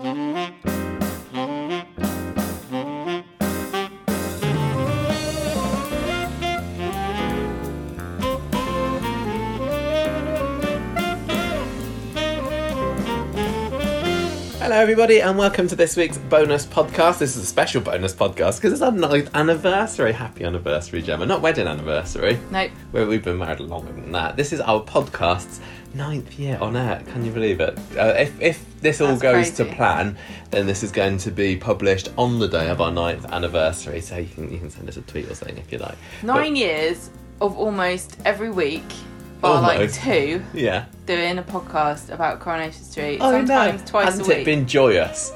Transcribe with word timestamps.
Hello, 0.00 0.29
everybody, 14.80 15.20
and 15.20 15.36
welcome 15.36 15.68
to 15.68 15.76
this 15.76 15.94
week's 15.94 16.16
bonus 16.16 16.64
podcast. 16.64 17.18
This 17.18 17.36
is 17.36 17.42
a 17.42 17.46
special 17.46 17.82
bonus 17.82 18.14
podcast 18.14 18.56
because 18.56 18.72
it's 18.72 18.80
our 18.80 18.90
ninth 18.90 19.28
anniversary. 19.34 20.10
Happy 20.10 20.42
anniversary, 20.42 21.02
Gemma. 21.02 21.26
Not 21.26 21.42
wedding 21.42 21.66
anniversary. 21.66 22.38
Nope. 22.50 22.70
Where 22.90 23.06
we've 23.06 23.22
been 23.22 23.36
married 23.36 23.60
longer 23.60 23.92
than 23.92 24.10
that. 24.12 24.38
This 24.38 24.54
is 24.54 24.60
our 24.62 24.82
podcast's 24.82 25.60
ninth 25.92 26.38
year 26.38 26.56
on 26.62 26.76
air. 26.76 27.02
Can 27.08 27.26
you 27.26 27.30
believe 27.30 27.60
it? 27.60 27.78
Uh, 27.94 28.14
if, 28.16 28.40
if 28.40 28.80
this 28.80 29.02
all 29.02 29.08
That's 29.08 29.20
goes 29.20 29.50
to 29.58 29.66
plan, 29.66 30.16
then 30.50 30.66
this 30.66 30.82
is 30.82 30.90
going 30.90 31.18
to 31.18 31.30
be 31.30 31.58
published 31.58 32.08
on 32.16 32.38
the 32.38 32.48
day 32.48 32.70
of 32.70 32.80
our 32.80 32.90
ninth 32.90 33.26
anniversary. 33.26 34.00
So 34.00 34.16
you 34.16 34.28
can 34.28 34.50
you 34.50 34.58
can 34.58 34.70
send 34.70 34.88
us 34.88 34.96
a 34.96 35.02
tweet 35.02 35.30
or 35.30 35.34
something 35.34 35.58
if 35.58 35.70
you 35.70 35.76
like. 35.76 35.98
Nine 36.22 36.56
years 36.56 37.10
of 37.42 37.54
almost 37.58 38.16
every 38.24 38.50
week, 38.50 38.90
bar 39.40 39.62
like 39.62 39.92
two, 39.92 40.42
yeah. 40.54 40.86
doing 41.06 41.38
a 41.38 41.42
podcast 41.42 42.10
about 42.12 42.40
Coronation 42.40 42.82
Street. 42.84 43.18
Oh, 43.20 43.30
sometimes 43.30 43.80
no. 43.82 43.86
twice 43.86 44.04
Hasn't 44.06 44.26
a 44.26 44.28
week. 44.28 44.36
Hmm. 44.36 44.40
it 44.42 44.44
been 44.44 44.66
joyous? 44.66 45.32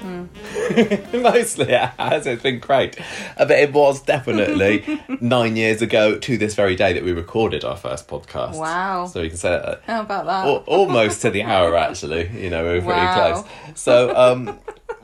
Mostly 1.12 1.72
it 1.72 1.90
has. 1.98 2.26
It's 2.26 2.42
been 2.42 2.60
great. 2.60 2.98
Uh, 3.36 3.44
But 3.46 3.50
it 3.58 3.72
was 3.72 4.00
definitely 4.02 5.00
nine 5.20 5.56
years 5.56 5.82
ago 5.82 6.18
to 6.18 6.38
this 6.38 6.54
very 6.54 6.76
day 6.76 6.92
that 6.92 7.02
we 7.04 7.12
recorded 7.12 7.64
our 7.64 7.76
first 7.76 8.06
podcast. 8.08 8.56
Wow. 8.56 9.06
So 9.06 9.20
we 9.22 9.28
can 9.28 9.36
say 9.38 9.50
that 9.50 9.82
How 9.86 10.02
about 10.02 10.26
that? 10.26 10.46
al- 10.46 10.64
almost 10.66 11.22
to 11.22 11.30
the 11.30 11.42
hour, 11.42 11.76
actually. 11.86 12.28
You 12.28 12.50
know, 12.50 12.62
we 12.64 12.70
were 12.78 12.84
pretty 12.84 13.00
Wow. 13.00 13.42
close. 13.42 13.78
So 13.80 14.14
um, 14.16 14.58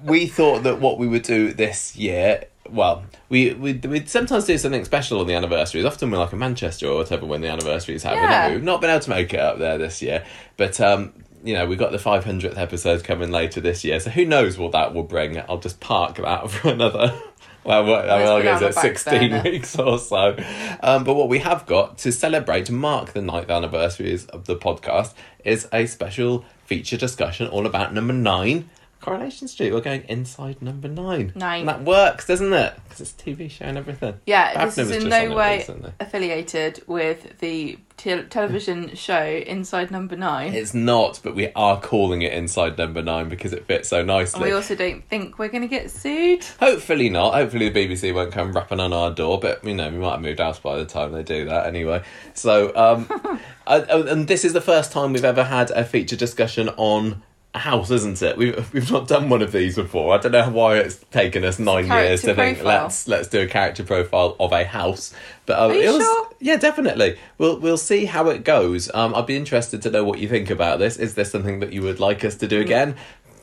we 0.04 0.26
thought 0.26 0.62
that 0.62 0.80
what 0.80 0.98
we 0.98 1.08
would 1.08 1.22
do 1.22 1.52
this 1.52 1.96
year. 1.96 2.44
Well, 2.70 3.04
we 3.28 3.52
we'd, 3.52 3.84
we'd 3.84 4.08
sometimes 4.08 4.46
do 4.46 4.56
something 4.56 4.84
special 4.84 5.20
on 5.20 5.26
the 5.26 5.34
anniversaries. 5.34 5.84
Often 5.84 6.10
we're 6.10 6.18
like 6.18 6.32
in 6.32 6.38
Manchester 6.38 6.88
or 6.88 6.96
whatever 6.96 7.26
when 7.26 7.40
the 7.40 7.48
anniversaries 7.48 8.02
happen. 8.02 8.22
Yeah. 8.22 8.50
We've 8.50 8.62
not 8.62 8.80
been 8.80 8.90
able 8.90 9.00
to 9.00 9.10
make 9.10 9.34
it 9.34 9.40
up 9.40 9.58
there 9.58 9.76
this 9.78 10.00
year, 10.00 10.24
but 10.56 10.80
um, 10.80 11.12
you 11.42 11.54
know 11.54 11.66
we 11.66 11.76
got 11.76 11.92
the 11.92 11.98
500th 11.98 12.56
episode 12.56 13.04
coming 13.04 13.30
later 13.30 13.60
this 13.60 13.84
year. 13.84 14.00
So 14.00 14.10
who 14.10 14.24
knows 14.24 14.56
what 14.56 14.72
that 14.72 14.94
will 14.94 15.02
bring? 15.02 15.38
I'll 15.38 15.58
just 15.58 15.80
park 15.80 16.16
that 16.16 16.50
for 16.50 16.70
another. 16.70 17.20
Well, 17.64 17.84
well, 17.84 18.10
I 18.10 18.36
put 18.36 18.42
guess 18.42 18.60
it's 18.62 18.80
16 18.80 19.30
burner. 19.30 19.42
weeks 19.42 19.78
or 19.78 19.98
so. 19.98 20.36
Um, 20.82 21.02
but 21.04 21.14
what 21.14 21.30
we 21.30 21.38
have 21.38 21.64
got 21.64 21.96
to 21.98 22.12
celebrate, 22.12 22.66
to 22.66 22.72
mark 22.72 23.14
the 23.14 23.22
ninth 23.22 23.48
anniversaries 23.48 24.26
of 24.26 24.44
the 24.44 24.54
podcast, 24.56 25.14
is 25.44 25.66
a 25.72 25.86
special 25.86 26.44
feature 26.66 26.98
discussion 26.98 27.46
all 27.48 27.64
about 27.64 27.94
number 27.94 28.12
nine, 28.12 28.68
Coronation 29.04 29.48
Street. 29.48 29.72
We're 29.72 29.80
going 29.82 30.02
inside 30.08 30.62
number 30.62 30.88
nine. 30.88 31.32
Nine. 31.34 31.60
And 31.60 31.68
that 31.68 31.82
works, 31.82 32.26
doesn't 32.26 32.52
it? 32.52 32.74
Because 32.84 33.00
it's 33.02 33.12
a 33.12 33.16
TV 33.16 33.50
show 33.50 33.66
and 33.66 33.76
everything. 33.76 34.14
yeah, 34.26 34.54
Daphne 34.54 34.84
this 34.84 34.96
is 34.96 35.04
in 35.04 35.10
no 35.10 35.34
way 35.34 35.58
recently. 35.58 35.92
affiliated 36.00 36.82
with 36.86 37.38
the 37.40 37.78
te- 37.98 38.22
television 38.22 38.94
show 38.94 39.22
Inside 39.22 39.90
Number 39.90 40.16
Nine. 40.16 40.54
It's 40.54 40.72
not, 40.72 41.20
but 41.22 41.34
we 41.34 41.52
are 41.54 41.78
calling 41.80 42.22
it 42.22 42.32
Inside 42.32 42.78
Number 42.78 43.02
Nine 43.02 43.28
because 43.28 43.52
it 43.52 43.66
fits 43.66 43.90
so 43.90 43.98
and 43.98 44.06
nicely. 44.06 44.42
we 44.44 44.52
also 44.52 44.74
don't 44.74 45.06
think 45.08 45.38
we're 45.38 45.48
going 45.48 45.62
to 45.62 45.68
get 45.68 45.90
sued. 45.90 46.42
Hopefully 46.58 47.10
not. 47.10 47.34
Hopefully 47.34 47.68
the 47.68 47.86
BBC 47.86 48.14
won't 48.14 48.32
come 48.32 48.52
rapping 48.52 48.80
on 48.80 48.92
our 48.94 49.10
door, 49.10 49.38
but 49.38 49.62
you 49.64 49.74
know 49.74 49.90
we 49.90 49.98
might 49.98 50.12
have 50.12 50.22
moved 50.22 50.40
house 50.40 50.58
by 50.58 50.76
the 50.78 50.86
time 50.86 51.12
they 51.12 51.22
do 51.22 51.44
that 51.44 51.66
anyway. 51.66 52.02
So, 52.32 52.74
um, 52.74 53.06
I, 53.66 53.80
and 53.80 54.26
this 54.28 54.44
is 54.46 54.54
the 54.54 54.60
first 54.62 54.92
time 54.92 55.12
we've 55.12 55.24
ever 55.24 55.44
had 55.44 55.70
a 55.72 55.84
feature 55.84 56.16
discussion 56.16 56.70
on 56.76 57.22
a 57.54 57.58
house, 57.60 57.90
isn't 57.90 58.20
it? 58.20 58.36
We've 58.36 58.72
we've 58.74 58.90
not 58.90 59.06
done 59.06 59.28
one 59.28 59.40
of 59.40 59.52
these 59.52 59.76
before. 59.76 60.12
I 60.14 60.18
don't 60.18 60.32
know 60.32 60.50
why 60.50 60.78
it's 60.78 60.96
taken 61.12 61.44
us 61.44 61.58
nine 61.58 61.86
years 61.86 62.22
to 62.22 62.34
character 62.34 62.54
think 62.54 62.66
let's 62.66 63.06
let's 63.06 63.28
do 63.28 63.40
a 63.42 63.46
character 63.46 63.84
profile 63.84 64.34
of 64.40 64.52
a 64.52 64.64
house. 64.64 65.14
But 65.46 65.58
um, 65.58 65.70
Are 65.70 65.74
you 65.74 65.80
it 65.82 65.92
was, 65.92 66.02
sure? 66.02 66.28
yeah, 66.40 66.56
definitely. 66.56 67.16
We'll 67.38 67.58
we'll 67.60 67.76
see 67.78 68.06
how 68.06 68.28
it 68.30 68.44
goes. 68.44 68.92
Um, 68.92 69.14
I'd 69.14 69.26
be 69.26 69.36
interested 69.36 69.82
to 69.82 69.90
know 69.90 70.04
what 70.04 70.18
you 70.18 70.28
think 70.28 70.50
about 70.50 70.78
this. 70.80 70.96
Is 70.96 71.14
this 71.14 71.30
something 71.30 71.60
that 71.60 71.72
you 71.72 71.82
would 71.82 72.00
like 72.00 72.24
us 72.24 72.34
to 72.36 72.48
do 72.48 72.60
again? 72.60 72.96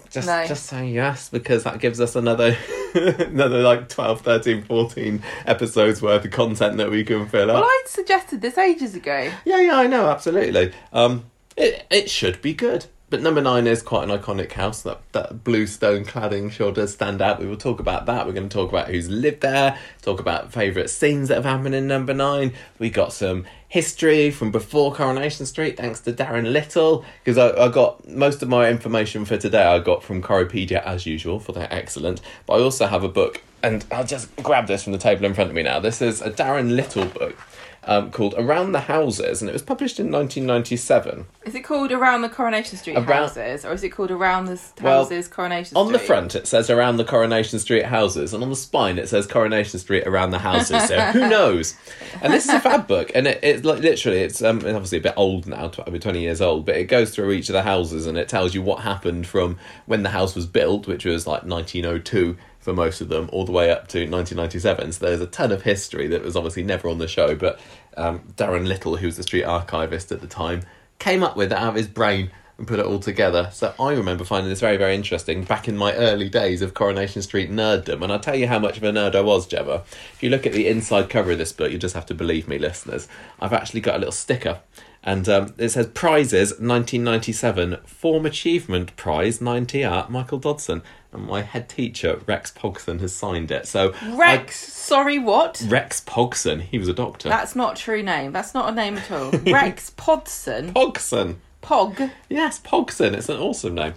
Just 0.09 0.28
No. 0.28 0.46
just 0.46 0.66
say 0.66 0.90
yes 0.90 1.30
because 1.30 1.63
that 1.63 1.80
gives 1.80 2.02
us 2.02 2.18
another 2.18 2.57
another 2.96 3.62
like 3.62 3.88
12, 3.88 4.19
13, 4.19 4.63
14 4.63 5.24
episodes 5.46 6.02
worth 6.02 6.25
of 6.25 6.31
content 6.31 6.75
that 6.78 6.91
we 6.91 7.06
can 7.06 7.30
fill 7.30 7.50
up. 7.50 7.56
Well, 7.56 7.63
I 7.63 7.84
suggested 7.86 8.41
this 8.41 8.57
ages 8.57 8.94
ago. 8.94 9.31
Yeah, 9.46 9.62
yeah, 9.62 9.78
I 9.78 9.88
know, 9.88 10.09
absolutely. 10.09 10.74
Um, 10.91 11.28
it 11.56 11.86
it 11.90 12.09
should 12.09 12.41
be 12.41 12.53
good. 12.53 12.88
But 13.12 13.22
number 13.22 13.42
nine 13.42 13.68
is 13.68 13.82
quite 13.84 14.10
an 14.10 14.18
iconic 14.18 14.54
house. 14.54 14.84
That 14.84 15.02
that 15.12 15.44
blue 15.44 15.68
stone 15.68 16.06
cladding 16.06 16.50
sure 16.50 16.72
does 16.72 16.94
stand 16.94 17.22
out. 17.22 17.42
We 17.42 17.46
will 17.46 17.58
talk 17.58 17.82
about 17.82 18.06
that. 18.06 18.26
We're 18.26 18.32
going 18.32 18.48
to 18.48 18.54
talk 18.54 18.70
about 18.70 18.88
who's 18.88 19.10
lived 19.10 19.42
there. 19.42 19.78
Talk 20.02 20.22
about 20.22 20.54
favourite 20.54 20.90
scenes 20.90 21.28
that 21.28 21.36
have 21.36 21.44
happened 21.44 21.76
in 21.76 21.88
number 21.88 22.14
nine. 22.14 22.54
We 22.80 22.90
got 22.90 23.12
some 23.12 23.46
history 23.68 24.32
from 24.32 24.50
before 24.50 24.94
Coronation 24.94 25.46
Street, 25.46 25.76
thanks 25.76 26.00
to 26.02 26.14
Daran 26.14 26.54
Little. 26.54 27.04
Because 27.22 27.38
I, 27.38 27.66
I 27.66 27.68
got 27.68 28.08
most 28.08 28.42
of 28.42 28.48
my 28.48 28.70
information 28.70 29.26
for 29.26 29.36
today. 29.36 29.64
I 29.64 29.80
got 29.80 30.04
from 30.04 30.24
Coropedia 30.24 30.82
as 30.86 31.06
usual 31.06 31.42
for 31.42 31.52
their 31.52 31.68
excellent. 31.70 32.22
But 32.46 32.54
I 32.54 32.64
also 32.64 32.88
have 32.88 33.04
a 33.04 33.10
book, 33.10 33.42
and 33.62 33.86
I'll 33.92 34.06
just 34.06 34.34
grab 34.38 34.68
this 34.68 34.86
from 34.86 34.94
the 34.94 34.98
table 34.98 35.26
in 35.26 35.34
front 35.34 35.50
of 35.50 35.56
me 35.56 35.64
now. 35.64 35.82
This 35.82 36.02
is 36.02 36.22
a 36.22 36.32
Daran 36.32 36.78
Little 36.78 37.08
book. 37.08 37.36
Um, 37.84 38.12
called 38.12 38.36
Around 38.38 38.74
the 38.74 38.81
Houses, 38.81 39.42
and 39.42 39.50
it 39.50 39.53
was 39.53 39.64
published 39.64 40.00
in 40.00 40.12
1997. 40.12 41.25
Is 41.46 41.56
it 41.56 41.62
called 41.62 41.92
Around 41.92 42.22
the 42.22 42.30
Coronation 42.30 42.78
Street 42.78 42.96
Around- 42.96 43.08
Houses, 43.08 43.66
or 43.66 43.74
is 43.74 43.84
it 43.84 43.90
called 43.90 44.12
Around 44.12 44.46
the 44.46 44.59
Well, 44.84 45.00
Houses 45.03 45.28
Coronation 45.28 45.75
On 45.75 45.88
Street? 45.88 45.96
On 45.96 46.00
the 46.02 46.06
front, 46.06 46.36
it 46.36 46.46
says 46.46 46.69
around 46.69 46.97
the 46.97 47.03
Coronation 47.03 47.58
Street 47.58 47.86
houses, 47.86 48.36
and 48.36 48.44
on 48.44 48.52
the 48.52 48.56
spine, 48.56 49.00
it 49.00 49.09
says 49.09 49.25
Coronation 49.25 49.80
Street 49.80 50.06
around 50.06 50.30
the 50.30 50.38
houses. 50.38 50.88
So 50.88 51.00
who 51.00 51.28
knows? 51.30 51.75
And 52.22 52.31
this 52.31 52.46
is 52.46 52.53
a 52.53 52.59
fab 52.59 52.86
book, 52.86 53.12
and 53.16 53.25
it, 53.25 53.40
it's 53.42 53.66
like 53.66 53.80
literally, 53.80 54.19
it's 54.19 54.44
um, 54.44 54.58
obviously 54.58 55.00
a 55.00 55.02
bit 55.02 55.13
old 55.18 55.48
now, 55.48 55.72
over 55.88 55.98
twenty 55.98 56.22
years 56.22 56.40
old, 56.40 56.68
but 56.68 56.75
it 56.75 56.84
goes 56.84 57.09
through 57.16 57.31
each 57.31 57.50
of 57.50 57.53
the 57.53 57.63
houses 57.63 58.06
and 58.06 58.16
it 58.16 58.30
tells 58.30 58.53
you 58.53 58.62
what 58.62 58.81
happened 58.81 59.25
from 59.25 59.58
when 59.88 60.03
the 60.03 60.09
house 60.09 60.36
was 60.36 60.46
built, 60.46 60.86
which 60.86 61.03
was 61.06 61.25
like 61.25 61.46
nineteen 61.46 61.86
oh 61.88 61.98
two 61.98 62.38
for 62.62 62.74
most 62.74 63.02
of 63.02 63.10
them, 63.10 63.30
all 63.34 63.44
the 63.44 63.52
way 63.52 63.72
up 63.72 63.88
to 63.90 64.00
1997. 64.00 64.94
So 64.94 65.06
there's 65.06 65.22
a 65.22 65.28
ton 65.28 65.52
of 65.52 65.64
history 65.64 66.08
that 66.08 66.24
was 66.24 66.36
obviously 66.36 66.64
never 66.64 66.88
on 66.88 67.00
the 67.00 67.08
show, 67.08 67.36
but 67.36 67.60
um, 67.98 68.22
Daran 68.38 68.68
Little, 68.68 68.96
who 68.98 69.08
was 69.08 69.18
the 69.18 69.24
street 69.24 69.44
archivist 69.44 70.12
at 70.12 70.22
the 70.22 70.28
time, 70.28 70.62
came 71.00 71.24
up 71.24 71.36
with 71.36 71.52
it 71.52 71.58
out 71.58 71.70
of 71.70 71.76
his 71.76 71.88
brain 71.88 72.32
and 72.62 72.68
put 72.68 72.80
it 72.80 72.86
all 72.86 73.00
together. 73.00 73.50
So 73.52 73.74
I 73.80 73.94
remember 73.94 74.24
finding 74.24 74.50
this 74.50 74.60
very, 74.60 74.78
very 74.78 74.94
interesting 74.94 75.44
back 75.44 75.68
in 75.68 75.76
my 75.76 75.94
early 75.96 76.30
days 76.30 76.62
of 76.62 76.76
Coronation 76.76 77.24
Street 77.24 77.50
nerddom. 77.50 78.04
And 78.04 78.14
I'll 78.14 78.20
tell 78.20 78.36
you 78.36 78.48
how 78.48 78.60
much 78.60 78.78
of 78.78 78.84
a 78.84 78.92
nerd 78.92 79.16
I 79.16 79.22
was, 79.22 79.48
Gemma. 79.48 79.82
If 80.14 80.22
you 80.22 80.30
look 80.30 80.46
at 80.46 80.54
the 80.54 80.68
inside 80.68 81.10
cover 81.10 81.32
of 81.32 81.40
this 81.40 81.52
book, 81.52 81.72
you 81.72 81.80
just 81.80 81.96
have 81.96 82.06
to 82.06 82.14
believe 82.14 82.48
me, 82.48 82.60
listeners. 82.60 83.08
I've 83.40 83.54
actually 83.54 83.82
got 83.82 83.96
a 83.96 83.98
little 83.98 84.12
sticker. 84.12 84.60
And 85.03 85.28
um, 85.28 85.53
it 85.57 85.69
says 85.69 85.88
prizes 85.88 86.51
1997 86.51 87.78
Form 87.85 88.25
Achievement 88.25 88.95
Prize 88.95 89.41
90 89.41 89.84
Art 89.84 90.09
Michael 90.12 90.38
Dodson. 90.38 90.81
And 91.12 91.25
my 91.25 91.41
head 91.41 91.67
teacher, 91.67 92.22
Rex 92.25 92.51
Pogson, 92.51 93.01
has 93.01 93.13
signed 93.13 93.51
it. 93.51 93.67
So 93.67 93.94
I- 94.01 94.16
Rex, 94.16 94.56
sorry, 94.72 95.19
what? 95.19 95.62
Rex 95.67 96.01
Pogson, 96.01 96.62
he 96.62 96.78
was 96.78 96.88
a 96.88 96.94
doctor. 96.94 97.29
That's 97.29 97.56
not 97.56 97.78
a 97.79 97.81
true 97.81 98.01
name. 98.03 98.31
That's 98.31 98.53
not 98.53 98.69
a 98.72 98.75
name 98.75 98.97
at 98.97 99.12
all. 99.12 99.31
Rex 99.51 99.89
Podson. 99.91 100.72
Pogson. 100.73 101.35
Pog. 101.62 102.09
Yes, 102.29 102.59
Pogson. 102.59 103.13
It's 103.13 103.29
an 103.29 103.38
awesome 103.38 103.75
name. 103.75 103.94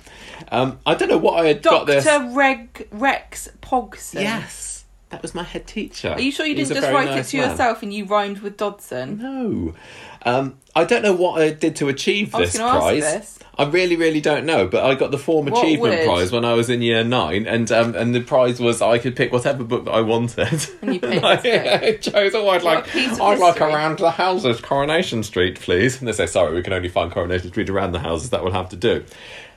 Um, 0.50 0.80
I 0.84 0.94
don't 0.94 1.08
know 1.08 1.16
what 1.18 1.38
I 1.42 1.46
had 1.48 1.62
got 1.62 1.86
this. 1.86 2.04
Dr. 2.04 2.26
this. 2.26 2.34
Reg 2.36 2.88
Rex 2.90 3.48
Pogson. 3.62 4.20
Yes, 4.22 4.84
that 5.08 5.22
was 5.22 5.34
my 5.34 5.44
head 5.44 5.66
teacher. 5.66 6.10
Are 6.10 6.20
you 6.20 6.30
sure 6.30 6.44
you 6.44 6.54
He's 6.56 6.68
didn't 6.68 6.82
just 6.82 6.92
write 6.92 7.06
nice 7.08 7.28
it 7.28 7.30
to 7.30 7.36
man. 7.38 7.50
yourself 7.50 7.82
and 7.82 7.92
you 7.94 8.04
rhymed 8.04 8.40
with 8.40 8.58
Dodson? 8.58 9.16
No. 9.18 9.74
Um, 10.26 10.58
I 10.76 10.84
don't 10.84 11.02
know 11.02 11.14
what 11.14 11.40
I 11.40 11.50
did 11.52 11.76
to 11.76 11.88
achieve 11.88 12.34
I 12.34 12.40
was 12.40 12.52
this 12.52 12.58
gonna 12.60 12.72
ask 12.72 12.80
prize. 12.82 13.02
this. 13.02 13.38
I 13.56 13.64
really, 13.66 13.94
really 13.94 14.20
don't 14.20 14.44
know. 14.46 14.66
But 14.66 14.84
I 14.84 14.96
got 14.96 15.12
the 15.12 15.18
Form 15.18 15.46
What 15.46 15.62
Achievement 15.62 15.98
would? 15.98 16.04
Prize 16.06 16.32
when 16.32 16.44
I 16.44 16.54
was 16.54 16.68
in 16.68 16.82
year 16.82 17.04
nine, 17.04 17.46
and 17.46 17.70
um, 17.70 17.94
and 17.94 18.12
the 18.12 18.20
prize 18.20 18.58
was 18.58 18.82
I 18.82 18.98
could 18.98 19.14
pick 19.14 19.32
whatever 19.32 19.62
book 19.62 19.84
that 19.84 19.92
I 19.92 20.00
wanted. 20.00 20.66
And 20.82 20.94
you 20.94 21.00
picked 21.00 21.24
I 21.24 21.36
this 21.36 21.80
book. 22.06 22.14
chose. 22.14 22.34
Oh, 22.34 22.48
I'd 22.48 22.64
What 22.64 22.64
like. 22.64 22.86
piece 22.88 23.12
of 23.12 23.20
I'd 23.20 23.38
like 23.38 23.54
history. 23.54 23.72
around 23.72 23.98
the 23.98 24.10
houses, 24.10 24.60
Coronation 24.60 25.22
Street, 25.22 25.60
please. 25.60 26.00
And 26.00 26.08
they 26.08 26.12
say, 26.12 26.26
sorry, 26.26 26.52
we 26.54 26.62
can 26.62 26.72
only 26.72 26.88
find 26.88 27.12
Coronation 27.12 27.48
Street 27.50 27.70
around 27.70 27.92
the 27.92 28.00
houses. 28.00 28.30
That 28.30 28.42
will 28.42 28.50
have 28.52 28.70
to 28.70 28.76
do. 28.76 29.04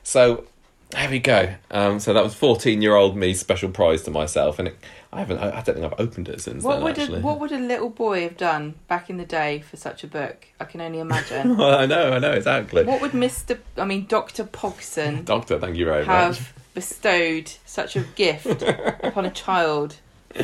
So 0.04 0.44
there 0.92 1.10
we 1.10 1.18
go. 1.18 1.56
Um, 1.72 2.00
so 2.00 2.14
that 2.14 2.24
was 2.24 2.36
fourteen-year-old 2.36 3.18
me 3.18 3.34
special 3.34 3.70
prize 3.70 4.04
to 4.04 4.12
myself, 4.12 4.60
and 4.60 4.68
it, 4.68 4.78
I 5.14 5.20
haven't. 5.20 5.38
I, 5.40 5.50
I 5.58 5.62
don't 5.62 5.76
think 5.76 5.86
I've 5.86 6.00
opened 6.00 6.28
it 6.30 6.42
since 6.42 6.64
What 6.64 6.76
then. 6.76 6.84
would 6.84 7.00
actually. 7.00 7.20
a, 7.20 7.22
what 7.22 7.40
would 7.40 7.52
a 7.52 7.58
little 7.60 7.90
boy 7.90 8.24
have 8.24 8.36
done 8.38 8.76
back 8.88 9.10
in 9.10 9.18
the 9.18 9.26
day 9.26 9.60
for 9.62 9.78
such 9.78 10.04
a 10.04 10.08
book? 10.08 10.48
I 10.60 10.66
can 10.66 10.82
only 10.82 11.00
imagine. 11.08 11.60
I 11.60 11.86
know. 11.86 12.14
I 12.14 12.20
know 12.20 12.32
exactly. 12.34 12.84
what 12.84 13.02
would 13.02 13.14
Mister, 13.14 13.60
I 13.78 13.86
mean 13.86 14.06
Doctor 14.08 14.44
Pogson, 14.44 15.24
Doctor, 15.26 15.60
thank 15.60 15.78
you 15.78 15.86
very 15.86 16.06
much. 16.06 16.38
have 16.38 16.54
bestowed 16.74 17.52
such 17.66 17.96
a 17.96 18.02
gift 18.16 18.62
upon 19.04 19.26
a 19.26 19.32
child 19.32 19.96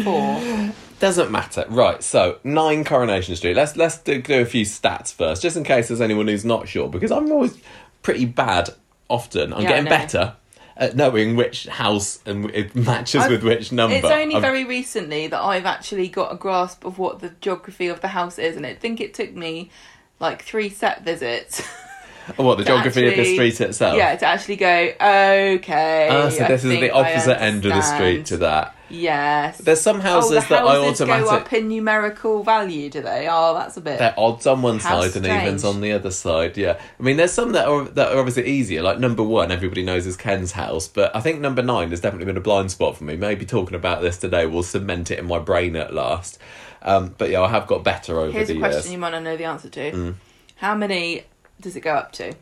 for? 0.04 0.72
Doesn't 1.00 1.30
matter. 1.32 1.66
Right, 1.68 2.02
so 2.02 2.40
nine 2.46 2.86
Coronation 2.86 3.36
Street. 3.36 3.56
Let's 3.58 3.76
let's 3.76 3.98
do, 3.98 4.22
do 4.22 4.42
a 4.42 4.46
few 4.46 4.64
stats 4.66 5.14
first, 5.14 5.42
just 5.42 5.58
in 5.58 5.66
case 5.66 5.90
there's 5.90 6.00
anyone 6.02 6.28
who's 6.30 6.46
not 6.46 6.70
sure, 6.70 6.88
because 6.88 7.12
I'm 7.12 7.30
always 7.32 7.60
pretty 8.02 8.24
bad 8.26 8.70
often. 9.10 9.52
I'm 9.54 9.64
Yeah, 9.64 9.68
getting 9.70 9.86
better. 9.90 10.36
At 10.76 10.96
knowing 10.96 11.36
which 11.36 11.68
house 11.68 12.20
and 12.26 12.50
it 12.52 12.76
matches 12.76 13.22
I've- 13.24 13.34
with 13.34 13.44
which 13.44 13.72
number. 13.72 13.96
It's 13.96 14.06
only 14.06 14.36
I've- 14.36 14.42
very 14.42 14.66
recently 14.66 15.28
that 15.28 15.42
I've 15.42 15.66
actually 15.66 16.08
got 16.08 16.32
a 16.32 16.36
grasp 16.36 16.84
of 16.86 16.98
what 16.98 17.20
the 17.20 17.30
geography 17.42 17.88
of 17.88 18.02
the 18.02 18.10
house 18.10 18.40
is, 18.40 18.56
and 18.56 18.66
I 18.66 18.74
think 18.74 19.00
it 19.00 19.14
took 19.14 19.34
me 19.34 19.70
like 20.20 20.42
three 20.44 20.70
set 20.70 21.04
visits. 21.04 21.62
what 22.36 22.58
the 22.58 22.64
geography 22.64 23.08
of 23.08 23.16
the 23.16 23.34
street 23.34 23.60
itself. 23.60 23.98
yeah, 23.98 24.16
to 24.16 24.26
actually 24.26 24.56
go, 24.56 24.68
okay. 24.68 26.08
Ah, 26.10 26.30
so 26.30 26.44
I 26.44 26.48
this 26.48 26.64
is 26.64 26.70
the 26.80 26.92
opposite 26.92 27.42
end 27.42 27.66
of 27.66 27.74
the 27.74 27.82
street 27.82 28.26
to 28.28 28.38
that. 28.38 28.76
Yes. 28.94 29.58
There's 29.58 29.82
some 29.82 30.00
houses 30.00 30.32
oh, 30.32 30.42
the 30.42 30.48
that 30.50 30.64
I 30.64 30.76
houses 30.76 31.02
automatic. 31.02 31.26
go 31.26 31.32
up 31.32 31.54
in 31.54 31.68
numerical 31.68 32.44
value, 32.44 32.90
do 32.90 33.02
they? 33.02 33.28
Oh, 33.30 33.56
that's 33.56 33.76
a 33.76 33.82
bit. 33.82 33.98
They're 33.98 34.14
odds 34.18 34.46
on 34.46 34.62
one 34.62 34.80
How 34.80 35.02
side 35.02 35.16
and 35.16 35.26
evens 35.26 35.64
on 35.64 35.82
the 35.82 35.94
other 35.94 36.12
side. 36.12 36.58
Yeah, 36.58 36.80
I 37.00 37.04
mean, 37.04 37.18
there's 37.18 37.32
some 37.32 37.54
that 37.54 37.68
are 37.68 37.86
that 37.86 38.12
are 38.12 38.20
obviously 38.20 38.48
easier. 38.48 38.84
Like 38.84 39.00
number 39.00 39.24
one, 39.24 39.52
everybody 39.52 39.84
knows 39.84 40.06
is 40.06 40.16
Ken's 40.16 40.52
house, 40.52 40.88
but 40.88 41.16
I 41.16 41.22
think 41.22 41.40
number 41.40 41.64
nine 41.64 41.90
has 41.90 42.02
definitely 42.02 42.26
been 42.26 42.38
a 42.38 42.42
blind 42.42 42.72
spot 42.72 42.96
for 42.96 43.04
me. 43.04 43.18
Maybe 43.18 43.46
talking 43.46 43.76
about 43.76 44.02
this 44.02 44.18
today 44.18 44.46
will 44.46 44.64
cement 44.64 45.10
it 45.10 45.20
in 45.20 45.26
my 45.26 45.40
brain 45.40 45.76
at 45.76 45.94
last. 45.94 46.38
Um, 46.84 47.16
but 47.18 47.30
yeah, 47.30 47.42
I 47.42 47.48
have 47.48 47.66
got 47.66 47.84
better 47.84 48.20
over 48.20 48.32
Here's 48.32 48.50
the 48.50 48.58
a 48.58 48.60
question 48.60 48.78
years. 48.78 48.92
you 48.92 48.98
might 48.98 49.12
not 49.12 49.24
know 49.24 49.38
the 49.38 49.46
answer 49.46 49.70
to. 49.70 49.92
Mm. 49.92 50.14
How 50.58 50.76
many 50.76 51.24
does 51.64 51.76
it 51.76 51.82
go 51.82 51.94
up 51.96 52.12
to? 52.14 52.34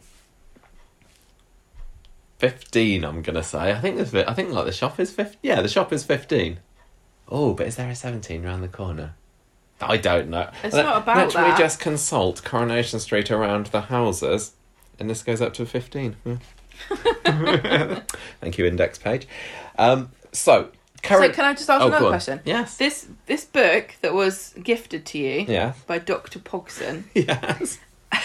Fifteen, 2.39 3.05
I'm 3.05 3.21
gonna 3.21 3.43
say. 3.43 3.71
I 3.71 3.79
think 3.79 3.97
there's. 3.97 4.13
I 4.15 4.33
think 4.33 4.49
like 4.51 4.65
the 4.65 4.71
shop 4.71 4.99
is 4.99 5.11
fifteen. 5.11 5.39
Yeah, 5.43 5.61
the 5.61 5.67
shop 5.69 5.93
is 5.93 6.03
fifteen. 6.03 6.59
Oh, 7.29 7.53
but 7.53 7.67
is 7.67 7.75
there 7.75 7.89
a 7.89 7.95
seventeen 7.95 8.43
around 8.45 8.61
the 8.61 8.67
corner? 8.67 9.13
I 9.79 9.97
don't 9.97 10.29
know. 10.29 10.49
It's 10.63 10.75
Let- 10.75 10.85
not 10.85 11.03
about 11.03 11.33
Let 11.33 11.33
that. 11.33 11.59
just 11.59 11.79
consult 11.79 12.43
Coronation 12.43 12.99
Street 12.99 13.29
around 13.31 13.67
the 13.67 13.81
houses, 13.81 14.53
and 14.99 15.07
this 15.09 15.21
goes 15.23 15.39
up 15.41 15.53
to 15.55 15.65
fifteen. 15.67 16.15
Thank 17.23 18.57
you, 18.57 18.65
index 18.65 18.97
page. 18.97 19.27
Um, 19.77 20.11
so, 20.31 20.69
current. 21.03 21.31
So 21.33 21.35
can 21.35 21.45
I 21.45 21.53
just 21.53 21.69
ask 21.69 21.83
Oh, 21.83 21.87
another 21.87 22.07
question? 22.07 22.39
Yes. 22.43 22.75
This 22.77 23.07
this 23.27 23.45
book 23.45 23.93
that 24.01 24.15
was 24.15 24.55
gifted 24.63 25.05
to 25.07 25.19
you 25.19 25.45
Yeah. 25.47 25.73
by 25.85 25.99
Dr. 25.99 26.39
Pogson, 26.39 27.03
Yes. 27.13 27.77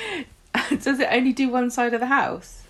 does 0.82 1.00
it 1.00 1.08
only 1.10 1.32
do 1.32 1.48
one 1.48 1.70
side 1.70 1.94
of 1.94 2.00
the 2.00 2.06
house? 2.06 2.62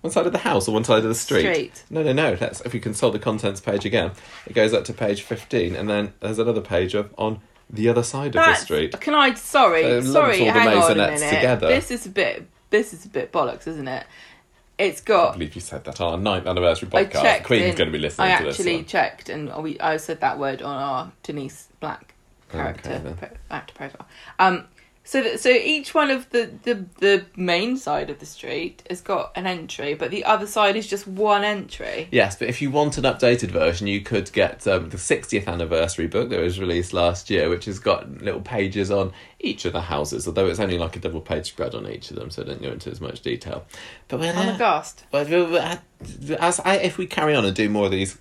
One 0.00 0.12
side 0.12 0.26
of 0.26 0.32
the 0.32 0.38
house 0.38 0.68
or 0.68 0.72
one 0.72 0.84
side 0.84 0.98
of 0.98 1.08
the 1.08 1.14
street? 1.14 1.40
Street. 1.42 1.84
No, 1.90 2.02
no, 2.02 2.12
no. 2.12 2.36
That's 2.36 2.60
if 2.60 2.72
you 2.72 2.80
consult 2.80 3.12
the 3.14 3.18
contents 3.18 3.60
page 3.60 3.84
again, 3.84 4.12
it 4.46 4.52
goes 4.52 4.72
up 4.72 4.84
to 4.84 4.92
page 4.92 5.22
fifteen, 5.22 5.74
and 5.74 5.88
then 5.90 6.12
there's 6.20 6.38
another 6.38 6.60
page 6.60 6.94
up 6.94 7.10
on 7.18 7.40
the 7.68 7.88
other 7.88 8.02
side 8.04 8.28
of 8.36 8.44
the 8.44 8.54
street. 8.54 8.98
Can 9.00 9.14
I? 9.14 9.34
Sorry, 9.34 9.82
So 9.82 10.00
sorry. 10.12 10.38
Hang 10.44 10.78
on 10.78 10.92
a 10.92 10.94
minute. 10.94 11.18
together. 11.18 11.66
This 11.68 11.90
is 11.90 12.06
a 12.06 12.10
bit. 12.10 12.46
This 12.70 12.92
is 12.94 13.04
a 13.06 13.08
bit 13.08 13.32
bollocks, 13.32 13.66
isn't 13.66 13.88
it? 13.88 14.06
It's 14.78 15.00
got. 15.00 15.30
I 15.30 15.32
believe 15.32 15.56
you 15.56 15.60
said 15.60 15.82
that 15.84 16.00
on 16.00 16.12
our 16.12 16.18
ninth 16.18 16.46
anniversary 16.46 16.88
podcast. 16.88 17.42
Queen's 17.42 17.70
in- 17.70 17.74
going 17.74 17.88
to 17.88 17.92
be 17.92 17.98
listening 17.98 18.30
I 18.30 18.38
to 18.38 18.44
this. 18.44 18.60
actually 18.60 18.84
checked, 18.84 19.28
and 19.28 19.52
we 19.62 19.80
I 19.80 19.96
said 19.96 20.20
that 20.20 20.38
word 20.38 20.62
on 20.62 20.76
our 20.76 21.12
Denise 21.24 21.66
Black 21.80 22.14
character 22.50 22.90
Okay, 23.04 23.14
pro- 23.18 23.56
actor 23.56 23.74
profile. 23.74 24.06
Um, 24.38 24.66
so 25.08 25.22
that, 25.22 25.40
so 25.40 25.48
each 25.48 25.94
one 25.94 26.10
of 26.10 26.28
the, 26.28 26.50
the 26.64 26.84
the 26.98 27.24
main 27.34 27.78
side 27.78 28.10
of 28.10 28.18
the 28.18 28.26
street 28.26 28.82
has 28.90 29.00
got 29.00 29.32
an 29.36 29.46
entry, 29.46 29.94
but 29.94 30.10
the 30.10 30.22
other 30.26 30.46
side 30.46 30.76
is 30.76 30.86
just 30.86 31.08
one 31.08 31.44
entry. 31.44 32.08
Yes, 32.10 32.36
but 32.36 32.48
if 32.48 32.60
you 32.60 32.70
want 32.70 32.98
an 32.98 33.04
updated 33.04 33.50
version, 33.50 33.86
you 33.86 34.02
could 34.02 34.30
get 34.34 34.66
um, 34.66 34.90
the 34.90 34.98
60th 34.98 35.46
anniversary 35.46 36.08
book 36.08 36.28
that 36.28 36.38
was 36.38 36.60
released 36.60 36.92
last 36.92 37.30
year, 37.30 37.48
which 37.48 37.64
has 37.64 37.78
got 37.78 38.20
little 38.20 38.42
pages 38.42 38.90
on 38.90 39.12
each 39.40 39.64
of 39.64 39.72
the 39.72 39.80
houses, 39.80 40.26
although 40.28 40.46
it's 40.46 40.60
only 40.60 40.76
like 40.76 40.94
a 40.94 41.00
double 41.00 41.22
page 41.22 41.46
spread 41.46 41.74
on 41.74 41.90
each 41.90 42.10
of 42.10 42.16
them, 42.16 42.30
so 42.30 42.42
I 42.42 42.44
don't 42.44 42.60
go 42.60 42.70
into 42.70 42.90
as 42.90 43.00
much 43.00 43.22
detail. 43.22 43.64
But 44.08 44.20
we're, 44.20 44.34
I'm 44.34 44.56
aghast. 44.56 45.04
But 45.10 45.32
as 46.38 46.60
I, 46.60 46.74
if 46.82 46.98
we 46.98 47.06
carry 47.06 47.34
on 47.34 47.46
and 47.46 47.56
do 47.56 47.70
more 47.70 47.86
of 47.86 47.92
these 47.92 48.18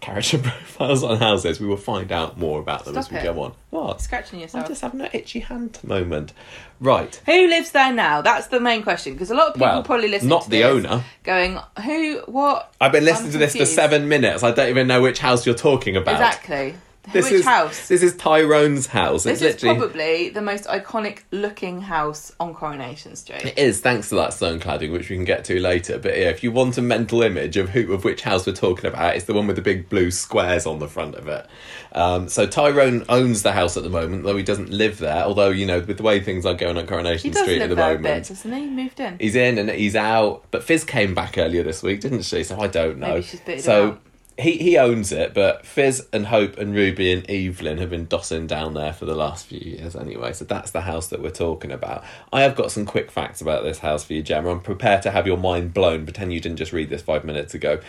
character 0.00 0.38
profiles 0.42 1.02
on 1.04 1.18
houses, 1.18 1.60
we 1.60 1.66
will 1.66 1.76
find 1.76 2.10
out 2.10 2.38
more 2.38 2.60
about 2.60 2.84
them 2.84 2.96
as 2.96 3.10
we 3.10 3.18
it. 3.18 3.24
go 3.24 3.40
on. 3.42 3.52
What? 3.70 4.00
Scratching 4.00 4.40
yourself. 4.40 4.64
I'm 4.64 4.68
just 4.70 4.82
having 4.82 5.00
an 5.00 5.10
itchy 5.12 5.40
hand 5.40 5.78
moment. 5.82 6.32
Right. 6.80 7.20
Who 7.26 7.46
lives 7.48 7.72
there 7.72 7.92
now? 7.92 8.22
That's 8.22 8.46
the 8.48 8.60
main 8.60 8.82
question 8.82 9.12
because 9.12 9.30
a 9.30 9.34
lot 9.34 9.48
of 9.48 9.54
people 9.54 9.68
Well, 9.68 9.82
probably 9.82 10.08
listen. 10.08 10.28
To 10.28 10.34
this. 10.34 10.38
Not 10.38 10.44
to 10.44 10.50
the 10.50 10.64
owner. 10.64 11.04
Going, 11.24 11.58
who? 11.84 12.20
What? 12.26 12.74
I've 12.80 12.92
been 12.92 13.04
listening 13.04 13.26
I'm 13.28 13.32
to 13.32 13.38
this 13.38 13.56
for 13.56 13.66
seven 13.66 14.08
minutes. 14.08 14.42
I 14.42 14.50
don't 14.52 14.68
even 14.70 14.86
know 14.86 15.02
which 15.02 15.18
house 15.18 15.44
you're 15.46 15.54
talking 15.54 15.96
about. 15.96 16.14
Exactly. 16.14 16.74
This 17.12 17.24
Which 17.24 17.40
is 17.40 17.44
house? 17.46 17.88
This 17.88 18.02
is 18.02 18.14
Tyrone's 18.14 18.86
house. 18.86 19.24
This 19.24 19.40
it's 19.40 19.56
is 19.56 19.62
probably 19.62 20.28
the 20.28 20.42
most 20.42 20.64
iconic 20.66 21.20
looking 21.30 21.80
house 21.80 22.30
on 22.38 22.54
Coronation 22.54 23.16
Street. 23.16 23.42
It 23.46 23.58
is, 23.58 23.80
thanks 23.80 24.10
to 24.10 24.16
that 24.16 24.34
stone 24.34 24.60
cladding, 24.60 24.92
which 24.92 25.08
we 25.08 25.16
can 25.16 25.24
get 25.24 25.44
to 25.46 25.58
later. 25.58 25.98
But 25.98 26.18
yeah, 26.18 26.28
if 26.28 26.42
you 26.42 26.52
want 26.52 26.76
a 26.76 26.82
mental 26.82 27.22
image 27.22 27.56
of 27.56 27.70
who 27.70 27.90
of 27.94 28.04
which 28.04 28.20
house 28.20 28.46
we're 28.46 28.52
talking 28.52 28.84
about, 28.84 29.16
it's 29.16 29.24
the 29.24 29.32
one 29.32 29.46
with 29.46 29.56
the 29.56 29.62
big 29.62 29.88
blue 29.88 30.10
squares 30.10 30.66
on 30.66 30.78
the 30.78 30.88
front 30.88 31.14
of 31.14 31.26
it. 31.26 31.46
Um, 31.92 32.28
so 32.28 32.46
Tyrone 32.46 33.04
owns 33.08 33.42
the 33.42 33.52
house 33.52 33.78
at 33.78 33.82
the 33.82 33.90
moment, 33.90 34.24
though 34.24 34.36
he 34.36 34.42
doesn't 34.42 34.70
live 34.70 34.98
there. 34.98 35.24
Although 35.24 35.48
you 35.48 35.64
know, 35.64 35.80
with 35.80 35.96
the 35.96 36.02
way 36.02 36.20
things 36.20 36.44
are 36.44 36.54
going 36.54 36.76
on 36.76 36.86
Coronation 36.86 37.32
Street 37.32 37.62
at 37.62 37.70
the 37.70 37.76
moment, 37.76 38.02
bit, 38.02 38.28
doesn't 38.28 38.52
he? 38.52 38.66
Moved 38.66 39.00
in. 39.00 39.18
he's 39.18 39.34
in 39.34 39.56
and 39.56 39.70
he's 39.70 39.96
out. 39.96 40.44
But 40.50 40.64
Fizz 40.64 40.84
came 40.84 41.14
back 41.14 41.38
earlier 41.38 41.62
this 41.62 41.82
week, 41.82 42.02
didn't 42.02 42.22
she? 42.22 42.44
So 42.44 42.60
I 42.60 42.66
don't 42.66 42.98
know. 42.98 43.14
Maybe 43.14 43.22
she's 43.22 43.40
bitted 43.40 43.54
him 43.54 43.62
so. 43.62 43.88
out. 43.88 44.02
He, 44.40 44.56
he 44.56 44.78
owns 44.78 45.12
it, 45.12 45.34
but 45.34 45.66
Fizz 45.66 46.08
and 46.12 46.26
Hope 46.26 46.56
and 46.56 46.74
Ruby 46.74 47.12
and 47.12 47.28
Evelyn 47.28 47.78
have 47.78 47.90
been 47.90 48.06
dossing 48.06 48.46
down 48.46 48.74
there 48.74 48.92
for 48.92 49.04
the 49.04 49.14
last 49.14 49.46
few 49.46 49.60
years 49.60 49.94
anyway. 49.94 50.32
So 50.32 50.44
that's 50.44 50.70
the 50.70 50.82
house 50.82 51.08
that 51.08 51.22
we're 51.22 51.30
talking 51.30 51.70
about. 51.70 52.04
I 52.32 52.42
have 52.42 52.56
got 52.56 52.72
some 52.72 52.86
quick 52.86 53.10
facts 53.10 53.40
about 53.40 53.62
this 53.62 53.80
house 53.80 54.04
for 54.04 54.14
you, 54.14 54.22
Gemma. 54.22 54.50
I'm 54.50 54.60
prepared 54.60 55.02
to 55.02 55.10
have 55.10 55.26
your 55.26 55.36
mind 55.36 55.74
blown. 55.74 56.04
Pretend 56.04 56.32
you 56.32 56.40
didn't 56.40 56.58
just 56.58 56.72
read 56.72 56.90
this 56.90 57.02
five 57.02 57.24
minutes 57.24 57.54
ago. 57.54 57.80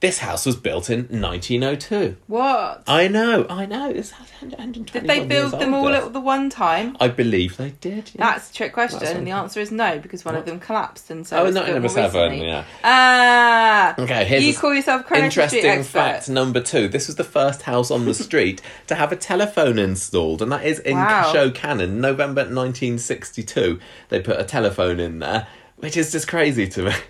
This 0.00 0.20
house 0.20 0.46
was 0.46 0.54
built 0.54 0.90
in 0.90 1.06
1902. 1.08 2.16
What? 2.28 2.84
I 2.86 3.08
know, 3.08 3.46
I 3.50 3.66
know. 3.66 3.92
This 3.92 4.12
house 4.12 4.28
is 4.28 4.52
121 4.52 4.84
Did 4.92 5.08
they 5.10 5.26
build 5.26 5.50
them 5.58 5.74
all 5.74 5.88
at 5.88 6.12
the 6.12 6.20
one 6.20 6.50
time? 6.50 6.96
I 7.00 7.08
believe 7.08 7.56
they 7.56 7.70
did. 7.80 8.12
yeah. 8.14 8.30
That's 8.34 8.48
a 8.48 8.54
trick 8.54 8.72
question, 8.72 9.00
That's 9.00 9.10
and 9.10 9.26
the 9.26 9.32
answer 9.32 9.58
is 9.58 9.72
no 9.72 9.98
because 9.98 10.24
one 10.24 10.36
of 10.36 10.46
them 10.46 10.60
collapsed, 10.60 11.10
and 11.10 11.26
so 11.26 11.44
Oh, 11.44 11.50
not 11.50 11.68
number 11.68 11.88
seven. 11.88 12.30
recently. 12.30 12.46
Yeah. 12.46 12.64
Ah. 12.84 13.94
Okay, 13.98 14.24
here's 14.24 14.44
you 14.44 14.54
call 14.54 14.72
yourself 14.72 15.00
a 15.00 15.04
Coronation 15.04 15.48
Street 15.48 15.58
Interesting 15.64 15.80
expert. 15.80 15.98
fact 15.98 16.28
number 16.28 16.60
two. 16.60 16.86
This 16.86 17.08
was 17.08 17.16
the 17.16 17.24
first 17.24 17.62
house 17.62 17.90
on 17.90 18.04
the 18.04 18.14
street 18.28 18.62
to 18.86 18.94
have 18.94 19.10
a 19.10 19.16
telephone 19.16 19.80
installed, 19.80 20.42
and 20.42 20.52
that 20.52 20.64
is 20.64 20.78
in 20.78 20.96
Wow. 20.96 21.32
Show 21.32 21.50
Canon, 21.50 22.00
November 22.00 22.42
1962. 22.42 23.80
They 24.10 24.20
put 24.20 24.38
a 24.38 24.44
telephone 24.44 25.00
in 25.00 25.18
there, 25.18 25.48
which 25.78 25.96
is 25.96 26.12
just 26.12 26.28
crazy 26.28 26.68
to 26.68 26.82
me. 26.84 26.92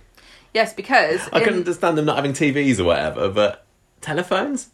Yes, 0.54 0.72
because 0.72 1.28
I 1.32 1.40
can 1.40 1.54
in, 1.54 1.58
understand 1.60 1.98
them 1.98 2.04
not 2.04 2.16
having 2.16 2.32
TVs 2.32 2.80
or 2.80 2.84
whatever, 2.84 3.28
but 3.28 3.66
telephones? 4.00 4.70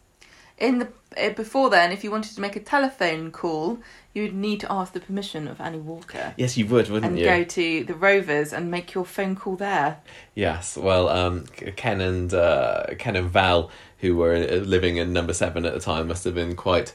in 0.58 0.78
the 0.78 0.88
eh, 1.16 1.30
before 1.30 1.70
then, 1.70 1.92
if 1.92 2.04
you 2.04 2.10
wanted 2.10 2.34
to 2.34 2.40
make 2.40 2.56
a 2.56 2.60
telephone 2.60 3.30
call, 3.30 3.78
you 4.12 4.22
would 4.22 4.34
need 4.34 4.60
to 4.60 4.72
ask 4.72 4.92
the 4.92 5.00
permission 5.00 5.48
of 5.48 5.60
Annie 5.60 5.78
Walker. 5.78 6.34
Yes, 6.36 6.56
you 6.56 6.66
would, 6.66 6.88
wouldn't 6.88 7.12
and 7.12 7.18
you? 7.18 7.24
go 7.24 7.44
to 7.44 7.84
the 7.84 7.94
Rovers 7.94 8.52
and 8.52 8.70
make 8.70 8.94
your 8.94 9.04
phone 9.04 9.34
call 9.34 9.56
there. 9.56 10.00
Yes, 10.34 10.76
well, 10.76 11.08
um, 11.08 11.46
Ken 11.76 12.00
and 12.00 12.32
uh, 12.32 12.86
Ken 12.98 13.16
and 13.16 13.28
Val, 13.28 13.70
who 13.98 14.16
were 14.16 14.34
uh, 14.34 14.56
living 14.56 14.96
in 14.96 15.12
number 15.12 15.32
seven 15.32 15.66
at 15.66 15.74
the 15.74 15.80
time, 15.80 16.08
must 16.08 16.24
have 16.24 16.34
been 16.34 16.54
quite 16.54 16.94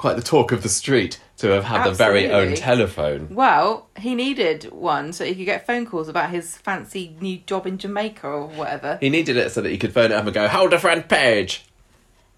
quite 0.00 0.16
the 0.16 0.22
talk 0.22 0.50
of 0.50 0.62
the 0.62 0.68
street 0.70 1.20
to 1.36 1.48
have 1.48 1.64
had 1.64 1.84
their 1.84 1.92
very 1.92 2.30
own 2.30 2.54
telephone. 2.54 3.28
Well, 3.34 3.86
he 3.98 4.14
needed 4.14 4.72
one 4.72 5.12
so 5.12 5.26
he 5.26 5.34
could 5.34 5.44
get 5.44 5.66
phone 5.66 5.84
calls 5.84 6.08
about 6.08 6.30
his 6.30 6.56
fancy 6.56 7.14
new 7.20 7.36
job 7.36 7.66
in 7.66 7.76
Jamaica 7.76 8.26
or 8.26 8.46
whatever. 8.46 8.96
He 8.98 9.10
needed 9.10 9.36
it 9.36 9.52
so 9.52 9.60
that 9.60 9.68
he 9.68 9.76
could 9.76 9.92
phone 9.92 10.06
it 10.06 10.12
up 10.12 10.24
and 10.24 10.32
go, 10.32 10.48
"Hold 10.48 10.72
a 10.72 10.78
front 10.78 11.10
page." 11.10 11.66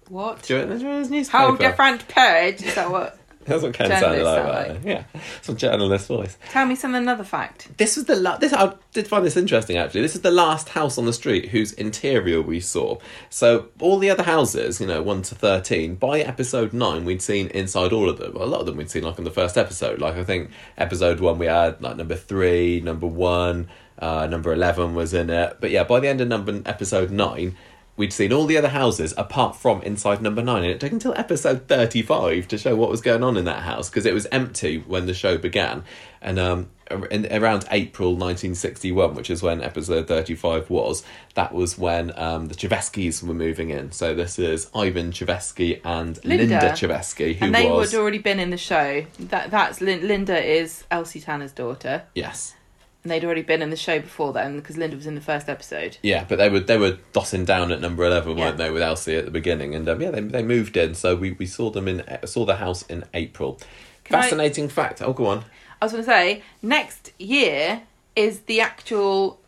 What? 0.09 0.41
Do 0.41 0.57
it 0.57 0.63
in 0.63 0.71
his 0.71 1.09
newspaper. 1.09 1.37
How 1.37 1.55
different 1.55 2.05
page? 2.09 2.61
Is 2.63 2.75
that 2.75 2.91
what? 2.91 3.17
That's 3.45 3.63
what 3.63 3.73
Ken 3.73 3.89
sounded 3.89 4.23
like. 4.23 4.45
sound 4.67 4.83
that. 4.83 4.87
Yeah, 4.87 5.03
it's 5.37 5.49
a 5.49 5.53
journalist 5.53 6.07
voice. 6.07 6.37
Tell 6.49 6.65
me 6.65 6.75
some 6.75 6.95
another 6.95 7.23
fact. 7.23 7.77
This 7.77 7.95
was 7.95 8.05
the 8.05 8.15
la- 8.15 8.37
this. 8.37 8.53
I 8.53 8.73
did 8.93 9.07
find 9.07 9.25
this 9.25 9.37
interesting 9.37 9.77
actually. 9.77 10.01
This 10.01 10.15
is 10.15 10.21
the 10.21 10.31
last 10.31 10.69
house 10.69 10.97
on 10.97 11.05
the 11.05 11.13
street 11.13 11.49
whose 11.49 11.73
interior 11.73 12.41
we 12.41 12.59
saw. 12.59 12.97
So 13.29 13.67
all 13.79 13.99
the 13.99 14.09
other 14.09 14.23
houses, 14.23 14.79
you 14.79 14.87
know, 14.87 15.01
one 15.01 15.21
to 15.23 15.35
thirteen, 15.35 15.95
by 15.95 16.21
episode 16.21 16.73
nine, 16.73 17.05
we'd 17.05 17.21
seen 17.21 17.47
inside 17.49 17.93
all 17.93 18.09
of 18.09 18.17
them. 18.17 18.35
A 18.35 18.45
lot 18.45 18.61
of 18.61 18.65
them 18.65 18.77
we'd 18.77 18.89
seen 18.91 19.03
like 19.03 19.17
in 19.17 19.23
the 19.23 19.31
first 19.31 19.57
episode. 19.57 19.99
Like 19.99 20.15
I 20.15 20.23
think 20.23 20.49
episode 20.77 21.19
one 21.19 21.39
we 21.39 21.45
had 21.47 21.81
like 21.81 21.97
number 21.97 22.15
three, 22.15 22.81
number 22.81 23.07
one, 23.07 23.67
uh, 23.99 24.27
number 24.27 24.53
eleven 24.53 24.95
was 24.95 25.13
in 25.13 25.29
it. 25.29 25.57
But 25.59 25.71
yeah, 25.71 25.83
by 25.83 25.99
the 25.99 26.07
end 26.07 26.21
of 26.21 26.27
number 26.27 26.61
episode 26.65 27.11
nine. 27.11 27.55
We'd 27.95 28.11
seen 28.11 28.33
all 28.33 28.47
the 28.47 28.57
other 28.57 28.69
houses 28.69 29.13
apart 29.17 29.55
from 29.55 29.81
inside 29.83 30.19
number 30.21 30.41
nine, 30.41 30.63
and 30.63 30.71
it 30.71 30.79
took 30.79 30.91
until 30.91 31.13
episode 31.15 31.67
thirty-five 31.67 32.47
to 32.47 32.57
show 32.57 32.75
what 32.75 32.89
was 32.89 33.01
going 33.01 33.23
on 33.23 33.37
in 33.37 33.45
that 33.45 33.61
house 33.61 33.89
because 33.89 34.07
it 34.07 34.13
was 34.15 34.25
empty 34.31 34.79
when 34.79 35.05
the 35.05 35.13
show 35.13 35.37
began, 35.37 35.83
and 36.19 36.39
um, 36.39 36.69
in, 37.11 37.31
around 37.31 37.65
April 37.69 38.15
nineteen 38.15 38.55
sixty-one, 38.55 39.13
which 39.13 39.29
is 39.29 39.43
when 39.43 39.61
episode 39.61 40.07
thirty-five 40.07 40.71
was, 40.71 41.03
that 41.35 41.53
was 41.53 41.77
when 41.77 42.11
um, 42.17 42.47
the 42.47 42.55
Cheveskis 42.55 43.21
were 43.21 43.33
moving 43.35 43.69
in. 43.69 43.91
So 43.91 44.15
this 44.15 44.39
is 44.39 44.71
Ivan 44.73 45.11
Cheveski 45.11 45.79
and 45.85 46.17
Linda, 46.25 46.45
Linda. 46.45 46.71
Cheveski, 46.71 47.35
who 47.35 47.45
and 47.45 47.53
they 47.53 47.69
was 47.69 47.93
would 47.93 48.01
already 48.01 48.17
been 48.17 48.39
in 48.39 48.49
the 48.49 48.57
show. 48.57 49.05
That 49.19 49.51
that's 49.51 49.81
Lin- 49.81 50.07
Linda 50.07 50.43
is 50.43 50.83
Elsie 50.89 51.21
Tanner's 51.21 51.51
daughter. 51.51 52.05
yes, 52.15 52.55
And 53.03 53.11
they'd 53.11 53.25
already 53.25 53.41
been 53.41 53.61
in 53.61 53.69
the 53.69 53.75
show 53.75 53.99
before 53.99 54.31
then 54.31 54.57
because 54.57 54.77
Linda 54.77 54.95
was 54.95 55.05
in 55.05 55.15
the 55.15 55.21
first 55.21 55.49
episode. 55.49 55.97
Yeah, 56.01 56.23
but 56.27 56.37
they 56.37 56.47
were 56.49 56.61
they 56.61 56.77
were 56.77 56.97
dotting 57.11 57.43
down 57.45 57.71
at 57.73 57.81
number 57.81 58.05
eleven, 58.05 58.37
weren't 58.37 58.57
Yeah. 58.57 58.65
they, 58.67 58.71
with 58.71 58.81
Elsie 58.81 59.15
at 59.17 59.25
the 59.25 59.31
beginning? 59.31 59.75
And 59.75 59.87
um, 59.89 60.01
yeah, 60.01 60.11
they 60.11 60.21
they 60.21 60.41
moved 60.43 60.77
in, 60.77 60.95
so 60.95 61.15
we, 61.15 61.31
we 61.33 61.45
saw 61.45 61.69
them 61.69 61.87
in 61.89 62.03
saw 62.25 62.45
the 62.45 62.55
house 62.55 62.83
in 62.83 63.03
April. 63.13 63.59
Can 64.05 64.15
I- 64.17 64.21
Fascinating 64.21 64.69
fact. 64.69 65.01
Oh, 65.01 65.11
go 65.13 65.25
on. 65.27 65.43
I 65.81 65.85
was 65.85 65.91
going 65.91 66.03
to 66.05 66.09
say, 66.09 66.43
next 66.61 67.11
year 67.19 67.81
is 68.15 68.41
the 68.41 68.61
actual 68.61 69.41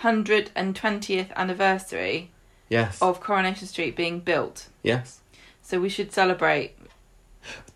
120th 0.00 1.32
anniversary 1.36 2.30
Yes. 2.68 3.00
of 3.02 3.20
Coronation 3.20 3.66
Street 3.66 3.94
being 3.96 4.20
built. 4.20 4.68
Yes. 4.82 5.20
So 5.60 5.78
we 5.80 5.88
should 5.90 6.12
celebrate. 6.12 6.74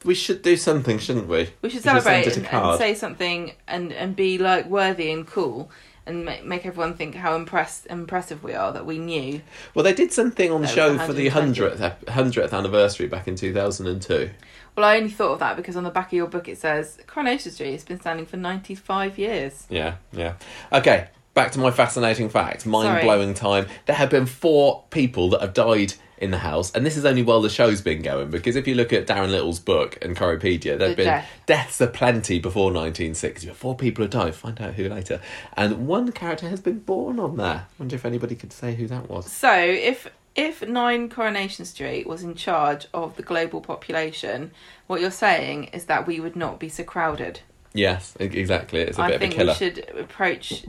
We 0.04 0.14
should 0.14 0.42
do 0.42 0.56
something, 0.56 0.98
shouldn't 0.98 1.28
we? 1.28 1.50
We 1.62 1.70
should 1.70 1.82
celebrate 1.82 2.36
and, 2.36 2.46
and 2.46 2.78
say 2.78 2.94
something 2.94 3.52
and, 3.66 3.92
and 3.92 4.14
be 4.14 4.38
like 4.38 4.66
worthy 4.66 5.10
and 5.10 5.26
cool 5.26 5.70
and 6.06 6.24
make, 6.24 6.44
make 6.44 6.64
everyone 6.64 6.94
think 6.94 7.14
how 7.16 7.34
impressed 7.34 7.86
impressive 7.86 8.42
we 8.42 8.54
are 8.54 8.72
that 8.72 8.86
we 8.86 8.98
knew. 8.98 9.42
Well, 9.74 9.82
they 9.82 9.92
did 9.92 10.12
something 10.12 10.52
on 10.52 10.62
the 10.62 10.68
show 10.68 10.96
for 10.98 11.12
the 11.12 11.28
hundredth 11.28 12.08
hundredth 12.08 12.52
anniversary 12.52 13.08
back 13.08 13.26
in 13.28 13.34
two 13.34 13.52
thousand 13.52 13.88
and 13.88 14.00
two. 14.00 14.30
Well, 14.76 14.86
I 14.86 14.98
only 14.98 15.10
thought 15.10 15.32
of 15.32 15.38
that 15.40 15.56
because 15.56 15.76
on 15.76 15.84
the 15.84 15.90
back 15.90 16.08
of 16.08 16.12
your 16.12 16.28
book 16.28 16.48
it 16.48 16.58
says 16.58 16.98
Coronation 17.06 17.50
Street 17.50 17.72
has 17.72 17.84
been 17.84 17.98
standing 17.98 18.26
for 18.26 18.36
95 18.36 19.18
years. 19.18 19.66
Yeah, 19.70 19.96
yeah. 20.12 20.34
Okay, 20.70 21.08
back 21.32 21.52
to 21.52 21.58
my 21.58 21.70
fascinating 21.70 22.28
fact. 22.28 22.66
Mind 22.66 23.02
blowing 23.02 23.32
time. 23.32 23.66
There 23.86 23.96
have 23.96 24.10
been 24.10 24.26
four 24.26 24.84
people 24.90 25.30
that 25.30 25.40
have 25.40 25.54
died 25.54 25.94
in 26.18 26.30
the 26.30 26.38
house, 26.38 26.70
and 26.72 26.84
this 26.86 26.96
is 26.96 27.04
only 27.04 27.22
while 27.22 27.40
the 27.42 27.50
show's 27.50 27.80
been 27.80 28.02
going. 28.02 28.30
Because 28.30 28.56
if 28.56 28.66
you 28.66 28.74
look 28.74 28.92
at 28.92 29.06
Daran 29.06 29.30
Little's 29.30 29.60
book 29.60 29.98
and 30.02 30.16
Coropedia, 30.16 30.78
there've 30.78 30.90
The 30.90 30.96
been 30.96 31.04
death. 31.06 31.30
deaths 31.46 31.80
aplenty 31.80 32.38
before 32.38 32.72
1960. 32.72 33.46
But 33.48 33.56
four 33.56 33.74
people 33.76 34.04
have 34.04 34.10
died. 34.10 34.34
Find 34.34 34.60
out 34.60 34.74
who 34.74 34.88
later. 34.88 35.20
And 35.56 35.86
one 35.86 36.12
character 36.12 36.48
has 36.48 36.60
been 36.60 36.78
born 36.80 37.18
on 37.20 37.36
there. 37.36 37.66
Wonder 37.78 37.96
if 37.96 38.04
anybody 38.04 38.34
could 38.34 38.52
say 38.52 38.74
who 38.74 38.86
that 38.88 39.08
was. 39.10 39.30
So 39.30 39.52
if 39.52 40.08
if 40.34 40.66
Nine 40.66 41.08
Coronation 41.08 41.64
Street 41.64 42.06
was 42.06 42.22
in 42.22 42.34
charge 42.34 42.86
of 42.92 43.16
the 43.16 43.22
global 43.22 43.60
population, 43.60 44.50
what 44.86 45.00
you're 45.00 45.10
saying 45.10 45.64
is 45.72 45.86
that 45.86 46.06
we 46.06 46.20
would 46.20 46.36
not 46.36 46.60
be 46.60 46.68
so 46.68 46.84
crowded. 46.84 47.40
Yes, 47.72 48.16
exactly. 48.20 48.80
It's 48.80 48.98
a 48.98 49.02
I 49.02 49.06
bit 49.08 49.16
of 49.16 49.22
a 49.22 49.28
think 49.34 49.48
we 49.48 49.54
should 49.54 49.78
approach 49.98 50.64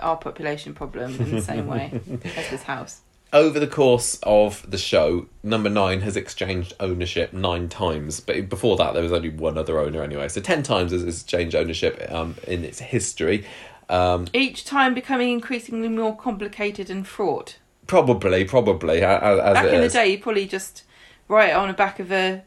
our 0.00 0.16
population 0.16 0.74
problem 0.74 1.14
in 1.20 1.30
the 1.30 1.40
same 1.42 1.66
way 1.68 1.92
as 2.36 2.50
this 2.50 2.62
house. 2.64 3.00
Over 3.34 3.58
the 3.60 3.66
course 3.66 4.18
of 4.22 4.64
the 4.70 4.78
show, 4.78 5.26
number 5.42 5.68
nine 5.68 6.00
has 6.00 6.16
exchanged 6.16 6.72
ownership 6.80 7.32
nine 7.34 7.68
times. 7.68 8.20
But 8.20 8.48
before 8.48 8.76
that, 8.78 8.94
there 8.94 9.02
was 9.02 9.12
only 9.12 9.28
one 9.28 9.58
other 9.58 9.78
owner 9.78 10.02
anyway. 10.02 10.28
So 10.28 10.40
ten 10.40 10.62
times 10.62 10.92
has 10.92 11.02
it's 11.02 11.22
changed 11.24 11.54
ownership 11.54 12.06
um, 12.10 12.36
in 12.46 12.64
its 12.64 12.78
history. 12.78 13.44
Um, 13.90 14.28
Each 14.32 14.64
time 14.64 14.94
becoming 14.94 15.30
increasingly 15.30 15.88
more 15.88 16.16
complicated 16.16 16.88
and 16.88 17.06
fraught. 17.06 17.58
probably, 17.86 18.44
probably 18.46 19.00
a- 19.00 19.18
a- 19.20 19.44
as, 19.44 19.54
Back 19.54 19.66
in 19.66 19.80
the 19.82 19.88
day, 19.90 20.08
you 20.12 20.18
probably 20.18 20.46
just 20.46 20.84
write 21.28 21.50
it 21.50 21.56
on 21.56 21.68
the 21.68 21.74
back 21.74 22.00
of 22.00 22.10
a 22.10 22.42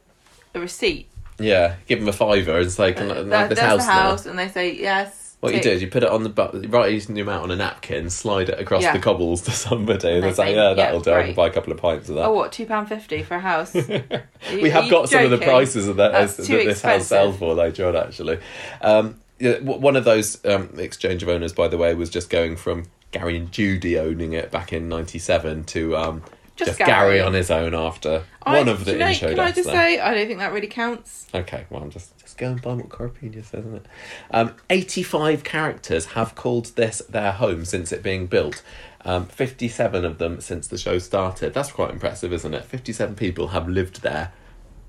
a 0.55 0.59
receipt. 0.59 1.07
Yeah, 1.37 1.75
give 1.85 1.99
them 1.99 2.07
a 2.07 2.13
fiver 2.13 2.57
and 2.57 2.71
say, 2.71 2.93
"Can 2.93 3.11
I 3.11 3.15
have 3.41 3.49
this 3.49 3.59
that's 3.59 3.61
house, 3.61 3.85
the 3.85 3.91
now?" 3.93 4.01
house, 4.01 4.25
and 4.25 4.39
they 4.39 4.47
say 4.47 4.73
yes. 4.73 5.26
What 5.53 5.55
you 5.55 5.61
do 5.61 5.71
is 5.75 5.81
you 5.81 5.87
put 5.87 6.03
it 6.03 6.09
on 6.09 6.23
the 6.23 6.29
bu- 6.29 6.67
write 6.69 7.07
the 7.07 7.21
amount 7.21 7.43
on 7.43 7.51
a 7.51 7.55
napkin, 7.55 8.09
slide 8.09 8.49
it 8.49 8.59
across 8.59 8.83
Yeah. 8.83 8.93
the 8.93 8.99
cobbles 8.99 9.41
to 9.41 9.51
somebody, 9.51 10.09
and 10.15 10.23
they 10.23 10.33
say, 10.33 10.53
"Yeah, 10.55 10.69
"Yeah, 10.69 10.73
that'll 10.75 11.01
do. 11.01 11.11
I 11.11 11.15
can 11.17 11.23
great." 11.27 11.35
buy 11.35 11.47
a 11.47 11.51
couple 11.51 11.71
of 11.73 11.79
pints 11.79 12.09
of 12.09 12.15
that." 12.15 12.25
Oh, 12.25 12.33
what 12.33 12.51
two 12.51 12.65
pound 12.65 12.89
fifty 12.89 13.23
for 13.23 13.35
a 13.35 13.39
house? 13.39 13.73
We 14.53 14.69
have 14.69 14.89
got 14.89 15.09
some 15.09 15.25
of 15.25 15.31
the 15.31 15.37
prices 15.39 15.87
of 15.87 15.97
that, 15.97 16.11
That's 16.11 16.39
as, 16.39 16.47
too 16.47 16.57
that 16.57 16.65
this 16.65 16.81
house 16.81 17.01
expensive. 17.01 17.07
sells 17.07 17.37
for 17.37 17.53
later 17.53 17.87
on. 17.87 17.95
Actually, 17.95 18.39
um, 18.81 19.15
yeah, 19.39 19.53
w- 19.55 19.79
one 19.79 19.95
of 19.95 20.03
those 20.03 20.43
um, 20.45 20.69
exchange 20.77 21.21
of 21.23 21.29
owners, 21.29 21.53
by 21.53 21.67
the 21.67 21.77
way, 21.77 21.93
was 21.93 22.09
just 22.09 22.29
going 22.29 22.55
from 22.55 22.85
Gary 23.11 23.37
and 23.37 23.51
Judy 23.51 23.97
owning 23.97 24.33
it 24.33 24.51
back 24.51 24.71
in 24.73 24.87
'97 24.89 25.63
to 25.65 25.95
um, 25.97 26.23
Just 26.57 26.69
just, 26.69 26.77
Gary. 26.79 26.89
Gary. 27.17 27.21
on 27.21 27.33
his 27.33 27.49
own 27.51 27.73
after 27.75 28.23
I- 28.43 28.57
one 28.57 28.67
of 28.67 28.83
the 28.85 28.95
know, 28.95 29.07
intro 29.09 29.29
Can 29.29 29.39
I 29.39 29.51
just 29.51 29.69
say, 29.69 29.99
I 29.99 30.13
don't 30.13 30.27
think 30.27 30.39
that 30.39 30.51
really 30.51 30.67
counts. 30.67 31.27
Okay, 31.33 31.65
well, 31.69 31.81
I'm 31.83 31.89
just 31.91 32.17
just 32.19 32.37
going 32.37 32.57
by 32.57 32.73
what 32.73 32.89
Coropedia 32.89 33.45
says, 33.45 33.61
isn't 33.65 33.75
it? 33.75 33.85
Um, 34.31 34.53
85 34.69 35.43
characters 35.43 36.07
have 36.07 36.35
called 36.35 36.67
this 36.75 37.01
their 37.09 37.31
home 37.31 37.63
since 37.65 37.91
it 37.91 38.01
being 38.03 38.27
built. 38.27 38.63
Um, 39.05 39.25
57 39.27 40.03
of 40.03 40.17
them 40.17 40.41
since 40.41 40.67
the 40.67 40.77
show 40.77 40.97
started. 40.99 41.53
That's 41.53 41.71
quite 41.71 41.91
impressive, 41.91 42.33
isn't 42.33 42.53
it? 42.53 42.65
57 42.65 43.15
people 43.15 43.49
have 43.49 43.69
lived 43.69 44.01
there 44.01 44.33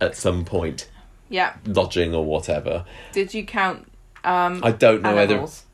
at 0.00 0.16
some 0.16 0.44
point, 0.44 0.88
Yeah. 1.28 1.54
lodging 1.66 2.14
or 2.14 2.24
whatever. 2.24 2.84
Did 3.12 3.34
you 3.34 3.44
count 3.44 3.90
um, 4.24 4.60
I 4.64 4.72
don't 4.72 5.02
know 5.02 5.14
whether. 5.14 5.34
animals? 5.34 5.64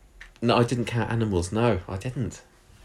No, 0.42 0.56
I 0.56 0.64
didn't 0.64 0.84
count 0.86 1.10
animals. 1.10 1.52
No, 1.52 1.80
I 1.88 1.96
didn't. 1.96 2.42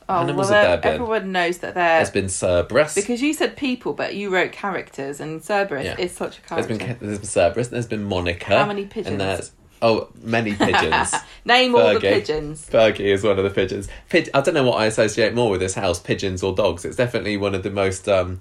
Oh, 0.10 0.22
animals 0.22 0.50
well, 0.50 0.62
have 0.66 0.82
there 0.82 0.92
been. 0.94 1.02
everyone 1.02 1.32
knows 1.32 1.60
that 1.60 1.76
There's 1.76 2.10
been 2.10 2.30
Cerberus. 2.30 2.96
because 2.96 3.22
you 3.22 3.32
said 3.34 3.56
people, 3.56 3.94
but 3.94 4.16
you 4.16 4.30
wrote 4.34 4.52
characters, 4.52 5.20
and 5.20 5.42
Cerberus 5.44 5.86
Yeah. 5.86 5.96
is 6.00 6.12
such 6.12 6.40
a 6.40 6.42
there's 6.56 6.66
character. 6.66 6.96
been 6.96 6.98
there's 7.08 7.20
been 7.20 7.28
Cerberus. 7.28 7.68
And 7.68 7.76
there's 7.76 7.86
been 7.88 8.04
Monica. 8.04 8.58
How 8.58 8.66
many 8.66 8.86
pigeons? 8.86 9.08
And 9.08 9.22
there's 9.22 9.52
oh, 9.84 10.10
many 10.24 10.56
pigeons. 10.56 11.14
Name 11.46 11.76
all 11.76 11.94
the 11.94 12.00
pigeons. 12.00 12.68
Fergie 12.70 13.02
is 13.02 13.24
one 13.24 13.38
of 13.38 13.44
the 13.44 13.52
pigeons. 13.52 13.88
Pid- 14.10 14.30
I 14.34 14.42
don't 14.42 14.56
know 14.56 14.64
what 14.64 14.80
I 14.82 14.88
associate 14.88 15.36
more 15.36 15.52
with 15.52 15.60
this 15.60 15.76
house, 15.76 16.00
pigeons 16.00 16.42
or 16.42 16.56
dogs. 16.56 16.86
It's 16.86 16.98
definitely 16.98 17.38
one 17.38 17.54
of 17.54 17.62
the 17.62 17.70
most 17.70 18.10
um, 18.10 18.40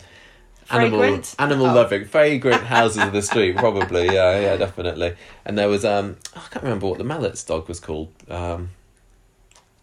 animal 0.70 1.20
animal 1.38 1.66
Oh. 1.66 1.74
loving, 1.74 2.06
fragrant 2.06 2.62
houses 2.64 3.02
of 3.02 3.12
the 3.12 3.22
street. 3.22 3.56
Probably, 3.56 4.06
yeah, 4.06 4.40
yeah, 4.40 4.56
definitely. 4.56 5.14
And 5.44 5.58
there 5.58 5.68
was 5.68 5.84
um, 5.84 6.16
I 6.34 6.40
can't 6.50 6.62
remember 6.64 6.86
what 6.86 6.96
the 6.98 7.04
Mallett's 7.04 7.44
dog 7.44 7.68
was 7.68 7.78
called. 7.78 8.10
Um, 8.28 8.70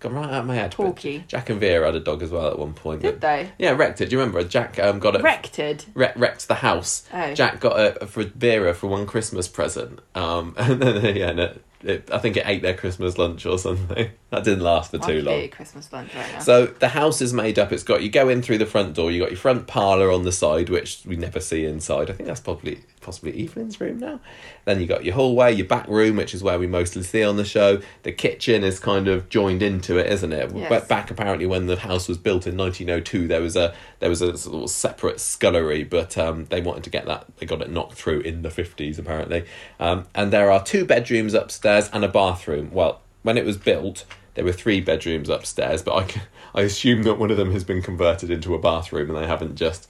gone 0.05 0.15
right 0.15 0.29
out 0.29 0.41
of 0.41 0.45
my 0.45 0.55
head. 0.55 0.75
but 0.77 0.97
Jack 1.27 1.49
and 1.49 1.59
Vera 1.59 1.85
had 1.87 1.95
a 1.95 1.99
dog 1.99 2.21
as 2.21 2.31
well 2.31 2.47
at 2.47 2.59
one 2.59 2.73
point. 2.73 3.01
Did 3.01 3.21
they? 3.21 3.51
Yeah, 3.57 3.71
wrecked 3.71 4.01
it. 4.01 4.09
Do 4.09 4.15
you 4.15 4.19
remember? 4.19 4.43
Jack 4.43 4.79
um, 4.79 4.99
got 4.99 5.15
it. 5.15 5.21
Rected. 5.21 5.85
Wre- 5.93 6.05
wrecked 6.15 6.47
the 6.47 6.55
house. 6.55 7.03
Oh. 7.13 7.33
Jack 7.33 7.59
got 7.59 7.79
it 7.79 8.09
for 8.09 8.23
Vera 8.23 8.73
for 8.73 8.87
one 8.87 9.05
Christmas 9.05 9.47
present. 9.47 9.99
Um, 10.13 10.53
and 10.57 10.81
then 10.81 11.15
yeah, 11.15 11.29
and 11.29 11.39
it, 11.39 11.63
it, 11.83 12.09
I 12.11 12.17
think 12.19 12.37
it 12.37 12.43
ate 12.45 12.61
their 12.61 12.75
Christmas 12.75 13.17
lunch 13.17 13.45
or 13.45 13.57
something. 13.57 14.09
That 14.31 14.43
didn't 14.43 14.63
last 14.65 14.91
for 14.91 15.01
I 15.01 15.07
too 15.07 15.21
long. 15.21 15.47
Christmas 15.47 15.93
lunch 15.93 16.13
right 16.13 16.33
now. 16.33 16.39
So 16.39 16.65
the 16.65 16.89
house 16.89 17.21
is 17.21 17.31
made 17.31 17.57
up. 17.57 17.71
It's 17.71 17.83
got 17.83 18.03
you 18.03 18.09
go 18.09 18.27
in 18.27 18.41
through 18.41 18.57
the 18.57 18.65
front 18.65 18.93
door. 18.93 19.09
You 19.09 19.21
got 19.21 19.29
your 19.29 19.37
front 19.37 19.65
parlor 19.65 20.11
on 20.11 20.23
the 20.23 20.33
side, 20.33 20.67
which 20.67 21.03
we 21.05 21.15
never 21.15 21.39
see 21.39 21.63
inside. 21.63 22.09
I 22.09 22.13
think 22.13 22.27
that's 22.27 22.41
probably 22.41 22.81
possibly 23.05 23.43
Evelyn's 23.43 23.79
room 23.79 23.99
now. 23.99 24.19
Then 24.65 24.81
you 24.81 24.87
got 24.87 25.05
your 25.05 25.13
hallway, 25.13 25.53
your 25.53 25.67
back 25.67 25.87
room, 25.87 26.17
which 26.17 26.33
is 26.33 26.41
where 26.41 26.57
we 26.57 26.65
mostly 26.65 27.03
see 27.03 27.23
on 27.23 27.37
the 27.37 27.45
show. 27.45 27.79
The 28.01 28.11
kitchen 28.11 28.63
is 28.63 28.79
kind 28.79 29.07
of 29.07 29.29
joined 29.29 29.61
into 29.61 29.97
it, 29.97 30.11
isn't 30.11 30.33
it? 30.33 30.51
Yes. 30.55 30.67
But 30.67 30.87
back 30.87 31.11
apparently 31.11 31.45
when 31.45 31.67
the 31.67 31.77
house 31.77 32.07
was 32.07 32.17
built 32.17 32.47
in 32.47 32.57
1902, 32.57 33.27
there 33.27 33.41
was 33.41 33.55
a 33.55 33.75
there 33.99 34.09
was 34.09 34.23
a 34.23 34.35
sort 34.37 34.63
of 34.63 34.69
separate 34.71 35.19
scullery, 35.19 35.83
but 35.83 36.17
um, 36.17 36.45
they 36.45 36.61
wanted 36.61 36.83
to 36.85 36.89
get 36.89 37.05
that. 37.05 37.25
They 37.37 37.45
got 37.45 37.61
it 37.61 37.69
knocked 37.69 37.93
through 37.93 38.21
in 38.21 38.41
the 38.41 38.49
50s 38.49 38.97
apparently. 38.97 39.45
Um, 39.79 40.07
and 40.15 40.33
there 40.33 40.51
are 40.51 40.63
two 40.63 40.83
bedrooms 40.83 41.35
upstairs 41.35 41.89
and 41.93 42.03
a 42.03 42.09
bathroom. 42.09 42.71
Well, 42.73 43.01
when 43.21 43.37
it 43.37 43.45
was 43.45 43.57
built, 43.57 44.05
there 44.33 44.43
were 44.43 44.51
three 44.51 44.81
bedrooms 44.81 45.29
upstairs, 45.29 45.81
but 45.81 45.93
I, 45.93 46.59
I 46.59 46.63
assume 46.63 47.03
that 47.03 47.15
one 47.15 47.31
of 47.31 47.37
them 47.37 47.51
has 47.51 47.63
been 47.63 47.81
converted 47.81 48.31
into 48.31 48.55
a 48.55 48.59
bathroom 48.59 49.09
and 49.09 49.17
they 49.17 49.27
haven't 49.27 49.55
just 49.55 49.87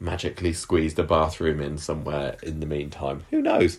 magically 0.00 0.52
squeezed 0.52 0.98
a 0.98 1.02
bathroom 1.02 1.60
in 1.60 1.78
somewhere 1.78 2.36
in 2.42 2.60
the 2.60 2.66
meantime. 2.66 3.24
Who 3.30 3.40
knows? 3.42 3.78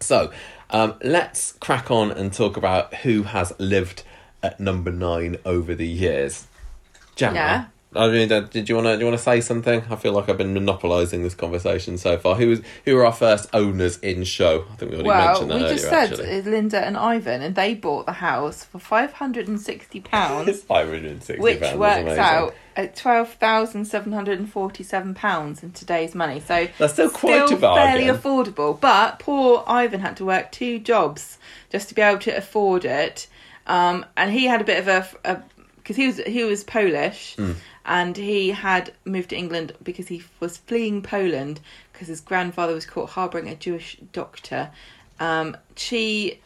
So, 0.00 0.32
um, 0.70 0.94
let's 1.02 1.52
crack 1.52 1.90
on 1.90 2.10
and 2.10 2.32
talk 2.32 2.56
about 2.56 2.92
who 2.96 3.22
has 3.24 3.52
lived 3.58 4.02
at 4.42 4.60
number 4.60 4.90
nine 4.90 5.36
over 5.44 5.74
the 5.74 5.86
years. 5.86 6.46
Gemma, 7.16 7.34
Yeah. 7.34 7.64
I 7.96 8.08
mean, 8.08 8.28
did 8.28 8.68
you 8.68 8.74
want 8.74 8.88
to 8.88 8.94
do 8.96 9.00
you 9.00 9.06
want 9.06 9.16
to 9.16 9.22
say 9.22 9.40
something? 9.40 9.84
I 9.88 9.94
feel 9.94 10.12
like 10.12 10.28
I've 10.28 10.36
been 10.36 10.52
monopolising 10.52 11.22
this 11.22 11.36
conversation 11.36 11.96
so 11.96 12.18
far. 12.18 12.34
Who 12.34 12.48
was 12.48 12.60
who 12.84 12.96
were 12.96 13.06
our 13.06 13.12
first 13.12 13.48
owners 13.54 13.98
in 13.98 14.24
show? 14.24 14.66
I 14.72 14.74
think 14.74 14.90
we 14.90 14.96
already 14.96 15.08
well, 15.10 15.26
mentioned 15.28 15.50
that 15.52 15.54
we 15.54 15.60
earlier. 15.62 15.74
just 15.76 15.88
said 15.88 16.10
actually. 16.12 16.40
uh, 16.40 16.42
Linda 16.42 16.84
and 16.84 16.96
Ivan, 16.96 17.40
and 17.40 17.54
they 17.54 17.72
bought 17.74 18.06
the 18.06 18.14
house 18.14 18.64
for 18.64 18.80
five 18.80 19.12
hundred 19.12 19.46
and 19.46 19.60
sixty 19.60 20.00
pounds, 20.00 20.60
Five 20.64 20.88
hundred 20.88 21.04
and 21.04 21.22
sixty 21.22 21.40
which 21.40 21.60
works 21.60 22.00
amazing. 22.00 22.18
out 22.18 22.54
at 22.76 22.96
twelve 22.96 23.32
thousand 23.34 23.84
seven 23.86 24.12
hundred 24.12 24.38
and 24.38 24.50
forty-seven 24.50 25.14
pounds 25.14 25.62
in 25.62 25.72
today's 25.72 26.14
money. 26.14 26.40
So 26.40 26.68
That's 26.78 26.94
still 26.94 27.10
quite 27.10 27.50
a 27.50 27.56
fairly 27.56 28.06
affordable. 28.06 28.78
But 28.80 29.18
poor 29.18 29.64
Ivan 29.66 30.00
had 30.00 30.16
to 30.18 30.24
work 30.24 30.52
two 30.52 30.78
jobs 30.78 31.38
just 31.70 31.88
to 31.88 31.94
be 31.94 32.02
able 32.02 32.20
to 32.20 32.36
afford 32.36 32.84
it, 32.84 33.26
um, 33.66 34.04
and 34.16 34.32
he 34.32 34.46
had 34.46 34.60
a 34.60 34.64
bit 34.64 34.86
of 34.86 35.16
a 35.24 35.42
because 35.76 35.96
he 35.96 36.06
was 36.06 36.18
he 36.18 36.44
was 36.44 36.64
Polish. 36.64 37.36
Hmm. 37.36 37.52
And 37.86 38.16
he 38.16 38.48
had 38.48 38.94
moved 39.04 39.28
to 39.28 39.36
England 39.36 39.72
because 39.82 40.08
he 40.08 40.22
was 40.40 40.56
fleeing 40.56 41.02
Poland 41.02 41.60
because 41.92 42.08
his 42.08 42.22
grandfather 42.22 42.72
was 42.72 42.86
caught 42.86 43.10
harbouring 43.10 43.46
a 43.46 43.54
Jewish 43.54 43.98
doctor. 44.10 44.70
Um, 45.20 45.54
she 45.76 46.40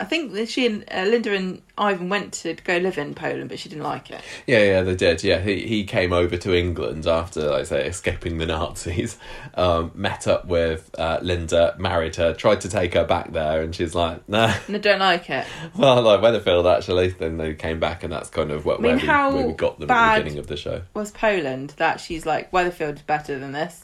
I 0.00 0.04
think 0.04 0.32
that 0.32 0.48
she 0.48 0.66
and 0.66 0.84
uh, 0.90 1.04
Linda 1.04 1.32
and 1.34 1.62
Ivan 1.78 2.08
went 2.08 2.32
to 2.34 2.54
go 2.54 2.78
live 2.78 2.98
in 2.98 3.14
Poland, 3.14 3.48
but 3.48 3.60
she 3.60 3.68
didn't 3.68 3.84
like 3.84 4.10
it. 4.10 4.20
Yeah, 4.44 4.62
yeah, 4.62 4.82
they 4.82 4.96
did. 4.96 5.22
Yeah, 5.22 5.40
he 5.40 5.66
he 5.68 5.84
came 5.84 6.12
over 6.12 6.36
to 6.36 6.52
England 6.52 7.06
after, 7.06 7.50
like 7.50 7.60
I 7.60 7.64
say, 7.64 7.86
escaping 7.86 8.38
the 8.38 8.46
Nazis. 8.46 9.18
Um, 9.56 9.92
met 9.94 10.26
up 10.26 10.46
with 10.46 10.90
uh, 10.98 11.20
Linda, 11.22 11.76
married 11.78 12.16
her, 12.16 12.34
tried 12.34 12.62
to 12.62 12.68
take 12.68 12.94
her 12.94 13.04
back 13.04 13.32
there, 13.32 13.62
and 13.62 13.72
she's 13.74 13.94
like, 13.94 14.28
"Nah." 14.28 14.52
And 14.66 14.76
I 14.76 14.78
don't 14.80 14.98
like 14.98 15.30
it. 15.30 15.46
Well, 15.76 16.02
like 16.02 16.20
Weatherfield 16.20 16.72
actually. 16.76 17.08
Then 17.10 17.36
they 17.36 17.54
came 17.54 17.78
back, 17.78 18.02
and 18.02 18.12
that's 18.12 18.30
kind 18.30 18.50
of 18.50 18.64
what 18.64 18.80
I 18.80 18.82
mean, 18.82 19.06
where, 19.06 19.28
we, 19.30 19.34
where 19.36 19.46
we 19.46 19.52
got 19.52 19.78
them 19.78 19.90
at 19.90 20.16
the 20.16 20.20
beginning 20.22 20.38
of 20.40 20.48
the 20.48 20.56
show. 20.56 20.82
Was 20.94 21.12
Poland 21.12 21.74
that 21.76 22.00
she's 22.00 22.26
like 22.26 22.52
Weatherfield's 22.52 23.02
better 23.02 23.38
than 23.38 23.52
this? 23.52 23.83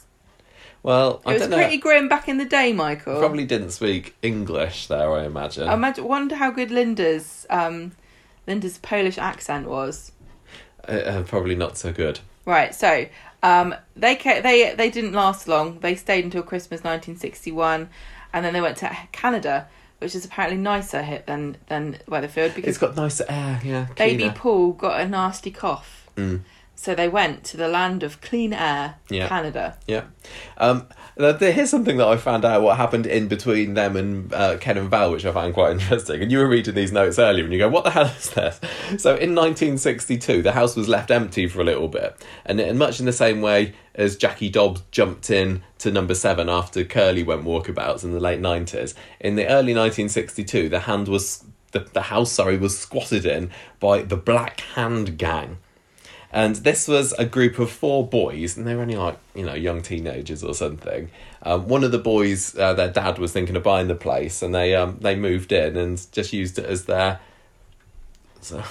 Well, 0.83 1.21
I 1.25 1.31
It 1.31 1.33
was 1.33 1.41
don't 1.43 1.51
know. 1.51 1.57
pretty 1.57 1.77
grim 1.77 2.07
back 2.09 2.27
in 2.27 2.37
the 2.37 2.45
day, 2.45 2.73
Michael. 2.73 3.19
Probably 3.19 3.45
didn't 3.45 3.71
speak 3.71 4.15
English 4.21 4.87
there, 4.87 5.11
I 5.11 5.25
imagine. 5.25 5.67
I 5.67 5.73
imagine, 5.75 6.05
wonder 6.05 6.35
how 6.35 6.49
good 6.51 6.71
Linda's 6.71 7.45
um, 7.49 7.91
Linda's 8.47 8.77
Polish 8.79 9.17
accent 9.19 9.67
was. 9.67 10.11
Uh, 10.87 10.91
uh, 10.93 11.23
probably 11.23 11.55
not 11.55 11.77
so 11.77 11.91
good. 11.93 12.19
Right, 12.45 12.73
so 12.73 13.05
um, 13.43 13.75
they 13.95 14.15
ca- 14.15 14.41
they 14.41 14.73
they 14.73 14.89
didn't 14.89 15.13
last 15.13 15.47
long. 15.47 15.79
They 15.79 15.93
stayed 15.95 16.23
until 16.25 16.41
Christmas 16.41 16.79
1961, 16.83 17.87
and 18.33 18.43
then 18.45 18.51
they 18.53 18.61
went 18.61 18.77
to 18.77 18.89
Canada, 19.11 19.67
which 19.99 20.15
is 20.15 20.25
apparently 20.25 20.57
nicer 20.57 21.03
hit 21.03 21.27
than 21.27 21.57
than 21.67 21.99
Weatherfield 22.07 22.55
because 22.55 22.69
It's 22.69 22.77
got 22.79 22.95
nicer 22.95 23.25
air, 23.29 23.61
yeah. 23.63 23.87
baby. 23.95 24.31
Paul 24.33 24.71
got 24.73 24.99
a 24.99 25.07
nasty 25.07 25.51
cough. 25.51 26.09
Mm. 26.17 26.41
So 26.81 26.95
they 26.95 27.07
went 27.07 27.43
to 27.43 27.57
the 27.57 27.67
land 27.67 28.01
of 28.01 28.21
clean 28.21 28.53
air, 28.53 28.95
Yeah. 29.07 29.27
Canada. 29.27 29.77
Yeah. 29.85 30.05
Um, 30.57 30.87
here's 31.15 31.69
something 31.69 31.97
that 31.97 32.07
I 32.07 32.17
found 32.17 32.43
out 32.43 32.63
what 32.63 32.75
happened 32.75 33.05
in 33.05 33.27
between 33.27 33.75
them 33.75 33.95
and 33.95 34.33
uh, 34.33 34.57
Ken 34.57 34.79
and 34.79 34.89
Val, 34.89 35.11
which 35.11 35.23
I 35.23 35.31
found 35.31 35.53
quite 35.53 35.71
interesting. 35.79 36.23
And 36.23 36.31
you 36.31 36.39
were 36.39 36.47
reading 36.47 36.73
these 36.73 36.91
notes 36.91 37.19
earlier 37.19 37.43
and 37.43 37.53
you 37.53 37.59
go, 37.59 37.69
what 37.69 37.83
the 37.83 37.91
hell 37.91 38.07
is 38.17 38.31
this? 38.31 38.59
So 38.97 39.11
in 39.11 39.35
1962, 39.35 40.41
the 40.41 40.53
house 40.53 40.75
was 40.75 40.87
left 40.87 41.11
empty 41.11 41.45
for 41.45 41.61
a 41.61 41.63
little 41.63 41.87
bit. 41.87 42.19
And 42.47 42.59
in 42.59 42.79
much 42.79 42.99
in 42.99 43.05
the 43.05 43.13
same 43.13 43.41
way 43.41 43.75
as 43.93 44.17
Jackie 44.17 44.49
Dobbs 44.49 44.81
jumped 44.89 45.29
in 45.29 45.61
to 45.77 45.91
number 45.91 46.15
seven 46.15 46.49
after 46.49 46.83
Curly 46.83 47.21
went 47.21 47.43
walkabouts 47.43 48.03
in 48.03 48.11
the 48.11 48.19
late 48.19 48.41
90s, 48.41 48.95
in 49.19 49.35
the 49.35 49.45
early 49.45 49.75
1962, 49.75 50.67
the 50.67 50.79
hand 50.79 51.07
was. 51.07 51.43
The, 51.73 51.87
the 51.93 52.01
house, 52.01 52.31
sorry, 52.33 52.57
was 52.57 52.77
squatted 52.77 53.25
in 53.25 53.49
by 53.79 54.01
the 54.01 54.17
Black 54.17 54.59
Hand 54.75 55.17
Gang. 55.17 55.59
And 56.33 56.55
this 56.57 56.87
was 56.87 57.11
a 57.13 57.25
group 57.25 57.59
of 57.59 57.69
four 57.69 58.07
boys, 58.07 58.55
and 58.55 58.65
they 58.65 58.73
were 58.73 58.83
only 58.83 58.95
like, 58.95 59.17
you 59.35 59.45
know, 59.45 59.53
young 59.53 59.81
teenagers 59.81 60.43
or 60.43 60.53
something. 60.53 61.09
Um, 61.43 61.67
one 61.67 61.83
of 61.83 61.91
the 61.91 61.99
boys, 61.99 62.57
uh, 62.57 62.73
their 62.73 62.89
dad 62.89 63.19
was 63.19 63.33
thinking 63.33 63.55
of 63.55 63.63
buying 63.63 63.87
the 63.87 63.95
place, 63.95 64.41
and 64.41 64.55
they 64.55 64.75
um, 64.75 64.97
they 65.01 65.15
moved 65.15 65.51
in 65.51 65.75
and 65.75 66.05
just 66.11 66.31
used 66.31 66.57
it 66.57 66.65
as 66.65 66.85
their 66.85 67.19
so, 68.39 68.63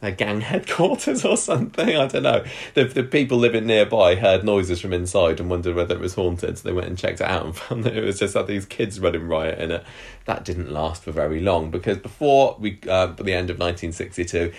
their 0.00 0.10
gang 0.10 0.40
headquarters 0.52 1.24
or 1.24 1.36
something. 1.36 1.96
I 1.96 2.06
don't 2.06 2.22
know. 2.22 2.44
The 2.74 2.84
the 2.84 3.02
people 3.02 3.38
living 3.38 3.66
nearby 3.66 4.16
heard 4.16 4.44
noises 4.44 4.80
from 4.80 4.92
inside 4.92 5.40
and 5.40 5.50
wondered 5.50 5.76
whether 5.76 5.94
it 5.94 6.00
was 6.00 6.14
haunted, 6.14 6.58
so 6.58 6.68
they 6.68 6.74
went 6.74 6.88
and 6.88 6.98
checked 6.98 7.20
it 7.20 7.26
out 7.26 7.44
and 7.44 7.56
found 7.56 7.84
that 7.84 7.96
it 7.96 8.04
was 8.04 8.18
just 8.18 8.34
had 8.34 8.46
these 8.46 8.66
kids 8.66 9.00
running 9.00 9.28
riot 9.28 9.58
in 9.58 9.70
it. 9.70 9.84
That 10.24 10.44
didn't 10.44 10.70
last 10.70 11.02
for 11.02 11.12
very 11.12 11.40
long 11.40 11.70
because 11.70 11.98
before 11.98 12.56
we 12.58 12.78
uh, 12.88 13.08
by 13.08 13.22
the 13.22 13.34
end 13.34 13.50
of 13.50 13.58
1962, 13.58 14.52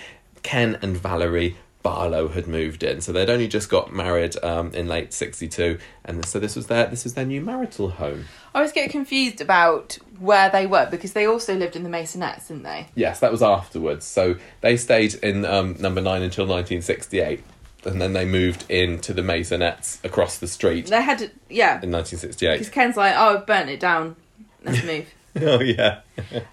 Ken 0.43 0.77
and 0.81 0.97
Valerie 0.97 1.57
Barlow 1.83 2.29
had 2.29 2.47
moved 2.47 2.81
in, 2.81 3.01
so 3.01 3.11
they'd 3.11 3.29
only 3.29 3.47
just 3.47 3.69
got 3.69 3.93
married 3.93 4.41
um, 4.41 4.71
in 4.73 4.87
late 4.87 5.13
'62, 5.13 5.77
and 6.05 6.25
so 6.25 6.39
this 6.39 6.55
was 6.55 6.67
their 6.67 6.87
this 6.87 7.03
was 7.03 7.13
their 7.13 7.25
new 7.25 7.41
marital 7.41 7.89
home. 7.89 8.25
I 8.55 8.59
always 8.59 8.71
get 8.71 8.89
confused 8.89 9.41
about 9.41 9.97
where 10.17 10.49
they 10.49 10.65
were 10.65 10.87
because 10.89 11.11
they 11.13 11.27
also 11.27 11.55
lived 11.55 11.75
in 11.75 11.83
the 11.83 11.89
Maisonettes, 11.89 12.47
didn't 12.47 12.63
they? 12.63 12.87
Yes, 12.95 13.19
that 13.19 13.31
was 13.31 13.43
afterwards. 13.43 14.05
So 14.05 14.37
they 14.61 14.77
stayed 14.77 15.15
in 15.15 15.43
um, 15.45 15.75
number 15.79 15.99
nine 16.01 16.21
until 16.21 16.45
1968, 16.45 17.43
and 17.85 18.01
then 18.01 18.13
they 18.13 18.25
moved 18.25 18.69
into 18.71 19.13
the 19.13 19.21
Maisonettes 19.21 20.03
across 20.05 20.37
the 20.37 20.47
street 20.47 20.87
They 20.87 21.01
had, 21.01 21.17
to, 21.19 21.31
yeah. 21.49 21.81
in 21.81 21.91
1968. 21.91 22.53
Because 22.53 22.69
Ken's 22.69 22.95
like, 22.95 23.13
oh, 23.15 23.37
I've 23.39 23.45
burnt 23.45 23.69
it 23.69 23.81
down. 23.81 24.15
Let's 24.63 24.83
move. 24.85 25.13
oh 25.41 25.61
yeah, 25.61 26.01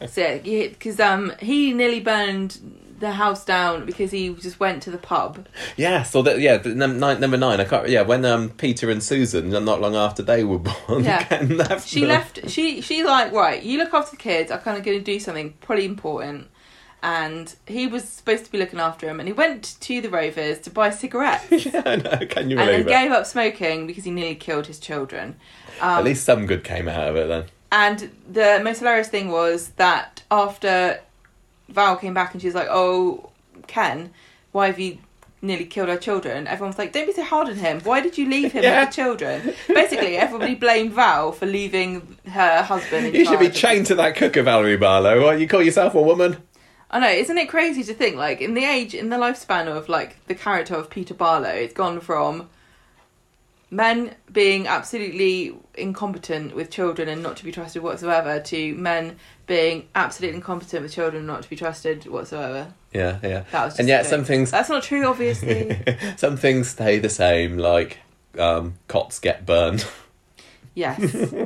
so 0.08 0.40
yeah, 0.42 0.68
because 0.68 0.98
um, 0.98 1.32
he 1.38 1.72
nearly 1.74 2.00
burned 2.00 2.58
the 3.00 3.10
house 3.12 3.44
down 3.44 3.84
because 3.86 4.10
he 4.12 4.32
just 4.34 4.60
went 4.60 4.82
to 4.84 4.90
the 4.90 4.98
pub. 4.98 5.46
yeah. 5.76 6.02
So 6.04 6.22
that 6.22 6.38
yeah, 6.38 6.58
the, 6.58 6.70
num- 6.74 6.98
nine, 7.00 7.18
number 7.20 7.36
nine. 7.36 7.60
I 7.60 7.64
can't. 7.64 7.88
Yeah, 7.88 8.02
when 8.02 8.24
um, 8.24 8.50
Peter 8.50 8.90
and 8.90 9.02
Susan, 9.02 9.50
not 9.50 9.80
long 9.80 9.96
after 9.96 10.22
they 10.22 10.44
were 10.44 10.58
born, 10.86 11.04
Yeah. 11.04 11.26
Left. 11.50 11.88
She 11.88 12.00
them. 12.00 12.10
left. 12.10 12.48
She 12.50 12.80
she's 12.80 13.04
like, 13.04 13.32
right, 13.32 13.62
you 13.62 13.78
look 13.78 13.92
after 13.92 14.12
the 14.12 14.16
kids. 14.22 14.50
I'm 14.52 14.60
kind 14.60 14.78
of 14.78 14.84
going 14.84 14.98
to 14.98 15.04
do 15.04 15.18
something 15.18 15.54
pretty 15.60 15.84
important. 15.84 16.48
And 17.02 17.54
he 17.66 17.86
was 17.86 18.04
supposed 18.04 18.44
to 18.44 18.52
be 18.52 18.58
looking 18.58 18.78
after 18.78 19.08
him, 19.08 19.20
and 19.20 19.26
he 19.26 19.32
went 19.32 19.76
to 19.80 20.02
the 20.02 20.10
Rovers 20.10 20.58
to 20.60 20.70
buy 20.70 20.90
cigarettes, 20.90 21.46
yeah, 21.64 21.80
I 21.86 21.96
know. 21.96 22.26
Can 22.28 22.50
you 22.50 22.58
and 22.58 22.68
then 22.68 22.82
believe 22.82 22.86
gave 22.88 23.10
up 23.10 23.24
smoking 23.24 23.86
because 23.86 24.04
he 24.04 24.10
nearly 24.10 24.34
killed 24.34 24.66
his 24.66 24.78
children. 24.78 25.36
Um, 25.80 26.00
At 26.00 26.04
least 26.04 26.24
some 26.24 26.44
good 26.44 26.62
came 26.62 26.88
out 26.90 27.08
of 27.08 27.16
it 27.16 27.26
then. 27.28 27.44
And 27.72 28.10
the 28.30 28.60
most 28.62 28.80
hilarious 28.80 29.08
thing 29.08 29.30
was 29.30 29.68
that 29.76 30.24
after 30.30 31.00
Val 31.70 31.96
came 31.96 32.14
back 32.14 32.32
and 32.32 32.40
she 32.40 32.48
was 32.48 32.54
like, 32.54 32.68
"Oh, 32.70 33.30
Ken, 33.66 34.10
why 34.52 34.66
have 34.66 34.78
you 34.78 34.98
nearly 35.42 35.64
killed 35.64 35.88
our 35.88 35.96
children?" 35.96 36.46
Everyone 36.46 36.70
was 36.70 36.78
like, 36.78 36.92
"Don't 36.92 37.06
be 37.06 37.12
so 37.12 37.22
hard 37.24 37.48
on 37.48 37.56
him. 37.56 37.80
Why 37.80 38.00
did 38.00 38.18
you 38.18 38.28
leave 38.28 38.52
him 38.52 38.62
Yeah. 38.62 38.80
with 38.80 38.90
the 38.90 38.94
children?" 38.94 39.54
Basically, 39.68 40.16
everybody 40.16 40.54
blamed 40.54 40.92
Val 40.92 41.32
for 41.32 41.46
leaving 41.46 42.16
her 42.30 42.62
husband. 42.62 43.14
You 43.14 43.24
should 43.24 43.40
be 43.40 43.50
chained 43.50 43.86
to 43.86 43.94
that 43.96 44.16
cooker, 44.16 44.42
Valerie 44.42 44.76
Barlow. 44.76 45.22
What, 45.24 45.40
you 45.40 45.48
call 45.48 45.62
yourself 45.62 45.94
a 45.94 46.02
woman? 46.02 46.36
I 46.92 46.98
know, 46.98 47.08
isn't 47.08 47.38
it 47.38 47.48
crazy 47.48 47.84
to 47.84 47.94
think 47.94 48.16
like 48.16 48.40
in 48.40 48.54
the 48.54 48.64
age, 48.64 48.94
in 48.94 49.10
the 49.10 49.16
lifespan 49.16 49.68
of 49.68 49.88
like 49.88 50.16
the 50.26 50.34
character 50.34 50.74
of 50.74 50.90
Peter 50.90 51.14
Barlow, 51.14 51.48
it's 51.48 51.72
gone 51.72 52.00
from 52.00 52.48
men 53.70 54.14
being 54.32 54.66
absolutely 54.66 55.56
incompetent 55.74 56.54
with 56.54 56.70
children 56.70 57.08
and 57.08 57.22
not 57.22 57.36
to 57.36 57.44
be 57.44 57.52
trusted 57.52 57.82
whatsoever 57.82 58.40
to 58.40 58.74
men 58.74 59.16
being 59.46 59.88
absolutely 59.94 60.36
incompetent 60.36 60.82
with 60.82 60.92
children 60.92 61.18
and 61.18 61.26
not 61.26 61.42
to 61.42 61.50
be 61.50 61.56
trusted 61.56 62.06
whatsoever. 62.06 62.72
Yeah, 62.92 63.18
yeah. 63.22 63.44
That 63.52 63.64
was 63.64 63.72
just 63.72 63.80
and 63.80 63.88
yet 63.88 64.06
some 64.06 64.24
things 64.24 64.50
That's 64.50 64.68
not 64.68 64.82
true, 64.82 65.06
obviously. 65.06 65.80
some 66.16 66.36
things 66.36 66.68
stay 66.68 66.98
the 66.98 67.08
same, 67.08 67.58
like 67.58 67.98
um, 68.38 68.74
cots 68.88 69.18
get 69.20 69.46
burned. 69.46 69.86
yes. 70.74 71.32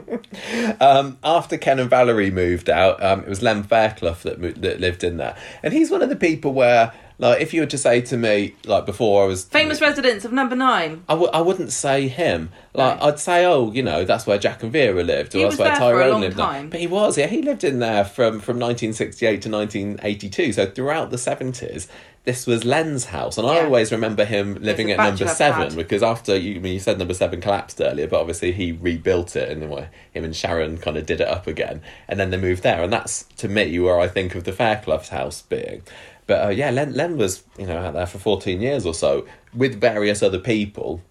Um, 0.81 1.19
after 1.23 1.57
Ken 1.57 1.79
and 1.79 1.89
Valerie 1.89 2.31
moved 2.31 2.69
out, 2.69 3.03
um, 3.03 3.21
it 3.21 3.29
was 3.29 3.41
Len 3.43 3.63
Fairclough 3.63 4.17
that 4.25 4.41
mo- 4.41 4.51
that 4.51 4.81
lived 4.81 5.05
in 5.05 5.17
there, 5.17 5.37
and 5.63 5.73
he's 5.73 5.91
one 5.91 6.03
of 6.03 6.09
the 6.09 6.17
people 6.17 6.53
where, 6.53 6.93
like, 7.19 7.41
if 7.41 7.55
you 7.55 7.61
were 7.61 7.67
to 7.67 7.79
say 7.79 8.01
to 8.03 8.17
me, 8.17 8.55
like 8.65 8.87
before 8.87 9.25
I 9.25 9.27
was 9.27 9.45
Famous 9.45 9.81
residents 9.81 10.25
of 10.25 10.33
number 10.33 10.57
nine. 10.57 11.05
I 11.09 11.13
w- 11.15 11.31
I 11.33 11.41
wouldn't 11.41 11.73
say 11.73 12.09
him. 12.09 12.51
Like. 12.75 13.01
I'd 13.01 13.19
say, 13.21 13.45
oh, 13.45 13.71
you 13.73 13.83
know, 13.85 14.05
that's 14.05 14.27
where 14.27 14.37
Jack 14.39 14.63
and 14.65 14.73
Vera 14.73 15.03
lived, 15.05 15.35
or 15.35 15.39
He 15.39 15.45
that's 15.45 15.53
was 15.53 15.59
where 15.61 15.69
there 15.69 15.77
for 15.77 15.93
a 15.93 15.95
Tyrone 16.03 16.11
long 16.13 16.21
lived. 16.23 16.37
time. 16.37 16.71
But 16.71 16.81
he 16.81 16.87
was, 16.89 17.17
yeah, 17.17 17.27
he 17.29 17.41
lived 17.43 17.63
in 17.65 17.79
there 17.79 18.05
from 18.05 18.41
from 18.41 18.59
1968 18.59 19.43
to 19.43 19.49
1982. 19.51 20.53
So 20.53 20.67
throughout 20.67 21.11
the 21.11 21.17
70s, 21.17 21.87
this 22.25 22.47
was 22.47 22.65
Len's 22.65 23.05
house, 23.07 23.37
and 23.39 23.47
I 23.47 23.57
Yeah. 23.57 23.65
always 23.65 23.93
remember 23.93 24.25
him 24.25 24.55
living 24.61 24.91
at 24.91 24.97
number 24.97 25.13
bachelor 25.25 25.29
seven 25.35 25.69
pad. 25.69 25.77
because 25.77 26.03
after 26.03 26.35
you, 26.35 26.57
I 26.57 26.59
mean, 26.59 26.73
you 26.73 26.81
said 26.81 26.99
number 26.99 27.13
seven 27.15 27.41
collapsed 27.43 27.81
earlier, 27.83 28.07
but 28.07 28.19
obviously 28.19 28.51
he 28.53 28.73
rebuilt 28.73 29.37
it, 29.37 29.51
and 29.51 29.61
then 29.63 29.89
him 30.13 30.25
and 30.25 30.35
Sharon 30.35 30.79
kind 30.79 30.97
of 30.97 31.05
did 31.05 31.21
it 31.21 31.29
up 31.29 31.47
again, 31.47 31.83
and 32.09 32.19
then 32.19 32.31
they 32.31 32.39
moved 32.39 32.63
there, 32.63 32.83
and 32.83 32.91
that's 32.93 33.25
to 33.37 33.47
me 33.49 33.79
where 33.79 34.01
I 34.01 34.09
think 34.09 34.35
of 34.35 34.45
the 34.45 34.53
Fairclough's 34.53 35.11
house 35.11 35.43
being. 35.43 35.83
But 36.27 36.47
uh, 36.47 36.49
yeah, 36.51 36.71
Len, 36.71 36.95
Len 36.95 37.17
was 37.17 37.43
you 37.59 37.67
know 37.67 37.77
out 37.79 37.95
there 37.95 38.07
for 38.07 38.19
14 38.19 38.61
years 38.61 38.87
or 38.87 38.95
so 38.95 39.27
with 39.55 39.81
various 39.81 40.23
other 40.23 40.39
people. 40.39 41.03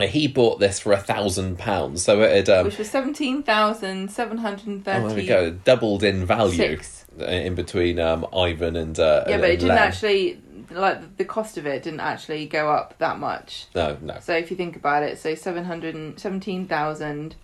He 0.00 0.26
bought 0.26 0.58
this 0.58 0.80
for 0.80 0.92
a 0.92 0.96
thousand 0.98 1.56
pounds, 1.56 2.02
so 2.02 2.22
it 2.22 2.48
um, 2.48 2.64
Which 2.66 2.78
was 2.78 2.90
seventeen 2.90 3.44
thousand 3.44 4.10
seven 4.10 4.38
hundred 4.38 4.66
and 4.66 4.82
oh, 4.88 5.06
there 5.06 5.16
we 5.16 5.24
go, 5.24 5.52
doubled 5.52 6.02
in 6.02 6.26
value 6.26 6.56
Six. 6.56 7.04
in 7.20 7.54
between 7.54 8.00
um, 8.00 8.26
Ivan 8.34 8.74
and 8.74 8.98
uh, 8.98 9.22
Yeah, 9.28 9.34
and- 9.34 9.40
but 9.42 9.50
it 9.50 9.60
didn't 9.60 9.68
Len. 9.76 9.78
actually 9.78 10.40
like 10.70 11.16
the 11.16 11.24
cost 11.24 11.58
of 11.58 11.66
it 11.66 11.84
didn't 11.84 12.00
actually 12.00 12.46
go 12.46 12.70
up 12.72 12.98
that 12.98 13.20
much. 13.20 13.66
No, 13.72 13.96
no, 14.00 14.18
So 14.20 14.34
if 14.34 14.50
you 14.50 14.56
think 14.56 14.74
about 14.74 15.04
it, 15.04 15.18
so 15.20 15.36
seven 15.36 15.64
hundred 15.64 16.18
seventeen 16.18 16.66
thousand 16.66 17.36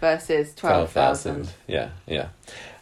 versus 0.00 0.54
twelve 0.56 0.90
thousand. 0.90 1.52
Yeah, 1.68 1.90
yeah. 2.08 2.30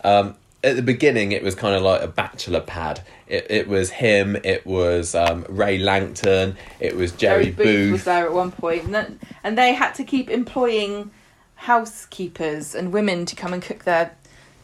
Um, 0.02 0.36
at 0.62 0.76
the 0.76 0.82
beginning, 0.82 1.32
it 1.32 1.42
was 1.42 1.54
kind 1.54 1.74
of 1.74 1.82
like 1.82 2.02
a 2.02 2.06
bachelor 2.08 2.60
pad. 2.60 3.00
It 3.26 3.46
it 3.50 3.68
was 3.68 3.90
him. 3.90 4.36
It 4.44 4.66
was 4.66 5.14
um, 5.14 5.46
Ray 5.48 5.78
Langton. 5.78 6.56
It 6.80 6.96
was 6.96 7.12
Jerry, 7.12 7.50
Booth. 7.50 7.92
was 7.92 8.04
there 8.04 8.26
at 8.26 8.32
one 8.32 8.52
point, 8.52 8.84
and, 8.84 8.94
that, 8.94 9.10
and 9.42 9.56
they 9.56 9.72
had 9.72 9.92
to 9.94 10.04
keep 10.04 10.28
employing 10.28 11.10
housekeepers 11.54 12.74
and 12.74 12.92
women 12.92 13.26
to 13.26 13.36
come 13.36 13.52
and 13.52 13.62
cook 13.62 13.84
their 13.84 14.12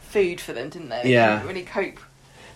food 0.00 0.40
for 0.40 0.52
them, 0.52 0.68
didn't 0.70 0.88
they? 0.88 1.02
They 1.02 1.12
Yeah. 1.12 1.40
couldn't 1.40 1.48
really 1.48 1.66
cope. 1.66 2.00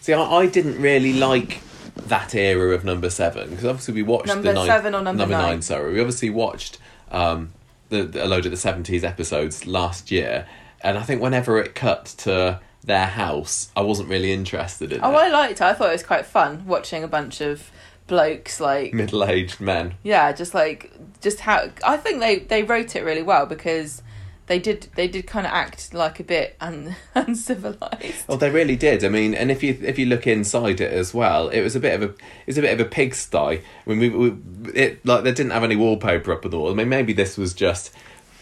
See, 0.00 0.12
I, 0.12 0.22
I 0.22 0.46
didn't 0.46 0.80
really 0.80 1.12
like 1.12 1.60
that 1.96 2.34
era 2.34 2.74
of 2.74 2.84
number 2.84 3.10
seven 3.10 3.50
because 3.50 3.64
obviously 3.66 3.94
we 3.94 4.02
watched 4.02 4.28
Number 4.28 4.52
nine, 4.52 4.66
seven 4.66 4.94
or 4.94 5.02
number 5.02 5.26
nine? 5.26 5.62
Sorry, 5.62 5.92
we 5.92 6.00
obviously 6.00 6.30
watched 6.30 6.78
um, 7.10 7.50
the, 7.90 8.04
the 8.04 8.24
a 8.24 8.28
load 8.28 8.44
of 8.46 8.50
the 8.52 8.56
seventies 8.56 9.04
episodes 9.04 9.66
last 9.66 10.10
year, 10.10 10.46
and 10.80 10.96
I 10.98 11.02
think 11.02 11.20
whenever 11.20 11.58
it 11.58 11.74
cut 11.74 12.06
to 12.18 12.60
their 12.84 13.06
house, 13.06 13.70
I 13.76 13.82
wasn't 13.82 14.08
really 14.08 14.32
interested 14.32 14.92
in 14.92 15.00
Oh, 15.02 15.10
it. 15.12 15.14
I 15.16 15.28
liked 15.28 15.52
it. 15.52 15.62
I 15.62 15.72
thought 15.74 15.90
it 15.90 15.92
was 15.92 16.02
quite 16.02 16.26
fun 16.26 16.64
watching 16.66 17.04
a 17.04 17.08
bunch 17.08 17.40
of 17.40 17.70
blokes 18.06 18.58
like 18.60 18.92
Middle-aged 18.92 19.60
men. 19.60 19.94
yeah, 20.02 20.32
just 20.32 20.54
like 20.54 20.90
just 21.20 21.40
how 21.40 21.68
I 21.84 21.96
think 21.96 22.20
they 22.20 22.38
they 22.40 22.62
wrote 22.62 22.96
it 22.96 23.04
really 23.04 23.22
well 23.22 23.46
because 23.46 24.02
they 24.46 24.58
did 24.58 24.88
they 24.96 25.06
did 25.06 25.28
kind 25.28 25.46
of 25.46 25.52
act 25.52 25.94
like 25.94 26.18
a 26.18 26.24
bit 26.24 26.56
un, 26.60 26.96
uncivilized. 27.14 28.26
Well, 28.26 28.38
they 28.38 28.50
really 28.50 28.74
did. 28.76 29.04
I 29.04 29.08
mean, 29.08 29.34
and 29.34 29.50
if 29.50 29.62
you 29.62 29.78
if 29.82 29.98
you 29.98 30.06
look 30.06 30.26
inside 30.26 30.80
it 30.80 30.92
as 30.92 31.14
well, 31.14 31.48
it 31.50 31.60
was 31.60 31.76
a 31.76 31.80
bit 31.80 32.00
of 32.00 32.10
a 32.10 32.14
it's 32.46 32.58
a 32.58 32.62
bit 32.62 32.72
of 32.78 32.84
a 32.84 32.88
pigsty. 32.88 33.36
I 33.36 33.62
mean, 33.86 33.98
we, 34.00 34.08
we 34.08 34.72
it 34.72 35.04
like 35.06 35.22
they 35.24 35.32
didn't 35.32 35.52
have 35.52 35.64
any 35.64 35.76
wallpaper 35.76 36.32
up 36.32 36.44
at 36.44 36.54
all. 36.54 36.70
I 36.70 36.74
mean, 36.74 36.88
maybe 36.88 37.12
this 37.12 37.36
was 37.36 37.54
just 37.54 37.94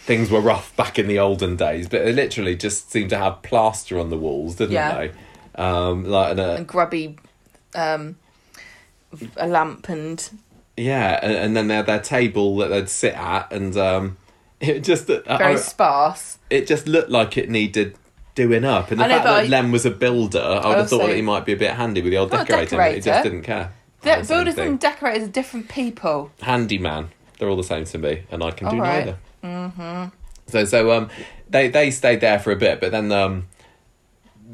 things 0.08 0.30
were 0.30 0.40
rough 0.40 0.74
back 0.74 0.98
in 0.98 1.06
the 1.06 1.18
olden 1.18 1.54
days, 1.54 1.86
but 1.86 2.00
it 2.00 2.14
literally 2.14 2.56
just 2.56 2.90
seemed 2.90 3.10
to 3.10 3.18
have 3.18 3.42
plaster 3.42 3.98
on 4.00 4.08
the 4.08 4.16
walls, 4.16 4.54
didn't 4.56 4.72
Yeah. 4.72 4.94
they? 4.96 5.12
Um, 5.62 6.04
like 6.04 6.30
and, 6.32 6.40
uh, 6.40 6.54
and 6.54 6.66
grubby 6.66 7.18
um 7.74 8.16
a 9.36 9.46
lamp 9.46 9.88
and 9.90 10.30
yeah, 10.76 11.18
and, 11.22 11.32
and 11.32 11.56
then 11.56 11.68
had 11.70 11.86
their 11.86 11.98
table 12.00 12.56
that 12.58 12.68
they'd 12.68 12.88
sit 12.88 13.12
at, 13.14 13.52
and 13.52 13.76
um, 13.76 14.16
it 14.60 14.80
just 14.80 15.06
very 15.08 15.24
I- 15.26 15.56
sparse. 15.56 16.38
it 16.50 16.66
just 16.66 16.86
looked 16.88 17.10
like 17.10 17.36
it 17.36 17.50
needed 17.50 17.96
doing 18.34 18.64
up. 18.64 18.90
And 18.92 19.00
the 19.00 19.08
know, 19.08 19.14
fact 19.14 19.24
that 19.24 19.44
I- 19.44 19.46
Len 19.46 19.72
was 19.72 19.84
a 19.84 19.90
builder, 19.90 20.40
I 20.40 20.68
would 20.68 20.78
have 20.78 20.88
thought 20.88 21.06
that 21.08 21.16
he 21.16 21.22
might 21.22 21.44
be 21.44 21.52
a 21.52 21.56
bit 21.56 21.72
handy 21.72 22.00
with 22.00 22.12
the 22.12 22.18
old 22.18 22.30
Not 22.32 22.42
a 22.42 22.44
decorating, 22.44 22.78
but 22.78 22.94
he 22.94 23.00
just 23.00 23.24
didn't 23.24 23.42
care. 23.42 23.72
De- 24.02 24.24
builders 24.24 24.56
and 24.56 24.78
decorators 24.78 25.24
are 25.28 25.32
different 25.32 25.68
people. 25.68 26.30
handyman. 26.40 27.10
They're 27.38 27.48
all 27.48 27.56
the 27.56 27.64
same 27.64 27.84
to 27.86 27.98
me, 27.98 28.22
and 28.30 28.42
I 28.42 28.52
can 28.52 28.68
do 28.70 28.80
right. 28.80 29.04
neither. 29.06 29.18
Mm-hmm. 29.42 30.08
So 30.46 30.64
so 30.64 30.92
um 30.92 31.10
they 31.48 31.68
they 31.68 31.90
stayed 31.90 32.20
there 32.20 32.38
for 32.38 32.52
a 32.52 32.56
bit, 32.56 32.80
but 32.80 32.92
then 32.92 33.12
um 33.12 33.48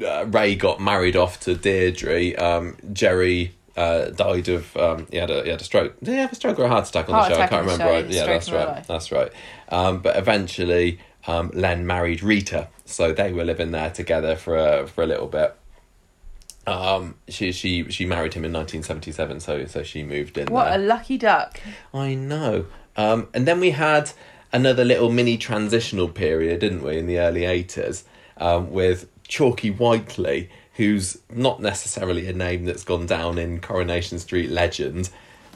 uh, 0.03 0.25
Ray 0.27 0.55
got 0.55 0.81
married 0.81 1.15
off 1.15 1.39
to 1.41 1.55
Deirdre. 1.55 2.35
Um, 2.35 2.75
Jerry 2.91 3.55
uh, 3.77 4.05
died 4.09 4.49
of 4.49 4.75
um 4.77 5.07
he 5.11 5.17
had 5.17 5.29
a 5.29 5.43
he 5.43 5.49
had 5.49 5.61
a 5.61 5.63
stroke. 5.63 5.99
Did 6.01 6.13
he 6.13 6.19
have 6.19 6.31
a 6.31 6.35
stroke 6.35 6.59
or 6.59 6.63
a 6.63 6.69
heart 6.69 6.87
attack 6.87 7.09
on 7.09 7.15
Heart 7.15 7.29
the 7.29 7.35
show? 7.35 7.41
I 7.41 7.47
can't 7.47 7.61
remember. 7.65 8.11
show, 8.11 8.15
yeah, 8.15 8.25
that's 8.25 8.51
right. 8.51 8.67
life. 8.67 8.87
That's 8.87 9.11
right. 9.11 9.31
Um, 9.69 9.99
but 9.99 10.17
eventually 10.17 10.99
um 11.27 11.51
Len 11.53 11.85
married 11.87 12.21
Rita, 12.21 12.69
so 12.85 13.11
they 13.11 13.33
were 13.33 13.45
living 13.45 13.71
there 13.71 13.89
together 13.89 14.35
for 14.35 14.57
a 14.57 14.87
for 14.87 15.03
a 15.03 15.07
little 15.07 15.27
bit. 15.27 15.55
Um, 16.67 17.15
she 17.27 17.51
she 17.51 17.89
she 17.91 18.05
married 18.05 18.33
him 18.33 18.43
in 18.43 18.51
nineteen 18.51 18.83
seventy 18.83 19.11
seven, 19.11 19.39
so 19.39 19.65
so 19.65 19.83
she 19.83 20.03
moved 20.03 20.37
in. 20.37 20.47
What 20.47 20.65
there. 20.65 20.75
a 20.75 20.77
lucky 20.77 21.17
duck. 21.17 21.59
I 21.93 22.15
know. 22.15 22.65
Um, 22.97 23.27
and 23.33 23.45
then 23.45 23.59
we 23.59 23.71
had 23.71 24.11
another 24.55 24.85
little 24.85 25.11
mini 25.11 25.37
transitional 25.37 26.07
period, 26.07 26.61
didn't 26.61 26.81
we, 26.81 26.97
in 26.97 27.07
the 27.07 27.19
early 27.19 27.41
80s, 27.41 28.03
um, 28.37 28.71
with 28.71 29.07
Chalky 29.27 29.69
Whiteley, 29.69 30.49
who's 30.75 31.17
not 31.29 31.61
necessarily 31.61 32.27
a 32.27 32.33
name 32.33 32.63
that's 32.63 32.85
gone 32.85 33.05
down 33.05 33.37
in 33.37 33.59
Coronation 33.59 34.17
Street 34.17 34.49
legend. 34.49 35.09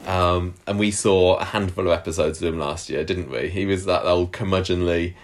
Um, 0.06 0.54
and 0.66 0.78
we 0.78 0.90
saw 0.90 1.36
a 1.36 1.44
handful 1.44 1.86
of 1.86 1.92
episodes 1.92 2.42
of 2.42 2.52
him 2.52 2.58
last 2.58 2.90
year, 2.90 3.02
didn't 3.02 3.30
we? 3.30 3.48
He 3.48 3.64
was 3.64 3.86
that 3.86 4.04
old 4.04 4.32
curmudgeonly. 4.32 5.14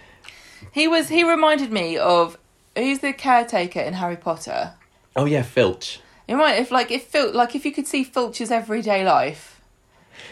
He 0.73 0.89
was 0.89 1.09
he 1.09 1.23
reminded 1.23 1.71
me 1.71 1.99
of 1.99 2.39
who's 2.75 3.01
the 3.01 3.13
caretaker 3.13 3.81
in 3.81 3.95
Harry 3.95 4.17
Potter? 4.17 4.73
Oh, 5.15 5.27
yeah, 5.27 5.43
Filch. 5.43 6.01
You 6.29 6.37
might 6.37 6.59
if 6.59 6.71
like 6.71 6.91
if 6.91 7.05
Filch 7.05 7.35
like 7.35 7.55
if 7.55 7.65
you 7.65 7.73
could 7.73 7.87
see 7.87 8.05
Filch's 8.05 8.51
everyday 8.51 9.05
life, 9.05 9.56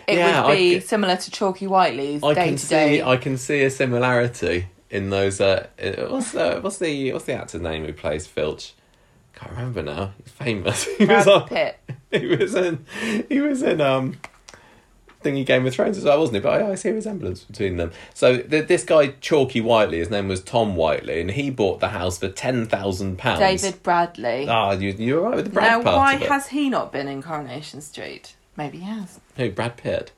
it 0.07 0.19
Yeah, 0.19 0.47
would 0.47 0.53
be 0.57 0.81
c- 0.81 0.87
similar 0.87 1.17
to 1.17 1.31
Chalky 1.31 1.67
Whiteley's 1.67 2.23
I 2.23 2.35
day 2.35 2.45
can 2.49 2.57
to 2.57 2.69
day. 2.69 2.97
see. 2.99 3.03
I 3.03 3.17
can 3.17 3.37
see 3.39 3.63
a 3.65 3.71
similarity 3.71 4.67
in 4.91 5.11
those. 5.11 5.41
Uh, 5.41 5.67
uh, 5.83 6.07
what's 6.09 6.35
uh, 6.35 6.61
what's 6.61 6.79
the 6.79 7.13
what's 7.13 7.25
the 7.25 7.35
actor's 7.35 7.61
name 7.61 7.85
who 7.85 7.93
plays 7.93 8.27
Filch? 8.27 8.75
Can't 9.35 9.51
remember 9.53 9.83
now. 9.83 10.13
He's 10.23 10.33
famous. 10.33 10.85
He 10.99 11.07
was 11.07 11.25
Brad 11.25 11.29
on- 11.43 11.49
Pitt. 11.49 11.77
he 12.11 12.27
was 12.27 12.55
in 12.55 12.85
he 13.29 13.41
was 13.41 13.63
in 13.63 13.81
um 13.81 14.19
thingy 15.25 15.45
Game 15.47 15.67
of 15.67 15.75
Thrones 15.75 15.97
as 15.97 16.05
well, 16.05 16.21
wasn't 16.21 16.37
he? 16.37 16.41
But 16.43 16.63
I, 16.63 16.73
I 16.73 16.75
see 16.75 16.91
a 16.91 16.95
resemblance 16.95 17.45
between 17.45 17.79
them. 17.79 17.93
So 18.13 18.37
th- 18.43 18.69
this 18.69 18.85
guy 18.85 19.09
Chalky 19.23 19.61
Whiteley, 19.63 19.99
his 19.99 20.11
name 20.11 20.29
was 20.29 20.43
Tom 20.43 20.77
Whiteley, 20.77 21.21
and 21.21 21.31
he 21.31 21.49
bought 21.51 21.81
the 21.81 21.89
house 21.89 22.19
for 22.19 22.29
ten 22.29 22.67
thousand 22.67 23.17
pounds. 23.19 23.41
David 23.41 23.83
Bradley. 23.83 24.47
Ah, 24.49 24.73
you 24.73 24.91
you're 24.91 25.23
right 25.23 25.37
with 25.37 25.47
the 25.47 25.51
Brad 25.51 25.83
now, 25.85 25.97
why 25.97 26.15
has 26.17 26.49
he 26.49 26.69
not 26.69 26.93
been 26.93 27.09
in 27.09 27.23
Coronation 27.23 27.81
Street? 27.81 28.35
Maybe 28.57 28.79
he 28.79 28.85
has. 28.85 29.21
Who 29.37 29.51
Brad 29.51 29.77
Pitt? 29.77 30.13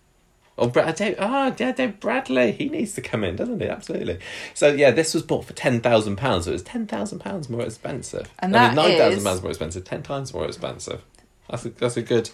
Oh, 0.59 0.69
Brad, 0.69 0.95
Dave, 0.97 1.17
oh, 1.19 1.55
yeah, 1.59 1.73
Dave 1.73 2.01
Bradley. 2.01 2.53
He 2.53 2.71
needs 2.71 2.95
to 2.95 3.03
come 3.03 3.25
in, 3.25 3.37
doesn't 3.37 3.61
he? 3.61 3.69
Absolutely. 3.69 4.19
So 4.55 4.69
yeah, 4.73 4.91
this 4.91 5.13
was 5.13 5.23
bought 5.23 5.45
for 5.45 5.53
ten 5.53 5.81
thousand 5.83 6.17
pounds. 6.17 6.45
So 6.47 6.51
it 6.51 6.55
was 6.55 6.63
ten 6.63 6.87
thousand 6.87 7.19
pounds 7.19 7.51
more 7.51 7.63
expensive. 7.63 8.31
And 8.39 8.57
I 8.57 8.69
mean, 8.69 8.75
that 8.77 8.83
nine 8.89 8.97
thousand 8.99 9.19
is- 9.19 9.25
pounds 9.25 9.43
more 9.43 9.51
expensive. 9.51 9.85
Ten 9.85 10.03
times 10.03 10.33
more 10.33 10.47
expensive. 10.47 11.03
That's 11.51 11.65
a, 11.67 11.69
that's 11.71 11.97
a 11.97 12.03
good. 12.03 12.31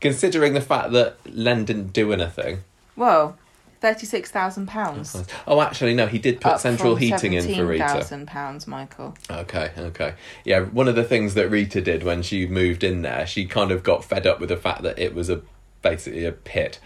Considering 0.00 0.54
the 0.54 0.60
fact 0.60 0.92
that 0.92 1.16
Len 1.28 1.64
didn't 1.64 1.92
do 1.92 2.12
anything. 2.12 2.60
Well, 2.94 3.36
thirty-six 3.80 4.30
thousand 4.30 4.66
pounds. 4.66 5.24
Oh, 5.46 5.60
actually, 5.60 5.94
no. 5.94 6.06
He 6.06 6.18
did 6.18 6.40
put 6.40 6.60
central 6.60 6.96
heating 6.96 7.32
in 7.32 7.54
for 7.54 7.66
Rita. 7.66 7.86
Thousand 7.86 8.26
pounds, 8.26 8.66
Michael. 8.66 9.14
Okay, 9.30 9.70
okay. 9.76 10.14
Yeah, 10.44 10.60
one 10.60 10.88
of 10.88 10.94
the 10.94 11.04
things 11.04 11.34
that 11.34 11.50
Rita 11.50 11.80
did 11.80 12.02
when 12.02 12.22
she 12.22 12.46
moved 12.46 12.84
in 12.84 13.02
there, 13.02 13.26
she 13.26 13.46
kind 13.46 13.70
of 13.70 13.82
got 13.82 14.04
fed 14.04 14.26
up 14.26 14.40
with 14.40 14.48
the 14.48 14.56
fact 14.56 14.82
that 14.82 14.98
it 14.98 15.14
was 15.14 15.30
a 15.30 15.42
basically 15.82 16.24
a 16.24 16.32
pit. 16.32 16.80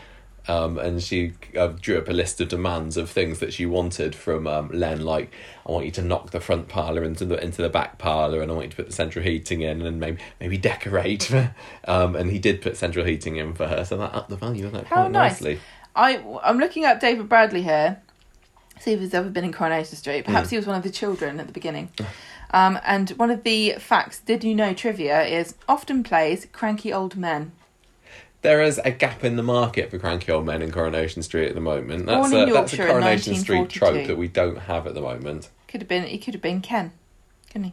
Um, 0.49 0.77
and 0.77 1.01
she 1.01 1.35
uh, 1.57 1.69
drew 1.69 1.99
up 1.99 2.09
a 2.09 2.13
list 2.13 2.41
of 2.41 2.49
demands 2.49 2.97
of 2.97 3.09
things 3.09 3.39
that 3.39 3.53
she 3.53 3.65
wanted 3.65 4.13
from 4.15 4.49
um, 4.49 4.71
Len, 4.73 5.03
like 5.03 5.33
I 5.65 5.71
want 5.71 5.85
you 5.85 5.93
to 5.93 6.03
knock 6.03 6.31
the 6.31 6.41
front 6.41 6.69
parlor 6.69 7.05
into 7.05 7.25
the 7.25 7.43
into 7.43 7.63
the 7.63 7.69
back 7.69 7.99
parlor, 7.99 8.43
and 8.43 8.51
I 8.51 8.55
want 8.55 8.65
you 8.65 8.71
to 8.71 8.77
put 8.77 8.87
the 8.87 8.93
central 8.93 9.25
heating 9.25 9.61
in, 9.61 9.83
and 9.83 10.01
maybe 10.01 10.21
maybe 10.41 10.59
decorate. 10.59 11.33
um, 11.87 12.17
and 12.17 12.29
he 12.31 12.41
did 12.41 12.61
put 12.61 12.77
central 12.77 13.07
heating 13.07 13.37
in 13.37 13.55
for 13.55 13.69
her, 13.69 13.85
so 13.85 13.97
that 13.99 14.13
upped 14.15 14.31
the 14.31 14.37
value 14.37 14.67
of 14.67 14.73
that 14.73 14.87
How 14.87 15.03
quite 15.03 15.13
nice. 15.13 15.41
nicely. 15.41 15.61
I 15.95 16.23
I'm 16.43 16.59
looking 16.59 16.85
up 16.85 17.01
David 17.01 17.29
Bradley 17.29 17.63
here. 17.63 18.01
See 18.81 18.93
if 18.93 19.01
he's 19.01 19.15
ever 19.15 19.31
been 19.31 19.45
in 19.45 19.53
Coronation 19.53 19.97
Street. 19.97 20.25
Perhaps 20.25 20.49
Mm. 20.49 20.51
he 20.51 20.57
was 20.57 20.67
one 20.67 20.77
of 20.77 20.83
the 20.83 20.91
children 20.91 21.39
at 21.39 21.47
the 21.47 21.53
beginning. 21.53 21.91
Um, 22.51 22.79
and 22.85 23.11
one 23.11 23.31
of 23.31 23.45
the 23.45 23.73
facts, 23.79 24.19
did 24.19 24.43
you 24.45 24.55
know 24.55 24.75
trivia, 24.75 25.23
is 25.23 25.55
often 25.69 26.03
plays 26.03 26.47
cranky 26.53 26.93
old 26.93 27.17
men. 27.17 27.53
There 28.43 28.61
is 28.61 28.81
a 28.85 28.91
gap 28.91 29.23
in 29.23 29.37
the 29.37 29.43
market 29.43 29.91
for 29.91 29.99
cranky 29.99 30.33
old 30.33 30.45
men 30.45 30.63
in 30.63 30.73
Coronation 30.73 31.23
Street 31.23 31.49
at 31.49 31.55
the 31.55 31.61
moment. 31.61 32.07
That's 32.07 32.29
Born 32.31 32.43
in 32.43 32.49
a, 32.49 32.53
that's 32.53 32.73
a 32.73 32.77
Coronation 32.77 33.37
Street 33.37 33.71
trope 33.71 34.07
that 34.09 34.17
we 34.19 34.27
don't 34.27 34.59
have 34.59 34.87
at 34.89 34.95
the 34.95 35.01
moment. 35.01 35.49
Could 35.69 35.83
have 35.83 35.89
been 35.89 36.05
he 36.05 36.19
could 36.19 36.35
have 36.35 36.43
been 36.43 36.61
Ken. 36.61 36.91
Couldn't 37.47 37.65
he? 37.67 37.73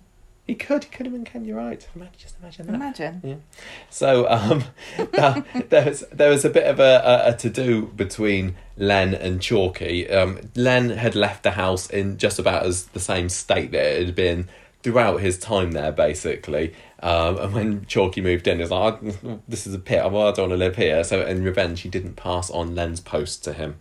He 0.49 0.55
could, 0.55 0.83
he 0.83 0.89
could 0.89 1.05
have 1.05 1.13
been 1.13 1.25
Ken. 1.25 1.45
You're 1.45 1.57
right. 1.57 1.87
Imagine, 1.95 2.13
just 2.17 2.35
imagine 2.41 2.65
that. 2.65 2.73
Imagine. 2.73 3.43
So 3.91 4.27
um, 4.27 4.63
that- 4.97 5.69
there 5.69 5.85
was 5.85 6.03
there 6.11 6.31
was 6.31 6.43
a 6.43 6.49
bit 6.49 6.65
of 6.65 6.79
a, 6.79 7.03
a, 7.27 7.29
a 7.29 7.37
to 7.37 7.51
do 7.51 7.85
between 7.85 8.55
Len 8.75 9.13
and 9.13 9.39
Chalky. 9.39 10.09
Um, 10.09 10.39
Len 10.55 10.89
had 10.89 11.13
left 11.13 11.43
the 11.43 11.51
house 11.51 11.87
in 11.87 12.17
just 12.17 12.39
about 12.39 12.65
as 12.65 12.85
the 12.85 12.99
same 12.99 13.29
state 13.29 13.71
that 13.73 13.85
it 13.99 14.07
had 14.07 14.15
been 14.15 14.49
throughout 14.81 15.17
his 15.21 15.37
time 15.37 15.73
there, 15.73 15.91
basically. 15.91 16.73
Um, 17.03 17.37
and 17.37 17.53
when 17.53 17.85
Chalky 17.85 18.21
moved 18.21 18.47
in, 18.47 18.55
he 18.57 18.61
was 18.63 18.71
like, 18.71 18.97
"Oh, 19.23 19.41
"This 19.47 19.67
is 19.67 19.75
a 19.75 19.79
pit. 19.79 19.99
I 19.99 20.09
don't 20.09 20.15
want 20.15 20.33
to 20.33 20.57
live 20.57 20.77
here." 20.77 21.03
So 21.03 21.23
in 21.23 21.43
revenge, 21.43 21.81
he 21.81 21.89
didn't 21.89 22.15
pass 22.15 22.49
on 22.49 22.73
Len's 22.73 23.01
post 23.01 23.43
to 23.43 23.53
him. 23.53 23.75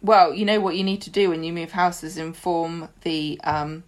Well, 0.00 0.32
you 0.32 0.46
know 0.46 0.58
what 0.58 0.76
you 0.76 0.84
need 0.84 1.02
to 1.02 1.10
do 1.10 1.28
when 1.28 1.44
you 1.44 1.52
move 1.52 1.72
houses: 1.72 2.16
inform 2.16 2.88
the 3.02 3.38
um, 3.44 3.84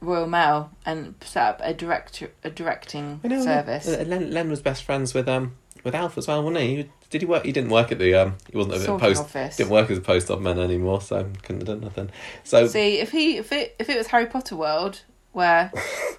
Royal 0.00 0.26
Mail 0.26 0.70
and 0.86 1.14
set 1.22 1.42
up 1.46 1.60
a 1.62 1.74
director 1.74 2.30
a 2.44 2.50
directing 2.50 3.20
I 3.24 3.28
know, 3.28 3.42
service. 3.42 3.86
uh, 3.88 4.04
Len, 4.06 4.30
Len 4.30 4.48
was 4.50 4.60
best 4.62 4.82
friends 4.84 5.14
with 5.14 5.28
um 5.28 5.56
with 5.84 5.94
Alf 5.94 6.18
as 6.18 6.28
well, 6.28 6.42
wasn't 6.42 6.62
he? 6.62 6.90
Did 7.10 7.22
he 7.22 7.26
work? 7.26 7.44
He 7.44 7.52
didn't 7.52 7.70
work 7.70 7.90
at 7.90 7.98
the 7.98 8.14
um. 8.14 8.36
He 8.50 8.56
wasn't 8.56 8.76
Sorting 8.76 9.08
post. 9.08 9.20
office. 9.22 9.56
Didn't 9.56 9.70
work 9.70 9.90
as 9.90 9.98
a 9.98 10.00
post 10.00 10.30
office 10.30 10.42
man 10.44 10.58
anymore, 10.58 11.00
so 11.00 11.24
couldn't 11.42 11.66
have 11.66 11.78
done 11.78 11.80
nothing. 11.80 12.10
So 12.44 12.66
See, 12.66 12.98
if 12.98 13.10
he 13.10 13.36
if 13.38 13.50
it 13.52 13.74
if 13.78 13.88
it 13.88 13.96
was 13.98 14.06
Harry 14.08 14.26
Potter 14.26 14.56
world 14.56 15.02
where 15.32 15.72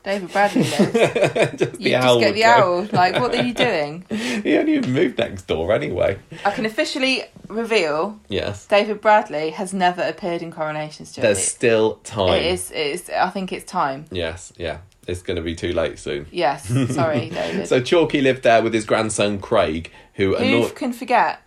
David 0.04 0.32
Bradley 0.32 0.64
lives, 0.64 0.94
just 1.60 1.80
you 1.82 1.92
just 1.92 2.20
get 2.20 2.34
the 2.34 2.44
owl. 2.46 2.88
Like, 2.92 3.16
what 3.20 3.36
are 3.36 3.44
you 3.44 3.54
doing? 3.54 4.06
He 4.42 4.58
only 4.58 4.80
moved 4.82 5.18
next 5.20 5.44
door 5.48 5.72
anyway. 5.74 6.18
I 6.46 6.52
can 6.52 6.66
officially 6.66 7.24
reveal 7.48 8.20
Yes. 8.30 8.66
David 8.66 9.02
Bradley 9.02 9.52
has 9.52 9.74
never 9.74 10.02
appeared 10.02 10.42
in 10.42 10.52
Coronation 10.52 11.06
Street. 11.06 11.22
There's 11.24 11.44
still 11.44 11.96
time. 12.04 12.34
it 12.34 12.46
is. 12.46 12.72
It 12.72 12.78
is. 12.78 13.10
I 13.10 13.30
think 13.30 13.52
it's 13.52 13.66
time. 13.70 14.06
Yes, 14.12 14.52
yeah. 14.58 14.80
It's 15.08 15.22
going 15.22 15.36
to 15.38 15.44
be 15.44 15.56
too 15.56 15.74
late 15.74 16.00
soon. 16.00 16.26
Yes. 16.32 16.66
Sorry, 16.96 17.30
David. 17.30 17.68
So 17.68 17.82
Chalky 17.82 18.22
lived 18.22 18.44
there 18.44 18.64
with 18.64 18.74
his 18.74 18.86
grandson 18.86 19.40
Craig, 19.40 19.92
who 20.16 20.36
Who 20.36 20.44
annoyed 20.44 20.76
can 20.76 20.94
forget? 20.94 21.42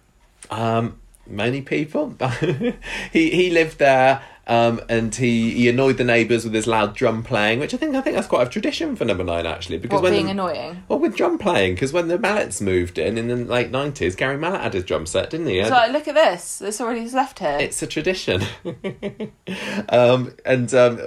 um 0.50 1.00
many 1.26 1.62
people. 1.62 2.14
he 3.12 3.30
he 3.30 3.50
lived 3.50 3.78
there. 3.78 4.22
Um, 4.46 4.80
and 4.88 5.14
he, 5.14 5.52
he 5.52 5.68
annoyed 5.68 5.96
the 5.96 6.04
neighbours 6.04 6.44
with 6.44 6.52
his 6.52 6.66
loud 6.66 6.94
drum 6.94 7.22
playing, 7.22 7.60
which 7.60 7.72
I 7.72 7.76
think 7.78 7.94
I 7.96 8.00
think 8.02 8.16
that's 8.16 8.28
quite 8.28 8.46
a 8.46 8.50
tradition 8.50 8.94
for 8.94 9.04
number 9.04 9.24
nine 9.24 9.46
actually. 9.46 9.78
Because 9.78 9.96
What 9.96 10.02
when 10.04 10.12
being 10.12 10.26
the, 10.26 10.32
annoying? 10.32 10.82
Well, 10.88 10.98
with 10.98 11.16
drum 11.16 11.38
playing, 11.38 11.74
because 11.74 11.92
when 11.92 12.08
the 12.08 12.18
Malletts 12.18 12.60
moved 12.60 12.98
in 12.98 13.16
in 13.16 13.28
the 13.28 13.36
late 13.36 13.70
nineties, 13.70 14.14
Gary 14.14 14.36
Mallett 14.36 14.60
had 14.60 14.74
his 14.74 14.84
drum 14.84 15.06
set, 15.06 15.30
didn't 15.30 15.46
he? 15.46 15.58
It's 15.58 15.70
like, 15.70 15.92
look 15.92 16.08
at 16.08 16.14
this. 16.14 16.58
This 16.58 16.80
already 16.80 17.08
left 17.08 17.38
here. 17.38 17.58
It's 17.58 17.82
a 17.82 17.86
tradition. 17.86 18.42
um, 19.88 20.34
and 20.44 20.72
um, 20.74 21.00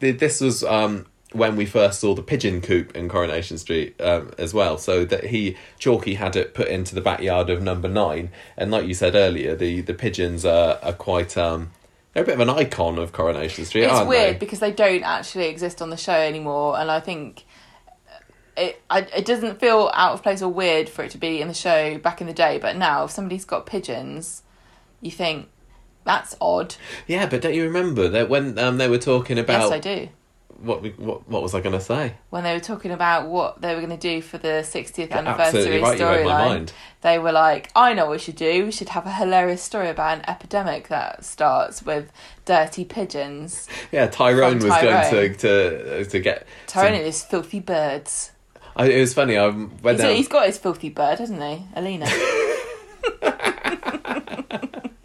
th- 0.00 0.18
this 0.18 0.40
was 0.40 0.62
um, 0.62 1.06
when 1.32 1.56
we 1.56 1.66
first 1.66 2.00
saw 2.00 2.14
the 2.14 2.22
pigeon 2.22 2.60
coop 2.60 2.94
in 2.94 3.08
Coronation 3.08 3.58
Street 3.58 4.00
um, 4.00 4.30
as 4.38 4.54
well. 4.54 4.78
So 4.78 5.04
that 5.04 5.24
he 5.26 5.56
Chalky 5.80 6.14
had 6.14 6.36
it 6.36 6.54
put 6.54 6.68
into 6.68 6.94
the 6.94 7.00
backyard 7.00 7.50
of 7.50 7.60
Number 7.60 7.88
Nine, 7.88 8.30
and 8.56 8.70
like 8.70 8.86
you 8.86 8.94
said 8.94 9.16
earlier, 9.16 9.56
the 9.56 9.80
the 9.80 9.94
pigeons 9.94 10.44
are 10.44 10.78
are 10.80 10.92
quite 10.92 11.36
um 11.36 11.72
they're 12.14 12.22
a 12.22 12.26
bit 12.26 12.34
of 12.34 12.40
an 12.40 12.50
icon 12.50 12.98
of 12.98 13.12
Coronation 13.12 13.64
Street. 13.64 13.82
it's 13.82 13.92
aren't 13.92 14.08
weird 14.08 14.36
they? 14.36 14.38
because 14.38 14.60
they 14.60 14.72
don't 14.72 15.02
actually 15.02 15.48
exist 15.48 15.82
on 15.82 15.90
the 15.90 15.96
show 15.96 16.14
anymore, 16.14 16.78
and 16.78 16.90
I 16.90 17.00
think 17.00 17.44
it 18.56 18.80
I, 18.88 19.00
it 19.00 19.26
doesn't 19.26 19.60
feel 19.60 19.90
out 19.92 20.12
of 20.12 20.22
place 20.22 20.40
or 20.40 20.48
weird 20.48 20.88
for 20.88 21.02
it 21.02 21.10
to 21.10 21.18
be 21.18 21.40
in 21.40 21.48
the 21.48 21.54
show 21.54 21.98
back 21.98 22.20
in 22.20 22.26
the 22.26 22.32
day. 22.32 22.58
But 22.58 22.76
now, 22.76 23.04
if 23.04 23.10
somebody's 23.10 23.44
got 23.44 23.66
pigeons, 23.66 24.42
you 25.00 25.10
think 25.10 25.48
that's 26.04 26.36
odd. 26.40 26.76
Yeah, 27.06 27.26
but 27.26 27.42
don't 27.42 27.54
you 27.54 27.64
remember 27.64 28.08
that 28.08 28.28
when 28.28 28.58
um, 28.58 28.78
they 28.78 28.88
were 28.88 28.98
talking 28.98 29.38
about? 29.38 29.70
yes, 29.70 29.72
I 29.72 29.78
do. 29.80 30.08
What 30.60 30.82
we 30.82 30.90
what 30.90 31.28
what 31.28 31.42
was 31.42 31.54
I 31.54 31.60
going 31.60 31.74
to 31.78 31.80
say? 31.80 32.14
When 32.30 32.44
they 32.44 32.52
were 32.54 32.60
talking 32.60 32.90
about 32.90 33.28
what 33.28 33.60
they 33.60 33.74
were 33.74 33.80
going 33.80 33.96
to 33.96 33.96
do 33.96 34.20
for 34.22 34.38
the 34.38 34.62
60th 34.64 35.10
Yeah, 35.10 35.18
anniversary 35.18 35.80
right, 35.80 35.98
you 35.98 36.06
read 36.06 36.24
my 36.24 36.24
storyline, 36.24 36.70
they 37.02 37.18
were 37.18 37.32
like, 37.32 37.70
"I 37.76 37.92
know 37.94 38.06
what 38.06 38.12
we 38.12 38.18
should 38.18 38.36
do. 38.36 38.64
We 38.66 38.72
should 38.72 38.90
have 38.90 39.06
a 39.06 39.12
hilarious 39.12 39.62
story 39.62 39.88
about 39.90 40.18
an 40.18 40.24
epidemic 40.28 40.88
that 40.88 41.24
starts 41.24 41.82
with 41.84 42.10
dirty 42.44 42.84
pigeons." 42.84 43.68
Yeah, 43.92 44.06
Tyrone 44.08 44.60
From 44.60 44.68
was 44.70 44.80
going 44.80 45.10
to 45.10 45.34
to 45.36 46.04
to 46.04 46.20
get. 46.20 46.46
Tyrone 46.66 46.86
some- 46.88 46.94
and 46.96 47.04
his 47.06 47.22
filthy 47.24 47.60
birds. 47.60 48.30
I, 48.76 48.86
it 48.86 49.00
was 49.00 49.14
funny. 49.14 49.36
I 49.38 49.46
went 49.48 49.70
He's, 49.84 49.98
down. 49.98 50.14
he's 50.16 50.28
got 50.28 50.46
his 50.46 50.58
filthy 50.58 50.88
bird, 50.88 51.20
hasn't 51.20 51.40
he, 51.40 51.64
Alina? 51.76 52.06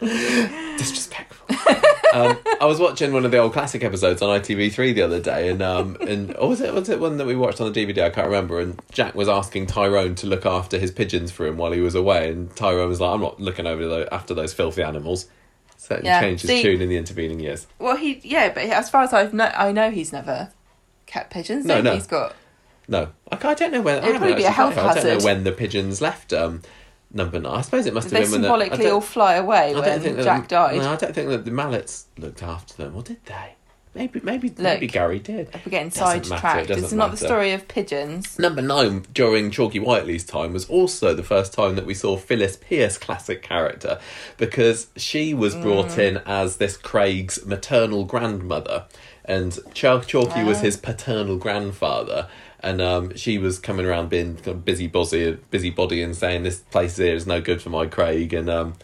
disrespectful. 0.00 1.29
um, 2.12 2.38
I 2.60 2.64
was 2.66 2.80
watching 2.80 3.12
one 3.12 3.24
of 3.24 3.30
the 3.30 3.38
old 3.38 3.52
classic 3.52 3.84
episodes 3.84 4.20
on 4.22 4.40
ITV3 4.40 4.94
the 4.94 5.02
other 5.02 5.20
day, 5.20 5.48
and 5.48 5.62
um, 5.62 5.96
and 6.00 6.36
or 6.36 6.48
was 6.50 6.60
it 6.60 6.72
was 6.74 6.88
it 6.88 7.00
one 7.00 7.16
that 7.18 7.26
we 7.26 7.36
watched 7.36 7.60
on 7.60 7.72
the 7.72 7.86
DVD? 7.86 8.04
I 8.04 8.10
can't 8.10 8.26
remember. 8.26 8.60
And 8.60 8.80
Jack 8.92 9.14
was 9.14 9.28
asking 9.28 9.66
Tyrone 9.68 10.14
to 10.16 10.26
look 10.26 10.44
after 10.46 10.78
his 10.78 10.90
pigeons 10.90 11.30
for 11.30 11.46
him 11.46 11.56
while 11.56 11.72
he 11.72 11.80
was 11.80 11.94
away, 11.94 12.30
and 12.30 12.54
Tyrone 12.56 12.88
was 12.88 13.00
like, 13.00 13.14
"I'm 13.14 13.20
not 13.20 13.40
looking 13.40 13.66
over 13.66 13.86
the, 13.86 14.12
after 14.12 14.34
those 14.34 14.52
filthy 14.52 14.82
animals." 14.82 15.26
Certainly 15.76 16.08
Yeah, 16.08 16.20
changed 16.20 16.42
his 16.42 16.50
see- 16.50 16.62
tune 16.62 16.82
in 16.82 16.88
the 16.88 16.96
intervening 16.96 17.40
years. 17.40 17.66
well, 17.78 17.96
he 17.96 18.20
yeah, 18.22 18.52
but 18.52 18.64
as 18.64 18.90
far 18.90 19.02
as 19.02 19.12
I've 19.12 19.32
no, 19.32 19.44
I 19.56 19.72
know 19.72 19.90
he's 19.90 20.12
never 20.12 20.50
kept 21.06 21.32
pigeons. 21.32 21.64
No, 21.64 21.80
No. 21.80 21.94
He's 21.94 22.06
got 22.06 22.34
No, 22.86 23.08
I, 23.32 23.38
I 23.48 23.54
don't 23.54 23.72
know 23.72 23.80
when. 23.80 23.98
It'd 24.04 24.16
probably 24.16 24.34
be 24.36 24.44
a 24.44 24.50
health 24.50 24.74
checked. 24.74 24.86
I 24.86 24.94
don't 25.02 25.18
know 25.18 25.24
when 25.24 25.44
the 25.44 25.52
pigeons 25.52 26.00
left 26.00 26.32
um, 26.32 26.62
number 27.12 27.38
nine. 27.40 27.54
I 27.58 27.60
suppose 27.62 27.86
it 27.86 27.94
must 27.94 28.06
have 28.06 28.12
they 28.12 28.20
been 28.22 28.30
when 28.32 28.40
the, 28.42 28.46
symbolically 28.48 28.84
don't- 28.84 28.94
all 28.94 29.00
fly 29.00 29.34
away 29.34 29.70
I 29.74 29.80
don't 29.84 30.00
think 30.00 30.16
that 30.16 30.24
Jack 30.24 30.42
the, 30.44 30.48
died. 30.48 30.76
No, 30.78 30.92
I 30.92 30.96
don't 30.96 31.14
think 31.14 31.28
that 31.28 31.44
the 31.44 31.50
Malletts 31.50 32.04
looked 32.18 32.42
after 32.42 32.74
them, 32.74 32.94
or 32.96 33.02
did 33.02 33.24
they? 33.26 33.54
Maybe, 33.92 34.20
maybe, 34.22 34.54
maybe 34.56 34.86
Gary 34.86 35.18
did. 35.18 35.48
We're 35.52 35.70
getting 35.70 35.88
Doesn't 35.88 36.04
matter, 36.04 36.18
it 36.20 36.26
sidetracked. 36.68 36.70
It's 36.70 36.92
not 36.92 37.10
the 37.10 37.16
story 37.16 37.50
of 37.50 37.66
pigeons. 37.66 38.38
Number 38.38 38.62
nine 38.62 39.04
during 39.12 39.50
Chalky 39.50 39.80
Whiteley's 39.80 40.24
time 40.24 40.52
was 40.52 40.64
also 40.70 41.12
the 41.12 41.24
first 41.24 41.52
time 41.52 41.74
that 41.74 41.86
we 41.86 41.94
saw 41.94 42.16
Phyllis 42.16 42.56
Pierce 42.56 42.96
classic 42.98 43.42
character 43.42 43.98
because 44.36 44.86
she 44.96 45.34
was 45.34 45.56
brought 45.56 45.88
Mm. 45.88 45.98
in 45.98 46.16
as 46.24 46.58
this 46.58 46.76
Craig's 46.76 47.44
maternal 47.44 48.04
grandmother 48.04 48.84
and 49.24 49.58
Ch- 49.74 50.06
Chalky 50.06 50.44
was 50.44 50.58
Ah. 50.58 50.62
his 50.62 50.76
paternal 50.76 51.36
grandfather. 51.36 52.28
And 52.62 52.80
um, 52.82 53.16
she 53.16 53.38
was 53.38 53.58
coming 53.58 53.86
around 53.86 54.10
being 54.10 54.36
kind 54.36 54.48
of 54.48 54.64
busy, 54.64 54.86
busy, 54.86 55.32
busybody, 55.50 56.02
and 56.02 56.14
saying 56.14 56.42
this 56.42 56.58
place 56.58 56.96
here 56.98 57.14
is 57.14 57.26
no 57.26 57.40
good 57.40 57.62
for 57.62 57.70
my 57.70 57.86
Craig. 57.86 58.34
And 58.34 58.50
um, 58.50 58.74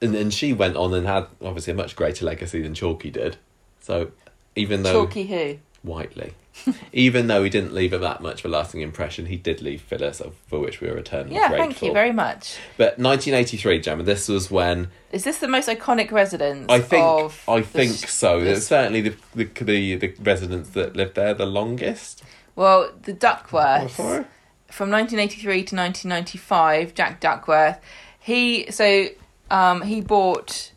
and 0.00 0.14
then 0.14 0.30
she 0.30 0.52
went 0.52 0.76
on 0.76 0.94
and 0.94 1.06
had 1.06 1.26
obviously 1.42 1.72
a 1.72 1.76
much 1.76 1.94
greater 1.94 2.24
legacy 2.24 2.62
than 2.62 2.74
Chalky 2.74 3.10
did. 3.10 3.36
So 3.80 4.12
even 4.56 4.82
though 4.82 5.04
Chalky 5.04 5.26
who? 5.26 5.58
Whiteley. 5.82 6.34
Even 6.92 7.28
though 7.28 7.42
he 7.42 7.48
didn't 7.48 7.72
leave 7.72 7.92
her 7.92 7.98
that 7.98 8.20
much 8.20 8.40
of 8.40 8.44
a 8.44 8.48
lasting 8.48 8.82
impression, 8.82 9.24
he 9.24 9.36
did 9.36 9.62
leave 9.62 9.80
Phyllis, 9.80 10.20
for 10.48 10.60
which 10.60 10.82
we 10.82 10.88
were 10.88 10.98
eternally 10.98 11.34
Yeah, 11.34 11.48
grateful. 11.48 11.66
thank 11.66 11.82
you 11.82 11.92
very 11.94 12.12
much. 12.12 12.58
But 12.76 12.98
1983, 12.98 13.80
Gemma, 13.80 14.02
this 14.02 14.28
was 14.28 14.50
when 14.50 14.88
Is 15.12 15.24
this 15.24 15.38
the 15.38 15.48
most 15.48 15.68
iconic 15.68 16.10
residence? 16.12 16.66
I 16.68 16.80
think 16.80 17.04
of 17.04 17.42
I 17.48 17.62
think 17.62 17.92
so. 17.92 18.40
It's 18.40 18.66
certainly 18.66 19.00
the, 19.00 19.16
the 19.34 19.44
the 19.44 19.94
the 19.96 20.14
residents 20.20 20.70
that 20.70 20.94
lived 20.94 21.14
there 21.14 21.32
the 21.32 21.46
longest. 21.46 22.22
Well, 22.54 22.92
the 23.02 23.14
Duckworths. 23.14 23.84
Before? 23.84 24.26
from 24.72 24.90
1983 24.90 25.52
to 25.64 25.76
1995, 25.76 26.94
Jack 26.94 27.20
Duckworth. 27.20 27.78
He 28.18 28.70
so 28.70 29.06
um, 29.50 29.82
he 29.82 30.00
bought 30.00 30.72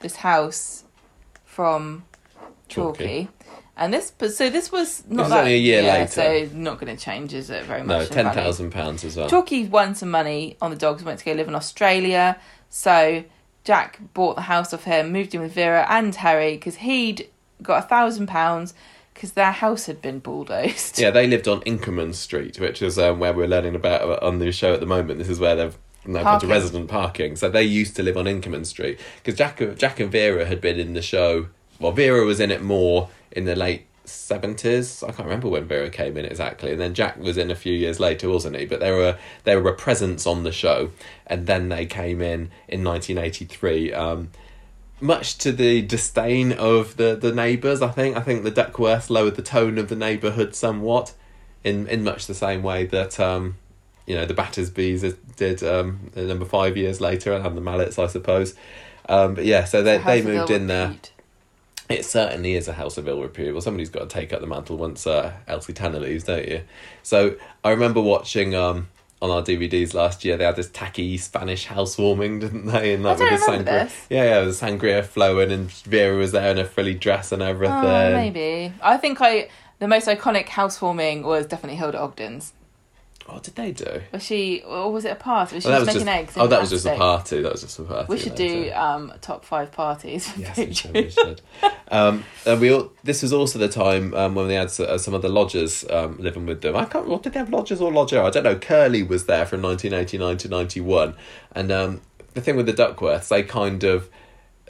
this 0.00 0.16
house 0.16 0.84
from 1.44 2.04
Chalky. 2.68 3.28
And 3.76 3.94
this 3.94 4.10
but 4.10 4.32
so 4.32 4.50
this 4.50 4.70
was 4.70 5.04
not 5.08 5.24
was 5.24 5.30
that, 5.30 5.38
only 5.40 5.54
a 5.54 5.58
year 5.58 5.82
yeah, 5.82 5.92
later. 5.94 6.08
so 6.08 6.48
not 6.52 6.78
going 6.78 6.94
to 6.94 7.02
change, 7.02 7.32
is 7.32 7.48
it 7.48 7.64
very 7.64 7.82
much? 7.82 8.08
in 8.08 8.12
ten 8.12 8.32
thousand 8.32 8.70
pounds 8.70 9.04
as 9.04 9.16
well. 9.16 9.30
Chalky 9.30 9.66
won 9.66 9.94
some 9.94 10.10
money 10.10 10.56
on 10.60 10.70
the 10.70 10.76
dogs, 10.76 11.02
went 11.02 11.20
to 11.20 11.24
go 11.24 11.32
live 11.32 11.48
in 11.48 11.54
Australia. 11.54 12.38
So 12.68 13.24
Jack 13.64 14.00
bought 14.12 14.34
the 14.34 14.42
house 14.42 14.74
off 14.74 14.84
him, 14.84 15.10
moved 15.12 15.34
in 15.34 15.40
with 15.40 15.52
Vera 15.52 15.86
and 15.88 16.14
Harry 16.16 16.56
because 16.56 16.76
he'd 16.76 17.28
got 17.62 17.84
a 17.84 17.86
thousand 17.86 18.26
pounds 18.26 18.74
because 19.18 19.32
their 19.32 19.50
house 19.50 19.86
had 19.86 20.00
been 20.00 20.20
bulldozed. 20.20 20.96
Yeah, 20.96 21.10
they 21.10 21.26
lived 21.26 21.48
on 21.48 21.60
Inkerman 21.62 22.14
Street, 22.14 22.60
which 22.60 22.80
is 22.80 23.00
um, 23.00 23.18
where 23.18 23.32
we're 23.32 23.48
learning 23.48 23.74
about 23.74 24.22
on 24.22 24.38
the 24.38 24.52
show 24.52 24.72
at 24.72 24.78
the 24.78 24.86
moment. 24.86 25.18
This 25.18 25.28
is 25.28 25.40
where 25.40 25.56
they've 25.56 25.76
now 26.06 26.22
gone 26.22 26.40
to 26.40 26.46
resident 26.46 26.88
parking. 26.88 27.34
So 27.34 27.50
they 27.50 27.64
used 27.64 27.96
to 27.96 28.04
live 28.04 28.16
on 28.16 28.26
Inkerman 28.26 28.64
Street 28.64 29.00
because 29.16 29.36
Jack, 29.36 29.60
Jack 29.76 29.98
and 29.98 30.12
Vera 30.12 30.44
had 30.44 30.60
been 30.60 30.78
in 30.78 30.94
the 30.94 31.02
show. 31.02 31.48
Well, 31.80 31.90
Vera 31.90 32.24
was 32.24 32.38
in 32.38 32.52
it 32.52 32.62
more 32.62 33.08
in 33.32 33.44
the 33.44 33.56
late 33.56 33.86
seventies. 34.04 35.02
I 35.02 35.08
can't 35.08 35.26
remember 35.26 35.48
when 35.48 35.64
Vera 35.64 35.90
came 35.90 36.16
in 36.16 36.24
exactly, 36.24 36.70
and 36.70 36.80
then 36.80 36.94
Jack 36.94 37.18
was 37.18 37.36
in 37.36 37.50
a 37.50 37.56
few 37.56 37.74
years 37.74 37.98
later, 37.98 38.28
wasn't 38.28 38.54
he? 38.54 38.66
But 38.66 38.78
they 38.78 38.92
were 38.92 39.18
they 39.42 39.56
were 39.56 39.70
a 39.70 39.74
presence 39.74 40.28
on 40.28 40.44
the 40.44 40.52
show, 40.52 40.92
and 41.26 41.48
then 41.48 41.70
they 41.70 41.86
came 41.86 42.22
in 42.22 42.52
in 42.68 42.84
nineteen 42.84 43.18
eighty 43.18 43.46
three. 43.46 43.92
Um, 43.92 44.30
much 45.00 45.38
to 45.38 45.52
the 45.52 45.82
disdain 45.82 46.52
of 46.52 46.96
the, 46.96 47.16
the 47.16 47.32
neighbours, 47.32 47.82
I 47.82 47.88
think. 47.88 48.16
I 48.16 48.20
think 48.20 48.42
the 48.42 48.50
Duckworth 48.50 49.10
lowered 49.10 49.36
the 49.36 49.42
tone 49.42 49.78
of 49.78 49.88
the 49.88 49.96
neighbourhood 49.96 50.54
somewhat, 50.54 51.14
in 51.64 51.86
in 51.88 52.04
much 52.04 52.26
the 52.26 52.34
same 52.34 52.62
way 52.62 52.86
that 52.86 53.18
um, 53.20 53.56
you 54.06 54.14
know 54.14 54.26
the 54.26 54.34
Battersbys 54.34 55.16
did 55.36 55.62
um, 55.62 56.10
number 56.14 56.44
five 56.44 56.76
years 56.76 57.00
later, 57.00 57.32
and 57.32 57.56
the 57.56 57.60
Malletts, 57.60 58.02
I 58.02 58.06
suppose. 58.06 58.54
Um, 59.08 59.34
but 59.34 59.44
yeah, 59.44 59.64
so 59.64 59.82
they 59.82 59.98
they 59.98 60.22
moved 60.22 60.50
in 60.50 60.66
there. 60.66 60.96
It 61.88 62.04
certainly 62.04 62.54
is 62.54 62.68
a 62.68 62.74
house 62.74 62.98
of 62.98 63.08
ill 63.08 63.22
repute. 63.22 63.54
Well, 63.54 63.62
somebody's 63.62 63.88
got 63.88 64.00
to 64.00 64.14
take 64.14 64.32
up 64.34 64.42
the 64.42 64.46
mantle 64.46 64.76
once 64.76 65.06
uh, 65.06 65.32
Elsie 65.46 65.72
Tanner 65.72 66.00
leaves, 66.00 66.24
don't 66.24 66.46
you? 66.46 66.62
So 67.02 67.36
I 67.64 67.70
remember 67.70 68.02
watching 68.02 68.54
um, 68.54 68.88
on 69.20 69.30
our 69.30 69.42
DVDs 69.42 69.94
last 69.94 70.24
year. 70.24 70.36
They 70.36 70.44
had 70.44 70.56
this 70.56 70.70
tacky 70.70 71.16
Spanish 71.18 71.66
housewarming, 71.66 72.38
didn't 72.40 72.66
they? 72.66 72.94
And 72.94 73.02
like 73.02 73.18
with 73.18 73.30
the 73.30 73.36
sangria, 73.36 73.64
this. 73.64 74.06
yeah, 74.10 74.24
yeah, 74.24 74.40
the 74.40 74.50
sangria 74.50 75.04
flowing, 75.04 75.50
and 75.50 75.70
Vera 75.70 76.16
was 76.16 76.32
there 76.32 76.50
in 76.50 76.58
a 76.58 76.64
frilly 76.64 76.94
dress 76.94 77.32
and 77.32 77.42
oh, 77.42 77.46
everything. 77.46 77.76
Oh, 77.76 78.12
maybe. 78.12 78.72
I 78.82 78.96
think 78.96 79.18
I 79.20 79.48
the 79.78 79.88
most 79.88 80.08
iconic 80.08 80.48
housewarming 80.48 81.22
was 81.22 81.46
definitely 81.46 81.76
Hilda 81.76 81.98
Ogden's. 81.98 82.52
What 83.28 83.42
did 83.42 83.56
they 83.56 83.72
do? 83.72 84.00
Was 84.10 84.22
she, 84.22 84.62
or 84.62 84.90
was 84.90 85.04
it 85.04 85.10
a 85.12 85.14
party? 85.14 85.56
Was 85.56 85.64
she 85.64 85.68
just 85.68 85.80
was 85.80 85.86
making 85.86 86.00
just, 86.06 86.18
eggs? 86.18 86.32
oh, 86.38 86.46
that 86.46 86.60
was 86.60 86.70
just 86.70 86.86
a 86.86 86.96
party. 86.96 87.42
That 87.42 87.52
was 87.52 87.60
just 87.60 87.78
a 87.78 87.82
party. 87.82 88.06
We 88.08 88.18
should 88.18 88.38
later. 88.38 88.64
do 88.64 88.72
um, 88.72 89.12
top 89.20 89.44
five 89.44 89.70
parties. 89.70 90.28
Yes, 90.38 90.56
we 90.56 90.72
should. 90.72 90.94
We 90.94 91.10
should. 91.10 91.42
um, 91.88 92.24
and 92.46 92.60
we 92.60 92.72
all, 92.72 92.90
this 93.04 93.22
was 93.22 93.32
also 93.34 93.58
the 93.58 93.68
time 93.68 94.14
um, 94.14 94.34
when 94.34 94.48
they 94.48 94.54
had 94.54 94.68
uh, 94.80 94.96
some 94.96 95.12
of 95.14 95.20
the 95.22 95.28
lodgers 95.28 95.84
um, 95.90 96.16
living 96.18 96.46
with 96.46 96.62
them. 96.62 96.74
I 96.74 96.86
can't. 96.86 97.06
What 97.06 97.22
did 97.22 97.34
they 97.34 97.38
have 97.38 97.50
lodgers 97.50 97.80
or 97.80 97.92
lodger? 97.92 98.22
I 98.22 98.30
don't 98.30 98.44
know. 98.44 98.56
Curly 98.56 99.02
was 99.02 99.26
there 99.26 99.44
from 99.46 99.60
nineteen 99.60 99.92
eighty 99.92 100.16
nine 100.18 100.38
to 100.38 100.48
ninety 100.48 100.80
one, 100.80 101.14
and 101.52 101.70
um, 101.70 102.00
the 102.34 102.40
thing 102.40 102.56
with 102.56 102.66
the 102.66 102.72
Duckworths, 102.74 103.28
they 103.28 103.42
kind 103.42 103.84
of. 103.84 104.08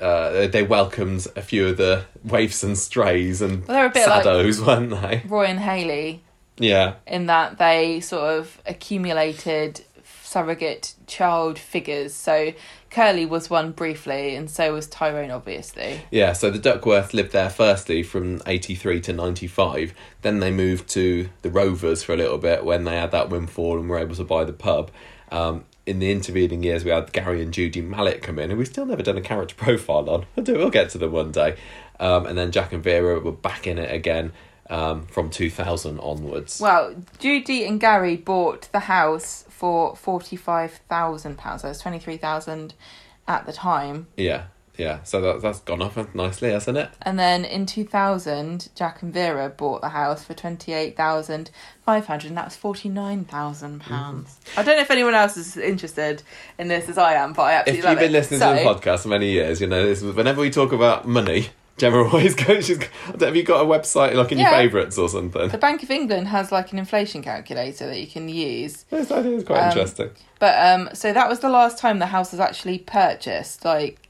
Uh, 0.00 0.46
they 0.46 0.62
welcomed 0.62 1.26
a 1.34 1.42
few 1.42 1.66
of 1.66 1.76
the 1.76 2.04
waifs 2.22 2.62
and 2.62 2.78
strays 2.78 3.42
and 3.42 3.66
Well, 3.66 3.76
they 3.76 3.80
were 3.82 3.86
a 3.86 3.90
bit 3.90 4.08
like- 4.08 4.24
saddos, 4.24 4.64
weren't 4.64 4.90
they? 4.90 5.24
Roy 5.28 5.46
and 5.46 5.58
Hayley, 5.58 6.22
Yeah, 6.58 6.94
in 7.06 7.26
that 7.26 7.58
they 7.58 8.00
sort 8.00 8.38
of 8.38 8.60
accumulated 8.66 9.84
surrogate 10.28 10.94
child 11.06 11.58
figures. 11.58 12.12
So 12.14 12.52
Curly 12.90 13.24
was 13.24 13.48
one 13.48 13.72
briefly, 13.72 14.36
and 14.36 14.50
so 14.50 14.74
was 14.74 14.86
Tyrone, 14.86 15.30
obviously. 15.30 16.02
Yeah, 16.10 16.34
so 16.34 16.50
the 16.50 16.58
Duckworth 16.58 17.14
lived 17.14 17.32
there 17.32 17.50
firstly 17.50 18.02
from 18.02 18.42
83 18.46 19.00
to 19.02 19.12
95. 19.12 19.94
Then 20.22 20.40
they 20.40 20.50
moved 20.50 20.88
to 20.90 21.30
the 21.42 21.50
Rovers 21.50 22.02
for 22.02 22.12
a 22.12 22.16
little 22.16 22.38
bit 22.38 22.64
when 22.64 22.84
they 22.84 22.96
had 22.96 23.10
that 23.12 23.30
windfall 23.30 23.78
and 23.78 23.88
were 23.88 23.98
able 23.98 24.16
to 24.16 24.24
buy 24.24 24.44
the 24.44 24.52
pub. 24.52 24.90
Um, 25.30 25.64
in 25.86 25.98
the 25.98 26.12
intervening 26.12 26.62
years, 26.62 26.84
we 26.84 26.90
had 26.90 27.12
Gary 27.12 27.42
and 27.42 27.52
Judy 27.52 27.80
Mallett 27.80 28.22
come 28.22 28.38
in, 28.38 28.50
and 28.50 28.58
we've 28.58 28.68
still 28.68 28.86
never 28.86 29.02
done 29.02 29.16
a 29.16 29.22
character 29.22 29.54
profile 29.56 30.08
on. 30.10 30.26
We'll, 30.36 30.44
do, 30.44 30.54
we'll 30.54 30.70
get 30.70 30.90
to 30.90 30.98
them 30.98 31.12
one 31.12 31.32
day. 31.32 31.56
Um, 31.98 32.26
and 32.26 32.38
then 32.38 32.52
Jack 32.52 32.72
and 32.72 32.82
Vera 32.82 33.18
were 33.18 33.32
back 33.32 33.66
in 33.66 33.78
it 33.78 33.92
again 33.92 34.32
um, 34.70 35.06
from 35.06 35.30
2000 35.30 35.98
onwards. 36.00 36.60
Well, 36.60 36.94
Judy 37.18 37.64
and 37.64 37.80
Gary 37.80 38.16
bought 38.16 38.68
the 38.72 38.80
house 38.80 39.44
for 39.48 39.96
forty-five 39.96 40.80
thousand 40.88 41.38
pounds. 41.38 41.62
So 41.62 41.70
it's 41.70 41.80
twenty-three 41.80 42.18
thousand 42.18 42.74
at 43.26 43.44
the 43.46 43.52
time. 43.52 44.06
yeah. 44.16 44.44
yeah, 44.78 45.02
so 45.02 45.20
that, 45.20 45.42
that's 45.42 45.58
gone 45.60 45.82
off 45.82 46.14
nicely, 46.14 46.50
hasn't 46.52 46.78
it? 46.78 46.88
And 47.02 47.18
then 47.18 47.44
in 47.44 47.66
2000, 47.66 48.68
Jack 48.76 49.02
and 49.02 49.12
Vera 49.12 49.48
bought 49.50 49.80
the 49.80 49.88
house 49.90 50.24
for 50.24 50.32
28,500 50.34 52.28
and 52.28 52.36
that 52.36 52.44
was 52.44 52.56
49,000 52.56 53.80
pounds. 53.80 54.38
I 54.56 54.62
don't 54.62 54.76
know 54.76 54.82
if 54.82 54.90
anyone 54.90 55.14
else 55.14 55.36
is 55.36 55.56
interested 55.56 56.22
in 56.58 56.68
this 56.68 56.88
as 56.88 56.96
I 56.96 57.14
am, 57.14 57.32
but 57.32 57.42
I 57.42 57.52
absolutely 57.54 57.80
If 57.80 57.90
you've 57.90 57.98
been 57.98 58.10
it. 58.10 58.12
listening 58.12 58.40
so, 58.40 58.56
to 58.56 58.62
the 58.62 58.68
podcast 58.68 59.02
for 59.02 59.08
many 59.08 59.30
years, 59.30 59.60
you 59.60 59.66
know, 59.66 59.84
this, 59.84 60.00
whenever 60.00 60.40
we 60.40 60.50
talk 60.50 60.72
about 60.72 61.06
money, 61.08 61.48
Gemma 61.78 62.02
always 62.04 62.34
goes, 62.34 62.66
she's, 62.66 62.78
have 63.20 63.36
you 63.36 63.42
got 63.42 63.62
a 63.62 63.64
website 63.68 64.14
like 64.14 64.32
in 64.32 64.38
your 64.38 64.50
favourites 64.50 64.98
or 64.98 65.08
something? 65.08 65.48
The 65.48 65.58
Bank 65.58 65.82
of 65.82 65.90
England 65.90 66.28
has 66.28 66.50
like 66.52 66.72
an 66.72 66.78
inflation 66.78 67.22
calculator 67.22 67.86
that 67.86 68.00
you 68.00 68.06
can 68.06 68.28
use. 68.28 68.84
This 68.90 69.10
idea 69.10 69.32
is 69.38 69.44
quite 69.44 69.60
Um, 69.60 69.68
interesting. 69.70 70.10
But 70.38 70.54
um 70.58 70.90
so 70.92 71.12
that 71.12 71.28
was 71.28 71.40
the 71.40 71.48
last 71.48 71.78
time 71.78 71.98
the 71.98 72.06
house 72.06 72.32
was 72.32 72.40
actually 72.40 72.78
purchased, 72.78 73.64
like 73.64 74.08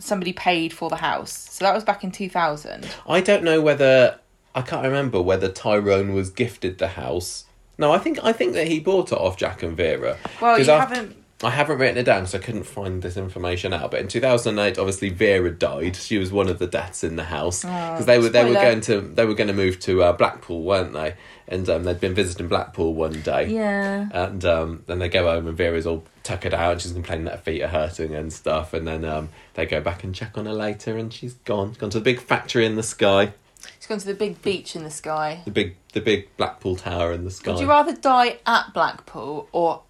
somebody 0.00 0.32
paid 0.32 0.72
for 0.72 0.88
the 0.90 0.96
house. 0.96 1.32
So 1.50 1.64
that 1.64 1.74
was 1.74 1.84
back 1.84 2.04
in 2.04 2.10
2000. 2.12 2.86
I 3.08 3.20
don't 3.20 3.42
know 3.44 3.60
whether 3.60 4.18
I 4.54 4.62
can't 4.62 4.84
remember 4.84 5.20
whether 5.20 5.48
Tyrone 5.48 6.12
was 6.14 6.30
gifted 6.30 6.78
the 6.78 6.88
house. 6.88 7.44
No, 7.76 7.92
I 7.92 7.98
think 7.98 8.18
I 8.24 8.32
think 8.32 8.54
that 8.54 8.66
he 8.68 8.80
bought 8.80 9.12
it 9.12 9.18
off 9.18 9.36
Jack 9.36 9.62
and 9.62 9.76
Vera. 9.76 10.16
Well, 10.40 10.56
'Cause 10.56 10.66
you 10.66 10.72
I- 10.72 10.78
haven't 10.80 11.16
I 11.40 11.50
haven't 11.50 11.78
written 11.78 11.98
it 11.98 12.02
down 12.02 12.22
because 12.22 12.34
I 12.34 12.38
couldn't 12.38 12.64
find 12.64 13.00
this 13.00 13.16
information 13.16 13.72
out. 13.72 13.92
But 13.92 14.00
in 14.00 14.08
two 14.08 14.20
thousand 14.20 14.58
eight, 14.58 14.76
obviously 14.76 15.10
Vera 15.10 15.50
died. 15.50 15.94
She 15.94 16.18
was 16.18 16.32
one 16.32 16.48
of 16.48 16.58
the 16.58 16.66
deaths 16.66 17.04
in 17.04 17.14
the 17.14 17.24
house 17.24 17.62
because 17.62 18.06
they 18.06 18.18
were 18.18 18.28
they 18.28 18.44
were 18.44 18.54
going 18.54 18.80
to 18.82 19.00
they 19.00 19.24
were 19.24 19.34
going 19.34 19.48
to 19.48 19.54
move 19.54 19.78
to 19.80 20.02
uh, 20.02 20.12
Blackpool, 20.12 20.64
weren't 20.64 20.92
they? 20.92 21.14
And 21.46 21.68
um, 21.70 21.84
they'd 21.84 22.00
been 22.00 22.14
visiting 22.14 22.48
Blackpool 22.48 22.92
one 22.92 23.22
day. 23.22 23.48
Yeah. 23.48 24.08
And 24.12 24.44
um, 24.44 24.82
then 24.86 24.98
they 24.98 25.08
go 25.08 25.26
home 25.26 25.46
and 25.46 25.56
Vera's 25.56 25.86
all 25.86 26.04
tuckered 26.22 26.52
out 26.52 26.72
and 26.72 26.80
she's 26.80 26.92
complaining 26.92 27.24
that 27.24 27.36
her 27.36 27.42
feet 27.42 27.62
are 27.62 27.68
hurting 27.68 28.14
and 28.14 28.30
stuff. 28.32 28.74
And 28.74 28.86
then 28.86 29.04
um, 29.04 29.30
they 29.54 29.64
go 29.64 29.80
back 29.80 30.04
and 30.04 30.14
check 30.14 30.36
on 30.36 30.44
her 30.44 30.52
later 30.52 30.98
and 30.98 31.10
she's 31.10 31.34
gone. 31.34 31.72
Gone 31.72 31.88
to 31.90 32.00
the 32.00 32.04
big 32.04 32.20
factory 32.20 32.66
in 32.66 32.74
the 32.74 32.82
sky. 32.82 33.32
She's 33.78 33.86
gone 33.86 33.98
to 33.98 34.06
the 34.06 34.14
big 34.14 34.42
beach 34.42 34.76
in 34.76 34.84
the 34.84 34.90
sky. 34.90 35.40
The 35.44 35.50
big 35.50 35.76
the 35.92 36.00
big 36.00 36.36
Blackpool 36.36 36.76
Tower 36.76 37.12
in 37.12 37.24
the 37.24 37.30
sky. 37.30 37.52
Would 37.52 37.60
you 37.60 37.68
rather 37.68 37.94
die 37.94 38.38
at 38.44 38.74
Blackpool 38.74 39.48
or 39.52 39.82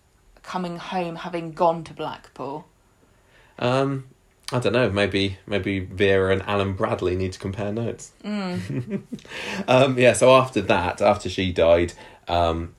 coming 0.49 0.79
home 0.79 1.17
having 1.17 1.53
gone 1.53 1.85
to 1.85 1.93
Blackpool? 1.93 2.67
Um, 3.59 4.07
I 4.51 4.59
don't 4.61 4.73
know. 4.73 4.89
Maybe 4.89 5.37
maybe 5.47 5.81
Vera 5.81 6.33
and 6.33 6.43
Alan 6.43 6.73
Bradley 6.73 7.15
need 7.17 7.33
to 7.33 7.39
compare 7.39 7.71
notes. 7.71 8.13
um, 8.25 9.03
yeah. 9.99 10.15
So 10.15 10.35
after 10.35 10.63
that, 10.63 11.03
after 11.03 11.29
she 11.29 11.53
died, 11.53 11.93
um, 12.29 12.75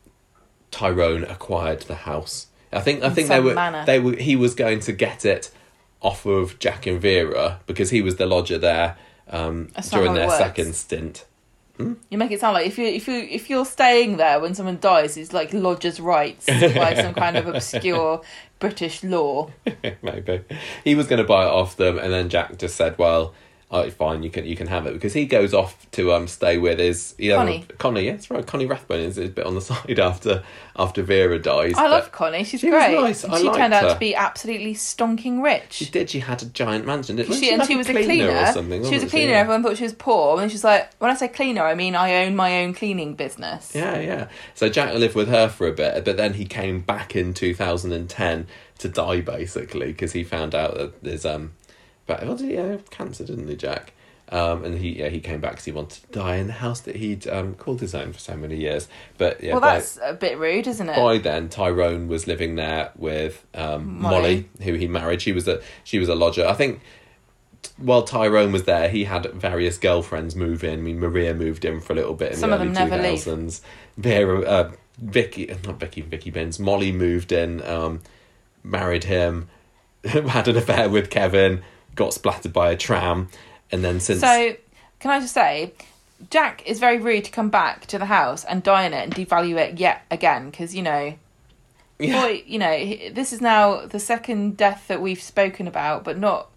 Tyrone 0.72 1.24
acquired 1.24 1.82
the 1.82 1.94
house. 1.96 2.48
I 2.74 2.82
think 2.82 3.04
I 3.04 3.12
think 3.12 3.28
they 3.28 3.40
were 3.40 3.54
manner. 3.54 3.86
they 3.86 4.00
were 4.00 4.16
he 4.16 4.36
was 4.36 4.56
going 4.56 4.80
to 4.82 4.92
get 4.92 5.24
it 5.24 5.52
off 6.02 6.26
of 6.26 6.58
Jack 6.58 6.88
and 6.88 7.00
Vera 7.00 7.60
because 7.68 7.92
he 7.92 8.02
was 8.02 8.16
the 8.16 8.26
lodger 8.26 8.58
there 8.58 8.98
um, 9.30 9.70
during 9.92 10.16
their 10.16 10.32
second 10.32 10.76
stint. 10.76 11.26
You 11.80 12.18
make 12.18 12.32
it 12.32 12.42
sound 12.42 12.56
like 12.56 12.68
if 12.68 12.78
you 12.78 12.86
if 12.86 13.08
you 13.08 13.16
if 13.16 13.50
you're 13.50 13.66
staying 13.66 14.18
there 14.18 14.42
when 14.42 14.54
someone 14.54 14.80
dies, 14.82 15.16
it's 15.16 15.32
like 15.32 15.54
lodger's 15.54 16.02
rights 16.02 16.46
by 16.46 16.94
some 17.02 17.14
kind 17.14 17.38
of 17.38 17.48
obscure 17.48 18.22
British 18.60 19.02
law. 19.02 19.50
Maybe 20.02 20.44
he 20.84 20.96
was 20.96 21.08
going 21.08 21.22
to 21.22 21.28
buy 21.28 21.46
it 21.46 21.50
off 21.50 21.78
them, 21.78 21.98
and 21.98 22.12
then 22.12 22.28
Jack 22.28 22.58
just 22.58 22.76
said, 22.76 22.98
"Well, 22.98 23.34
oh, 23.72 23.90
fine, 23.92 24.24
you 24.24 24.30
can 24.30 24.46
you 24.46 24.56
can 24.56 24.68
have 24.68 24.86
it," 24.88 24.94
because 24.94 25.14
he 25.14 25.26
goes 25.26 25.54
off 25.54 25.90
to 25.92 26.14
um 26.14 26.28
stay 26.28 26.58
with 26.58 26.80
his 26.80 27.16
yeah, 27.18 27.36
Connie. 27.36 27.66
Connie, 27.78 28.02
yeah, 28.06 28.12
that's 28.14 28.30
right. 28.32 28.46
Connie 28.46 28.66
Rathbone 28.66 29.02
is, 29.02 29.18
a 29.18 29.28
bit 29.28 29.46
on 29.46 29.56
the 29.56 29.62
side 29.70 30.00
after 30.00 30.44
after 30.76 31.02
Vera 31.04 31.40
dies. 31.40 31.74
I 31.76 31.88
love 31.88 32.12
Connie. 32.12 32.44
She's 32.44 32.62
She 32.62 32.70
great. 32.70 32.96
nice. 33.00 33.26
I 33.26 33.40
she 33.40 33.50
turned 33.52 33.74
out 33.74 33.84
her. 33.84 33.94
to 33.94 34.00
be 34.00 34.16
absolutely 34.16 34.74
stonking 34.74 35.44
rich. 35.44 35.74
She 35.74 35.86
did. 35.86 36.10
She 36.10 36.20
had 36.20 36.42
a 36.42 36.46
giant 36.46 36.86
mansion. 36.86 37.18
Didn't 37.18 37.34
She, 37.34 37.42
she? 37.42 37.50
and 37.52 37.60
like 37.60 37.68
she 37.68 37.76
was 37.76 37.90
a 37.90 37.94
cleaner. 37.94 38.32
or 38.32 38.52
something. 38.54 38.84
she 38.86 38.96
was 38.96 39.04
a 39.04 39.08
cleaner. 39.08 39.32
Yeah. 39.32 39.40
Everyone 39.40 39.64
thought 39.64 39.78
she 39.78 39.84
was 39.84 39.94
poor, 39.94 40.42
and 40.42 40.52
she's 40.52 40.64
like, 40.64 40.94
when 41.00 41.12
I 41.12 41.16
say 41.16 41.28
cleaner, 41.28 41.64
I 41.64 41.76
mean 41.76 41.96
I 41.96 42.26
own 42.26 42.36
my 42.36 42.64
own 42.64 42.74
cleaning 42.74 43.16
business. 43.16 43.74
Yeah, 43.76 44.00
yeah. 44.00 44.30
So 44.56 44.70
Jack 44.70 44.94
lived 44.96 45.16
with 45.16 45.30
her 45.30 45.50
for 45.50 45.68
a 45.68 45.72
bit, 45.72 46.06
but 46.06 46.18
then 46.18 46.34
he 46.34 46.46
came 46.46 46.82
back 46.82 47.16
in 47.16 47.34
2010 47.34 48.48
to 48.80 48.88
die 48.90 49.22
basically 49.22 49.88
because 49.88 50.14
he 50.14 50.24
found 50.24 50.56
out 50.56 50.76
that 50.76 51.04
there's 51.04 51.26
um, 51.26 51.52
but 52.10 52.26
what 52.26 52.40
did 52.40 52.50
he 52.50 52.56
have 52.56 52.90
cancer, 52.90 53.24
didn't 53.24 53.48
he, 53.48 53.56
Jack? 53.56 53.94
Um, 54.32 54.64
and 54.64 54.78
he 54.80 55.00
yeah 55.00 55.10
he 55.10 55.20
came 55.20 55.42
back 55.42 55.52
because 55.52 55.66
he 55.66 55.72
wanted 55.72 56.04
to 56.04 56.12
die 56.12 56.36
in 56.38 56.48
the 56.48 56.54
house 56.54 56.82
that 56.82 56.96
he'd 56.96 57.28
um 57.28 57.54
called 57.56 57.82
his 57.82 57.94
own 57.94 58.14
for 58.14 58.20
so 58.20 58.36
many 58.36 58.58
years. 58.58 58.88
But 59.20 59.44
yeah, 59.44 59.54
well, 59.54 59.62
by, 59.62 59.76
that's 59.76 60.00
a 60.04 60.14
bit 60.14 60.40
rude, 60.40 60.66
isn't 60.66 60.90
it? 60.90 60.96
by 60.96 61.20
then 61.20 61.50
Tyrone 61.50 62.08
was 62.08 62.26
living 62.26 62.56
there 62.56 62.92
with 62.96 63.46
um, 63.54 64.02
Molly. 64.02 64.12
Molly. 64.12 64.50
who 64.64 64.74
he 64.74 64.88
married. 64.88 65.22
She 65.22 65.34
was 65.34 65.48
a 65.48 65.62
she 65.84 66.00
was 66.00 66.10
a 66.10 66.16
lodger. 66.16 66.48
I 66.48 66.54
think 66.54 66.82
while 67.78 68.04
Tyrone 68.04 68.52
was 68.52 68.64
there, 68.64 68.90
he 68.90 69.04
had 69.04 69.32
various 69.34 69.78
girlfriends 69.78 70.36
move 70.36 70.64
in. 70.64 70.80
I 70.80 70.82
mean, 70.82 71.00
Maria 71.00 71.36
moved 71.36 71.64
in 71.64 71.80
for 71.80 71.94
a 71.94 71.96
little 71.96 72.16
bit 72.16 72.32
in 72.32 72.38
Some 72.38 72.50
the 72.50 72.56
of 72.56 72.62
early 72.62 72.74
them 72.74 72.90
never 72.90 73.04
two 73.04 73.10
thousands. 73.10 73.62
Vera, 73.98 74.42
uh, 74.42 74.72
Vicky, 74.98 75.56
not 75.66 75.80
Vicky, 75.80 76.02
Vicky 76.02 76.32
Bins. 76.32 76.60
Molly 76.60 76.92
moved 76.92 77.32
in, 77.32 77.62
um, 77.64 78.02
married 78.64 79.06
him, 79.06 79.50
had 80.04 80.48
an 80.48 80.58
affair 80.58 80.90
with 80.90 81.10
Kevin, 81.10 81.64
got 81.96 82.14
splattered 82.14 82.54
by 82.54 82.72
a 82.72 82.78
tram, 82.78 83.30
and 83.72 83.84
then 83.84 84.00
since 84.00 84.22
So, 84.22 84.56
can 85.00 85.12
I 85.12 85.20
just 85.20 85.34
say, 85.34 85.74
Jack 86.30 86.64
is 86.66 86.80
very 86.80 86.98
rude 87.00 87.26
to 87.26 87.32
come 87.32 87.50
back 87.50 87.86
to 87.88 87.98
the 87.98 88.06
house 88.06 88.44
and 88.46 88.62
die 88.64 88.84
in 88.86 88.94
it 88.94 89.04
and 89.04 89.16
devalue 89.16 89.58
it 89.58 89.80
yet 89.80 90.02
again 90.12 90.50
because 90.50 90.76
you 90.76 90.82
know, 90.82 91.14
Yeah. 91.98 92.22
boy, 92.22 92.44
you 92.46 92.60
know, 92.60 92.78
this 93.12 93.32
is 93.34 93.42
now 93.42 93.86
the 93.86 94.00
second 94.00 94.58
death 94.58 94.86
that 94.88 95.02
we've 95.02 95.22
spoken 95.22 95.68
about, 95.68 96.04
but 96.04 96.18
not 96.18 96.50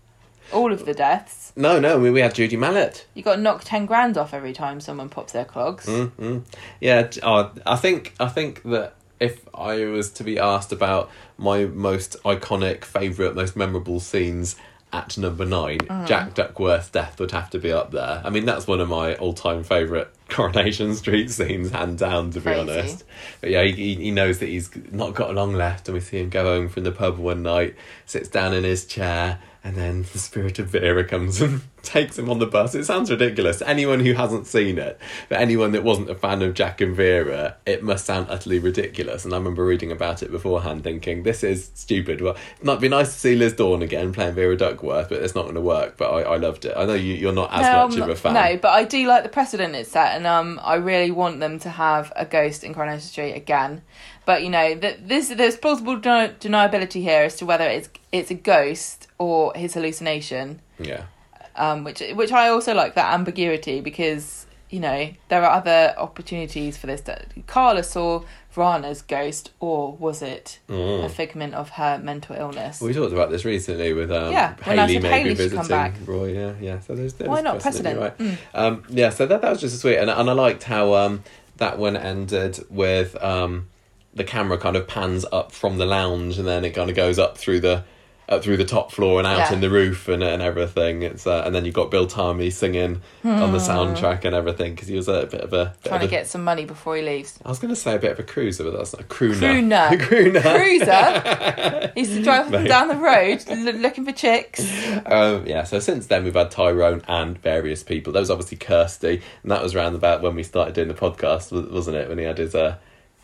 all 0.52 0.72
of 0.72 0.84
the 0.84 0.92
deaths. 0.94 1.52
no, 1.56 1.78
no, 1.80 1.98
we, 1.98 2.10
we 2.10 2.20
had 2.20 2.34
Judy 2.34 2.56
Mallett. 2.56 3.06
You 3.14 3.22
got 3.22 3.36
to 3.36 3.40
knock 3.40 3.62
ten 3.64 3.86
grand 3.86 4.18
off 4.18 4.34
every 4.34 4.52
time 4.52 4.80
someone 4.80 5.08
pops 5.08 5.32
their 5.32 5.44
clogs. 5.44 5.86
Mm, 5.86 6.42
Yeah, 6.80 7.08
uh, 7.22 7.50
I 7.64 7.76
think 7.76 8.14
I 8.20 8.28
think 8.28 8.62
that 8.64 8.94
if 9.20 9.40
I 9.54 9.84
was 9.84 10.10
to 10.10 10.24
be 10.24 10.38
asked 10.38 10.72
about 10.72 11.08
my 11.38 11.64
most 11.66 12.16
iconic, 12.24 12.84
favourite, 12.84 13.34
most 13.36 13.54
memorable 13.56 14.00
scenes 14.00 14.56
at 14.92 15.16
number 15.16 15.44
9 15.44 15.78
Mm. 15.78 16.06
Jack 16.06 16.34
Duckworth's 16.34 16.90
death 16.90 17.18
would 17.20 17.30
have 17.32 17.48
to 17.50 17.58
be 17.58 17.72
up 17.72 17.90
there. 17.92 18.20
I 18.24 18.30
mean, 18.30 18.44
that's 18.44 18.66
one 18.66 18.80
of 18.80 18.88
my 18.88 19.14
all-time 19.16 19.64
favourite 19.64 20.08
Coronation 20.28 20.94
Street 20.94 21.30
scenes, 21.30 21.70
hand 21.70 21.98
down, 21.98 22.30
to 22.30 22.40
be 22.40 22.44
Crazy. 22.44 22.60
honest. 22.60 23.04
But 23.40 23.50
yeah, 23.50 23.62
he, 23.62 23.72
he- 23.72 23.94
he 23.96 24.10
knows 24.10 24.38
that 24.40 24.48
he's 24.48 24.70
not 24.92 25.14
got 25.14 25.34
long 25.34 25.52
left, 25.54 25.88
and 25.88 25.94
we 25.94 26.00
see 26.00 26.18
him 26.20 26.28
go 26.30 26.44
home 26.44 26.68
from 26.68 26.84
the 26.84 26.92
pub 26.92 27.18
one 27.18 27.42
night, 27.42 27.74
sits 28.06 28.28
down 28.28 28.52
in 28.54 28.64
his 28.64 28.84
chair, 28.86 29.38
and 29.64 29.76
then 29.76 30.02
the 30.12 30.18
spirit 30.18 30.58
of 30.58 30.68
Vera 30.68 31.04
comes 31.04 31.40
and 31.40 31.60
takes 31.82 32.18
him 32.18 32.28
on 32.28 32.40
the 32.40 32.46
bus. 32.46 32.74
It 32.74 32.84
sounds 32.84 33.10
ridiculous. 33.10 33.62
Anyone 33.62 34.00
who 34.00 34.12
hasn't 34.14 34.46
seen 34.46 34.76
it, 34.76 34.98
but 35.28 35.40
anyone 35.40 35.72
that 35.72 35.84
wasn't 35.84 36.10
a 36.10 36.16
fan 36.16 36.42
of 36.42 36.54
Jack 36.54 36.80
and 36.80 36.96
Vera, 36.96 37.56
it 37.64 37.82
must 37.82 38.04
sound 38.04 38.26
utterly 38.28 38.58
ridiculous. 38.58 39.24
And 39.24 39.32
I 39.32 39.36
remember 39.36 39.64
reading 39.64 39.92
about 39.92 40.22
it 40.22 40.32
beforehand, 40.32 40.82
thinking 40.82 41.22
this 41.22 41.44
is 41.44 41.70
stupid. 41.74 42.20
Well, 42.20 42.36
it 42.58 42.64
might 42.64 42.80
be 42.80 42.88
nice 42.88 43.12
to 43.12 43.18
see 43.18 43.34
Liz 43.36 43.52
Dawn 43.52 43.82
again 43.82 44.12
playing 44.12 44.34
Vera 44.34 44.56
Duckworth, 44.56 45.08
but 45.08 45.22
it's 45.22 45.34
not 45.34 45.42
going 45.42 45.54
to 45.54 45.60
work. 45.60 45.96
But 45.96 46.10
I, 46.10 46.22
I 46.22 46.36
loved 46.38 46.64
it. 46.64 46.76
I 46.76 46.84
know 46.84 46.94
you, 46.94 47.14
you're 47.14 47.32
not 47.32 47.52
as 47.52 47.62
No, 47.62 47.88
much 47.88 47.96
I'm 47.96 48.02
of 48.02 48.08
a 48.08 48.16
fan. 48.16 48.34
No, 48.34 48.56
but 48.60 48.70
I 48.70 48.84
do 48.84 49.06
like 49.06 49.22
the 49.22 49.28
precedent 49.28 49.76
it's 49.76 49.90
set, 49.90 50.16
and 50.16 50.26
um, 50.26 50.60
I 50.62 50.74
really 50.74 51.12
want 51.12 51.38
them 51.38 51.60
to 51.60 51.70
have 51.70 52.12
a 52.16 52.24
ghost 52.24 52.64
in 52.64 52.74
Coronation 52.74 53.06
Street 53.06 53.34
again. 53.34 53.82
But 54.24 54.42
you 54.44 54.50
know, 54.50 54.74
that 54.76 55.08
this 55.08 55.28
there's 55.28 55.56
plausible 55.56 55.98
deni- 55.98 56.36
deniability 56.38 57.02
here 57.02 57.22
as 57.22 57.36
to 57.36 57.46
whether 57.46 57.64
it's 57.64 57.88
it's 58.12 58.30
a 58.30 58.34
ghost 58.34 59.08
or 59.22 59.52
his 59.54 59.74
hallucination. 59.74 60.60
Yeah. 60.78 61.02
Um, 61.54 61.84
which 61.84 62.02
which 62.14 62.32
I 62.32 62.48
also 62.48 62.74
like 62.74 62.94
that 62.94 63.12
ambiguity 63.14 63.80
because 63.80 64.46
you 64.70 64.80
know 64.80 65.10
there 65.28 65.42
are 65.44 65.50
other 65.60 65.94
opportunities 65.98 66.76
for 66.78 66.86
this. 66.86 67.02
That 67.02 67.26
Carla 67.46 67.82
saw 67.82 68.22
Vrana's 68.54 69.02
ghost, 69.02 69.50
or 69.60 69.92
was 69.92 70.22
it 70.22 70.58
Mm. 70.68 71.04
a 71.04 71.08
figment 71.08 71.54
of 71.54 71.68
her 71.80 71.98
mental 72.02 72.34
illness? 72.36 72.80
We 72.80 72.94
talked 72.94 73.12
about 73.12 73.30
this 73.30 73.44
recently 73.44 73.92
with 73.92 74.10
um, 74.10 74.32
Yeah, 74.32 74.54
Hayley 74.62 74.98
maybe 74.98 75.08
Hayley 75.08 75.34
visiting 75.34 75.58
come 75.58 75.68
back. 75.68 75.94
Roy. 76.06 76.32
Yeah, 76.32 76.52
yeah. 76.60 76.80
So 76.80 76.94
there's, 76.94 77.12
there's 77.14 77.28
Why 77.28 77.42
not 77.42 77.60
precedent? 77.60 78.00
Right. 78.00 78.16
Mm. 78.18 78.36
Um, 78.54 78.82
yeah, 78.88 79.10
so 79.10 79.26
that 79.26 79.42
that 79.42 79.50
was 79.50 79.60
just 79.60 79.78
sweet, 79.78 79.98
and 79.98 80.08
and 80.10 80.30
I 80.30 80.32
liked 80.32 80.62
how 80.64 80.94
um, 80.94 81.22
that 81.58 81.78
one 81.78 81.96
ended 81.98 82.64
with 82.70 83.10
um, 83.22 83.68
the 84.14 84.24
camera 84.24 84.56
kind 84.56 84.76
of 84.76 84.88
pans 84.88 85.26
up 85.32 85.52
from 85.52 85.76
the 85.76 85.86
lounge, 85.86 86.38
and 86.38 86.46
then 86.48 86.64
it 86.64 86.70
kind 86.70 86.88
of 86.88 86.96
goes 86.96 87.18
up 87.18 87.36
through 87.36 87.60
the. 87.60 87.84
Up 88.32 88.42
through 88.42 88.56
the 88.56 88.64
top 88.64 88.90
floor 88.92 89.18
and 89.18 89.26
out 89.26 89.36
Yeah. 89.38 89.52
in 89.52 89.60
the 89.60 89.68
roof 89.70 90.08
and 90.08 90.22
and 90.22 90.40
everything. 90.40 91.02
It's 91.02 91.26
uh, 91.26 91.42
and 91.44 91.54
then 91.54 91.64
you've 91.64 91.74
got 91.74 91.90
Bill 91.90 92.06
Tarmey 92.06 92.50
singing 92.52 93.02
on 93.24 93.52
the 93.52 93.58
soundtrack 93.58 94.24
and 94.24 94.34
everything 94.34 94.74
because 94.74 94.88
he 94.88 94.96
was 94.96 95.06
a 95.08 95.26
bit 95.26 95.40
of 95.42 95.52
a 95.52 95.66
bit 95.66 95.76
Hmm. 95.82 95.88
Trying 95.88 95.94
of 95.96 96.00
to 96.00 96.06
a- 96.16 96.18
get 96.20 96.26
some 96.26 96.42
money 96.42 96.64
before 96.64 96.96
he 96.96 97.02
leaves. 97.02 97.38
I 97.44 97.48
was 97.50 97.58
going 97.58 97.74
to 97.74 97.78
say 97.80 97.94
a 97.94 97.98
bit 97.98 98.12
of 98.12 98.18
a 98.18 98.22
cruiser, 98.22 98.64
but 98.64 98.76
that's 98.76 98.92
not 98.94 99.02
a 99.02 99.04
crooner. 99.04 99.98
Crooner. 99.98 99.98
crooner. 100.42 100.54
Cruiser. 100.56 101.92
He 101.94 102.00
used 102.00 102.14
to 102.14 102.22
drive 102.22 102.46
up 102.48 102.54
and 102.54 102.68
down 102.68 102.88
the 102.88 102.96
road 102.96 103.44
l- 103.48 103.74
looking 103.80 104.04
for 104.06 104.12
chicks. 104.12 104.60
Um, 105.06 105.46
yeah, 105.46 105.64
so 105.64 105.78
since 105.78 106.06
then 106.06 106.24
we've 106.24 106.34
had 106.34 106.50
Tyrone 106.50 107.02
and 107.08 107.36
various 107.42 107.82
people. 107.82 108.12
There 108.12 108.20
was 108.22 108.30
obviously 108.30 108.56
Kirsty, 108.58 109.20
and 109.42 109.50
that 109.52 109.62
was 109.62 109.74
around 109.74 109.94
about 109.94 110.22
when 110.22 110.34
we 110.34 110.42
started 110.42 110.74
doing 110.74 110.88
the 110.88 110.94
podcast, 110.94 111.52
wasn't 111.70 111.96
it? 111.96 112.08
When 112.08 112.18
he 112.18 112.24
had 112.24 112.38
his 112.38 112.54
uh, 112.54 112.76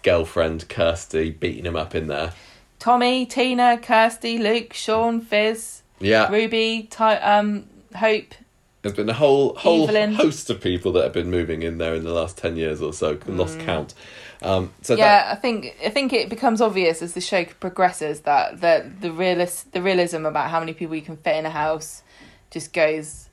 girlfriend 0.03 0.69
Kirsty 0.69 1.31
beating 1.31 1.65
him 1.65 1.77
up 1.77 1.95
in 1.95 2.07
there. 2.09 2.33
Tommy, 2.79 3.27
Tina, 3.27 3.79
Kirsty, 3.79 4.39
Luke, 4.39 4.73
Sean, 4.73 5.21
Fizz, 5.21 5.83
Yeah, 6.01 6.31
Ruby, 6.31 6.87
Ty, 6.91 7.17
um, 7.17 7.65
Hope. 7.97 8.35
there's 8.83 8.95
been 8.95 9.09
a 9.09 9.15
whole 9.15 9.55
whole 9.57 9.85
Evelyn. 9.85 10.15
host 10.15 10.49
of 10.51 10.61
people 10.61 10.93
that 10.93 11.03
have 11.05 11.13
been 11.13 11.31
moving 11.31 11.63
in 11.63 11.79
there 11.79 11.95
in 11.95 12.05
the 12.05 12.13
last 12.13 12.39
ten 12.39 12.57
years 12.57 12.81
or 12.81 12.93
so. 12.93 13.19
Lost 13.27 13.59
count. 13.61 13.95
Um, 14.41 14.73
so 14.83 14.95
that, 14.95 15.01
Yeah, 15.03 15.33
I 15.33 15.35
think 15.35 15.77
I 15.85 15.91
think 15.91 16.13
it 16.13 16.29
becomes 16.29 16.61
obvious 16.61 17.03
as 17.03 17.15
the 17.15 17.21
show 17.21 17.45
progresses 17.45 18.21
that 18.21 18.61
the 18.61 18.89
the 19.01 19.11
realist 19.11 19.73
the 19.73 19.83
realism 19.83 20.25
about 20.27 20.51
how 20.51 20.61
many 20.61 20.73
people 20.75 20.95
you 20.95 21.03
can 21.03 21.17
fit 21.17 21.35
in 21.37 21.45
a 21.47 21.51
house 21.51 22.03
just 22.51 22.73
goes. 22.73 23.29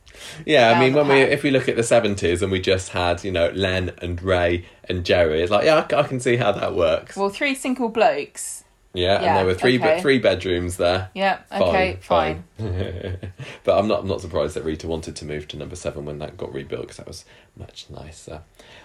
Yeah, 0.46 0.72
I 0.72 0.80
mean, 0.80 0.94
when 0.94 1.08
we 1.08 1.20
if 1.22 1.44
we 1.44 1.52
look 1.52 1.70
at 1.70 1.76
the 1.76 1.84
seventies 1.84 2.42
and 2.42 2.52
we 2.52 2.60
just 2.60 2.90
had 2.90 3.24
you 3.24 3.32
know 3.32 3.50
Len 3.54 3.92
and 4.02 4.20
Ray 4.24 4.66
and 4.90 5.06
Jerry, 5.06 5.44
it's 5.44 5.52
like 5.52 5.66
yeah, 5.66 5.86
I 5.96 6.04
can 6.04 6.20
see 6.20 6.38
how 6.38 6.52
that 6.54 6.74
works. 6.74 7.16
Well, 7.16 7.30
three 7.30 7.54
single 7.54 7.90
blokes. 7.90 8.64
Yeah, 8.96 9.16
and 9.18 9.38
there 9.38 9.46
were 9.46 9.54
three 9.54 9.78
okay. 9.80 10.02
three 10.02 10.20
bedrooms 10.20 10.78
there. 10.78 11.10
Yeah. 11.14 11.40
Okay. 11.52 12.00
Fine. 12.02 12.44
but 12.58 13.78
I'm 13.78 13.88
not 13.88 14.02
I'm 14.02 14.08
not 14.08 14.22
surprised 14.22 14.56
that 14.56 14.64
Rita 14.64 14.88
wanted 14.88 15.16
to 15.18 15.26
move 15.26 15.48
to 15.50 15.58
number 15.58 15.76
seven 15.76 16.06
when 16.06 16.20
that 16.20 16.38
got 16.38 16.54
rebuilt 16.54 16.84
because 16.84 16.98
that 16.98 17.08
was 17.08 17.26
much 17.58 17.88
nicer. 17.90 18.42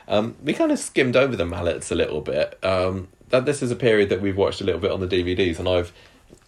Um, 0.09 0.37
we 0.43 0.53
kind 0.53 0.73
of 0.73 0.79
skimmed 0.79 1.17
over 1.17 1.37
the 1.37 1.45
Malletts 1.45 1.91
a 1.91 1.95
little 1.95 2.21
bit. 2.21 2.59
Um, 2.65 3.09
that 3.29 3.45
this 3.47 3.63
is 3.63 3.71
a 3.71 3.77
period 3.77 4.09
that 4.09 4.21
we've 4.21 4.37
watched 4.37 4.61
a 4.61 4.65
little 4.65 4.81
bit 4.81 4.91
on 4.91 5.01
the 5.01 5.07
DVDs, 5.07 5.59
and 5.59 5.69
I've 5.69 5.93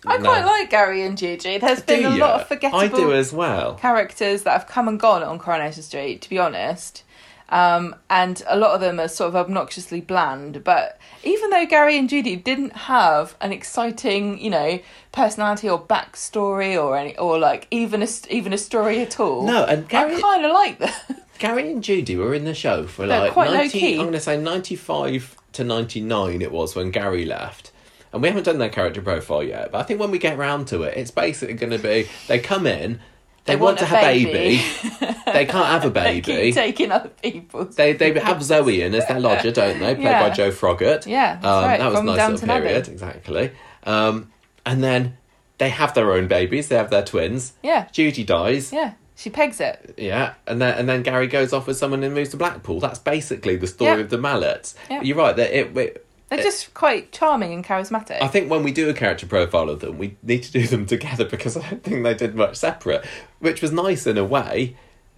I 0.06 0.16
now- 0.16 0.30
quite 0.30 0.44
like 0.44 0.70
Gary 0.70 1.02
and 1.04 1.16
Gigi. 1.16 1.58
There's 1.58 1.82
been 1.82 2.04
a 2.04 2.16
ya? 2.16 2.26
lot 2.26 2.40
of 2.40 2.48
forgettable 2.48 2.80
I 2.80 2.88
do 2.88 3.12
as 3.12 3.32
well. 3.32 3.74
characters 3.74 4.42
that 4.42 4.52
have 4.52 4.66
come 4.66 4.88
and 4.88 4.98
gone 4.98 5.22
on 5.22 5.38
Coronation 5.38 5.82
Street, 5.82 6.22
to 6.22 6.30
be 6.30 6.38
honest. 6.38 7.04
Um, 7.52 7.94
and 8.08 8.42
a 8.48 8.56
lot 8.56 8.74
of 8.74 8.80
them 8.80 8.98
are 8.98 9.08
sort 9.08 9.28
of 9.28 9.36
obnoxiously 9.36 10.00
bland. 10.00 10.64
But 10.64 10.98
even 11.22 11.50
though 11.50 11.66
Gary 11.66 11.98
and 11.98 12.08
Judy 12.08 12.34
didn't 12.34 12.72
have 12.72 13.36
an 13.42 13.52
exciting, 13.52 14.40
you 14.40 14.48
know, 14.48 14.80
personality 15.12 15.68
or 15.68 15.78
backstory 15.78 16.82
or 16.82 16.96
any, 16.96 17.16
or 17.18 17.38
like 17.38 17.68
even 17.70 18.02
a 18.02 18.08
even 18.30 18.54
a 18.54 18.58
story 18.58 19.00
at 19.00 19.20
all, 19.20 19.46
No, 19.46 19.64
and 19.66 19.86
Gary- 19.86 20.16
I 20.16 20.20
kind 20.20 20.46
of 20.46 20.52
like 20.52 20.78
them. 20.78 20.90
Gary 21.38 21.70
and 21.70 21.84
Judy 21.84 22.16
were 22.16 22.34
in 22.34 22.44
the 22.44 22.54
show 22.54 22.86
for 22.86 23.06
They're 23.06 23.20
like 23.20 23.32
quite 23.32 23.50
90, 23.50 23.64
low-key. 23.78 23.92
I'm 23.94 24.00
going 24.02 24.12
to 24.12 24.20
say 24.20 24.40
95 24.40 25.36
to 25.52 25.64
99 25.64 26.40
it 26.40 26.52
was 26.52 26.74
when 26.74 26.90
Gary 26.90 27.26
left. 27.26 27.70
And 28.12 28.22
we 28.22 28.28
haven't 28.28 28.44
done 28.44 28.58
their 28.58 28.68
character 28.70 29.02
profile 29.02 29.42
yet, 29.42 29.72
but 29.72 29.78
I 29.78 29.82
think 29.82 29.98
when 30.00 30.10
we 30.10 30.18
get 30.18 30.38
round 30.38 30.68
to 30.68 30.82
it, 30.84 30.96
it's 30.96 31.10
basically 31.10 31.54
going 31.54 31.72
to 31.72 31.78
be 31.78 32.08
they 32.28 32.38
come 32.38 32.66
in, 32.66 33.00
they, 33.44 33.54
They 33.54 33.56
want, 33.60 33.64
want 33.64 33.78
to 33.80 33.86
have 33.86 33.98
a 34.04 34.24
baby. 34.24 34.32
baby, 34.32 35.14
they 35.32 35.46
can't 35.46 35.66
have 35.66 35.84
a 35.84 35.90
They 35.90 36.20
baby. 36.20 36.22
keep 36.22 36.54
taking 36.54 36.92
other 36.92 37.08
people's. 37.08 37.74
They 37.76 37.92
they 37.92 38.18
have 38.20 38.42
Zoe 38.42 38.82
in 38.82 38.94
as 38.94 39.06
their 39.08 39.20
lodger, 39.20 39.50
don't 39.60 39.80
they? 39.80 39.94
Played 39.94 40.04
Yeah. 40.04 40.28
by 40.28 40.34
Joe 40.34 40.50
Froggatt. 40.50 41.06
Yeah, 41.06 41.40
um, 41.42 41.64
right, 41.64 41.78
That 41.78 41.90
was 41.90 42.00
a 42.00 42.02
nice 42.04 42.30
little 42.42 42.46
period, 42.48 42.88
exactly. 42.88 43.50
Um, 43.84 44.30
and 44.64 44.82
then 44.82 45.16
they 45.58 45.70
have 45.70 45.94
their 45.94 46.12
own 46.12 46.28
babies. 46.28 46.68
They 46.68 46.76
have 46.76 46.90
their 46.90 47.02
twins. 47.04 47.52
Yeah, 47.62 47.88
Judy 47.92 48.24
dies. 48.24 48.72
yeah. 48.72 48.92
She 49.14 49.30
pegs 49.30 49.60
it. 49.60 49.94
Yeah, 49.98 50.34
and 50.48 50.60
then 50.60 50.76
and 50.78 50.88
then 50.88 51.02
Gary 51.02 51.26
goes 51.28 51.52
off 51.52 51.66
with 51.66 51.76
someone 51.76 52.02
and 52.02 52.14
moves 52.14 52.30
to 52.30 52.36
Blackpool. 52.36 52.80
That's 52.80 52.98
basically 52.98 53.56
the 53.56 53.66
story 53.68 53.90
Yeah. 53.98 53.98
of 54.04 54.10
the 54.10 54.16
Malletts. 54.18 54.74
Yeah. 54.90 55.02
You're 55.02 55.16
right 55.16 55.36
that 55.36 55.56
it, 55.56 55.76
it. 55.76 56.06
They're 56.36 56.44
just 56.44 56.72
quite 56.72 57.12
charming 57.12 57.52
and 57.52 57.64
charismatic. 57.64 58.22
I 58.22 58.28
think 58.28 58.50
when 58.50 58.62
we 58.62 58.72
do 58.72 58.88
a 58.88 58.94
character 58.94 59.26
profile 59.26 59.68
of 59.68 59.80
them, 59.80 59.98
we 59.98 60.16
need 60.22 60.42
to 60.44 60.52
do 60.52 60.66
them 60.66 60.86
together 60.94 61.24
because 61.24 61.56
I 61.56 61.68
don't 61.68 61.82
think 61.82 62.02
they 62.02 62.14
did 62.14 62.34
much 62.34 62.56
separate, 62.56 63.04
which 63.38 63.60
was 63.60 63.72
nice 63.72 64.06
in 64.06 64.16
a 64.16 64.24
way 64.24 64.76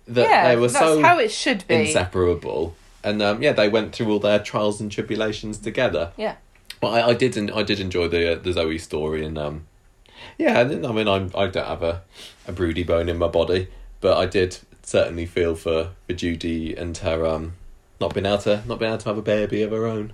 that 0.09 0.29
yeah, 0.29 0.49
they 0.49 0.57
were 0.57 0.69
that's 0.69 0.79
so 0.79 1.03
how 1.03 1.19
it 1.19 1.31
should 1.31 1.67
be. 1.69 1.87
inseparable. 1.87 2.75
And 3.03 3.23
um, 3.23 3.43
yeah, 3.43 3.53
they 3.53 3.69
went 3.69 3.95
through 3.95 4.11
all 4.11 4.19
their 4.19 4.39
trials 4.39 4.81
and 4.81 4.91
tribulations 4.91 5.59
together. 5.59 6.12
Yeah. 6.17 6.37
But 6.81 6.89
I, 6.89 7.09
I 7.11 7.15
did 7.15 7.51
I 7.51 7.62
did 7.62 7.81
enjoy 7.81 8.09
the 8.09 8.33
uh, 8.33 8.35
the 8.37 8.53
Zoe 8.53 8.79
story 8.79 9.25
and 9.25 9.39
um, 9.39 9.67
yeah, 10.39 10.59
I 10.59 10.62
I 10.62 10.93
mean 10.93 11.09
I'm 11.09 11.31
I 11.35 11.47
don't 11.47 11.67
have 11.67 11.83
a, 11.83 12.03
a 12.49 12.53
broody 12.53 12.83
bone 12.83 13.09
in 13.09 13.19
my 13.19 13.29
body, 13.29 13.69
but 14.01 14.17
I 14.17 14.27
did 14.27 14.59
certainly 14.83 15.27
feel 15.27 15.55
for, 15.55 15.91
for 16.07 16.12
Judy 16.12 16.75
and 16.75 16.97
her 16.99 17.27
um 17.27 17.55
not 18.01 18.15
being 18.15 18.27
able 18.27 18.39
to 18.39 18.62
not 18.67 18.79
being 18.79 18.91
able 18.91 18.99
to 18.99 19.09
have 19.09 19.19
a 19.19 19.23
baby 19.23 19.62
of 19.62 19.71
her 19.71 19.87
own. 19.87 20.12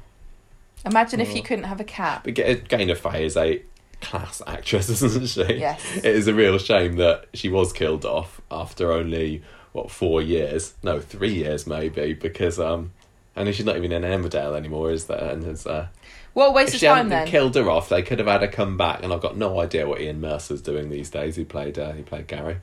Imagine 0.86 1.20
if 1.20 1.30
Oh. 1.30 1.34
you 1.34 1.42
couldn't 1.42 1.64
have 1.64 1.80
a 1.80 1.84
cat. 1.84 2.22
But 2.24 2.34
Ga- 2.34 2.60
Gaynor 2.68 2.94
Faye 2.94 3.24
is 3.26 3.36
a 3.36 3.62
class 4.00 4.40
actress, 4.46 4.88
isn't 4.88 5.28
she? 5.28 5.54
Yes. 5.58 5.80
It 5.96 6.06
is 6.06 6.26
a 6.26 6.34
real 6.34 6.58
shame 6.58 6.96
that 6.96 7.26
she 7.34 7.48
was 7.48 7.72
killed 7.72 8.04
off 8.04 8.40
after 8.50 8.92
only 8.92 9.42
what 9.72 9.90
four 9.90 10.20
years? 10.22 10.74
No, 10.82 11.00
three 11.00 11.34
years 11.34 11.66
maybe, 11.66 12.14
because 12.14 12.58
um, 12.58 12.92
and 13.36 13.54
she's 13.54 13.64
not 13.64 13.76
even 13.76 13.92
in 13.92 14.02
Emmerdale 14.02 14.56
anymore, 14.56 14.90
is 14.90 15.04
there? 15.06 15.30
And 15.30 15.44
it's 15.44 15.64
uh, 15.66 15.86
What 16.32 16.54
waste 16.54 16.70
if 16.70 16.74
of 16.74 16.80
she 16.80 16.86
time 16.86 16.96
hadn't 16.96 17.10
then. 17.10 17.26
killed 17.28 17.54
her 17.54 17.70
off, 17.70 17.88
they 17.88 18.02
could 18.02 18.18
have 18.18 18.26
had 18.26 18.40
her 18.40 18.48
come 18.48 18.76
back, 18.76 19.02
and 19.04 19.12
I've 19.12 19.20
got 19.20 19.36
no 19.36 19.60
idea 19.60 19.86
what 19.86 20.00
Ian 20.00 20.20
Mercer's 20.20 20.60
doing 20.62 20.90
these 20.90 21.08
days. 21.10 21.36
He 21.36 21.44
played 21.44 21.78
uh, 21.78 21.92
he 21.92 22.02
played 22.02 22.26
Gary. 22.26 22.56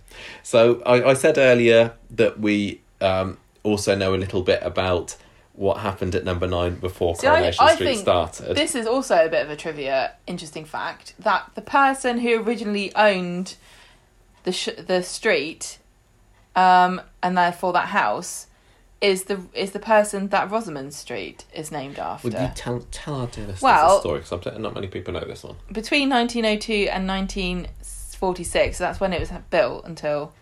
So 0.43 0.81
I, 0.85 1.11
I 1.11 1.13
said 1.13 1.37
earlier 1.37 1.93
that 2.11 2.39
we 2.41 2.81
um, 2.99 3.37
also 3.63 3.95
know 3.95 4.13
a 4.13 4.17
little 4.17 4.41
bit 4.41 4.59
about 4.63 5.15
what 5.57 5.77
happened 5.79 6.15
at 6.15 6.23
number 6.23 6.47
nine 6.47 6.75
before 6.75 7.15
See, 7.15 7.27
Coronation 7.27 7.65
I 7.65 7.73
Street 7.75 7.87
think 7.87 7.99
started. 8.01 8.55
this 8.55 8.75
is 8.75 8.87
also 8.87 9.25
a 9.25 9.29
bit 9.29 9.43
of 9.43 9.49
a 9.51 9.55
trivia, 9.55 10.13
interesting 10.27 10.63
fact 10.65 11.13
that 11.19 11.49
the 11.55 11.61
person 11.61 12.19
who 12.19 12.41
originally 12.41 12.95
owned 12.95 13.55
the 14.43 14.51
sh- 14.51 14.69
the 14.77 15.01
street, 15.03 15.79
um, 16.55 17.01
and 17.21 17.35
therefore 17.37 17.73
that 17.73 17.87
house, 17.87 18.47
is 19.01 19.23
the 19.25 19.41
is 19.53 19.71
the 19.71 19.79
person 19.79 20.29
that 20.29 20.49
Rosamond 20.51 20.93
Street 20.93 21.45
is 21.53 21.71
named 21.71 21.97
after. 21.99 22.27
Would 22.29 22.39
you 22.39 22.49
tell 22.55 22.79
tell 22.91 23.15
our 23.15 23.27
dear 23.27 23.45
listeners 23.47 23.61
Well- 23.63 23.95
the 23.95 23.99
story? 24.01 24.19
Because 24.19 24.59
not 24.59 24.73
many 24.75 24.87
people 24.87 25.13
know 25.13 25.25
this 25.25 25.43
one. 25.43 25.55
Between 25.71 26.07
1902 26.09 26.87
and 26.91 27.07
1946, 27.07 28.77
so 28.77 28.83
that's 28.83 28.99
when 28.99 29.11
it 29.13 29.19
was 29.19 29.31
built 29.49 29.85
until 29.85 30.33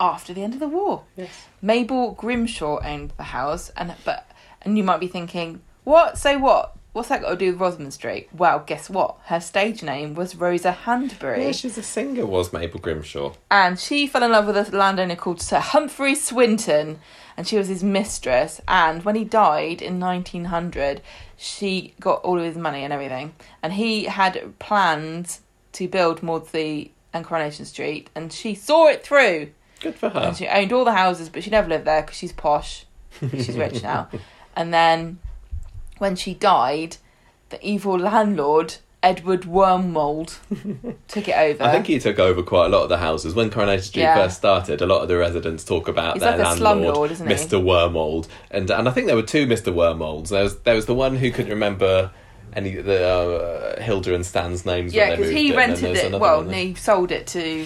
after 0.00 0.32
the 0.32 0.42
end 0.44 0.54
of 0.54 0.60
the 0.60 0.68
war. 0.68 1.02
Yes. 1.16 1.28
Mabel 1.60 2.12
Grimshaw 2.12 2.78
owned 2.84 3.12
the 3.16 3.24
house, 3.24 3.70
and 3.76 3.92
but 4.04 4.27
and 4.62 4.76
you 4.76 4.84
might 4.84 5.00
be 5.00 5.08
thinking, 5.08 5.60
what? 5.84 6.18
So 6.18 6.38
what? 6.38 6.74
What's 6.94 7.10
that 7.10 7.20
got 7.20 7.30
to 7.30 7.36
do 7.36 7.52
with 7.52 7.60
Rosamond 7.60 7.92
Street? 7.94 8.28
Well, 8.32 8.64
guess 8.66 8.90
what? 8.90 9.18
Her 9.26 9.40
stage 9.40 9.82
name 9.82 10.14
was 10.14 10.34
Rosa 10.34 10.72
Handbury, 10.72 11.44
Yeah, 11.44 11.52
she's 11.52 11.78
a 11.78 11.82
singer. 11.82 12.26
Was 12.26 12.52
Mabel 12.52 12.80
Grimshaw? 12.80 13.34
and 13.50 13.78
she 13.78 14.06
fell 14.06 14.22
in 14.24 14.32
love 14.32 14.46
with 14.46 14.56
a 14.56 14.76
landowner 14.76 15.14
called 15.14 15.40
Sir 15.40 15.60
Humphrey 15.60 16.14
Swinton, 16.16 16.98
and 17.36 17.46
she 17.46 17.56
was 17.56 17.68
his 17.68 17.84
mistress. 17.84 18.60
And 18.66 19.04
when 19.04 19.14
he 19.14 19.24
died 19.24 19.80
in 19.80 20.00
1900, 20.00 21.02
she 21.36 21.94
got 22.00 22.22
all 22.24 22.38
of 22.38 22.44
his 22.44 22.56
money 22.56 22.82
and 22.82 22.92
everything, 22.92 23.34
and 23.62 23.74
he 23.74 24.04
had 24.04 24.58
plans 24.58 25.42
to 25.72 25.86
build 25.86 26.22
Mawdsley 26.22 26.92
and 27.12 27.24
Coronation 27.24 27.64
Street, 27.66 28.10
and 28.14 28.32
she 28.32 28.54
saw 28.54 28.88
it 28.88 29.04
through. 29.04 29.50
Good 29.80 29.94
for 29.94 30.08
her. 30.08 30.18
And 30.20 30.36
she 30.36 30.48
owned 30.48 30.72
all 30.72 30.84
the 30.84 30.92
houses, 30.94 31.28
but 31.28 31.44
she 31.44 31.50
never 31.50 31.68
lived 31.68 31.84
there 31.84 32.02
because 32.02 32.16
she's 32.16 32.32
posh. 32.32 32.86
She's 33.20 33.56
rich 33.56 33.82
now. 33.82 34.08
And 34.58 34.74
then 34.74 35.20
when 35.98 36.16
she 36.16 36.34
died, 36.34 36.96
the 37.50 37.64
evil 37.66 37.96
landlord, 37.96 38.74
Edward 39.04 39.44
Wormold, 39.44 40.38
took 41.08 41.28
it 41.28 41.36
over. 41.36 41.62
I 41.62 41.70
think 41.70 41.86
he 41.86 42.00
took 42.00 42.18
over 42.18 42.42
quite 42.42 42.66
a 42.66 42.68
lot 42.68 42.82
of 42.82 42.88
the 42.88 42.98
houses 42.98 43.34
when 43.34 43.50
Coronation 43.50 43.84
Street 43.84 44.02
Yeah. 44.02 44.16
first 44.16 44.36
started. 44.38 44.82
A 44.82 44.86
lot 44.86 45.02
of 45.02 45.08
the 45.08 45.16
residents 45.16 45.64
talk 45.64 45.86
about 45.86 46.14
He's 46.14 46.22
their 46.22 46.36
like 46.36 46.58
landlord, 46.60 46.94
slumlord, 46.96 47.10
isn't 47.12 47.28
he? 47.28 47.34
Mr. 47.34 47.62
Wormold, 47.62 48.26
and 48.50 48.68
and 48.68 48.88
I 48.88 48.90
think 48.90 49.06
there 49.06 49.14
were 49.14 49.22
two 49.22 49.46
Mr. 49.46 49.72
Wormolds. 49.72 50.30
There 50.30 50.42
was 50.42 50.58
there 50.60 50.74
was 50.74 50.86
the 50.86 50.94
one 50.94 51.14
who 51.14 51.30
couldn't 51.30 51.52
remember 51.52 52.10
any 52.52 52.74
the 52.74 53.06
uh, 53.08 53.80
Hilda 53.80 54.12
and 54.12 54.26
Stan's 54.26 54.66
names. 54.66 54.92
yeah, 54.92 55.10
because 55.14 55.30
he 55.30 55.54
rented 55.54 55.96
it. 55.96 56.18
Well, 56.18 56.42
one 56.42 56.52
he 56.52 56.74
sold 56.74 57.12
it 57.12 57.28
to 57.28 57.64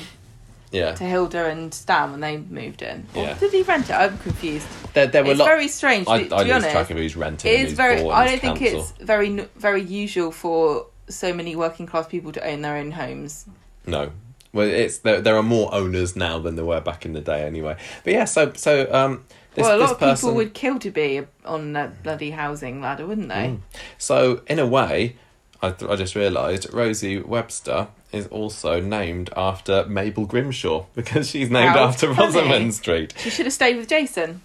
yeah, 0.73 0.93
to 0.95 1.05
Hilda 1.05 1.47
and 1.47 1.73
Stan 1.73 2.11
when 2.11 2.21
they 2.21 2.39
moved 2.39 2.83
in. 2.83 3.07
Or 3.15 3.23
Yeah. 3.25 3.35
did 3.39 3.53
he 3.53 3.63
rent 3.63 3.89
it? 3.91 3.93
I'm 3.95 4.19
confused. 4.19 4.67
there, 4.95 5.07
there 5.07 5.23
were 5.25 5.31
It's 5.31 5.39
lot. 5.41 5.47
very 5.47 5.69
strange. 5.69 6.09
I, 6.09 6.25
to, 6.25 6.29
to 6.31 6.35
I 6.37 6.45
be 6.45 6.53
honest, 6.53 6.71
track 6.71 6.91
of 6.91 6.97
who's 6.97 7.15
renting. 7.17 7.53
it 7.53 7.61
is 7.61 7.73
very. 7.75 8.01
I 8.09 8.27
don't 8.27 8.41
think 8.41 8.59
council. 8.59 8.81
it's 8.81 8.91
very 8.93 9.47
very 9.57 9.83
usual 9.83 10.33
for 10.33 10.87
so 11.09 11.33
many 11.35 11.55
working 11.55 11.87
class 11.87 12.07
people 12.09 12.33
to 12.33 12.45
own 12.47 12.63
their 12.63 12.77
own 12.77 12.91
homes. 12.93 13.45
No. 13.87 14.11
Well, 14.55 14.69
it's 14.69 14.99
there. 14.99 15.21
There 15.21 15.37
are 15.37 15.43
more 15.43 15.73
owners 15.75 16.15
now 16.15 16.39
than 16.39 16.57
there 16.57 16.65
were 16.65 16.81
back 16.81 17.07
in 17.07 17.13
the 17.15 17.21
day, 17.23 17.45
anyway. 17.47 17.77
But 18.05 18.13
yeah, 18.13 18.25
so 18.27 18.53
so 18.55 18.87
um, 18.93 19.25
this, 19.55 19.65
well, 19.65 19.77
a 19.77 19.81
lot 19.81 19.91
of 19.93 19.99
person, 19.99 20.29
people 20.29 20.37
would 20.37 20.53
kill 20.55 20.79
to 20.81 20.91
be 20.91 21.23
on 21.47 21.73
that 21.73 22.03
bloody 22.03 22.31
housing 22.33 22.81
ladder, 22.83 23.07
wouldn't 23.07 23.29
they? 23.31 23.35
Mm. 23.49 23.61
So 23.97 24.43
in 24.47 24.59
a 24.59 24.67
way, 24.67 25.17
I 25.63 25.71
th- 25.71 25.91
I 25.91 25.97
just 25.97 26.15
realised 26.15 26.73
Rosie 26.73 27.19
Webster 27.19 27.89
is 28.13 28.27
also 28.29 28.81
named 28.81 29.31
after 29.37 29.85
Mabel 29.87 30.27
Grimshaw 30.27 30.87
because 30.95 31.31
she's 31.31 31.51
named 31.51 31.71
How 31.71 31.85
after 31.89 32.13
funny. 32.15 32.27
Rosamond 32.37 32.75
Street. 32.75 33.15
She 33.19 33.31
should 33.31 33.47
have 33.47 33.53
stayed 33.53 33.77
with 33.77 33.89
Jason, 33.89 34.43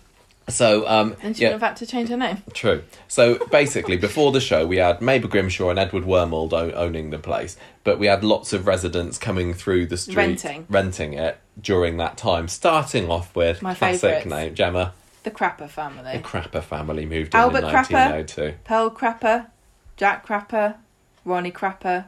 So 0.49 0.87
um, 0.87 1.15
and 1.21 1.35
she 1.35 1.43
yeah, 1.43 1.51
have 1.51 1.61
had 1.61 1.75
to 1.77 1.85
change 1.85 2.09
her 2.09 2.17
name. 2.17 2.41
True. 2.53 2.83
So 3.07 3.37
basically, 3.47 3.97
before 3.97 4.31
the 4.31 4.39
show, 4.39 4.65
we 4.65 4.77
had 4.77 5.01
Mabel 5.01 5.29
Grimshaw 5.29 5.69
and 5.69 5.77
Edward 5.79 6.05
Wormold 6.05 6.53
o- 6.53 6.71
owning 6.71 7.09
the 7.09 7.19
place, 7.19 7.57
but 7.83 7.99
we 7.99 8.07
had 8.07 8.23
lots 8.23 8.53
of 8.53 8.65
residents 8.67 9.17
coming 9.17 9.53
through 9.53 9.87
the 9.87 9.97
street 9.97 10.15
Renting. 10.15 10.65
renting 10.69 11.13
it 11.13 11.37
during 11.61 11.97
that 11.97 12.15
time. 12.17 12.47
Starting 12.47 13.09
off 13.11 13.35
with 13.35 13.61
My 13.61 13.73
classic 13.73 14.01
favourites. 14.01 14.25
name 14.29 14.55
Gemma, 14.55 14.93
The 15.23 15.31
Crapper 15.31 15.67
family. 15.69 16.13
the 16.17 16.23
Crapper 16.23 16.63
family 16.63 17.05
moved 17.05 17.33
in 17.33 17.39
Albert 17.41 17.65
in 17.65 17.69
Crapper. 17.69 18.11
1902. 18.11 18.53
Pearl 18.63 18.89
Crapper, 18.91 19.47
Jack 19.97 20.25
Crapper, 20.25 20.75
Ronnie 21.25 21.51
Crapper, 21.51 22.05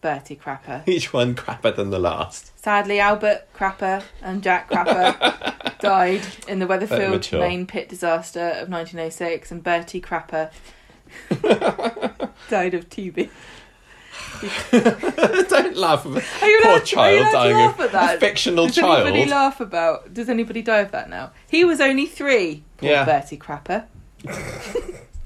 Bertie 0.00 0.36
Crapper. 0.36 0.82
Each 0.88 1.12
one 1.12 1.34
crapper 1.34 1.74
than 1.74 1.90
the 1.90 1.98
last. 1.98 2.58
Sadly, 2.58 3.00
Albert 3.00 3.48
Crapper 3.54 4.02
and 4.22 4.42
Jack 4.42 4.70
Crapper 4.70 5.78
died 5.80 6.22
in 6.48 6.58
the 6.58 6.66
Weatherfield 6.66 7.38
main 7.38 7.66
pit 7.66 7.88
disaster 7.88 8.40
of 8.60 8.68
1906, 8.68 9.50
and 9.50 9.62
Bertie 9.62 10.00
Crapper 10.00 10.50
died 12.50 12.74
of 12.74 12.88
TB. 12.88 13.30
Don't 15.48 15.76
laugh. 15.76 16.06
At 16.06 16.42
Are 16.42 16.48
you 16.48 16.60
Poor 16.62 16.70
allowed, 16.72 16.76
are 16.76 16.78
you 16.78 16.84
child 16.86 17.26
to 17.26 17.32
dying 17.32 17.56
laugh 17.56 17.74
of 17.78 17.84
at 17.86 17.92
that? 17.92 18.20
fictional 18.20 18.66
Does 18.66 18.76
child. 18.76 19.06
anybody 19.06 19.30
laugh 19.30 19.60
about? 19.60 20.12
Does 20.14 20.28
anybody 20.28 20.62
die 20.62 20.78
of 20.80 20.90
that 20.92 21.08
now? 21.10 21.32
He 21.48 21.64
was 21.64 21.80
only 21.80 22.06
three. 22.06 22.62
Poor 22.78 22.88
Yeah. 22.90 23.04
Bertie 23.04 23.38
Crapper. 23.38 23.84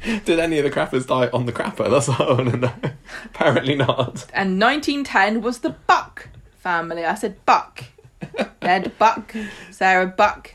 Did 0.25 0.39
any 0.39 0.59
of 0.59 0.65
the 0.65 0.71
crappers 0.71 1.07
die 1.07 1.29
on 1.33 1.47
the 1.47 1.53
crapper? 1.53 1.91
That's 1.91 2.09
what 2.09 2.21
I 2.21 2.33
want 2.33 2.51
to 2.51 2.57
know. 2.59 2.73
Apparently 3.27 3.75
not. 3.75 4.27
And 4.35 4.61
1910 4.61 5.41
was 5.41 5.61
the 5.61 5.71
Buck 5.71 6.29
family. 6.59 7.05
I 7.05 7.15
said 7.15 7.45
Buck. 7.47 7.85
Ned 8.63 8.93
Buck, 8.99 9.35
Sarah 9.71 10.07
Buck. 10.07 10.53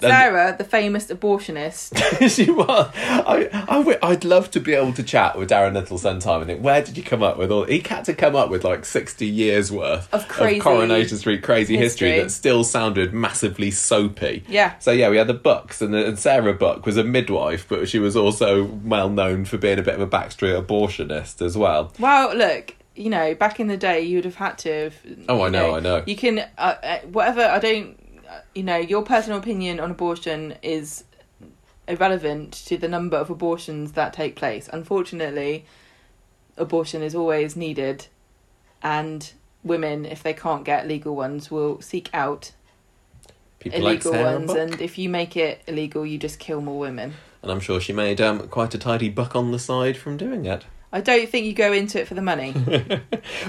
Sarah, 0.00 0.54
the 0.56 0.64
famous 0.64 1.06
abortionist. 1.08 1.96
she 2.34 2.50
was. 2.50 2.90
I, 2.96 3.48
I, 3.68 3.78
w- 3.78 3.98
I'd 4.02 4.24
love 4.24 4.50
to 4.52 4.60
be 4.60 4.74
able 4.74 4.92
to 4.94 5.02
chat 5.02 5.36
with 5.36 5.50
Daran 5.50 5.74
Little 5.74 5.98
sometime 5.98 6.40
and 6.42 6.46
think, 6.48 6.62
where 6.62 6.82
did 6.82 6.96
you 6.96 7.02
come 7.02 7.22
up 7.22 7.36
with 7.38 7.50
all? 7.50 7.64
He 7.64 7.80
had 7.80 8.04
to 8.04 8.14
come 8.14 8.36
up 8.36 8.50
with 8.50 8.64
like 8.64 8.84
sixty 8.84 9.26
years 9.26 9.72
worth 9.72 10.12
Of 10.14 10.28
crazy 10.28 10.60
Coronation 10.60 11.18
Street 11.18 11.42
crazy 11.42 11.76
history. 11.76 12.08
history. 12.10 12.22
that 12.24 12.30
still 12.30 12.64
sounded 12.64 13.12
massively 13.12 13.70
soapy. 13.70 14.44
Yeah. 14.48 14.78
So 14.78 14.90
yeah, 14.92 15.08
we 15.10 15.16
had 15.16 15.26
the 15.26 15.34
Bucks, 15.34 15.82
and, 15.82 15.92
the, 15.92 16.06
and 16.06 16.18
Sarah 16.18 16.54
Buck 16.54 16.86
was 16.86 16.96
a 16.96 17.04
midwife, 17.04 17.66
but 17.68 17.88
she 17.88 17.98
was 17.98 18.16
also 18.16 18.64
well 18.64 19.08
known 19.10 19.44
for 19.44 19.58
being 19.58 19.78
a 19.78 19.82
bit 19.82 19.94
of 19.94 20.00
a 20.00 20.06
backstreet 20.06 20.64
abortionist 20.64 21.42
as 21.42 21.56
well. 21.56 21.92
Well, 21.98 22.34
look, 22.36 22.74
you 22.94 23.10
know, 23.10 23.34
back 23.34 23.60
in 23.60 23.66
the 23.68 23.76
day, 23.76 24.00
you 24.02 24.16
would 24.16 24.24
have 24.24 24.34
had 24.36 24.58
to. 24.58 24.72
Have, 24.84 24.94
Oh, 25.28 25.40
I 25.42 25.46
you 25.46 25.50
know, 25.52 25.74
I 25.76 25.80
know. 25.80 26.02
You 26.06 26.16
can, 26.16 26.38
uh, 26.38 26.44
uh, 26.82 26.98
whatever. 27.10 27.42
I 27.42 27.58
don't. 27.58 27.96
You 28.54 28.62
know, 28.62 28.76
your 28.76 29.02
personal 29.02 29.38
opinion 29.38 29.80
on 29.80 29.90
abortion 29.90 30.54
is 30.62 31.04
irrelevant 31.86 32.52
to 32.52 32.76
the 32.76 32.88
number 32.88 33.16
of 33.16 33.30
abortions 33.30 33.92
that 33.92 34.12
take 34.12 34.36
place. 34.36 34.68
Unfortunately, 34.72 35.64
abortion 36.56 37.02
is 37.02 37.14
always 37.14 37.56
needed, 37.56 38.06
and 38.82 39.32
women, 39.64 40.04
if 40.04 40.22
they 40.22 40.34
can't 40.34 40.64
get 40.64 40.86
legal 40.86 41.16
ones, 41.16 41.50
will 41.50 41.80
seek 41.80 42.10
out 42.12 42.52
People 43.58 43.80
illegal 43.80 44.12
Sarah 44.12 44.34
ones. 44.34 44.46
Buck, 44.48 44.56
And 44.58 44.80
if 44.80 44.98
you 44.98 45.08
make 45.08 45.36
it 45.36 45.62
illegal, 45.66 46.06
you 46.06 46.18
just 46.18 46.38
kill 46.38 46.60
more 46.60 46.78
women. 46.78 47.14
and 47.42 47.50
I'm 47.50 47.60
sure 47.60 47.80
she 47.80 47.92
made 47.92 48.20
um, 48.20 48.46
quite 48.48 48.74
a 48.74 48.78
tidy 48.78 49.08
buck 49.08 49.34
on 49.34 49.50
the 49.52 49.58
side 49.58 49.96
from 49.96 50.16
doing 50.16 50.44
it. 50.44 50.64
I 50.92 51.00
don't 51.00 51.28
think 51.28 51.46
you 51.46 51.52
go 51.52 51.72
into 51.72 52.00
it 52.00 52.08
for 52.08 52.14
the 52.14 52.22
money. 52.22 52.54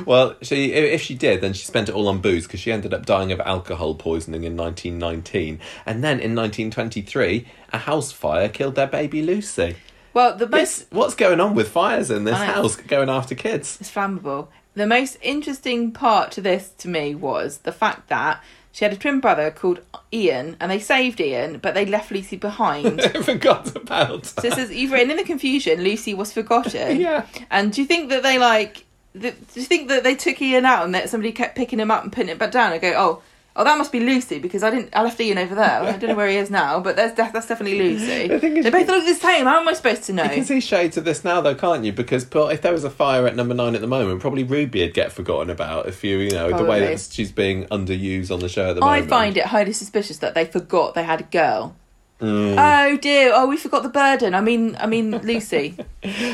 Well, 0.06 0.36
she 0.42 0.74
if 0.74 1.02
she 1.02 1.16
did, 1.16 1.42
then 1.42 1.54
she 1.54 1.66
spent 1.66 1.90
it 1.90 1.96
all 1.96 2.08
on 2.08 2.20
booze 2.20 2.46
because 2.46 2.60
she 2.60 2.72
ended 2.72 2.94
up 2.94 3.06
dying 3.06 3.32
of 3.32 3.40
alcohol 3.40 3.96
poisoning 3.96 4.44
in 4.44 4.58
1919, 4.58 5.60
and 5.86 6.04
then 6.04 6.20
in 6.20 6.36
1923, 6.36 7.48
a 7.72 7.78
house 7.78 8.12
fire 8.12 8.50
killed 8.50 8.76
their 8.76 8.88
baby 8.88 9.22
Lucy. 9.22 9.76
well, 10.14 10.36
the 10.36 10.48
most 10.48 10.80
This, 10.80 10.86
what's 10.92 11.16
going 11.16 11.40
on 11.40 11.56
with 11.56 11.70
fires 11.70 12.12
in 12.12 12.24
this 12.24 12.38
house 12.38 12.76
going 12.76 13.10
after 13.10 13.36
kids? 13.36 13.78
It's 13.80 13.92
flammable. 13.92 14.48
The 14.76 14.88
most 14.88 15.18
interesting 15.22 15.92
part 15.92 16.32
to 16.34 16.42
this 16.42 16.70
to 16.80 16.88
me 16.88 17.16
was 17.16 17.60
the 17.60 17.72
fact 17.72 18.10
that 18.10 18.44
she 18.72 18.86
had 18.86 18.94
a 18.94 18.98
twin 18.98 19.20
brother 19.20 19.52
called 19.52 19.82
Ian, 20.14 20.56
and 20.60 20.72
they 20.72 20.80
saved 20.80 21.20
Ian, 21.20 21.58
but 21.58 21.74
they 21.74 21.86
left 21.86 22.12
Lucy 22.12 22.38
behind. 22.38 23.02
Forgot 23.24 23.76
about. 23.76 24.26
so 24.26 24.48
it 24.48 24.54
says 24.54 24.72
either 24.72 24.96
in 24.96 25.08
the 25.16 25.24
confusion, 25.24 25.84
Lucy 25.84 26.14
was 26.14 26.32
forgotten. 26.32 27.00
Yeah. 27.10 27.26
And 27.50 27.72
do 27.72 27.82
you 27.82 27.88
think 27.88 28.10
that 28.10 28.24
they 28.24 28.38
like? 28.38 28.86
th 29.20 29.34
do 29.54 29.60
you 29.60 29.66
think 29.66 29.88
that 29.90 30.04
they 30.04 30.16
took 30.16 30.42
Ian 30.42 30.66
out 30.66 30.86
and 30.86 30.94
that 30.94 31.10
somebody 31.10 31.32
kept 31.32 31.56
picking 31.56 31.80
him 31.80 31.90
up 31.90 32.04
and 32.04 32.12
putting 32.12 32.30
it 32.30 32.38
back 32.38 32.52
down 32.52 32.72
and 32.72 32.82
go, 32.82 32.94
oh, 32.96 33.22
oh, 33.60 33.64
that 33.66 33.78
must 33.78 33.92
be 33.92 34.00
Lucy 34.00 34.40
because 34.40 34.64
I 34.64 34.70
didn't, 34.72 34.96
I 34.96 35.04
left 35.04 35.20
Ian 35.20 35.38
over 35.38 35.54
there. 35.54 35.82
I 35.84 35.92
don't 35.98 36.10
know 36.10 36.16
where 36.16 36.30
he 36.30 36.38
is 36.38 36.50
now, 36.50 36.80
but 36.80 36.96
that's 36.96 37.14
that's 37.16 37.46
definitely 37.48 37.78
Lucy. 37.78 38.28
The 38.30 38.40
thing 38.40 38.58
is- 38.58 38.64
they 38.64 38.72
both 38.72 38.88
look 38.88 39.06
the 39.06 39.14
same. 39.14 39.46
How 39.46 39.60
am 39.60 39.68
I 39.68 39.74
supposed 39.74 40.04
to 40.06 40.14
know? 40.14 40.24
You 40.24 40.30
can 40.30 40.46
see 40.46 40.62
shades 40.62 40.98
of 40.98 41.04
this 41.04 41.24
now, 41.26 41.42
though, 41.42 41.56
can't 41.56 41.84
you? 41.84 41.92
Because 41.92 42.26
if 42.34 42.62
there 42.62 42.72
was 42.72 42.86
a 42.86 42.90
fire 42.90 43.28
at 43.28 43.36
number 43.36 43.54
nine 43.54 43.76
at 43.76 43.82
the 43.82 43.88
moment, 43.88 44.22
probably 44.22 44.44
Ruby'd 44.44 44.94
get 44.94 45.12
forgotten 45.12 45.50
about 45.50 45.88
if 45.88 46.04
you, 46.04 46.18
you 46.20 46.32
know, 46.32 46.56
the 46.58 46.64
way 46.64 46.80
that 46.80 47.10
she's 47.12 47.32
being 47.32 47.66
underused 47.66 48.32
on 48.32 48.40
the 48.40 48.50
show 48.50 48.70
at 48.70 48.76
the 48.76 48.82
moment. 48.82 49.04
I 49.06 49.08
find 49.08 49.38
it 49.38 49.46
highly 49.48 49.74
suspicious 49.74 50.18
that 50.20 50.34
they 50.34 50.46
forgot 50.46 50.96
they 50.96 51.04
had 51.04 51.20
a 51.20 51.26
girl. 51.26 51.76
Mm. 52.20 52.56
Oh 52.58 52.98
dear! 52.98 53.32
Oh, 53.34 53.48
we 53.48 53.56
forgot 53.56 53.82
the 53.82 53.90
burden. 53.90 54.34
I 54.34 54.42
mean, 54.42 54.76
I 54.78 54.88
mean 54.88 55.12
Lucy. 55.24 55.76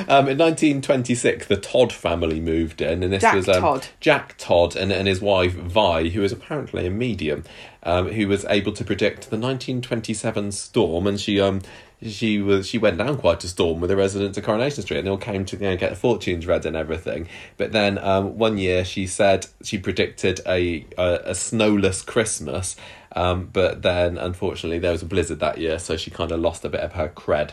Um, 0.07 0.27
in 0.27 0.37
1926, 0.37 1.45
the 1.45 1.57
Todd 1.57 1.93
family 1.93 2.39
moved 2.39 2.81
in, 2.81 3.03
and 3.03 3.13
this 3.13 3.21
Jack 3.21 3.35
was 3.35 3.47
um, 3.47 3.61
Todd. 3.61 3.87
Jack 3.99 4.35
Todd 4.39 4.75
and, 4.75 4.91
and 4.91 5.07
his 5.07 5.21
wife 5.21 5.53
Vi, 5.53 6.09
who 6.09 6.23
is 6.23 6.31
apparently 6.31 6.87
a 6.87 6.89
medium, 6.89 7.43
um, 7.83 8.09
who 8.09 8.27
was 8.27 8.45
able 8.45 8.71
to 8.73 8.83
predict 8.83 9.29
the 9.29 9.37
1927 9.37 10.51
storm, 10.51 11.05
and 11.05 11.19
she 11.19 11.39
um 11.39 11.61
she 12.01 12.41
was 12.41 12.67
she 12.67 12.77
went 12.77 12.97
down 12.97 13.17
quite 13.17 13.43
a 13.43 13.47
storm 13.47 13.79
with 13.79 13.89
the 13.89 13.95
residents 13.95 14.37
of 14.37 14.43
Coronation 14.43 14.83
Street, 14.83 14.99
and 14.99 15.07
they 15.07 15.11
all 15.11 15.17
came 15.17 15.45
to 15.45 15.55
you 15.55 15.63
know, 15.63 15.77
get 15.77 15.89
their 15.89 15.95
fortunes 15.95 16.45
read 16.45 16.65
and 16.65 16.75
everything. 16.75 17.27
But 17.57 17.71
then 17.71 17.97
um, 17.99 18.37
one 18.37 18.57
year 18.57 18.83
she 18.85 19.07
said 19.07 19.47
she 19.63 19.77
predicted 19.77 20.41
a 20.47 20.85
a, 20.97 21.21
a 21.25 21.35
snowless 21.35 22.01
Christmas. 22.01 22.75
Um, 23.15 23.49
but 23.51 23.81
then, 23.81 24.17
unfortunately, 24.17 24.77
there 24.79 24.91
was 24.91 25.01
a 25.01 25.05
blizzard 25.05 25.39
that 25.39 25.57
year, 25.57 25.79
so 25.79 25.95
she 25.97 26.11
kind 26.11 26.31
of 26.31 26.39
lost 26.41 26.65
a 26.65 26.69
bit 26.69 26.81
of 26.81 26.93
her 26.93 27.07
cred. 27.09 27.51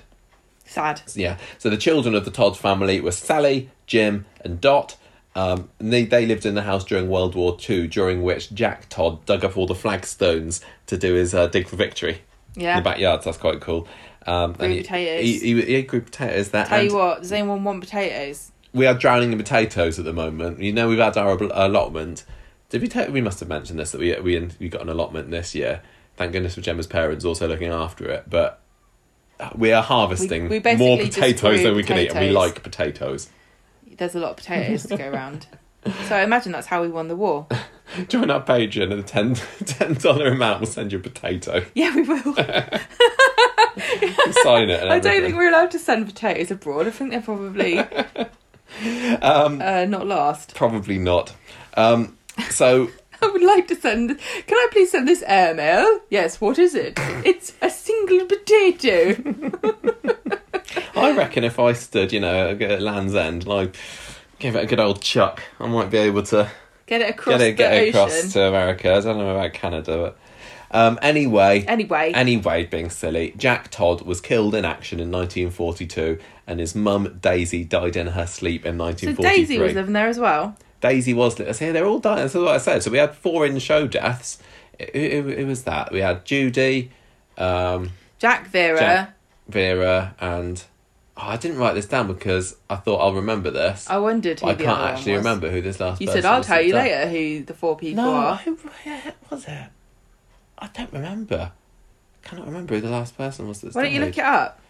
Sad. 0.65 1.03
Yeah. 1.15 1.39
So 1.59 1.71
the 1.71 1.77
children 1.77 2.15
of 2.15 2.25
the 2.25 2.31
Todd 2.31 2.57
family 2.59 3.01
were 3.01 3.13
Sally, 3.13 3.71
Jim, 3.87 4.25
and 4.41 4.61
Dot. 4.61 4.97
Um, 5.35 5.71
and 5.79 5.93
they, 5.93 6.05
they 6.05 6.27
lived 6.27 6.45
in 6.45 6.55
the 6.55 6.63
house 6.63 6.85
during 6.85 7.09
World 7.09 7.35
War 7.35 7.57
Two, 7.57 7.87
during 7.89 8.23
which 8.23 8.53
Jack 8.53 8.89
Todd 8.89 9.25
dug 9.25 9.45
up 9.45 9.57
all 9.57 9.67
the 9.67 9.75
flagstones 9.75 10.61
to 10.87 10.99
do 10.99 11.15
his 11.15 11.35
uh, 11.35 11.47
dig 11.47 11.67
for 11.69 11.77
victory 11.77 12.21
in 12.55 12.63
Yeah. 12.63 12.77
the 12.81 12.85
backyard. 12.85 13.23
So 13.23 13.31
that's 13.31 13.41
quite 13.41 13.61
cool. 13.61 13.89
Um, 14.27 14.53
Grew 14.53 14.65
and 14.67 14.75
he- 14.75 14.81
potatoes. 14.83 15.23
He, 15.25 15.39
he, 15.39 15.63
he 15.63 15.83
grew 15.83 16.01
potatoes 16.03 16.51
there. 16.51 16.65
Tell 16.67 16.83
you 16.83 16.95
what. 16.95 17.23
Does 17.23 17.33
anyone 17.33 17.65
want 17.65 17.81
potatoes? 17.81 18.51
we 18.75 18.87
are 18.87 18.95
drowning 18.95 19.33
in 19.33 19.39
potatoes 19.39 19.99
at 19.99 20.05
the 20.07 20.13
moment. 20.15 20.59
You 20.61 20.73
know, 20.73 20.89
we've 20.89 20.99
had 20.99 21.17
our 21.19 21.37
allotment. 21.37 22.25
Did 22.73 22.81
we 22.83 22.89
take? 22.89 23.11
We 23.11 23.21
must 23.21 23.39
have 23.41 23.49
mentioned 23.51 23.79
this 23.79 23.93
that 23.93 24.01
we 24.01 24.19
we 24.21 24.49
we 24.59 24.69
got 24.71 24.81
an 24.83 24.89
allotment 24.89 25.31
this 25.31 25.55
year. 25.55 25.83
Thank 26.17 26.33
goodness 26.33 26.55
for 26.55 26.63
Gemma's 26.63 26.87
parents 26.87 27.25
also 27.25 27.47
looking 27.47 27.69
after 27.71 28.07
it. 28.11 28.25
But 28.29 28.61
we 29.55 29.73
are 29.73 29.83
harvesting 29.83 30.49
We- 30.49 30.59
we 30.59 30.77
more 30.77 30.97
potatoes 30.99 31.63
than 31.63 31.77
we 31.77 31.83
can 31.83 31.99
eat, 31.99 32.11
and 32.11 32.19
we 32.21 32.31
like 32.31 32.63
potatoes. 32.63 33.29
There's 33.99 34.15
a 34.15 34.19
lot 34.19 34.31
of 34.31 34.37
potatoes 34.39 34.85
to 34.87 34.97
go 34.97 35.09
around. 35.09 35.47
So 36.09 36.15
I 36.15 36.23
imagine 36.23 36.53
that's 36.53 36.69
how 36.69 36.81
we 36.81 36.87
won 36.89 37.09
the 37.09 37.17
war. 37.17 37.49
Join 38.07 38.31
our 38.31 38.41
Patreon 38.41 38.93
and 38.93 39.01
a 39.01 39.03
ten 39.03 39.35
ten 39.67 39.95
dollar 39.95 40.29
amount 40.29 40.61
will 40.61 40.69
send 40.69 40.93
you 40.93 40.99
a 40.99 41.03
potato. 41.03 41.65
Yeah, 41.75 41.93
we 41.97 42.03
will. 42.03 42.23
Sign 44.45 44.71
it. 44.71 44.83
I 44.85 44.99
don't 45.01 45.23
think 45.23 45.35
we're 45.37 45.49
allowed 45.49 45.73
to 45.73 45.79
send 45.81 46.07
potatoes 46.07 46.51
abroad. 46.53 46.87
I 46.87 46.91
think 46.91 47.11
they're 47.11 47.21
probably 47.21 47.79
Um, 49.21 49.61
uh, 49.61 49.85
not 49.87 50.07
last. 50.07 50.55
probably 50.55 50.99
not. 50.99 51.35
Um, 51.77 52.17
so 52.51 52.89
I 53.23 53.27
would 53.27 53.43
like 53.43 53.69
to 53.69 53.77
send. 53.77 54.19
Can 54.47 54.57
I 54.59 54.69
please 54.73 54.91
send 54.91 55.07
this 55.07 55.23
airmail? 55.27 56.01
Yes. 56.11 56.41
What 56.41 56.59
is 56.59 56.75
it? 56.75 56.95
It's 57.25 57.53
a 57.63 57.71
single 57.71 58.27
potato. 58.27 59.15
I 60.97 61.13
reckon 61.17 61.45
if 61.45 61.59
I 61.59 61.73
stood, 61.73 62.13
you 62.13 62.21
know, 62.21 62.51
at 62.51 62.83
Land's 62.83 63.15
End, 63.15 63.45
and 63.45 63.53
I 63.53 63.69
gave 64.39 64.57
it 64.57 64.65
a 64.65 64.67
good 64.67 64.81
old 64.81 65.03
chuck, 65.03 65.43
I 65.61 65.67
might 65.67 65.91
be 65.91 65.99
able 65.99 66.23
to 66.25 66.51
Get 66.87 67.01
it 67.01 67.11
across 67.11 67.39
get 67.39 67.41
it, 67.41 67.57
get 67.57 67.73
it 67.73 67.89
across 67.91 68.33
to 68.33 68.43
America. 68.43 68.93
I 68.93 69.01
don't 69.01 69.19
know 69.19 69.31
about 69.37 69.53
Canada, 69.53 69.97
but 69.97 70.19
um, 70.77 70.99
anyway. 71.01 71.65
Anyway, 71.67 72.13
Anyway, 72.15 72.67
being 72.67 72.91
silly, 72.91 73.35
Jack 73.37 73.71
Todd 73.71 74.03
was 74.03 74.21
killed 74.21 74.55
in 74.55 74.65
action 74.65 74.99
in 75.01 75.11
1942, 75.11 76.19
and 76.47 76.61
his 76.61 76.75
mum 76.75 77.19
Daisy 77.21 77.65
died 77.65 77.97
in 77.97 78.09
her 78.09 78.27
sleep 78.27 78.67
in 78.67 78.79
1943. 78.79 79.15
so 79.15 79.37
Daisy 79.37 79.59
was 79.59 79.75
living 79.75 79.93
there 79.93 80.09
as 80.09 80.19
well. 80.19 80.57
Daisy 80.83 81.15
was. 81.15 81.37
See, 81.57 81.71
they're 81.71 81.87
all 81.87 81.99
dying. 82.01 82.19
That's 82.19 82.35
what 82.35 82.49
I 82.49 82.59
said. 82.59 82.83
So 82.83 82.91
we 82.91 82.99
had 82.99 83.15
four 83.15 83.47
in 83.47 83.59
show 83.59 83.87
deaths. 83.87 84.39
It, 84.79 84.95
it, 84.95 85.27
it 85.41 85.47
was 85.47 85.63
that 85.65 85.91
we 85.93 86.01
had 86.01 86.25
Judy, 86.27 86.91
um, 87.39 87.91
Jack 88.19 88.49
Vera. 88.49 88.79
Jack- 88.79 89.15
Vera, 89.49 90.15
and 90.21 90.63
oh, 91.17 91.23
I 91.23 91.37
didn't 91.37 91.59
write 91.59 91.75
this 91.75 91.87
down 91.87 92.07
because 92.07 92.57
I 92.71 92.77
thought 92.77 92.99
I'll 92.99 93.15
remember 93.15 93.51
this. 93.51 93.89
I 93.91 93.99
wondered 93.99 94.41
who 94.41 94.47
I 94.49 94.55
the 94.55 94.65
can't 94.65 94.77
other 94.79 94.85
one 94.87 94.95
actually 94.95 95.13
was. 95.13 95.19
remember 95.19 95.51
who 95.51 95.61
this 95.63 95.81
last. 95.81 96.01
You 96.01 96.07
person 96.07 96.23
said 96.23 96.29
I'll 96.31 96.39
was 96.39 96.47
tell 96.47 96.57
that 96.59 96.67
you 96.67 96.73
died." 96.73 96.91
later 96.91 97.11
who 97.11 97.45
the 97.45 97.55
four 97.55 97.77
people 97.77 98.05
No, 98.05 98.15
are. 98.15 98.37
who 98.37 98.55
who 98.57 99.13
was 99.31 99.45
it? 99.47 99.69
I 100.59 100.69
don't 100.69 100.93
remember. 100.93 101.53
I 102.25 102.29
cannot 102.29 102.47
remember 102.47 102.75
who 102.77 102.81
the 102.83 102.89
last 102.91 103.17
person 103.17 103.49
was. 103.49 103.61
That's 103.61 103.75
Why 103.75 103.83
don't 103.83 103.93
you 103.93 103.99
died. 104.01 104.07
look 104.07 104.19
it 104.19 104.25
up? 104.25 104.61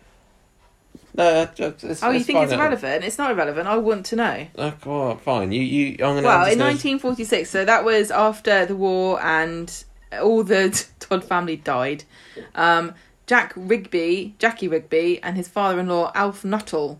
No, 1.15 1.43
it's, 1.43 1.85
it's, 1.85 2.03
Oh, 2.03 2.11
you 2.11 2.17
it's 2.17 2.27
think 2.27 2.39
it's 2.39 2.53
irrelevant? 2.53 3.05
It's 3.05 3.19
not 3.19 3.31
irrelevant. 3.31 3.69
I 3.69 3.77
want 3.77 4.07
to 4.07 4.17
know. 4.17 4.47
Oh, 4.57 4.75
well, 4.87 5.17
fine. 5.17 5.53
You, 5.53 5.61
you. 5.61 5.93
I'm 5.95 6.15
gonna. 6.15 6.23
Well, 6.23 6.39
I'm 6.39 6.53
in 6.53 6.59
1946, 6.59 7.51
so 7.51 7.65
that 7.65 7.85
was 7.85 8.11
after 8.11 8.65
the 8.65 8.77
war 8.77 9.23
and 9.23 9.85
all 10.21 10.43
the 10.43 10.71
Todd 11.01 11.25
family 11.25 11.57
died. 11.57 12.05
Um, 12.55 12.95
Jack 13.27 13.53
Rigby, 13.57 14.35
Jackie 14.39 14.69
Rigby, 14.69 15.23
and 15.23 15.37
his 15.37 15.49
father-in-law 15.49 16.13
Alf 16.15 16.45
Nuttall 16.45 16.99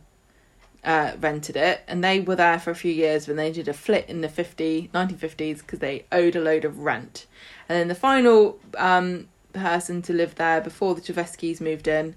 uh, 0.85 1.13
rented 1.21 1.57
it, 1.57 1.83
and 1.89 2.03
they 2.05 2.21
were 2.21 2.37
there 2.37 2.59
for 2.59 2.71
a 2.71 2.75
few 2.75 2.93
years 2.93 3.27
when 3.27 3.37
they 3.37 3.51
did 3.51 3.69
a 3.69 3.73
flit 3.73 4.09
in 4.09 4.21
the 4.21 4.29
50, 4.29 4.91
1950s 4.93 5.59
because 5.59 5.79
they 5.79 6.05
owed 6.13 6.37
a 6.37 6.41
load 6.41 6.65
of 6.65 6.81
rent. 6.81 7.27
And 7.69 7.79
then 7.79 7.89
the 7.89 7.95
final 7.95 8.59
um, 8.77 9.29
person 9.53 10.03
to 10.03 10.13
live 10.13 10.35
there 10.35 10.61
before 10.61 10.95
the 10.95 11.01
Cheveskis 11.01 11.61
moved 11.61 11.89
in 11.89 12.15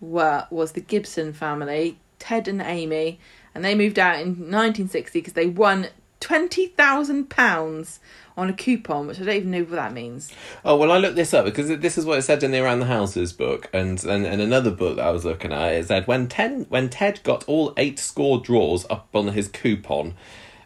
were 0.00 0.46
was 0.50 0.72
the 0.72 0.80
Gibson 0.80 1.32
family, 1.32 1.98
Ted 2.18 2.48
and 2.48 2.60
Amy, 2.60 3.20
and 3.54 3.64
they 3.64 3.74
moved 3.74 3.98
out 3.98 4.16
in 4.16 4.28
1960 4.28 5.18
because 5.18 5.32
they 5.34 5.46
won 5.46 5.88
twenty 6.20 6.66
thousand 6.66 7.30
pounds 7.30 8.00
on 8.36 8.48
a 8.48 8.52
coupon, 8.52 9.06
which 9.06 9.20
I 9.20 9.24
don't 9.24 9.36
even 9.36 9.50
know 9.50 9.60
what 9.60 9.70
that 9.72 9.92
means. 9.92 10.32
Oh 10.64 10.76
well, 10.76 10.92
I 10.92 10.98
looked 10.98 11.16
this 11.16 11.34
up 11.34 11.44
because 11.44 11.68
this 11.68 11.98
is 11.98 12.04
what 12.04 12.18
it 12.18 12.22
said 12.22 12.42
in 12.42 12.52
the 12.52 12.62
Around 12.62 12.80
the 12.80 12.86
Houses 12.86 13.32
book, 13.32 13.68
and 13.72 14.02
and, 14.04 14.24
and 14.26 14.40
another 14.40 14.70
book 14.70 14.96
that 14.96 15.06
I 15.06 15.10
was 15.10 15.24
looking 15.24 15.52
at. 15.52 15.72
It 15.72 15.86
said 15.86 16.06
when 16.06 16.28
Ted 16.28 16.66
when 16.68 16.88
Ted 16.88 17.20
got 17.22 17.44
all 17.48 17.74
eight 17.76 17.98
score 17.98 18.40
draws 18.40 18.86
up 18.88 19.08
on 19.14 19.28
his 19.28 19.48
coupon, 19.48 20.14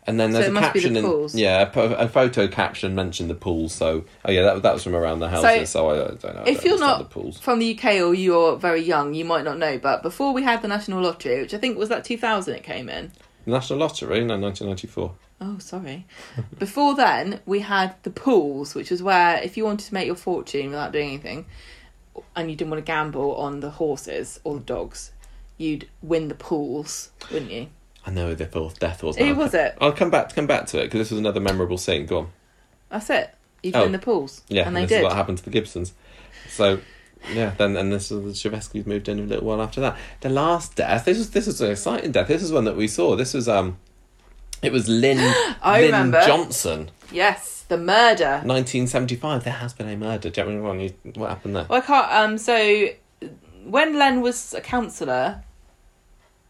and 0.07 0.19
then 0.19 0.33
there's 0.33 0.47
So 0.47 0.51
a 0.51 0.55
be 0.55 0.61
the 0.61 0.67
caption 0.67 0.97
in 0.97 1.29
yeah 1.35 1.71
a, 1.75 2.09
photo 2.09 2.49
caption 2.49 2.95
mentioned 2.95 3.31
the 3.31 3.35
pools. 3.35 3.73
So 3.73 4.05
oh 4.25 4.31
yeah, 4.31 4.43
that 4.43 4.63
that 4.63 4.75
was 4.75 4.83
from 4.85 4.95
Around 4.97 5.21
the 5.21 5.29
Houses. 5.29 5.71
So, 5.71 5.89
I, 5.91 5.95
I 5.95 6.09
don't 6.09 6.25
know. 6.25 6.43
I 6.45 6.49
If 6.49 6.57
don't 6.59 6.67
you're 6.67 6.79
not 6.81 7.11
the 7.11 7.33
from 7.41 7.59
the 7.61 7.79
UK 7.79 8.01
or 8.01 8.15
you're 8.15 8.57
very 8.57 8.83
young, 8.83 9.15
you 9.15 9.25
might 9.25 9.45
not 9.45 9.59
know, 9.59 9.79
but 9.79 10.03
before 10.03 10.33
we 10.33 10.43
had 10.43 10.63
the 10.63 10.69
National 10.69 11.03
Lottery, 11.03 11.41
which 11.43 11.55
I 11.55 11.59
think 11.59 11.79
was 11.79 11.89
that 11.89 12.05
2000 12.05 12.55
it 12.55 12.63
came 12.65 12.89
in. 12.89 13.13
the 13.45 13.53
National 13.53 13.79
Lottery, 13.79 14.25
no, 14.25 14.37
nineteen 14.37 14.69
ninety 14.69 14.87
four. 14.89 15.15
Oh, 15.41 15.59
sorry. 15.59 16.07
Before 16.61 16.95
then, 16.95 17.41
we 17.47 17.59
had 17.61 17.97
the 18.05 18.11
pools, 18.11 18.77
which 18.77 18.93
was 18.93 19.03
where 19.03 19.43
if 19.43 19.57
you 19.57 19.65
wanted 19.65 19.87
to 19.89 19.95
make 19.95 20.07
your 20.07 20.15
fortune 20.15 20.67
without 20.71 20.93
doing 20.93 21.09
anything, 21.09 21.47
and 22.37 22.49
you 22.49 22.57
didn't 22.57 22.71
want 22.71 22.85
to 22.85 22.89
gamble 22.89 23.35
on 23.35 23.59
the 23.59 23.71
horses 23.71 24.39
or 24.45 24.59
the 24.59 24.65
dogs, 24.65 25.11
you'd 25.59 25.89
win 26.01 26.29
the 26.29 26.37
pools, 26.37 27.11
wouldn't 27.33 27.51
you? 27.51 27.67
I 28.07 28.11
know 28.11 28.35
the 28.35 28.47
fourth 28.47 28.79
death 28.81 29.03
was. 29.03 29.17
Who 29.17 29.35
was 29.35 29.55
it? 29.55 29.77
I'll 29.81 29.93
come 29.93 30.11
back 30.11 30.35
come 30.35 30.47
back 30.47 30.67
to 30.69 30.79
it 30.81 30.85
because 30.85 30.99
this 31.01 31.11
was 31.11 31.19
another 31.21 31.41
memorable 31.41 31.79
scene. 31.79 32.07
Go 32.07 32.19
on. 32.19 32.33
That's 32.91 33.09
it. 33.11 33.35
You'd 33.63 33.77
Oh. 33.77 33.83
win 33.85 33.93
the 33.93 33.99
pools. 33.99 34.43
Yeah, 34.49 34.67
and 34.67 34.75
they 34.77 34.83
this 34.83 34.89
did. 34.91 34.99
is 34.99 35.03
what 35.05 35.13
happened 35.13 35.39
to 35.39 35.45
the 35.45 35.51
Gibsons. 35.51 35.93
So, 36.51 36.81
yeah, 37.33 37.53
then 37.57 37.77
and 37.77 37.93
this 37.93 38.11
was 38.11 38.43
the 38.43 38.51
Cheveskis 38.51 38.87
moved 38.87 39.09
in 39.09 39.21
a 39.21 39.23
little 39.23 39.47
while 39.47 39.63
after 39.63 39.81
that. 39.83 39.97
The 40.21 40.29
last 40.31 40.75
death. 40.75 41.05
This 41.05 41.19
was 41.19 41.31
this 41.31 41.47
was 41.47 41.61
an 41.61 41.71
exciting 41.71 42.11
death. 42.13 42.27
This 42.29 42.43
is 42.43 42.53
one 42.53 42.65
that 42.65 42.77
we 42.77 42.89
saw. 42.89 43.15
This 43.15 43.35
was 43.35 43.49
um, 43.49 43.79
it 44.63 44.73
was 44.73 44.89
Lynn 44.89 45.19
I 45.63 45.81
Lynn 45.83 45.87
remember. 45.93 46.21
Johnson, 46.27 46.91
Yes, 47.13 47.65
the 47.69 47.79
murder. 47.79 48.43
nineteen 48.45 48.89
seventy 48.89 49.15
five. 49.15 49.45
There 49.45 49.53
has 49.53 49.73
been 49.73 49.89
a 49.89 49.97
murder. 49.97 50.29
Do 50.29 50.41
you 50.41 50.47
remember 50.49 50.93
what 51.15 51.29
happened 51.31 51.55
there? 51.55 51.67
Well, 51.69 51.81
I 51.81 51.85
can't. 51.87 52.13
Um, 52.13 52.37
so 52.39 52.89
when 53.65 53.97
Len 53.97 54.21
was 54.23 54.53
a 54.55 54.61
counsellor, 54.61 55.45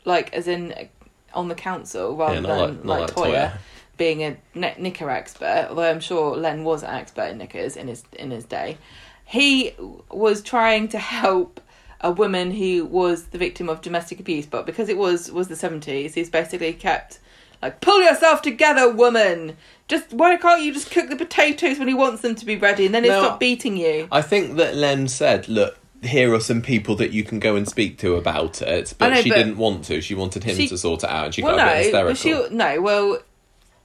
like 0.06 0.32
as 0.32 0.48
in 0.48 0.88
on 1.34 1.48
the 1.48 1.54
council 1.54 2.16
rather 2.16 2.34
Yeah, 2.34 2.40
than 2.40 2.84
like- 2.84 2.84
like, 2.84 3.00
like 3.00 3.10
Toyah, 3.10 3.32
Toyah. 3.32 3.52
being 3.96 4.22
a 4.22 4.36
kn- 4.54 4.74
knicker 4.78 5.10
expert, 5.10 5.66
although 5.70 5.88
I'm 5.90 6.00
sure 6.00 6.36
Len 6.36 6.64
was 6.64 6.82
an 6.82 6.90
expert 6.90 7.24
in 7.30 7.38
knickers 7.38 7.76
in 7.76 7.88
his 7.88 8.04
in 8.18 8.30
his 8.30 8.44
day, 8.44 8.78
he 9.24 9.74
was 10.10 10.42
trying 10.42 10.88
to 10.88 10.98
help 10.98 11.60
a 12.00 12.10
woman 12.10 12.50
who 12.50 12.84
was 12.84 13.24
the 13.26 13.38
victim 13.38 13.68
of 13.68 13.80
domestic 13.80 14.18
abuse, 14.18 14.44
but 14.46 14.66
because 14.66 14.88
it 14.88 14.96
was 14.98 15.30
was 15.30 15.48
the 15.48 15.54
70s, 15.54 16.14
he's 16.14 16.28
basically 16.30 16.72
kept 16.72 17.18
like 17.62 17.80
pull 17.80 18.02
yourself 18.02 18.42
together, 18.42 18.90
woman. 18.92 19.56
Just 19.86 20.12
why 20.12 20.36
can't 20.36 20.62
you 20.62 20.72
just 20.72 20.90
cook 20.90 21.08
the 21.10 21.16
potatoes 21.16 21.78
when 21.78 21.86
he 21.86 21.94
wants 21.94 22.22
them 22.22 22.34
to 22.34 22.44
be 22.44 22.56
ready, 22.56 22.86
and 22.86 22.94
then 22.94 23.04
he'll 23.04 23.12
No. 23.20 23.24
stop 23.24 23.38
beating 23.40 23.76
you. 23.76 24.08
I 24.10 24.20
think 24.22 24.56
that 24.56 24.74
Len 24.74 25.06
said, 25.06 25.48
"Look, 25.48 25.78
here 26.02 26.32
are 26.34 26.40
some 26.40 26.62
people 26.62 26.96
that 26.96 27.12
you 27.12 27.24
can 27.24 27.38
go 27.38 27.56
and 27.56 27.68
speak 27.68 27.98
to 27.98 28.16
about 28.16 28.60
it," 28.62 28.94
but 28.98 29.10
know, 29.10 29.22
she 29.22 29.28
but- 29.30 29.36
didn't 29.36 29.56
want 29.56 29.84
to. 29.86 30.00
She 30.00 30.14
wanted 30.14 30.44
him 30.44 30.56
She- 30.56 30.68
to 30.68 30.76
sort 30.78 31.04
it 31.04 31.10
out, 31.10 31.26
and 31.26 31.34
she 31.34 31.42
well, 31.42 31.56
got 31.56 31.68
a 31.68 31.70
bit 31.76 31.84
hysterical. 31.84 32.48
she 32.50 32.54
no. 32.54 32.80
Well, 32.80 33.18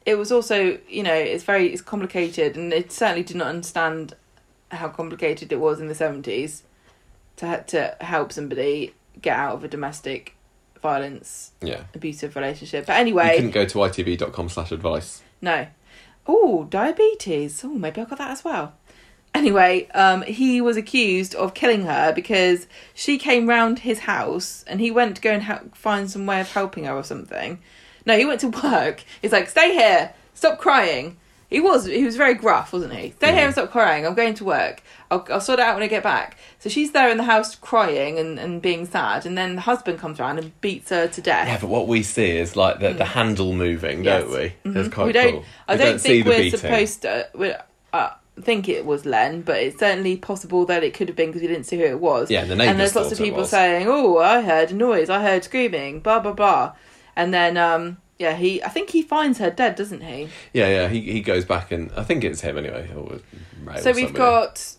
it 0.05 0.17
was 0.17 0.31
also 0.31 0.77
you 0.89 1.03
know 1.03 1.13
it's 1.13 1.43
very 1.43 1.67
it's 1.67 1.81
complicated, 1.81 2.55
and 2.57 2.73
it 2.73 2.91
certainly 2.91 3.23
did 3.23 3.37
not 3.37 3.47
understand 3.47 4.15
how 4.71 4.89
complicated 4.89 5.51
it 5.53 5.59
was 5.59 5.79
in 5.79 5.87
the 5.87 5.95
seventies 5.95 6.63
to 7.37 7.63
to 7.67 7.95
help 8.01 8.31
somebody 8.31 8.93
get 9.21 9.37
out 9.37 9.53
of 9.55 9.63
a 9.63 9.67
domestic 9.67 10.35
violence 10.81 11.51
Yeah, 11.61 11.81
abusive 11.95 12.35
relationship. 12.35 12.85
But 12.85 12.97
anyway, 12.97 13.29
you 13.31 13.35
couldn't 13.37 13.51
go 13.51 13.65
to 13.65 13.77
itv.com 13.79 14.49
slash 14.49 14.71
advice. 14.71 15.21
no. 15.41 15.67
Oh, 16.29 16.65
diabetes. 16.69 17.61
Oh, 17.63 17.69
maybe 17.69 18.01
I 18.01 18.03
got 18.05 18.17
that 18.17 18.31
as 18.31 18.43
well. 18.43 18.73
Anyway, 19.37 19.87
um, 19.93 20.21
he 20.23 20.61
was 20.61 20.77
accused 20.77 21.35
of 21.35 21.53
killing 21.53 21.83
her 21.85 22.11
because 22.13 22.67
she 22.93 23.17
came 23.17 23.47
round 23.47 23.79
his 23.79 23.99
house 23.99 24.63
and 24.67 24.79
he 24.79 24.89
went 24.91 25.15
to 25.17 25.21
go 25.21 25.31
and 25.31 25.43
help, 25.43 25.75
find 25.75 26.09
some 26.09 26.25
way 26.25 26.41
of 26.41 26.51
helping 26.51 26.85
her 26.85 26.93
or 26.93 27.03
something. 27.03 27.59
No, 28.05 28.17
he 28.17 28.25
went 28.25 28.41
to 28.41 28.47
work. 28.63 29.03
He's 29.21 29.31
like, 29.31 29.49
"Stay 29.49 29.73
here, 29.73 30.13
stop 30.33 30.57
crying." 30.59 31.17
He 31.49 31.61
was 31.61 31.85
he 31.85 32.03
was 32.03 32.17
very 32.17 32.33
gruff, 32.33 32.73
wasn't 32.73 32.93
he? 32.93 33.11
Stay 33.11 33.31
here 33.33 33.45
and 33.45 33.53
stop 33.53 33.71
crying. 33.71 34.05
I'm 34.05 34.15
going 34.15 34.33
to 34.35 34.43
work. 34.43 34.81
I'll, 35.09 35.25
I'll 35.29 35.39
sort 35.39 35.59
it 35.59 35.65
out 35.65 35.75
when 35.75 35.83
I 35.83 35.87
get 35.87 36.03
back. 36.03 36.37
So 36.59 36.67
she's 36.67 36.91
there 36.91 37.09
in 37.09 37.15
the 37.17 37.23
house 37.23 37.55
crying 37.55 38.19
and, 38.19 38.37
and 38.37 38.61
being 38.61 38.85
sad, 38.85 39.25
and 39.25 39.37
then 39.37 39.55
the 39.55 39.61
husband 39.61 39.99
comes 39.99 40.19
around 40.19 40.39
and 40.39 40.59
beats 40.59 40.89
her 40.89 41.07
to 41.07 41.21
death. 41.21 41.47
Yeah, 41.47 41.59
but 41.61 41.69
what 41.69 41.87
we 41.87 42.03
see 42.03 42.31
is 42.37 42.57
like 42.57 42.79
the, 42.81 42.91
the 42.91 43.05
handle 43.05 43.53
moving, 43.53 44.03
don't 44.03 44.29
we? 44.29 44.53
That's 44.65 44.89
Mhm. 44.89 44.91
quite 44.91 45.05
we 45.07 45.13
don't. 45.13 45.31
cool. 45.33 45.45
I 45.69 45.75
We 45.75 45.77
don't, 45.83 46.01
think 46.01 46.25
we're 46.25 46.37
beating. 46.37 46.59
supposed 46.59 47.01
to. 47.03 47.29
We 47.33 47.53
uh, 47.93 48.09
think 48.43 48.69
it 48.69 48.85
was 48.85 49.05
Len, 49.05 49.41
but 49.41 49.57
it's 49.57 49.79
certainly 49.79 50.17
possible 50.17 50.65
that 50.65 50.83
it 50.83 50.93
could 50.93 51.07
have 51.07 51.15
been 51.17 51.29
because 51.29 51.41
we 51.41 51.47
didn't 51.47 51.65
see 51.65 51.77
who 51.77 51.85
it 51.85 51.99
was. 51.99 52.29
Yeah, 52.29 52.45
the 52.45 52.53
and 52.53 52.79
there's 52.79 52.95
lots 52.95 53.11
of 53.11 53.17
thought 53.17 53.23
it 53.23 53.25
people 53.25 53.41
was. 53.41 53.49
saying, 53.49 53.87
"Oh, 53.87 54.17
I 54.17 54.41
heard 54.41 54.71
a 54.71 54.75
noise. 54.75 55.09
I 55.09 55.21
heard 55.21 55.43
screaming." 55.43 55.99
Blah 55.99 56.19
blah 56.19 56.33
blah. 56.33 56.73
And 57.15 57.33
then, 57.33 57.57
um, 57.57 57.97
yeah, 58.19 58.33
he. 58.35 58.63
I 58.63 58.69
think 58.69 58.91
he 58.91 59.01
finds 59.01 59.39
her 59.39 59.49
dead, 59.49 59.75
doesn't 59.75 60.01
he? 60.01 60.29
Yeah, 60.53 60.67
yeah. 60.67 60.87
He 60.87 61.01
he 61.01 61.21
goes 61.21 61.45
back 61.45 61.71
and 61.71 61.91
I 61.97 62.03
think 62.03 62.23
it's 62.23 62.41
him 62.41 62.57
anyway. 62.57 62.89
Or 62.95 63.19
Ray 63.63 63.81
so 63.81 63.91
or 63.91 63.93
we've 63.93 64.05
somebody. 64.05 64.13
got 64.13 64.75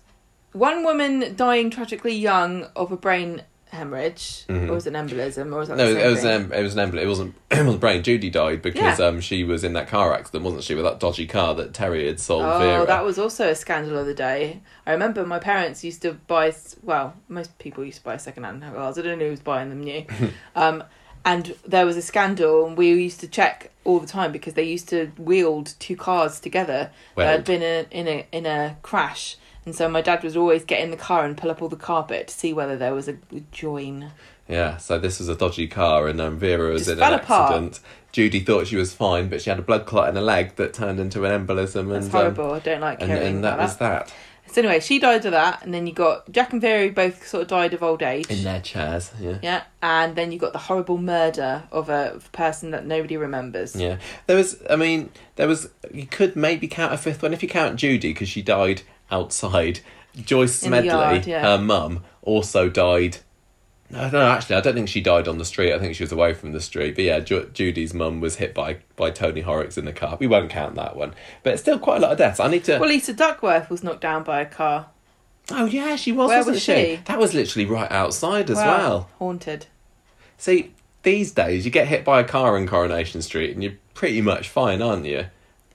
one 0.53 0.85
woman 0.85 1.35
dying 1.37 1.71
tragically 1.71 2.15
young 2.15 2.65
of 2.75 2.91
a 2.93 2.97
brain 2.97 3.43
hemorrhage, 3.71 4.45
Mhm. 4.49 4.69
or 4.69 4.73
was 4.75 4.87
it 4.87 4.95
an 4.95 5.09
embolism, 5.09 5.53
or 5.55 5.59
was 5.59 5.69
that 5.69 5.77
No, 5.77 5.87
it 5.89 6.07
was 6.11 6.21
thing? 6.23 6.45
um, 6.47 6.53
it 6.53 6.62
was 6.62 6.75
an 6.75 6.81
emblem. 6.81 7.03
It 7.03 7.07
wasn't 7.09 7.35
it 7.51 7.62
wasn't 7.64 7.81
brain. 7.81 8.03
Judy 8.03 8.31
died 8.31 8.62
because 8.62 8.99
Yeah. 8.99 9.07
um 9.07 9.21
she 9.21 9.45
was 9.45 9.64
in 9.64 9.73
that 9.75 9.89
car 9.89 10.14
accident, 10.14 10.45
wasn't 10.45 10.64
she? 10.64 10.75
With 10.75 10.85
that 10.85 11.01
dodgy 11.01 11.27
car 11.27 11.55
that 11.55 11.75
Terry 11.75 12.07
had 12.07 12.21
sold 12.21 12.45
Oh, 12.45 12.59
Vera. 12.59 12.87
that 12.87 13.05
was 13.05 13.19
also 13.19 13.49
a 13.49 13.55
scandal 13.55 13.99
of 13.99 14.07
the 14.07 14.14
day. 14.14 14.61
I 14.87 14.93
remember 14.93 15.25
my 15.27 15.39
parents 15.39 15.85
used 15.85 16.03
to 16.03 16.14
buy, 16.14 16.53
well, 16.83 17.14
most 17.29 17.59
people 17.59 17.85
used 17.85 17.99
to 17.99 18.05
buy 18.05 18.16
second-hand 18.16 18.62
cars. 18.75 18.99
I 18.99 19.03
don't 19.03 19.19
know 19.19 19.25
who 19.27 19.31
was 19.33 19.41
buying 19.41 19.69
them 19.69 19.81
new. 19.83 20.05
um, 20.57 20.83
and 21.25 21.55
there 21.66 21.85
was 21.85 21.97
a 21.97 22.03
scandal, 22.03 22.66
and 22.66 22.77
we 22.79 22.89
used 22.89 23.21
to 23.21 23.29
check 23.29 23.71
all 23.85 23.99
the 23.99 24.07
time 24.07 24.33
because 24.33 24.55
they 24.55 24.62
used 24.62 24.89
to 24.91 25.11
wield 25.19 25.75
two 25.79 25.97
cars 25.97 26.41
together 26.41 26.91
that 27.16 27.27
had 27.27 27.45
been 27.45 27.61
in 27.62 27.87
a, 27.91 27.99
in 27.99 28.09
a 28.09 28.27
in 28.33 28.47
a 28.47 28.77
crash. 28.83 29.37
And 29.69 29.77
so 29.77 29.87
my 29.87 30.01
dad 30.01 30.25
was 30.25 30.35
always 30.35 30.64
get 30.64 30.81
in 30.81 30.91
the 30.91 30.97
car 30.97 31.27
and 31.27 31.37
pull 31.37 31.51
up 31.51 31.61
all 31.61 31.69
the 31.69 31.77
carpet 31.77 32.29
to 32.29 32.35
see 32.35 32.55
whether 32.55 32.75
there 32.79 32.95
was 32.95 33.07
a 33.07 33.19
join. 33.53 34.12
Yeah, 34.49 34.79
so 34.79 34.99
this 34.99 35.19
was 35.19 35.29
a 35.29 35.35
dodgy 35.37 35.69
car, 35.69 36.09
and 36.09 36.19
um, 36.23 36.39
Vera 36.39 36.71
was 36.73 36.87
Just 36.87 36.93
in 36.93 36.99
fell 37.01 37.12
an 37.12 37.21
apart. 37.21 37.51
accident. 37.53 37.81
Judy 38.12 38.41
thought 38.41 38.66
she 38.66 38.77
was 38.77 38.95
fine, 38.95 39.29
but 39.29 39.43
she 39.43 39.51
had 39.51 39.59
a 39.59 39.62
blood 39.62 39.85
clot 39.85 40.09
in 40.09 40.14
her 40.14 40.23
leg 40.23 40.57
that 40.57 40.73
turned 40.73 40.99
into 41.01 41.27
an 41.27 41.47
embolism, 41.47 41.91
That's 41.93 42.07
and 42.07 42.11
horrible. 42.11 42.53
I 42.55 42.61
don't 42.61 42.81
like 42.81 43.03
um, 43.03 43.09
hearing 43.09 43.23
and, 43.27 43.35
and 43.37 43.45
that 43.45 43.59
was 43.59 43.77
that 43.77 44.11
So 44.47 44.62
anyway, 44.62 44.81
she 44.81 44.99
died 44.99 45.27
of 45.27 45.33
that, 45.33 45.62
and 45.62 45.75
then 45.75 45.87
you 45.87 45.93
got 45.93 46.33
Jack 46.33 46.55
and 46.55 46.62
Vera 46.62 46.91
both 46.91 47.29
sort 47.29 47.43
of 47.43 47.49
died 47.49 47.75
of 47.75 47.83
old 47.83 48.03
age. 48.03 48.31
in 48.31 48.43
their 48.43 48.62
chairs. 48.62 49.12
Yeah. 49.21 49.37
Yeah, 49.43 49.62
and 49.83 50.16
then 50.16 50.33
you 50.33 50.39
got 50.39 50.55
the 50.55 50.59
horrible 50.61 50.97
murder 50.97 51.64
of 51.71 51.91
a 51.91 52.19
person 52.33 52.71
that 52.71 52.87
nobody 52.87 53.19
remembers. 53.19 53.77
Yeah, 53.77 53.99
there 54.27 54.37
was. 54.39 54.57
I 54.71 54.77
mean, 54.77 55.11
there 55.37 55.47
was. 55.47 55.69
You 55.93 56.07
could 56.07 56.37
maybe 56.37 56.69
count 56.69 56.95
a 56.95 56.97
fifth 56.97 57.23
one 57.23 57.35
if 57.35 57.43
you 57.43 57.51
count 57.51 57.77
Judy 57.77 58.14
because 58.14 58.31
she 58.31 58.41
died 58.41 58.81
outside. 59.11 59.81
Joyce 60.17 60.55
Smedley, 60.57 60.89
yard, 60.89 61.27
yeah. 61.27 61.43
her 61.43 61.59
mum, 61.63 62.03
also 62.23 62.69
died. 62.69 63.19
No, 63.91 64.11
no, 64.11 64.21
actually, 64.21 64.57
I 64.57 64.61
don't 64.61 64.75
think 64.75 64.89
she 64.89 65.01
died 65.01 65.29
on 65.29 65.39
the 65.39 65.45
street. 65.45 65.73
I 65.73 65.79
think 65.79 65.95
she 65.95 66.03
was 66.03 66.13
away 66.13 66.35
from 66.35 66.53
the 66.53 66.61
street. 66.61 66.95
But 66.95 67.05
yeah, 67.05 67.21
Ju- 67.21 67.51
Judy's 67.55 67.95
mum 67.95 68.21
was 68.21 68.37
hit 68.37 68.53
by 68.53 68.79
by 68.97 69.11
Tony 69.11 69.41
Horrocks 69.41 69.79
in 69.79 69.85
the 69.87 69.93
car. 69.93 70.17
We 70.21 70.27
won't 70.27 70.51
count 70.51 70.75
that 70.75 70.97
one, 70.97 71.15
but 71.43 71.53
it's 71.55 71.63
still 71.63 71.79
quite 71.79 71.99
a 71.99 72.01
lot 72.01 72.13
of 72.13 72.19
deaths. 72.19 72.41
I 72.41 72.49
need 72.49 72.65
to. 72.65 72.79
Well, 72.79 72.89
Lisa 72.89 73.15
Duckworth 73.15 73.71
was 73.71 73.83
knocked 73.83 74.01
down 74.03 74.25
by 74.25 74.41
a 74.41 74.47
car. 74.47 74.89
oh 75.53 75.65
yeah, 75.67 75.97
she 75.97 76.13
was. 76.13 76.29
Where 76.29 76.39
wasn't 76.39 76.55
was 76.57 76.63
she? 76.63 76.73
she? 76.75 77.01
That 77.07 77.19
was 77.19 77.33
literally 77.33 77.65
right 77.67 77.91
outside 77.91 78.51
as 78.51 78.57
Wow, 78.59 78.67
well. 78.67 79.11
haunted. 79.19 79.67
See, 80.37 80.75
these 81.03 81.33
days 81.33 81.65
you 81.65 81.71
get 81.71 81.89
hit 81.89 82.05
by 82.05 82.21
a 82.21 82.25
car 82.25 82.59
in 82.59 82.67
Coronation 82.67 83.23
Street 83.23 83.53
and 83.55 83.63
you're 83.63 83.79
pretty 83.95 84.21
much 84.21 84.49
fine, 84.51 84.83
aren't 84.83 85.07
you? 85.07 85.27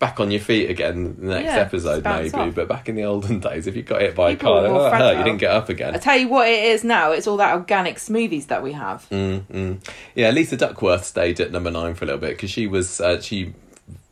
Back 0.04 0.20
on 0.20 0.32
your 0.32 0.42
feet 0.42 0.70
again 0.70 1.16
the 1.18 1.28
next 1.28 1.46
Yeah, 1.46 1.60
episode, 1.60 2.04
maybe. 2.04 2.52
But 2.52 2.68
back 2.68 2.90
in 2.90 2.96
the 2.96 3.06
olden 3.06 3.40
days, 3.40 3.68
if 3.68 3.76
you 3.78 3.84
got 3.84 4.02
hit 4.02 4.16
by 4.16 4.36
People 4.36 4.58
a 4.58 4.68
car, 4.68 4.92
that 4.92 5.00
hurt. 5.00 5.18
You 5.18 5.24
didn't 5.24 5.40
get 5.40 5.52
up 5.52 5.70
again. 5.70 5.96
I 5.96 5.98
tell 5.98 6.18
you 6.18 6.28
what 6.28 6.50
it 6.50 6.62
is 6.66 6.84
now. 6.84 7.12
It's 7.12 7.26
all 7.26 7.38
that 7.38 7.54
organic 7.54 7.96
smoothies 7.96 8.48
that 8.48 8.62
we 8.62 8.74
have. 8.74 9.08
Mm, 9.10 9.42
mm. 9.44 9.92
Yeah, 10.14 10.32
Lisa 10.32 10.58
Duckworth 10.58 11.06
stayed 11.06 11.40
at 11.40 11.52
number 11.54 11.72
nine 11.72 11.94
for 11.94 12.04
a 12.04 12.08
little 12.08 12.20
bit 12.20 12.32
because 12.32 12.50
she 12.50 12.68
was 12.68 13.00
uh, 13.00 13.22
she 13.22 13.54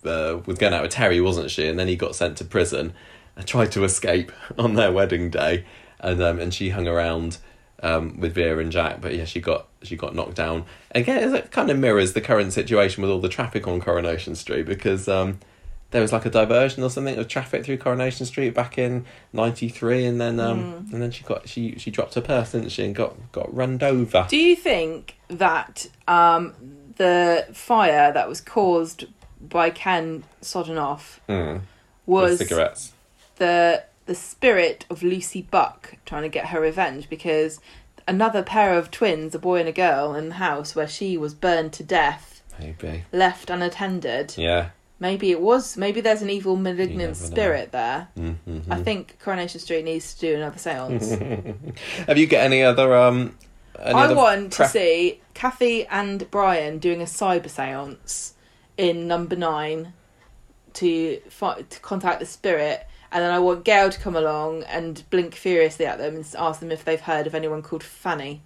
uh, 0.05 0.39
was 0.45 0.57
going 0.57 0.73
out 0.73 0.81
with 0.81 0.91
Terry, 0.91 1.19
wasn't 1.19 1.51
she? 1.51 1.67
And 1.67 1.77
then 1.77 1.89
he 1.89 1.97
got 1.97 2.15
sent 2.15 2.37
to 2.37 2.45
prison 2.45 2.93
and 3.35 3.45
tried 3.45 3.73
to 3.73 3.83
escape 3.83 4.31
on 4.57 4.75
their 4.75 4.93
wedding 4.93 5.29
day, 5.29 5.65
and 5.99 6.21
um, 6.21 6.39
and 6.39 6.53
she 6.53 6.69
hung 6.69 6.87
around 6.87 7.37
um, 7.83 8.17
with 8.17 8.33
Vera 8.33 8.59
and 8.59 8.71
Jack. 8.71 9.01
But 9.01 9.13
yeah, 9.13 9.25
she 9.25 9.41
got 9.41 9.67
she 9.83 9.97
got 9.97 10.15
knocked 10.15 10.35
down. 10.35 10.63
Again, 10.91 11.35
it 11.35 11.51
kind 11.51 11.69
of 11.69 11.77
mirrors 11.77 12.13
the 12.13 12.21
current 12.21 12.53
situation 12.53 13.01
with 13.01 13.11
all 13.11 13.19
the 13.19 13.27
traffic 13.27 13.67
on 13.67 13.81
Coronation 13.81 14.35
Street 14.35 14.65
because 14.65 15.09
um, 15.09 15.39
there 15.91 16.01
was 16.01 16.11
like 16.11 16.25
a 16.25 16.29
diversion 16.29 16.83
or 16.83 16.89
something 16.89 17.17
of 17.17 17.27
traffic 17.27 17.63
through 17.65 17.77
Coronation 17.77 18.25
Street 18.25 18.53
back 18.53 18.77
in 18.77 19.05
'93, 19.33 20.05
and 20.05 20.19
then 20.19 20.39
um, 20.39 20.87
and 20.91 21.01
then 21.01 21.11
she 21.11 21.23
got 21.23 21.47
she 21.47 21.75
she 21.77 21.91
dropped 21.91 22.15
her 22.15 22.21
purse, 22.21 22.51
didn't 22.53 22.69
she, 22.69 22.83
and 22.85 22.95
got 22.95 23.15
got 23.31 23.53
runned 23.53 23.83
over. 23.83 24.25
Do 24.29 24.37
you 24.37 24.55
think 24.55 25.17
that 25.27 25.87
um, 26.07 26.53
the 26.97 27.47
fire 27.53 28.11
that 28.11 28.27
was 28.27 28.41
caused 28.41 29.05
by 29.41 29.69
Ken 29.69 30.23
Sodenoff 30.41 31.19
Mm, 31.27 31.61
was 32.05 32.39
with 32.39 32.47
cigarettes. 32.49 32.93
the 33.37 33.83
the 34.05 34.15
spirit 34.15 34.85
of 34.89 35.03
Lucy 35.03 35.41
Buck 35.41 35.95
trying 36.05 36.23
to 36.23 36.29
get 36.29 36.47
her 36.47 36.59
revenge 36.61 37.09
because 37.09 37.59
another 38.07 38.43
pair 38.43 38.77
of 38.77 38.91
twins, 38.91 39.33
a 39.35 39.39
boy 39.39 39.59
and 39.59 39.69
a 39.69 39.71
girl, 39.71 40.15
in 40.15 40.29
the 40.29 40.35
house 40.35 40.75
where 40.75 40.87
she 40.87 41.17
was 41.17 41.33
burned 41.33 41.71
to 41.73 41.83
death, 41.83 42.41
Maybe. 42.59 43.03
left 43.11 43.49
unattended. 43.49 44.35
Yeah. 44.37 44.69
Maybe 45.01 45.31
it 45.31 45.41
was. 45.41 45.77
Maybe 45.77 45.99
there's 45.99 46.21
an 46.21 46.29
evil 46.29 46.55
malignant 46.55 46.97
never 46.99 47.07
know. 47.07 47.13
spirit 47.13 47.71
there. 47.71 48.07
Mm-hmm. 48.15 48.71
I 48.71 48.83
think 48.83 49.17
Coronation 49.19 49.59
Street 49.59 49.83
needs 49.83 50.13
to 50.13 50.19
do 50.19 50.35
another 50.35 50.57
séance. 50.57 51.75
Have 52.07 52.19
you 52.19 52.27
got 52.27 52.41
any 52.41 52.61
other 52.61 52.95
um? 52.95 53.35
Any 53.79 53.95
I 53.95 54.05
other 54.05 54.15
want 54.15 54.53
pref- 54.55 54.71
to 54.71 54.77
see 54.77 55.19
Kathy 55.33 55.87
and 55.87 56.29
Brian 56.29 56.77
doing 56.77 57.01
a 57.01 57.05
cyber 57.05 57.47
séance 57.47 58.33
in 58.77 59.07
number 59.07 59.35
nine 59.35 59.93
to 60.73 61.19
fi- 61.29 61.63
to 61.63 61.79
contact 61.79 62.19
the 62.19 62.27
spirit, 62.27 62.85
and 63.11 63.23
then 63.23 63.31
I 63.31 63.39
want 63.39 63.65
Gail 63.65 63.89
to 63.89 63.99
come 63.99 64.15
along 64.15 64.61
and 64.65 65.03
blink 65.09 65.33
furiously 65.33 65.87
at 65.87 65.97
them 65.97 66.15
and 66.17 66.35
ask 66.37 66.59
them 66.59 66.71
if 66.71 66.85
they've 66.85 67.01
heard 67.01 67.25
of 67.25 67.33
anyone 67.33 67.63
called 67.63 67.81
Fanny. 67.81 68.43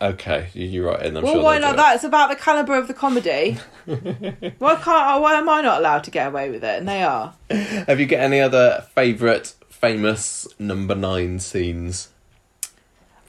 Okay, 0.00 0.48
you- 0.52 0.66
you're 0.66 0.86
right. 0.86 1.00
And 1.00 1.16
I'm 1.16 1.24
well, 1.24 1.34
sure 1.34 1.42
why 1.42 1.58
not? 1.58 1.72
do 1.72 1.76
That 1.76 1.94
it's 1.94 2.04
about 2.04 2.28
the 2.28 2.36
caliber 2.36 2.74
of 2.74 2.86
the 2.86 2.94
comedy. 2.94 3.58
why 3.86 4.74
can't? 4.74 4.88
I, 4.88 5.18
why 5.18 5.34
am 5.34 5.48
I 5.48 5.62
not 5.62 5.78
allowed 5.78 6.04
to 6.04 6.10
get 6.10 6.26
away 6.26 6.50
with 6.50 6.62
it? 6.64 6.78
And 6.78 6.88
they 6.88 7.02
are. 7.02 7.34
Have 7.50 7.98
you 7.98 8.06
got 8.06 8.20
any 8.20 8.40
other 8.40 8.86
favourite 8.94 9.54
famous 9.70 10.46
number 10.58 10.94
nine 10.94 11.38
scenes? 11.38 12.10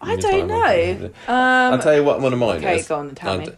I 0.02 0.16
don't 0.16 0.48
know. 0.48 1.12
Um, 1.28 1.74
I'll 1.74 1.80
tell 1.80 1.96
you 1.96 2.04
what 2.04 2.22
one 2.22 2.34
of 2.34 2.40
mine 2.40 2.58
okay, 2.58 2.80
is. 2.80 2.88
go 2.88 2.96
on, 2.96 3.16
tell 3.16 3.40
me. 3.40 3.50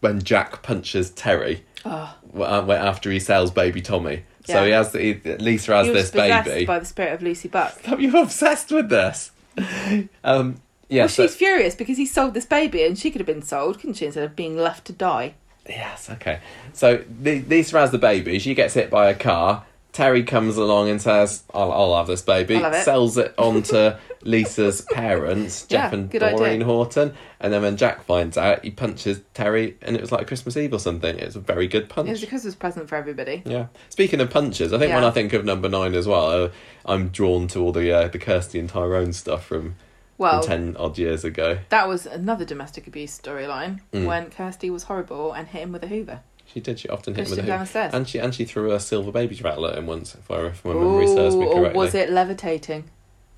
When 0.00 0.20
Jack 0.20 0.62
punches 0.62 1.10
Terry 1.10 1.64
oh, 1.84 2.14
uh, 2.36 2.66
after 2.72 3.10
he 3.10 3.18
sells 3.18 3.50
baby 3.50 3.80
Tommy. 3.80 4.24
So 4.44 4.64
he 4.64 4.72
has 4.72 4.92
he, 4.92 5.14
Lisa 5.14 5.74
has 5.74 5.86
this 5.86 6.10
baby. 6.10 6.64
by 6.64 6.80
the 6.80 6.86
spirit 6.86 7.14
of 7.14 7.22
Lucy 7.22 7.48
Buck. 7.48 7.78
You're 7.86 8.00
you 8.00 8.18
obsessed 8.18 8.72
with 8.72 8.88
this. 8.88 9.30
Um, 10.24 10.62
yeah, 10.90 11.02
well, 11.02 11.08
so- 11.08 11.26
she's 11.26 11.36
furious 11.36 11.74
because 11.74 11.96
he 11.96 12.04
sold 12.06 12.34
this 12.34 12.46
baby, 12.46 12.84
and 12.84 12.98
she 12.98 13.10
could 13.10 13.20
have 13.20 13.26
been 13.26 13.42
sold, 13.42 13.78
couldn't 13.78 13.94
she, 13.94 14.06
instead 14.06 14.24
of 14.24 14.36
being 14.36 14.56
left 14.56 14.84
to 14.86 14.92
die? 14.92 15.34
Yes, 15.68 16.10
okay. 16.10 16.40
So 16.72 17.04
Lisa 17.22 17.78
has 17.78 17.90
the 17.90 17.98
baby. 17.98 18.38
She 18.38 18.54
gets 18.54 18.74
hit 18.74 18.90
by 18.90 19.08
a 19.08 19.14
car. 19.14 19.64
Terry 19.92 20.22
comes 20.22 20.56
along 20.56 20.88
and 20.88 21.02
says, 21.02 21.42
"I'll, 21.52 21.72
I'll 21.72 21.96
have 21.96 22.06
this 22.06 22.22
baby." 22.22 22.56
I'll 22.56 22.62
have 22.64 22.74
it. 22.74 22.84
Sells 22.84 23.16
it 23.18 23.34
on 23.36 23.62
to 23.64 23.98
Lisa's 24.22 24.82
parents, 24.92 25.66
Jeff 25.66 25.92
Yeah, 25.92 25.98
and 25.98 26.10
good 26.10 26.20
Doreen 26.20 26.42
idea. 26.42 26.64
Horton. 26.64 27.14
And 27.40 27.52
then 27.52 27.62
when 27.62 27.76
Jack 27.76 28.04
finds 28.04 28.38
out, 28.38 28.64
he 28.64 28.70
punches 28.70 29.20
Terry, 29.34 29.76
and 29.82 29.96
it 29.96 30.00
was 30.00 30.12
like 30.12 30.26
Christmas 30.28 30.56
Eve 30.56 30.72
or 30.72 30.78
something. 30.78 31.18
It 31.18 31.26
was 31.26 31.36
a 31.36 31.40
very 31.40 31.66
good 31.66 31.88
punch. 31.88 32.08
It 32.08 32.12
was 32.12 32.22
a 32.22 32.26
Christmas 32.28 32.54
present 32.54 32.88
for 32.88 32.94
everybody. 32.96 33.42
Yeah. 33.44 33.66
Speaking 33.88 34.20
of 34.20 34.30
punches, 34.30 34.72
I 34.72 34.78
think 34.78 34.92
when 34.92 35.02
Yeah. 35.02 35.08
I 35.08 35.12
think 35.12 35.32
of 35.32 35.44
number 35.44 35.68
nine 35.68 35.94
as 35.94 36.06
well, 36.06 36.30
uh, 36.44 36.50
I'm 36.86 37.08
drawn 37.08 37.48
to 37.48 37.60
all 37.60 37.72
the 37.72 37.92
uh, 37.92 38.08
the 38.08 38.18
Kirsty 38.18 38.58
and 38.60 38.68
Tyrone 38.68 39.12
stuff 39.12 39.44
from, 39.44 39.74
Well, 40.20 40.42
ten 40.42 40.76
odd 40.78 40.98
years 40.98 41.24
ago. 41.24 41.58
that 41.70 41.88
was 41.88 42.04
another 42.06 42.44
domestic 42.44 42.86
abuse 42.86 43.18
storyline 43.18 43.80
Mm. 43.92 44.04
when 44.06 44.30
Kirsty 44.30 44.70
was 44.70 44.84
horrible 44.84 45.32
and 45.32 45.48
hit 45.48 45.62
him 45.62 45.72
with 45.72 45.82
a 45.82 45.88
Hoover. 45.88 46.20
She 46.44 46.60
did. 46.60 46.78
She 46.78 46.88
often 46.88 47.14
hit 47.14 47.22
Pushed 47.26 47.38
him 47.38 47.44
him 47.44 47.44
with 47.46 47.48
a 47.48 47.52
Hoover. 47.52 47.64
the 47.64 47.68
stairs. 47.70 47.94
and 47.94 48.08
she 48.08 48.18
and 48.18 48.34
she 48.34 48.44
threw 48.44 48.72
a 48.72 48.80
silver 48.80 49.10
baby 49.12 49.34
rattle 49.42 49.66
at 49.66 49.78
him 49.78 49.86
once, 49.86 50.14
if, 50.14 50.30
I, 50.30 50.46
if 50.48 50.64
my 50.64 50.74
memory 50.74 51.06
serves 51.06 51.34
me 51.36 51.46
Ooh, 51.46 51.52
correctly. 51.54 51.70
or 51.70 51.84
was 51.84 51.94
it 51.94 52.10
levitating 52.10 52.84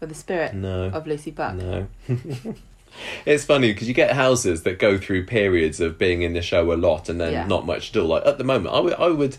for 0.01 0.07
the 0.07 0.14
spirit 0.14 0.55
No. 0.55 0.87
of 0.93 1.07
Lucy 1.07 1.30
Buck? 1.30 1.55
No. 1.55 1.87
it's 3.26 3.45
funny 3.45 3.72
because 3.72 3.89
you 3.89 3.95
get 3.95 4.12
houses 4.12 4.62
that 4.64 4.78
go 4.78 4.99
through 4.99 5.24
periods 5.26 5.80
of 5.80 5.99
being 5.99 6.22
in 6.22 6.33
the 6.35 6.43
show 6.43 6.72
a 6.72 6.74
lot 6.74 7.09
and 7.09 7.20
then 7.20 7.33
Yeah. 7.33 7.47
not 7.47 7.64
much 7.66 7.89
to 7.89 8.01
do. 8.01 8.03
Like 8.03 8.26
at 8.26 8.39
the 8.39 8.45
moment, 8.45 8.74
I 8.74 8.80
would 8.80 8.95
I 8.95 9.09
would 9.09 9.37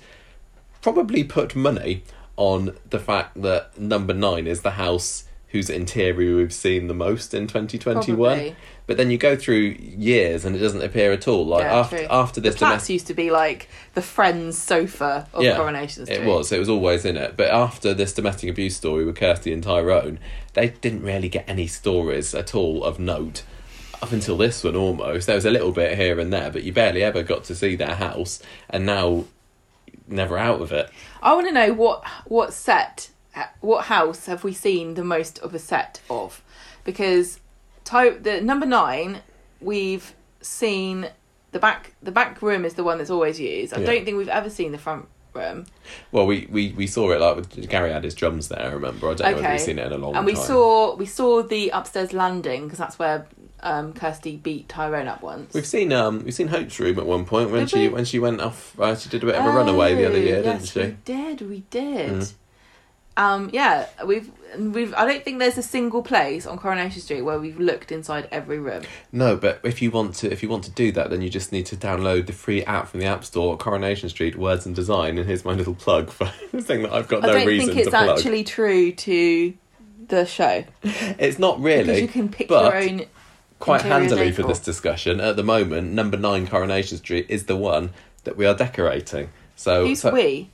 probably 0.81 1.23
put 1.23 1.55
money 1.55 2.03
on 2.35 2.75
the 2.89 2.99
fact 2.99 3.41
that 3.41 3.77
number 3.79 4.13
nine 4.13 4.47
is 4.47 4.61
the 4.61 4.71
house 4.71 5.25
whose 5.53 5.69
interior 5.69 6.35
we've 6.35 6.51
seen 6.51 6.87
the 6.87 6.93
most 6.95 7.33
in 7.33 7.47
2021. 7.47 8.17
Probably. 8.17 8.55
But 8.87 8.97
then 8.97 9.11
you 9.11 9.19
go 9.19 9.37
through 9.37 9.77
years 9.79 10.43
and 10.43 10.55
it 10.55 10.59
doesn't 10.59 10.81
appear 10.81 11.11
at 11.13 11.27
all. 11.27 11.45
Like 11.45 11.61
Yeah, 11.63 11.77
after 11.79 11.97
true. 11.99 12.07
after 12.09 12.41
this 12.41 12.55
Platts 12.57 12.71
domestic 12.71 12.93
used 12.93 13.07
to 13.07 13.13
be 13.13 13.29
like 13.31 13.69
the 13.93 14.01
Friends 14.01 14.57
sofa 14.57 15.27
of 15.31 15.43
Coronation 15.55 16.05
Street. 16.07 16.21
it 16.21 16.25
was. 16.25 16.51
It 16.51 16.57
was 16.59 16.67
always 16.69 17.05
in 17.05 17.15
it. 17.15 17.37
But 17.37 17.51
after 17.51 17.93
this 17.93 18.13
domestic 18.13 18.49
abuse 18.49 18.75
story 18.75 19.05
with 19.05 19.15
Kirsty 19.15 19.53
and 19.53 19.63
Tyrone, 19.63 20.17
they 20.53 20.69
didn't 20.69 21.03
really 21.03 21.29
get 21.29 21.47
any 21.47 21.67
stories 21.67 22.33
at 22.33 22.53
all 22.55 22.83
of 22.83 22.97
note. 22.99 23.43
Up 24.01 24.11
until 24.11 24.35
this 24.37 24.63
one, 24.63 24.75
almost 24.75 25.27
there 25.27 25.35
was 25.35 25.45
a 25.45 25.51
little 25.51 25.71
bit 25.71 25.97
here 25.97 26.19
and 26.19 26.33
there, 26.33 26.49
but 26.49 26.63
you 26.63 26.73
barely 26.73 27.03
ever 27.03 27.21
got 27.23 27.43
to 27.45 27.55
see 27.55 27.75
their 27.77 27.95
house, 27.95 28.41
and 28.69 28.85
now 28.85 29.25
never 30.07 30.37
out 30.37 30.61
of 30.61 30.71
it. 30.73 30.89
I 31.21 31.35
want 31.35 31.47
to 31.47 31.53
know 31.53 31.71
what 31.73 32.03
what 32.25 32.53
set, 32.53 33.11
what 33.61 33.85
house 33.85 34.25
have 34.27 34.43
we 34.43 34.53
seen 34.53 34.93
the 34.95 35.03
most 35.03 35.39
of 35.39 35.53
a 35.55 35.59
set 35.59 36.01
of? 36.09 36.41
Because 36.83 37.39
type 37.83 38.23
the 38.23 38.41
number 38.41 38.65
nine, 38.65 39.19
we've 39.61 40.13
seen 40.41 41.07
the 41.51 41.59
back. 41.59 41.93
The 42.03 42.11
back 42.11 42.41
room 42.41 42.65
is 42.65 42.73
the 42.75 42.83
one 42.83 42.97
that's 42.97 43.09
always 43.09 43.39
used. 43.39 43.73
I 43.73 43.79
Yeah. 43.79 43.85
don't 43.87 44.05
think 44.05 44.17
we've 44.17 44.27
ever 44.29 44.49
seen 44.49 44.71
the 44.71 44.77
front 44.77 45.07
room. 45.33 45.65
Well, 46.11 46.25
we, 46.27 46.47
we, 46.51 46.71
we 46.73 46.85
saw 46.87 47.11
it 47.11 47.19
like 47.19 47.35
with 47.35 47.69
Gary 47.69 47.91
had 47.91 48.03
his 48.03 48.13
drums 48.13 48.49
there. 48.49 48.61
I 48.65 48.71
remember. 48.71 49.09
I 49.09 49.13
don't 49.15 49.19
know 49.19 49.29
if 49.31 49.37
Okay. 49.39 49.51
we've 49.53 49.61
seen 49.61 49.79
it 49.79 49.87
in 49.87 49.93
a 49.93 49.97
long 49.97 50.15
and 50.15 50.25
we 50.25 50.33
time. 50.35 50.43
saw 50.43 50.95
we 50.95 51.05
saw 51.05 51.41
the 51.41 51.69
upstairs 51.69 52.13
landing 52.13 52.63
because 52.65 52.77
that's 52.79 52.99
where 52.99 53.25
um, 53.61 53.93
Kirsty 53.93 54.35
beat 54.35 54.67
Tyrone 54.69 55.07
up 55.07 55.23
once. 55.23 55.53
We've 55.53 55.65
seen 55.65 55.91
um 55.93 56.23
we've 56.25 56.33
seen 56.33 56.49
Hope's 56.49 56.79
room 56.79 56.99
at 56.99 57.05
one 57.05 57.25
point 57.25 57.49
when 57.49 57.61
Did 57.61 57.69
she 57.71 57.79
we? 57.87 57.89
when 57.89 58.05
she 58.05 58.19
went 58.19 58.41
off. 58.41 58.77
Uh, 58.79 58.95
she 58.95 59.09
did 59.09 59.23
a 59.23 59.25
bit 59.25 59.35
of 59.35 59.45
a 59.45 59.49
runaway 59.49 59.95
the 59.95 60.05
other 60.05 60.17
Oh, 60.17 60.21
year, 60.21 60.43
yes, 60.43 60.43
didn't 60.43 60.67
she? 60.67 60.79
We 60.79 60.97
did, 61.35 61.49
we 61.49 61.63
did. 61.71 62.11
Mm. 62.21 62.33
Um, 63.15 63.49
yeah, 63.53 63.87
we've 64.05 64.31
we've. 64.57 64.93
I 64.95 65.05
don't 65.05 65.23
think 65.23 65.37
there's 65.39 65.57
a 65.57 65.63
single 65.63 66.01
place 66.01 66.47
on 66.47 66.57
Coronation 66.57 66.99
Street 67.01 67.21
where 67.21 67.39
we've 67.39 67.59
looked 67.59 67.91
inside 67.91 68.27
every 68.31 68.57
room. 68.57 68.83
No, 69.11 69.35
but 69.37 69.59
if 69.63 69.81
you 69.83 69.91
want 69.91 70.15
to 70.15 70.31
if 70.31 70.41
you 70.41 70.49
want 70.49 70.63
to 70.63 70.71
do 70.71 70.91
that, 70.93 71.09
then 71.11 71.21
you 71.21 71.29
just 71.29 71.51
need 71.51 71.67
to 71.67 71.75
download 71.75 72.25
the 72.25 72.33
free 72.33 72.63
app 72.65 72.87
from 72.87 72.99
the 73.01 73.05
App 73.05 73.23
Store, 73.23 73.55
Coronation 73.57 74.09
Street 74.09 74.35
Words 74.35 74.65
and 74.65 74.75
Design. 74.75 75.17
And 75.19 75.27
here's 75.27 75.45
my 75.45 75.53
little 75.53 75.75
plug 75.75 76.09
for 76.09 76.25
the 76.51 76.61
thing 76.61 76.81
that 76.83 76.93
I've 76.93 77.07
got 77.07 77.23
I 77.23 77.27
no 77.27 77.33
don't 77.33 77.47
reason 77.47 77.67
think 77.67 77.79
it's 77.79 77.87
to 77.87 77.91
plug. 77.91 78.17
actually 78.17 78.43
true 78.43 78.91
to 78.91 79.53
the 80.07 80.25
show 80.25 80.63
It's 80.83 81.37
not 81.39 81.61
really. 81.61 81.83
because 81.83 82.01
you 82.01 82.07
can 82.07 82.29
pick 82.29 82.49
your 82.49 82.75
own. 82.75 83.05
quite 83.59 83.81
handily 83.83 84.31
for 84.31 84.43
this 84.43 84.59
discussion 84.59 85.19
at 85.21 85.35
the 85.35 85.43
moment. 85.43 85.93
Number 85.93 86.17
nine 86.17 86.47
Coronation 86.47 86.97
Street 86.97 87.27
is 87.29 87.45
the 87.45 87.55
one 87.55 87.91
that 88.23 88.35
we 88.35 88.45
are 88.47 88.55
decorating. 88.55 89.29
So, 89.55 89.85
Who's 89.85 90.01
so 90.01 90.11
we? 90.11 90.49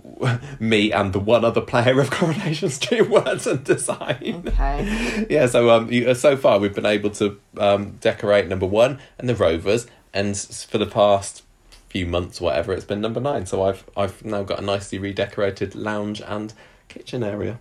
me 0.60 0.92
and 0.92 1.12
the 1.12 1.18
one 1.18 1.44
other 1.44 1.60
player 1.60 2.00
of 2.00 2.10
Coronation 2.10 2.68
Street 2.70 3.08
Words 3.10 3.46
and 3.46 3.62
Design. 3.64 4.42
Okay. 4.46 5.26
yeah, 5.30 5.46
so 5.46 5.70
um, 5.70 5.90
you, 5.90 6.08
uh, 6.08 6.14
so 6.14 6.36
far 6.36 6.58
we've 6.58 6.74
been 6.74 6.86
able 6.86 7.10
to 7.10 7.38
um, 7.58 7.92
decorate 8.00 8.48
number 8.48 8.66
one 8.66 8.98
and 9.18 9.28
the 9.28 9.34
Rovers, 9.34 9.86
and 10.12 10.36
for 10.36 10.78
the 10.78 10.86
past 10.86 11.42
few 11.88 12.06
months, 12.06 12.40
whatever, 12.40 12.72
it's 12.72 12.84
been 12.84 13.00
number 13.00 13.20
nine. 13.20 13.46
So 13.46 13.62
I've 13.62 13.88
I've 13.96 14.24
now 14.24 14.42
got 14.42 14.60
a 14.60 14.62
nicely 14.62 14.98
redecorated 14.98 15.74
lounge 15.74 16.20
and 16.22 16.52
kitchen 16.88 17.22
area 17.22 17.58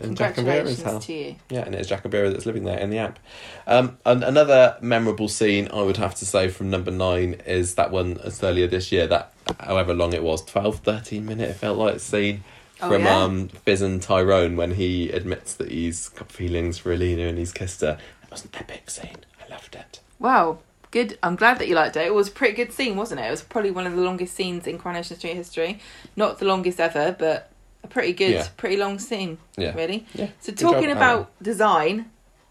in 0.00 0.14
Jack 0.14 0.36
and 0.38 0.46
Vera's 0.46 0.76
Congratulations 0.76 0.82
house. 0.82 1.06
to 1.06 1.12
you. 1.12 1.36
Yeah, 1.50 1.60
and 1.64 1.74
it's 1.74 1.88
Jacobera 1.88 2.30
that's 2.32 2.46
living 2.46 2.64
there 2.64 2.78
in 2.78 2.90
the 2.90 2.98
app. 2.98 3.18
Um, 3.66 3.98
and 4.04 4.22
another 4.24 4.76
memorable 4.80 5.28
scene 5.28 5.68
I 5.72 5.82
would 5.82 5.96
have 5.96 6.14
to 6.16 6.26
say 6.26 6.48
from 6.48 6.70
number 6.70 6.90
nine 6.90 7.34
is 7.46 7.74
that 7.76 7.90
one 7.90 8.18
as 8.18 8.42
earlier 8.42 8.66
this 8.66 8.90
year, 8.92 9.06
that 9.06 9.32
however 9.60 9.94
long 9.94 10.12
it 10.12 10.22
was, 10.22 10.44
12, 10.44 10.80
13 10.80 11.24
minute, 11.26 11.50
it 11.50 11.54
felt 11.54 11.78
like 11.78 12.00
scene 12.00 12.44
Oh, 12.80 12.88
from 12.90 13.02
yeah? 13.02 13.22
um, 13.24 13.48
Fizz 13.48 13.82
and 13.82 14.00
Tyrone 14.00 14.56
when 14.56 14.74
he 14.74 15.10
admits 15.10 15.54
that 15.54 15.70
he's 15.72 16.08
got 16.10 16.30
feelings 16.30 16.78
for 16.78 16.92
Alina 16.92 17.22
and 17.22 17.36
he's 17.36 17.52
kissed 17.52 17.80
her. 17.80 17.98
That 18.22 18.30
was 18.30 18.44
an 18.44 18.50
epic 18.54 18.88
scene. 18.88 19.16
I 19.44 19.50
loved 19.52 19.74
it. 19.74 19.98
Wow. 20.20 20.58
Good. 20.92 21.18
I'm 21.22 21.34
glad 21.34 21.58
that 21.58 21.66
you 21.66 21.74
liked 21.74 21.96
it. 21.96 22.06
It 22.06 22.14
was 22.14 22.28
a 22.28 22.30
pretty 22.30 22.54
good 22.54 22.72
scene, 22.72 22.94
wasn't 22.96 23.20
it? 23.20 23.24
It 23.24 23.30
was 23.32 23.42
probably 23.42 23.72
one 23.72 23.86
of 23.86 23.96
the 23.96 24.00
longest 24.02 24.32
scenes 24.34 24.66
in 24.68 24.78
Coronation 24.78 25.16
Street 25.18 25.34
history. 25.34 25.80
Not 26.14 26.38
the 26.38 26.44
longest 26.44 26.78
ever, 26.78 27.16
but 27.18 27.50
a 27.88 27.90
pretty 27.94 28.12
good, 28.12 28.32
Yeah. 28.32 28.46
pretty 28.56 28.76
long 28.76 28.98
scene. 28.98 29.38
Yeah. 29.56 29.74
Really. 29.74 30.06
Yeah. 30.14 30.28
So 30.40 30.52
Good 30.52 30.58
talking 30.58 30.84
Aaron. 30.84 30.96
about 30.96 31.42
design, 31.42 32.10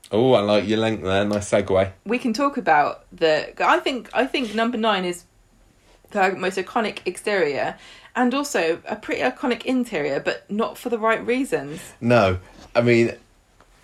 Oh, 0.10 0.34
I 0.34 0.40
like 0.42 0.66
your 0.68 0.80
link 0.80 1.04
there. 1.04 1.26
Nice 1.26 1.50
segue. 1.52 1.92
we 2.06 2.18
can 2.18 2.32
talk 2.34 2.56
about 2.58 3.04
the. 3.12 3.54
I 3.62 3.80
think 3.80 4.10
I 4.14 4.26
think 4.26 4.56
number 4.56 4.78
nine 4.78 5.04
is 5.06 5.26
the 6.12 6.32
most 6.32 6.58
iconic 6.58 7.00
exterior, 7.06 7.76
and 8.16 8.34
also 8.34 8.82
a 8.88 8.96
pretty 8.96 9.22
iconic 9.22 9.66
interior, 9.66 10.20
but 10.22 10.50
not 10.50 10.78
for 10.78 10.88
the 10.90 10.98
right 10.98 11.26
reasons. 11.26 11.82
No, 12.00 12.38
I 12.74 12.82
mean, 12.82 13.16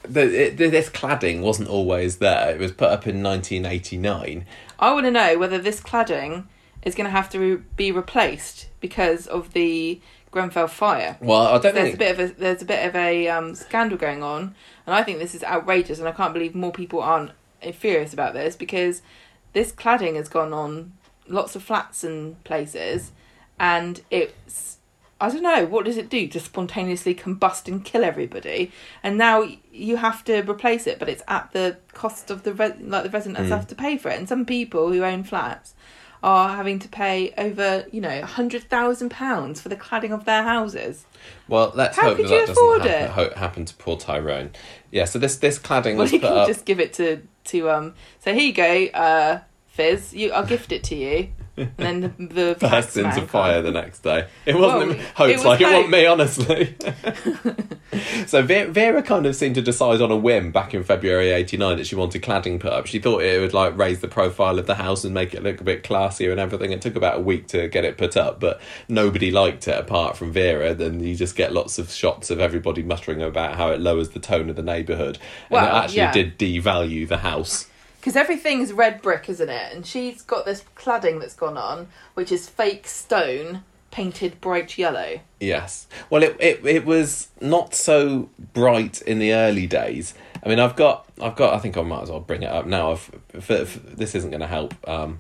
the, 0.04 0.22
it, 0.48 0.58
this 0.58 0.90
cladding 0.90 1.42
wasn't 1.42 1.68
always 1.68 2.18
there. 2.20 2.52
It 2.56 2.60
was 2.60 2.72
put 2.72 2.88
up 2.90 3.06
in 3.06 3.22
1989. 3.22 4.46
I 4.80 4.94
want 4.94 5.06
to 5.06 5.12
know 5.12 5.38
whether 5.38 5.58
this 5.58 5.82
cladding 5.82 6.46
is 6.84 6.96
going 6.96 7.06
to 7.06 7.12
have 7.12 7.30
to 7.32 7.40
re- 7.40 7.64
be 7.76 7.92
replaced 7.92 8.68
because 8.80 9.28
of 9.28 9.52
the 9.52 10.00
Grenfell 10.34 10.68
fire. 10.68 11.16
Well, 11.22 11.44
I 11.44 11.60
don't 11.60 11.76
There's 11.76 11.94
think 11.94 11.96
a 11.96 11.98
bit 11.98 12.20
of 12.20 12.32
a 12.32 12.34
there's 12.34 12.62
a 12.64 12.66
bit 12.66 12.86
of 12.88 12.96
a 12.96 13.28
um, 13.30 13.56
scandal 13.56 13.98
going 13.98 14.24
on, 14.24 14.56
and 14.86 14.96
I 14.96 15.04
think 15.04 15.20
this 15.20 15.36
is 15.36 15.44
outrageous, 15.44 16.00
and 16.00 16.08
I 16.08 16.12
can't 16.12 16.34
believe 16.34 16.56
more 16.56 16.72
people 16.72 17.02
aren't 17.02 17.32
furious 17.74 18.12
about 18.14 18.34
this 18.34 18.56
because 18.56 19.02
this 19.54 19.72
cladding 19.72 20.16
has 20.16 20.28
gone 20.28 20.52
on 20.52 20.94
lots 21.28 21.56
of 21.56 21.64
flats 21.64 22.04
and 22.04 22.44
places, 22.44 23.12
and 23.60 24.02
it's 24.10 24.78
I 25.22 25.30
don't 25.30 25.44
know 25.44 25.66
what 25.68 25.86
does 25.86 25.98
it 25.98 26.10
do 26.10 26.28
to 26.28 26.40
spontaneously 26.40 27.14
combust 27.14 27.68
and 27.68 27.86
kill 27.86 28.04
everybody, 28.04 28.72
and 29.04 29.18
now 29.20 29.48
you 29.72 29.98
have 29.98 30.24
to 30.26 30.42
replace 30.42 30.88
it, 30.88 30.98
but 30.98 31.08
it's 31.08 31.24
at 31.28 31.52
the 31.54 31.78
cost 31.94 32.32
of 32.32 32.42
the 32.42 32.54
re- 32.54 32.74
like 32.82 33.04
the 33.04 33.10
residents 33.12 33.50
have 33.50 33.68
to 33.68 33.76
pay 33.76 33.98
for 33.98 34.10
it, 34.10 34.18
and 34.18 34.28
some 34.28 34.46
people 34.46 34.92
who 34.92 35.04
own 35.04 35.24
flats 35.24 35.76
are 36.24 36.56
having 36.56 36.80
to 36.80 36.88
pay 36.88 37.34
over 37.38 37.86
you 37.92 38.02
know 38.02 38.10
a 38.10 38.26
hundred 38.26 38.64
thousand 38.64 39.10
pounds 39.10 39.62
for 39.62 39.70
the 39.70 39.76
cladding 39.76 40.12
of 40.12 40.26
their 40.26 40.42
houses. 40.44 41.06
Well, 41.48 41.72
let's 41.76 41.98
How 41.98 42.04
hope 42.04 42.18
could 42.18 42.26
that 42.28 42.32
you 42.34 42.40
that 42.40 42.48
doesn't 42.48 42.64
afford 42.64 42.82
happen, 42.86 43.26
it? 43.26 43.38
happen 43.38 43.66
to 43.66 43.76
poor 43.76 43.98
Tyrone. 43.98 44.52
Yeah, 44.92 45.06
so 45.06 45.20
this 45.20 45.38
this 45.38 45.60
cladding 45.60 45.96
Well, 45.96 46.04
was 46.04 46.14
you 46.14 46.20
put 46.20 46.30
can 46.30 46.38
up. 46.40 46.48
just 46.48 46.66
give 46.66 46.80
it 46.80 46.94
to 46.94 47.22
to 47.46 47.70
um. 47.70 47.94
So 48.20 48.34
here 48.34 48.44
you 48.44 48.54
go, 48.54 48.86
uh, 48.98 49.40
Fizz. 49.68 50.14
You, 50.14 50.32
I'll 50.32 50.46
gift 50.46 50.72
it 50.72 50.84
to 50.86 50.96
you, 50.96 51.30
and 51.56 51.72
then 51.78 52.02
the, 52.02 52.08
the 52.18 52.58
burst 52.60 52.96
taxman 52.96 53.14
into 53.16 53.28
fire 53.28 53.62
the 53.62 53.72
next 53.72 54.00
day. 54.00 54.28
It 54.46 54.56
wasn't 54.56 54.98
Well, 54.98 55.06
hopes 55.16 55.32
it 55.32 55.36
was 55.36 55.46
like 55.46 55.62
it 55.62 55.66
wasn't 55.66 55.90
me, 55.90 56.06
honestly. 56.06 56.76
so 58.26 58.42
Vera, 58.42 58.72
Vera 58.72 59.04
kind 59.04 59.26
of 59.26 59.36
seemed 59.36 59.56
to 59.56 59.62
decide 59.62 60.02
on 60.02 60.10
a 60.10 60.18
whim 60.18 60.52
back 60.52 60.74
in 60.74 60.84
February 60.84 61.30
'89 61.30 61.78
that 61.78 61.88
she 61.88 61.96
wanted 61.96 62.24
cladding 62.24 62.60
put 62.60 62.74
up. 62.74 62.88
She 62.88 63.00
thought 63.00 63.22
it 63.22 63.40
would 63.40 63.54
like 63.54 63.78
raise 63.78 64.00
the 64.00 64.08
profile 64.08 64.58
of 64.58 64.66
the 64.66 64.76
house 64.76 65.04
and 65.04 65.14
make 65.14 65.34
it 65.34 65.44
look 65.44 65.62
a 65.62 65.64
bit 65.64 65.84
classier 65.84 66.32
and 66.32 66.40
everything. 66.40 66.72
It 66.72 66.82
took 66.82 66.96
about 66.96 67.18
a 67.18 67.22
week 67.22 67.48
to 67.48 67.68
get 67.68 67.86
it 67.86 67.98
put 67.98 68.18
up, 68.18 68.40
but 68.40 68.60
nobody 68.88 69.32
liked 69.32 69.68
it 69.68 69.80
apart 69.80 70.18
from 70.18 70.32
Vera. 70.32 70.74
Then 70.74 71.02
you 71.02 71.16
just 71.16 71.36
get 71.36 71.54
lots 71.54 71.78
of 71.78 71.92
shots 71.92 72.32
of 72.32 72.40
everybody 72.40 72.82
muttering 72.82 73.22
about 73.22 73.56
how 73.56 73.70
it 73.70 73.80
lowers 73.80 74.10
the 74.10 74.20
tone 74.20 74.50
of 74.50 74.56
the 74.56 74.64
neighbourhood, 74.64 75.18
and 75.50 75.52
Well, 75.52 75.66
it 75.66 75.84
actually 75.84 75.98
yeah. 75.98 76.12
did 76.12 76.40
devalue 76.40 77.08
the 77.08 77.18
house. 77.18 77.68
Because 78.04 78.18
everything's 78.18 78.74
red 78.74 79.02
brick, 79.02 79.30
isn't 79.30 79.48
it? 79.48 79.74
And 79.74 79.86
she's 79.86 80.24
got 80.24 80.44
this 80.44 80.66
cladding 80.76 81.22
that's 81.22 81.36
gone 81.36 81.56
on, 81.56 81.88
which 82.16 82.34
is 82.34 82.50
fake 82.50 82.86
stone 82.86 83.64
painted 83.92 84.42
bright 84.42 84.78
yellow. 84.78 85.22
Yes. 85.40 85.88
Well, 86.10 86.22
it, 86.22 86.36
it 86.38 86.66
it 86.66 86.86
was 86.86 87.30
not 87.40 87.74
so 87.74 88.30
bright 88.52 89.02
in 89.04 89.20
the 89.20 89.34
early 89.34 89.68
days. 89.68 90.16
I 90.44 90.50
mean, 90.50 90.60
I've 90.60 90.76
got 90.76 91.08
I've 91.22 91.38
got. 91.38 91.54
I 91.54 91.60
think 91.60 91.78
I 91.78 91.82
might 91.82 92.02
as 92.02 92.10
well 92.10 92.20
bring 92.20 92.44
it 92.44 92.50
up 92.50 92.66
now. 92.66 92.92
I've, 92.92 93.10
this 93.96 94.16
isn't 94.16 94.32
going 94.32 94.42
to 94.42 94.48
help 94.48 94.76
um, 94.86 95.20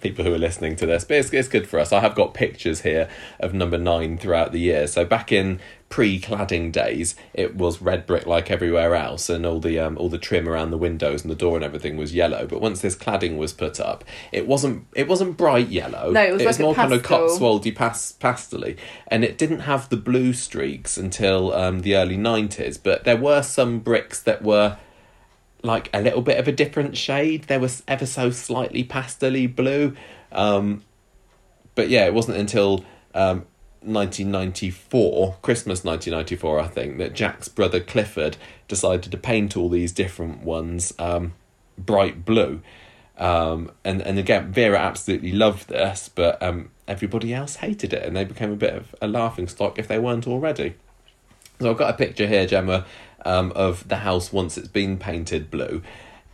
people 0.00 0.24
who 0.24 0.32
are 0.32 0.38
listening 0.38 0.76
to 0.76 0.86
this, 0.86 1.04
but 1.04 1.16
it's, 1.18 1.32
it's 1.32 1.48
good 1.48 1.68
for 1.68 1.78
us. 1.78 1.92
I 1.92 2.00
have 2.00 2.14
got 2.14 2.34
pictures 2.34 2.82
here 2.82 3.08
of 3.38 3.54
number 3.54 3.78
nine 3.78 4.18
throughout 4.18 4.52
the 4.52 4.60
year. 4.60 4.86
So 4.86 5.04
back 5.04 5.32
in 5.32 5.60
pre-cladding 5.88 6.70
days, 6.70 7.16
it 7.34 7.56
was 7.56 7.82
red 7.82 8.06
brick 8.06 8.24
like 8.24 8.50
everywhere 8.50 8.94
else, 8.94 9.28
and 9.28 9.44
all 9.44 9.60
the 9.60 9.78
um, 9.78 9.98
all 9.98 10.08
the 10.08 10.18
trim 10.18 10.48
around 10.48 10.70
the 10.70 10.78
windows 10.78 11.22
and 11.22 11.30
the 11.30 11.34
door 11.34 11.56
and 11.56 11.64
everything 11.64 11.96
was 11.96 12.14
yellow. 12.14 12.46
But 12.46 12.60
once 12.60 12.80
this 12.80 12.96
cladding 12.96 13.36
was 13.36 13.52
put 13.52 13.80
up, 13.80 14.04
it 14.32 14.46
wasn't 14.46 14.86
it 14.94 15.08
wasn't 15.08 15.36
bright 15.36 15.68
yellow. 15.68 16.10
No, 16.10 16.22
it 16.22 16.32
was 16.32 16.44
like 16.44 16.58
a 16.58 16.62
more 16.62 16.74
kind 16.74 16.92
of. 16.92 17.02
Cotswoldy 17.02 17.74
pas- 17.74 18.12
pastely, 18.12 18.76
and 19.08 19.24
it 19.24 19.36
didn't 19.36 19.60
have 19.60 19.88
the 19.88 19.96
blue 19.96 20.32
streaks 20.32 20.96
until 20.96 21.52
um, 21.52 21.80
the 21.80 21.96
early 21.96 22.16
nineties. 22.16 22.78
But 22.78 23.04
there 23.04 23.16
were 23.16 23.42
some 23.42 23.80
bricks 23.80 24.22
that 24.22 24.42
were 24.42 24.78
like 25.62 25.90
a 25.92 26.00
little 26.00 26.22
bit 26.22 26.38
of 26.38 26.48
a 26.48 26.52
different 26.52 26.96
shade. 26.96 27.44
They 27.44 27.58
were 27.58 27.70
ever 27.86 28.06
so 28.06 28.30
slightly 28.30 28.84
pastely 28.84 29.46
blue. 29.46 29.94
Um, 30.32 30.82
but 31.74 31.88
yeah, 31.88 32.06
it 32.06 32.14
wasn't 32.14 32.38
until 32.38 32.84
um, 33.14 33.46
1994, 33.82 35.36
Christmas 35.42 35.84
1994, 35.84 36.60
I 36.60 36.66
think, 36.66 36.98
that 36.98 37.14
Jack's 37.14 37.48
brother 37.48 37.80
Clifford 37.80 38.36
decided 38.68 39.10
to 39.10 39.18
paint 39.18 39.56
all 39.56 39.68
these 39.68 39.92
different 39.92 40.42
ones 40.42 40.92
um, 40.98 41.32
bright 41.78 42.24
blue. 42.24 42.60
Um, 43.16 43.70
and, 43.84 44.00
and 44.02 44.18
again, 44.18 44.52
Vera 44.52 44.78
absolutely 44.78 45.32
loved 45.32 45.68
this, 45.68 46.08
but 46.08 46.42
um, 46.42 46.70
everybody 46.88 47.34
else 47.34 47.56
hated 47.56 47.92
it, 47.92 48.04
and 48.04 48.16
they 48.16 48.24
became 48.24 48.52
a 48.52 48.56
bit 48.56 48.74
of 48.74 48.94
a 49.00 49.08
laughing 49.08 49.48
stock 49.48 49.78
if 49.78 49.88
they 49.88 49.98
weren't 49.98 50.26
already. 50.26 50.74
So 51.60 51.70
I've 51.70 51.76
got 51.76 51.90
a 51.90 51.96
picture 51.96 52.26
here, 52.26 52.46
Gemma, 52.46 52.86
um, 53.24 53.52
of 53.54 53.88
the 53.88 53.96
house 53.96 54.32
once 54.32 54.56
it's 54.56 54.68
been 54.68 54.98
painted 54.98 55.50
blue, 55.50 55.82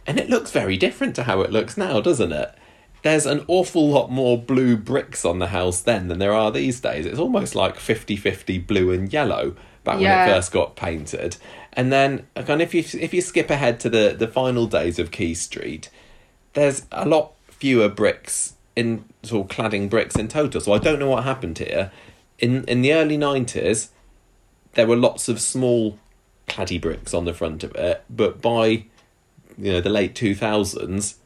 and 0.07 0.18
it 0.18 0.30
looks 0.30 0.51
very 0.51 0.76
different 0.76 1.14
to 1.16 1.24
how 1.24 1.41
it 1.43 1.51
looks 1.51 1.76
now, 1.76 2.01
doesn't 2.01 2.32
it? 2.32 2.55
There's 3.03 3.26
an 3.26 3.45
awful 3.47 3.89
lot 3.89 4.11
more 4.11 4.37
blue 4.37 4.76
bricks 4.76 5.24
on 5.24 5.39
the 5.39 5.49
house 5.49 5.80
then 5.80 6.09
than 6.09 6.18
there 6.18 6.32
are 6.32 6.51
these 6.51 6.80
days. 6.80 7.07
It's 7.07 7.18
almost 7.18 7.55
like 7.55 7.76
50 7.76 8.16
50 8.16 8.59
blue 8.59 8.91
and 8.91 9.12
yellow 9.12 9.55
back 9.84 10.01
when 10.01 10.11
it 10.11 10.32
first 10.32 10.53
got 10.53 10.76
painted. 10.76 11.37
And 11.72 11.93
then, 11.93 12.26
again, 12.34 12.61
if 12.61 12.74
you 12.74 12.82
if 13.01 13.14
you 13.14 13.20
skip 13.20 13.51
ahead 13.51 13.78
to 13.80 13.91
the, 13.91 14.14
the 14.18 14.26
final 14.26 14.66
days 14.66 14.99
of 14.99 15.11
Quay 15.11 15.34
Street, 15.34 15.91
there's 16.55 16.87
a 16.91 17.07
lot 17.07 17.32
fewer 17.49 17.89
bricks 17.89 18.55
in 18.74 19.05
sort 19.22 19.51
of 19.51 19.57
cladding 19.57 19.89
bricks 19.89 20.16
in 20.16 20.28
total. 20.28 20.61
So 20.61 20.72
I 20.72 20.78
don't 20.78 20.99
know 20.99 21.11
what 21.11 21.24
happened 21.24 21.59
here. 21.59 21.93
In 22.39 22.64
in 22.64 22.82
the 22.82 22.93
early 22.93 23.16
nineties, 23.16 23.91
there 24.74 24.87
were 24.87 24.97
lots 24.97 25.28
of 25.28 25.41
small 25.41 25.99
claddy 26.47 26.80
bricks 26.80 27.12
on 27.14 27.24
the 27.24 27.34
front 27.34 27.64
of 27.64 27.74
it, 27.74 28.05
but 28.09 28.40
by 28.40 28.66
you 29.59 29.72
know 29.72 29.80
the 29.80 29.90
late 29.90 30.14
two 30.14 30.34
thousands, 30.34 31.16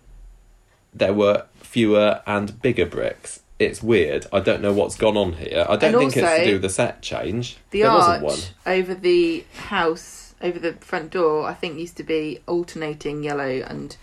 there 0.94 1.12
were 1.12 1.46
fewer 1.54 2.22
and 2.26 2.60
bigger 2.62 2.86
bricks. 2.86 3.42
It's 3.58 3.82
weird. 3.82 4.26
I 4.32 4.40
don't 4.40 4.62
know 4.62 4.72
what's 4.72 4.96
gone 4.96 5.16
on 5.18 5.34
here. 5.34 5.66
I 5.68 5.76
don't 5.76 5.94
And 5.94 6.12
think 6.12 6.16
it's 6.16 6.38
to 6.38 6.44
do 6.46 6.52
with 6.54 6.62
the 6.62 6.70
set 6.70 7.02
change. 7.02 7.58
The 7.70 7.82
there 7.82 7.90
arch 7.90 8.22
wasn't 8.22 8.54
one. 8.66 8.74
over 8.74 8.94
the 8.94 9.44
house, 9.54 10.34
over 10.40 10.58
the 10.58 10.72
front 10.74 11.10
door, 11.10 11.46
I 11.46 11.52
think 11.54 11.78
used 11.78 11.98
to 11.98 12.02
be 12.02 12.40
alternating 12.46 13.22
yellow 13.22 13.62
and 13.66 13.96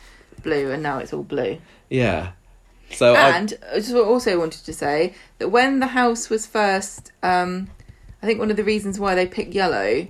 blue, 0.43 0.71
and 0.71 0.83
now 0.83 0.99
it's 0.99 1.11
all 1.11 1.23
blue. 1.23 1.57
Yeah. 1.89 2.33
So 2.91 3.15
I, 3.15 3.29
and 3.31 3.53
I 3.73 3.75
just 3.79 3.93
also 3.95 4.39
wanted 4.39 4.63
to 4.65 4.73
say 4.73 5.15
that 5.39 5.49
when 5.49 5.79
the 5.79 5.87
house 5.87 6.29
was 6.29 6.45
first, 6.45 7.11
um, 7.23 7.69
I 8.21 8.27
think 8.27 8.39
one 8.39 8.51
of 8.51 8.57
the 8.57 8.63
reasons 8.63 8.99
why 8.99 9.15
they 9.15 9.25
picked 9.25 9.53
yellow 9.53 10.07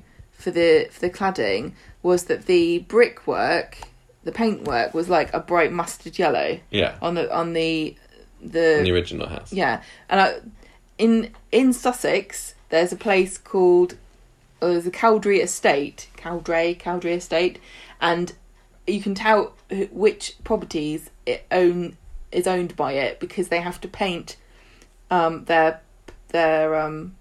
for 0.48 0.52
the 0.52 0.88
for 0.90 1.02
the 1.02 1.10
cladding 1.10 1.74
was 2.02 2.24
that 2.26 2.46
the 2.46 2.80
brickwork, 2.80 3.80
the 4.24 4.32
paintwork 4.32 4.94
was 4.94 5.10
like 5.10 5.34
a 5.34 5.42
bright 5.42 5.74
mustard 5.74 6.18
yellow 6.18 6.58
yeah, 6.72 6.96
on 7.02 7.16
the 7.16 7.36
on 7.36 7.52
the 7.52 7.98
the 8.42 8.80
the 8.82 8.92
original 8.94 9.28
house. 9.28 9.52
yeah, 9.52 9.84
and 10.08 10.22
I, 10.22 10.36
in 10.98 11.34
in 11.52 11.74
Sussex, 11.74 12.56
there's 12.70 12.94
a 12.94 12.96
place 12.96 13.38
called 13.38 13.96
uh, 14.62 14.68
there's 14.68 14.88
a 14.88 14.92
Cowdray 14.92 15.40
Estate, 15.40 16.08
Cowdray 16.16 16.76
Cowdray 16.76 17.16
Estate, 17.16 17.60
and 18.00 18.32
you 18.86 19.02
can 19.02 19.16
tell 19.16 19.54
which 19.92 20.38
properties 20.46 21.10
it 21.26 21.46
own 21.52 21.98
is 22.32 22.48
owned 22.48 22.74
by 22.78 22.94
it 22.94 23.20
because 23.20 23.50
they 23.50 23.60
have 23.60 23.82
to 23.82 23.90
paint 23.90 24.38
um, 25.12 25.44
their 25.44 25.82
their 26.30 26.74
um, 26.76 27.17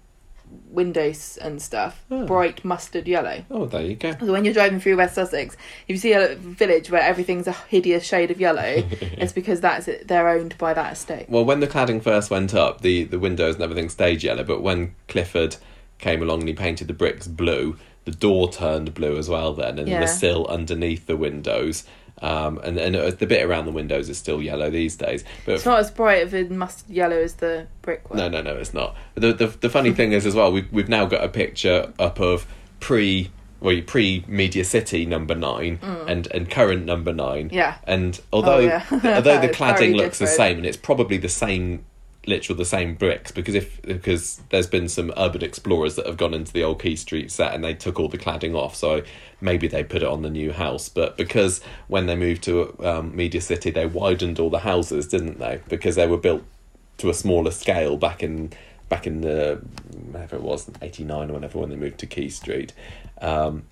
windows 0.69 1.37
and 1.41 1.61
stuff 1.61 2.03
Oh. 2.11 2.25
bright 2.25 2.63
mustard 2.63 3.07
yellow. 3.07 3.43
Oh, 3.49 3.65
there 3.65 3.81
you 3.81 3.95
go. 3.95 4.11
So 4.19 4.31
when 4.31 4.45
you're 4.45 4.53
driving 4.53 4.79
through 4.79 4.97
West 4.97 5.15
Sussex, 5.15 5.55
if 5.55 5.89
you 5.89 5.97
see 5.97 6.13
a 6.13 6.35
village 6.35 6.91
where 6.91 7.01
everything's 7.01 7.47
a 7.47 7.51
hideous 7.53 8.05
shade 8.05 8.31
of 8.31 8.39
yellow, 8.39 8.61
it's 9.01 9.33
because 9.33 9.61
that's 9.61 9.87
it, 9.87 10.07
they're 10.07 10.27
owned 10.29 10.57
by 10.57 10.73
that 10.73 10.93
estate. 10.93 11.29
Well, 11.29 11.45
when 11.45 11.59
the 11.61 11.67
cladding 11.67 12.01
first 12.01 12.29
went 12.29 12.53
up, 12.53 12.81
the, 12.81 13.05
the 13.05 13.19
windows 13.19 13.55
and 13.55 13.63
everything 13.63 13.89
stayed 13.89 14.23
yellow, 14.23 14.43
but 14.43 14.61
when 14.61 14.93
Clifford 15.07 15.55
came 15.99 16.21
along 16.21 16.41
and 16.41 16.47
he 16.49 16.53
painted 16.53 16.87
the 16.87 16.93
bricks 16.93 17.27
blue, 17.27 17.77
the 18.05 18.11
door 18.11 18.49
turned 18.51 18.93
blue 18.93 19.17
as 19.17 19.27
well 19.29 19.53
then, 19.53 19.79
and 19.79 19.87
Yeah. 19.87 20.01
the 20.01 20.07
sill 20.07 20.45
underneath 20.47 21.07
the 21.07 21.17
windows. 21.17 21.85
Um, 22.21 22.57
and, 22.63 22.77
and 22.79 22.95
uh, 22.95 23.11
the 23.11 23.27
bit 23.27 23.45
around 23.45 23.65
the 23.65 23.71
windows 23.71 24.09
is 24.09 24.17
still 24.17 24.41
yellow 24.41 24.69
these 24.71 24.95
days. 24.95 25.23
But 25.45 25.55
It's 25.55 25.65
not 25.65 25.79
as 25.79 25.91
bright 25.91 26.23
of 26.23 26.33
a 26.33 26.45
mustard 26.45 26.89
yellow 26.89 27.17
as 27.17 27.35
the 27.35 27.67
brickwork. 27.83 28.17
no, 28.17 28.27
no, 28.27 28.41
no, 28.41 28.55
it's 28.55 28.73
not. 28.73 28.95
The 29.15 29.33
the, 29.33 29.47
the 29.47 29.69
funny 29.69 29.93
thing 29.93 30.13
is 30.13 30.25
as 30.25 30.33
well, 30.33 30.51
we've 30.51 30.71
we've 30.71 30.89
now 30.89 31.05
got 31.05 31.23
a 31.23 31.29
picture 31.29 31.93
up 31.99 32.19
of 32.19 32.47
pre 32.79 33.29
well 33.59 33.81
pre 33.85 34.23
Media 34.27 34.63
City 34.63 35.05
number 35.05 35.35
nine 35.35 35.79
and 36.07 36.27
and 36.31 36.49
current 36.49 36.85
number 36.85 37.13
nine. 37.13 37.49
Mm. 37.49 37.53
Yeah. 37.53 37.75
And 37.83 38.19
although 38.33 38.57
Oh, 38.57 38.59
yeah. 38.59 38.83
although 38.91 39.39
the 39.39 39.49
cladding 39.49 39.95
looks 39.95 40.17
the 40.19 40.27
same, 40.27 40.57
and 40.57 40.65
it's 40.65 40.77
probably 40.77 41.17
the 41.17 41.29
same, 41.29 41.85
literal 42.27 42.57
the 42.57 42.65
same 42.65 42.93
bricks 42.93 43.31
because 43.31 43.55
if 43.55 43.81
because 43.81 44.41
there's 44.49 44.67
been 44.67 44.89
some 44.89 45.13
urban 45.17 45.43
explorers 45.43 45.95
that 45.95 46.05
have 46.05 46.17
gone 46.17 46.33
into 46.33 46.51
the 46.51 46.63
old 46.63 46.81
Quay 46.81 46.95
Street 46.95 47.31
set 47.31 47.53
and 47.53 47.63
they 47.63 47.73
took 47.73 47.99
all 47.99 48.09
the 48.09 48.17
cladding 48.17 48.53
off, 48.53 48.75
so 48.75 49.01
maybe 49.41 49.67
they 49.67 49.83
put 49.83 50.03
it 50.03 50.07
on 50.07 50.21
the 50.21 50.29
new 50.29 50.51
house. 50.51 50.89
But 50.89 51.17
because 51.17 51.61
when 51.87 52.05
they 52.05 52.15
moved 52.15 52.43
to 52.43 52.75
um, 52.83 53.15
Media 53.15 53.41
City, 53.41 53.71
they 53.71 53.85
widened 53.85 54.39
all 54.39 54.49
the 54.49 54.59
houses, 54.59 55.07
didn't 55.07 55.39
they? 55.39 55.61
Because 55.69 55.95
they 55.95 56.07
were 56.07 56.17
built 56.17 56.43
to 56.97 57.09
a 57.09 57.13
smaller 57.13 57.51
scale 57.51 57.97
back 57.97 58.21
in 58.21 58.51
back 58.89 59.07
in 59.07 59.21
the 59.21 59.61
whatever 60.11 60.35
it 60.35 60.43
was 60.43 60.69
eighty 60.81 61.03
nine 61.03 61.29
or 61.29 61.33
whatever 61.33 61.59
when 61.59 61.69
they 61.69 61.75
moved 61.75 61.97
to 61.99 62.05
Quay 62.05 62.29
Street. 62.29 62.73
Um, 63.21 63.63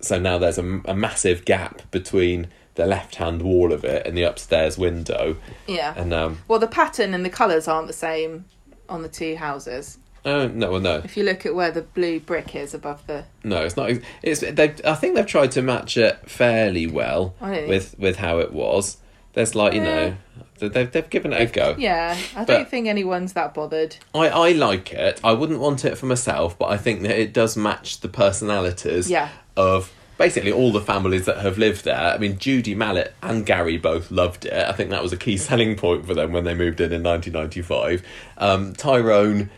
so 0.00 0.18
now 0.18 0.38
there's 0.38 0.58
a, 0.58 0.80
a 0.84 0.94
massive 0.94 1.44
gap 1.44 1.90
between 1.90 2.48
the 2.74 2.86
left 2.86 3.14
hand 3.16 3.42
wall 3.42 3.72
of 3.72 3.84
it 3.84 4.06
and 4.06 4.16
the 4.16 4.22
upstairs 4.22 4.76
window. 4.78 5.36
Yeah. 5.66 5.94
And 5.96 6.12
um, 6.12 6.38
well, 6.48 6.58
the 6.58 6.66
pattern 6.66 7.14
and 7.14 7.24
the 7.24 7.30
colours 7.30 7.68
aren't 7.68 7.86
the 7.86 7.92
same 7.92 8.46
on 8.88 9.02
the 9.02 9.08
two 9.08 9.36
houses. 9.36 9.98
oh 10.26 10.48
no, 10.48 10.72
well 10.72 10.80
no, 10.80 10.96
If 11.04 11.16
you 11.16 11.22
look 11.24 11.44
at 11.46 11.54
where 11.54 11.70
the 11.70 11.82
blue 11.82 12.18
brick 12.20 12.54
is 12.56 12.74
above 12.74 13.06
the. 13.06 13.24
no, 13.44 13.62
it's 13.62 13.76
not. 13.76 13.90
It's 14.22 14.40
they. 14.40 14.74
I 14.84 14.94
think 14.94 15.14
they've 15.14 15.26
tried 15.26 15.52
to 15.52 15.62
match 15.62 15.96
it 15.96 16.28
fairly 16.28 16.86
well 16.86 17.34
think- 17.40 17.68
with 17.68 17.94
with 17.98 18.16
how 18.16 18.38
it 18.38 18.52
was. 18.52 18.98
There's 19.34 19.54
like 19.56 19.72
you 19.74 19.80
know, 19.82 20.14
they've 20.60 20.90
they've 20.92 21.10
given 21.10 21.32
it 21.32 21.40
a 21.40 21.46
go. 21.52 21.74
Yeah, 21.76 22.16
I 22.36 22.44
But- 22.44 22.46
don't 22.46 22.68
think 22.68 22.86
anyone's 22.86 23.32
that 23.32 23.52
bothered. 23.52 23.96
I, 24.14 24.28
I 24.28 24.52
like 24.52 24.92
it. 24.92 25.20
I 25.24 25.32
wouldn't 25.32 25.58
want 25.58 25.84
it 25.84 25.98
for 25.98 26.06
myself, 26.06 26.56
but 26.58 26.66
I 26.66 26.76
think 26.76 27.02
that 27.02 27.18
it 27.20 27.32
does 27.32 27.56
match 27.56 28.00
the 28.00 28.08
personalities 28.08 29.10
Yeah. 29.10 29.30
of 29.56 29.92
basically 30.18 30.52
all 30.52 30.72
the 30.72 30.80
families 30.80 31.24
that 31.26 31.38
have 31.38 31.58
lived 31.58 31.84
there. 31.84 31.96
I 31.96 32.18
mean, 32.18 32.38
Judy 32.38 32.74
Mallett 32.74 33.14
and 33.22 33.44
Gary 33.44 33.76
both 33.78 34.10
loved 34.10 34.44
it. 34.46 34.52
I 34.52 34.72
think 34.72 34.90
that 34.90 35.02
was 35.02 35.12
a 35.12 35.16
key 35.16 35.36
selling 35.48 35.76
point 35.76 36.06
for 36.06 36.14
them 36.14 36.32
when 36.32 36.44
they 36.44 36.54
moved 36.54 36.80
in 36.80 36.92
in 36.92 37.02
1995. 37.02 38.02
Um, 38.38 38.72
Tyrone 38.74 39.50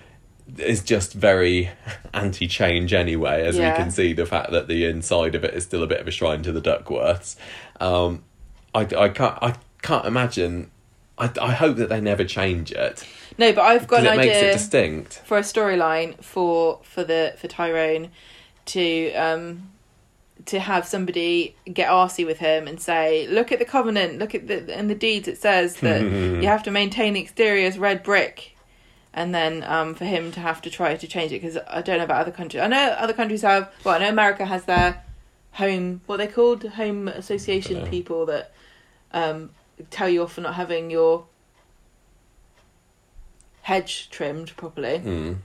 is 0.59 0.83
just 0.83 1.13
very 1.13 1.71
anti-change 2.15 2.93
anyway, 2.95 3.45
as 3.45 3.57
Yeah. 3.57 3.73
we 3.73 3.77
can 3.77 3.91
see 3.91 4.13
the 4.13 4.27
fact 4.27 4.51
that 4.53 4.69
the 4.69 4.85
inside 4.87 5.35
of 5.35 5.45
it 5.45 5.55
is 5.55 5.65
still 5.65 5.83
a 5.83 5.87
bit 5.87 6.01
of 6.01 6.09
a 6.09 6.11
shrine 6.11 6.43
to 6.45 6.53
the 6.53 6.61
Duckworths. 6.61 7.37
Um, 7.81 8.23
I, 8.75 8.81
I 8.83 9.09
can't 9.09 9.39
I 9.43 9.55
can't 9.83 10.07
imagine. 10.07 10.71
I, 11.19 11.31
I 11.41 11.53
hope 11.53 11.79
that 11.79 11.89
they 11.89 12.01
never 12.03 12.25
change 12.25 12.73
it 12.73 13.03
No, 13.39 13.51
but 13.55 13.63
I've 13.63 13.87
got 13.89 14.01
an 14.01 14.07
it 14.13 14.17
makes 14.19 14.35
it 14.37 14.39
idea 14.39 14.53
distinct. 14.53 15.15
for 15.25 15.39
a 15.39 15.41
storyline 15.41 16.23
for 16.23 16.81
for 16.83 17.05
the 17.05 17.35
for 17.39 17.49
Tyrone 17.49 18.11
to 18.67 19.13
um 19.15 19.71
to 20.47 20.61
have 20.61 20.87
somebody 20.87 21.57
get 21.73 21.89
arsy 21.89 22.25
with 22.25 22.39
him 22.39 22.67
and 22.67 22.81
say, 22.81 23.27
"Look 23.29 23.53
at 23.53 23.59
the 23.59 23.65
covenant. 23.65 24.19
Look 24.19 24.35
at 24.35 24.47
the 24.47 24.79
in 24.79 24.89
the 24.89 24.95
deeds. 24.95 25.29
It 25.29 25.39
says 25.39 25.77
that 25.77 26.01
you 26.43 26.47
have 26.47 26.63
to 26.65 26.71
maintain 26.71 27.15
the 27.15 27.21
exterior 27.21 27.67
as 27.67 27.79
red 27.79 28.03
brick." 28.03 28.57
And 29.13 29.35
then 29.35 29.65
um, 29.65 29.95
for 29.95 30.05
him 30.05 30.31
to 30.33 30.41
have 30.41 30.61
to 30.63 30.71
try 30.71 30.95
to 30.95 31.07
change 31.07 31.33
it 31.33 31.41
because 31.41 31.57
I 31.69 31.81
don't 31.81 31.99
know 31.99 32.05
about 32.05 32.21
other 32.21 32.31
countries. 32.31 32.63
I 32.63 32.67
know 32.67 32.91
other 32.99 33.15
countries 33.15 33.43
have. 33.43 33.73
Well, 33.85 33.95
I 33.95 33.99
know 33.99 34.09
America 34.09 34.45
has 34.45 34.65
their 34.65 35.03
home. 35.53 36.03
What 36.07 36.19
they 36.19 36.27
called? 36.27 36.65
Home 36.65 37.09
association 37.09 37.87
people 37.87 38.27
that 38.27 38.53
um, 39.13 39.51
tell 39.91 40.09
you 40.09 40.23
off 40.23 40.35
for 40.35 40.43
not 40.43 40.55
having 40.55 40.91
your 40.91 41.27
hedge 43.63 44.09
trimmed 44.11 44.57
properly. 44.57 45.01
Mm. 45.01 45.39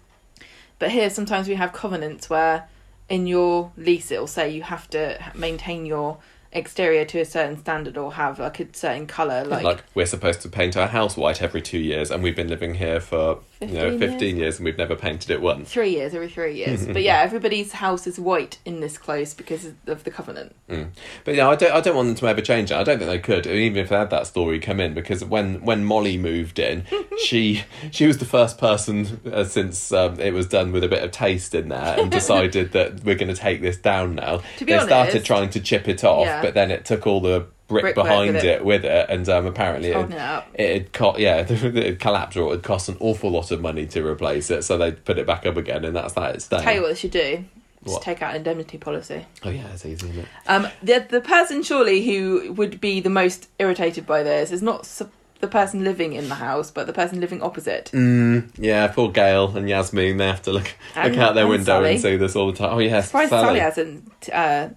But 0.78 0.92
here, 0.92 1.10
sometimes 1.10 1.48
we 1.48 1.56
have 1.56 1.74
covenants 1.74 2.30
where 2.30 2.68
in 3.12 3.28
your 3.28 3.74
lease 3.76 4.10
it'll 4.10 4.26
say 4.26 4.50
you 4.50 4.64
have 4.64 4.90
to 4.90 5.20
maintain 5.36 5.86
your 5.86 6.18
exterior 6.54 7.06
to 7.06 7.20
a 7.20 7.26
certain 7.26 7.58
standard 7.58 7.98
or 7.98 8.14
have 8.14 8.40
like 8.40 8.60
a 8.60 8.68
certain 8.74 9.08
color. 9.08 9.44
Like, 9.46 9.64
Like, 9.64 9.84
we're 9.96 10.06
supposed 10.06 10.42
to 10.42 10.50
paint 10.50 10.76
our 10.78 10.88
house 10.88 11.16
white 11.18 11.42
every 11.42 11.62
two 11.62 11.80
years, 11.80 12.12
and 12.12 12.22
we've 12.24 12.36
been 12.36 12.50
living 12.50 12.76
here 12.76 13.00
for 13.00 13.40
you 13.62 13.68
know 13.68 13.92
15 13.92 14.00
fifteen 14.00 14.38
years. 14.38 14.58
and 14.58 14.66
we've 14.66 14.78
never 14.78 14.96
painted 14.96 15.30
it 15.30 15.40
once. 15.42 15.72
three 15.72 15.92
years, 15.92 16.14
every 16.16 16.30
three 16.30 16.56
years. 16.56 16.86
but 16.96 17.04
yeah, 17.04 17.20
everybody's 17.22 17.74
house 17.74 18.08
is 18.08 18.20
white 18.20 18.58
in 18.66 18.80
this 18.80 18.98
close 18.98 19.34
because 19.34 19.72
of 19.88 20.04
the 20.04 20.12
covenant. 20.12 20.56
Mm. 20.70 20.90
But 21.24 21.36
yeah, 21.36 21.48
I 21.48 21.56
don't. 21.56 21.72
I 21.72 21.80
don't 21.82 21.96
want 21.96 22.08
them 22.08 22.16
to 22.16 22.28
ever 22.28 22.42
change 22.42 22.72
it. 22.72 22.76
I 22.76 22.84
don't 22.84 22.98
think 22.98 23.10
they 23.10 23.20
could, 23.20 23.46
even 23.48 23.78
if 23.78 23.90
they 23.90 23.96
had 23.98 24.10
that 24.10 24.28
story 24.28 24.60
come 24.60 24.80
in, 24.80 24.94
because 24.94 25.24
when 25.24 25.64
when 25.64 25.84
Molly 25.86 26.18
moved 26.18 26.60
in, 26.60 26.86
she 27.24 27.64
she 27.92 28.08
was 28.08 28.18
the 28.18 28.26
first 28.26 28.58
person 28.58 29.22
uh, 29.32 29.44
since 29.44 29.92
um, 29.92 30.20
it 30.20 30.34
was 30.34 30.48
done 30.48 30.72
with 30.72 30.84
a 30.84 30.88
bit 30.88 31.04
of 31.04 31.12
taste 31.12 31.54
in 31.56 31.70
there, 31.70 32.00
and 32.00 32.12
decided 32.22 32.72
that 32.74 33.04
we're 33.04 33.16
going 33.16 33.34
to 33.34 33.40
take 33.40 33.62
this 33.62 33.78
down 33.78 34.16
now. 34.16 34.42
To 34.58 34.66
be 34.66 34.74
they 34.74 34.80
started 34.80 35.24
trying 35.24 35.50
to 35.52 35.60
chip 35.60 35.88
it 35.88 36.04
off, 36.04 36.26
Yeah. 36.26 36.41
But 36.42 36.54
then 36.54 36.72
it 36.72 36.86
took 36.86 37.06
all 37.08 37.20
the 37.22 37.46
brick 37.68 37.84
Brickwork 37.84 38.06
behind 38.08 38.34
with 38.36 38.44
it. 38.44 38.50
it. 38.50 38.66
with 38.66 38.84
it, 38.86 39.10
and 39.10 39.28
um, 39.30 39.46
apparently 39.46 39.90
it, 39.90 39.96
Holding 39.96 40.14
it 40.14 40.20
up. 40.22 40.48
it 40.54 40.74
had 40.74 40.94
co- 40.94 41.18
yeah, 41.18 41.46
it 41.50 42.00
collapsed 42.00 42.36
or 42.38 42.50
it 42.50 42.58
had 42.58 42.64
cost 42.64 42.90
an 42.90 42.98
awful 43.00 43.32
lot 43.32 43.52
of 43.52 43.62
money 43.62 43.86
to 43.88 44.06
replace 44.06 44.50
it, 44.52 44.64
so 44.64 44.78
they 44.78 44.92
put 44.92 45.18
it 45.18 45.26
back 45.26 45.46
up 45.46 45.58
again, 45.58 45.86
and 45.86 45.96
that's 45.96 46.14
that. 46.14 46.36
It's 46.36 46.46
staying. 46.46 46.64
Tell 46.64 46.76
you 46.76 46.82
what 46.82 46.90
they 46.90 46.96
should 46.96 47.12
do. 47.12 47.46
Just 47.84 47.96
What? 47.96 48.04
take 48.04 48.22
out 48.22 48.32
an 48.32 48.38
indemnity 48.38 48.78
policy. 48.78 49.26
Oh 49.44 49.50
yeah, 49.50 49.66
it's 49.74 49.86
easy, 49.86 50.08
isn't 50.10 50.20
it? 50.20 50.28
Um, 50.48 50.68
the 50.84 51.06
the 51.10 51.20
person 51.22 51.64
surely 51.64 52.06
who 52.06 52.54
would 52.54 52.80
be 52.80 53.00
the 53.00 53.10
most 53.10 53.48
irritated 53.58 54.06
by 54.06 54.22
this 54.22 54.52
is 54.52 54.62
not 54.62 54.86
su- 54.86 55.10
the 55.40 55.48
person 55.48 55.84
living 55.84 56.14
in 56.14 56.30
the 56.30 56.36
house, 56.36 56.70
but 56.70 56.86
the 56.86 56.94
person 56.94 57.20
living 57.20 57.42
opposite. 57.42 57.90
Mm, 57.94 58.50
yeah, 58.60 58.86
poor 58.90 59.10
Gail 59.12 59.58
and 59.58 59.68
Yasmin. 59.68 60.18
They 60.18 60.28
have 60.28 60.44
to 60.44 60.52
look 60.52 60.72
And- 60.96 61.16
look 61.16 61.24
out 61.24 61.34
their 61.34 61.46
and 61.46 61.50
window 61.50 61.66
Sally. 61.66 61.92
and 61.94 62.02
see 62.02 62.18
this 62.18 62.36
all 62.36 62.52
the 62.52 62.58
time. 62.60 62.74
Oh 62.76 62.78
yes, 62.78 63.08
Surprised 63.08 63.30
Sally. 63.32 63.46
Sally 63.48 63.60
hasn't 63.62 64.30
uh, 64.32 64.68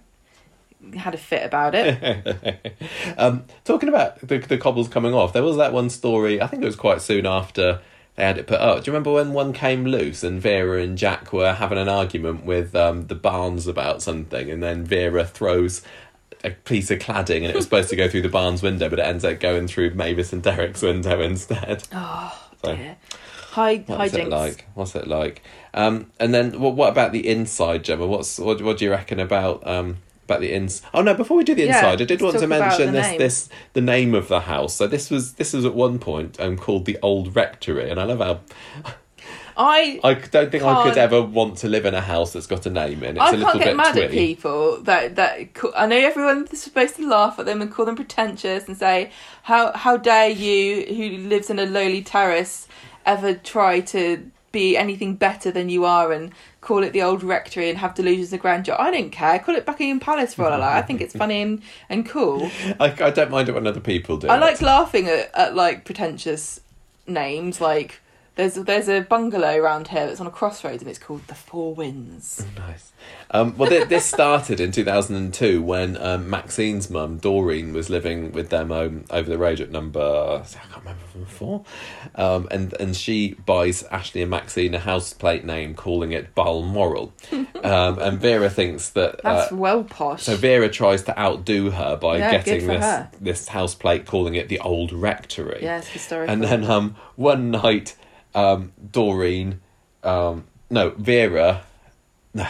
had 0.95 1.13
a 1.13 1.17
fit 1.17 1.43
about 1.43 1.73
it. 1.75 2.75
um, 3.17 3.45
talking 3.63 3.89
about 3.89 4.19
the, 4.19 4.37
the 4.39 4.57
cobbles 4.57 4.87
coming 4.87 5.13
off, 5.13 5.33
there 5.33 5.43
was 5.43 5.57
that 5.57 5.73
one 5.73 5.89
story. 5.89 6.41
I 6.41 6.47
think 6.47 6.63
it 6.63 6.65
was 6.65 6.75
quite 6.75 7.01
soon 7.01 7.25
after 7.25 7.79
they 8.15 8.23
had 8.23 8.37
it 8.37 8.47
put 8.47 8.59
up. 8.61 8.83
Do 8.83 8.89
you 8.89 8.93
remember 8.93 9.11
when 9.13 9.33
one 9.33 9.51
came 9.53 9.85
loose 9.85 10.23
and 10.23 10.41
Vera 10.41 10.81
and 10.81 10.97
Jack 10.97 11.33
were 11.33 11.53
having 11.53 11.77
an 11.77 11.89
argument 11.89 12.45
with 12.45 12.75
um, 12.75 13.07
the 13.07 13.15
Barnes 13.15 13.67
about 13.67 14.01
something, 14.01 14.49
and 14.49 14.61
then 14.63 14.85
Vera 14.85 15.25
throws 15.25 15.81
a 16.43 16.51
piece 16.51 16.91
of 16.91 16.99
cladding 16.99 17.37
and 17.37 17.45
it 17.45 17.55
was 17.55 17.65
supposed 17.65 17.89
to 17.89 17.95
go 17.95 18.07
through 18.07 18.21
the 18.21 18.29
Barnes 18.29 18.61
window, 18.61 18.87
but 18.87 18.99
it 18.99 19.05
ends 19.05 19.25
up 19.25 19.39
going 19.39 19.67
through 19.67 19.95
Mavis 19.95 20.31
and 20.31 20.43
Derek's 20.43 20.81
window 20.81 21.19
instead. 21.21 21.87
Oh 21.93 22.49
So- 22.63 22.75
dear. 22.75 22.97
High 23.51 23.77
What's 23.87 24.13
it 24.13 24.27
like? 24.27 24.65
What's 24.73 24.95
it 24.95 25.07
like? 25.07 25.41
Um, 25.73 26.11
and 26.19 26.33
then 26.33 26.59
what? 26.59 26.75
What 26.75 26.89
about 26.89 27.13
the 27.13 27.25
inside, 27.25 27.85
Gemma? 27.85 28.05
What's 28.05 28.37
what? 28.37 28.61
What 28.61 28.77
do 28.77 28.83
you 28.83 28.91
reckon 28.91 29.17
about 29.17 29.65
um 29.65 29.99
about 30.25 30.41
the 30.41 30.51
ins? 30.53 30.81
Oh 30.93 31.01
no! 31.01 31.13
Before 31.13 31.37
we 31.37 31.43
do 31.43 31.55
the 31.55 31.63
Yeah, 31.65 31.77
inside, 31.77 32.01
I 32.01 32.05
did 32.05 32.21
want 32.21 32.37
to 32.39 32.47
mention 32.47 32.91
this 32.91 33.07
name. 33.07 33.17
this 33.19 33.49
the 33.73 33.81
name 33.81 34.13
of 34.13 34.27
the 34.27 34.41
house. 34.41 34.73
So 34.75 34.87
this 34.87 35.09
was 35.09 35.33
this 35.33 35.53
was 35.53 35.65
at 35.65 35.73
one 35.73 35.99
point 35.99 36.39
um 36.39 36.57
called 36.57 36.85
the 36.85 36.97
Old 37.01 37.35
Rectory, 37.35 37.89
and 37.89 37.99
I 37.99 38.03
love 38.03 38.19
how 38.19 38.39
I 39.57 39.99
I 40.03 40.13
don't 40.15 40.51
think 40.51 40.63
I 40.63 40.83
could 40.83 40.97
ever 40.97 41.21
want 41.21 41.57
to 41.59 41.69
live 41.69 41.85
in 41.85 41.93
a 41.93 42.01
house 42.01 42.33
that's 42.33 42.47
got 42.47 42.65
a 42.65 42.69
name 42.69 43.03
in. 43.03 43.15
It's 43.15 43.21
I 43.21 43.29
a 43.29 43.37
little 43.37 43.45
can't 43.53 43.59
get 43.59 43.65
bit 43.69 43.77
mad 43.77 43.95
twitty. 43.95 44.03
at 44.05 44.11
people 44.11 44.81
that 44.83 45.15
that 45.15 45.39
I 45.77 45.85
know 45.87 45.95
everyone's 45.95 46.59
supposed 46.61 46.97
to 46.97 47.07
laugh 47.07 47.39
at 47.39 47.45
them 47.45 47.61
and 47.61 47.71
call 47.71 47.85
them 47.85 47.95
pretentious 47.95 48.67
and 48.67 48.75
say 48.77 49.11
how 49.43 49.71
how 49.73 49.95
dare 49.95 50.29
you 50.29 50.85
who 50.93 51.17
lives 51.29 51.49
in 51.49 51.59
a 51.59 51.65
lowly 51.65 52.01
terrace 52.01 52.67
ever 53.05 53.33
try 53.33 53.79
to 53.79 54.29
be 54.55 54.77
anything 54.77 55.15
better 55.15 55.51
than 55.51 55.67
you 55.67 55.83
are 55.83 56.13
and 56.13 56.31
call 56.61 56.81
it 56.81 56.93
the 56.93 57.01
old 57.01 57.21
rectory 57.23 57.69
and 57.69 57.77
have 57.77 57.93
delusions 57.93 58.31
of 58.31 58.39
grandeur. 58.39 58.77
I 58.79 58.89
don't 58.89 59.11
care. 59.11 59.37
Call 59.37 59.53
it 59.53 59.65
Buckingham 59.65 59.99
Palace 59.99 60.33
for 60.33 60.45
all 60.45 60.53
I 60.53 60.55
like. 60.55 60.75
I 60.75 60.81
think 60.81 61.01
it's 61.01 61.13
funny 61.23 61.41
and, 61.41 61.61
and 61.89 62.07
cool. 62.07 62.49
I, 62.79 62.95
I 62.99 63.11
don't 63.11 63.29
mind 63.29 63.49
it 63.49 63.51
when 63.51 63.67
other 63.67 63.81
people 63.81 64.15
do. 64.15 64.29
I 64.29 64.37
like 64.37 64.61
laughing 64.61 65.07
at, 65.07 65.29
at 65.35 65.55
like 65.55 65.83
pretentious 65.83 66.61
names 67.05 67.59
like 67.59 67.99
there's 68.35 68.55
there's 68.55 68.89
a 68.89 68.99
bungalow 69.01 69.55
around 69.57 69.87
here 69.89 70.07
that's 70.07 70.19
on 70.19 70.27
a 70.27 70.31
crossroads 70.31 70.81
and 70.81 70.89
it's 70.89 70.99
called 70.99 71.25
the 71.27 71.35
Four 71.35 71.73
Winds. 71.73 72.45
Nice. 72.57 72.91
Um, 73.31 73.57
well, 73.57 73.69
th- 73.69 73.87
this 73.87 74.05
started 74.05 74.59
in 74.59 74.71
2002 74.71 75.61
when 75.61 75.97
um, 75.97 76.29
Maxine's 76.29 76.89
mum, 76.89 77.17
Doreen, 77.17 77.71
was 77.73 77.89
living 77.89 78.31
with 78.31 78.49
them 78.49 78.71
um, 78.71 79.05
over 79.09 79.29
the 79.29 79.37
road 79.37 79.59
at 79.59 79.71
number, 79.71 79.99
I 80.01 80.43
can't 80.47 80.77
remember 80.83 81.03
from 81.11 81.25
four. 81.25 81.63
Um, 82.15 82.47
and, 82.51 82.73
and 82.79 82.95
she 82.95 83.33
buys 83.45 83.83
Ashley 83.83 84.21
and 84.21 84.31
Maxine 84.31 84.73
a 84.73 84.79
house 84.79 85.13
plate 85.13 85.45
name 85.45 85.75
calling 85.75 86.11
it 86.11 86.33
Balmoral. 86.35 87.13
um, 87.63 87.99
and 87.99 88.19
Vera 88.19 88.49
thinks 88.49 88.89
that. 88.89 89.21
That's 89.23 89.51
Uh, 89.51 89.55
well 89.55 89.83
posh. 89.83 90.23
so 90.23 90.35
Vera 90.35 90.69
tries 90.69 91.03
to 91.03 91.19
outdo 91.19 91.71
her 91.71 91.95
by 91.97 92.17
Yeah, 92.17 92.31
getting 92.43 92.67
this 92.67 92.83
her. 92.83 93.09
this 93.21 93.47
house 93.49 93.75
plate, 93.75 94.05
calling 94.05 94.35
it 94.35 94.49
the 94.49 94.59
Old 94.59 94.91
Rectory. 94.93 95.59
yeah, 95.61 95.77
it's 95.79 95.87
historical. 95.87 96.33
And 96.33 96.43
then 96.43 96.63
um, 96.65 96.95
one 97.15 97.51
night, 97.51 97.95
um, 98.35 98.73
Doreen, 98.91 99.61
um, 100.03 100.45
no, 100.69 100.91
Vera, 100.91 101.63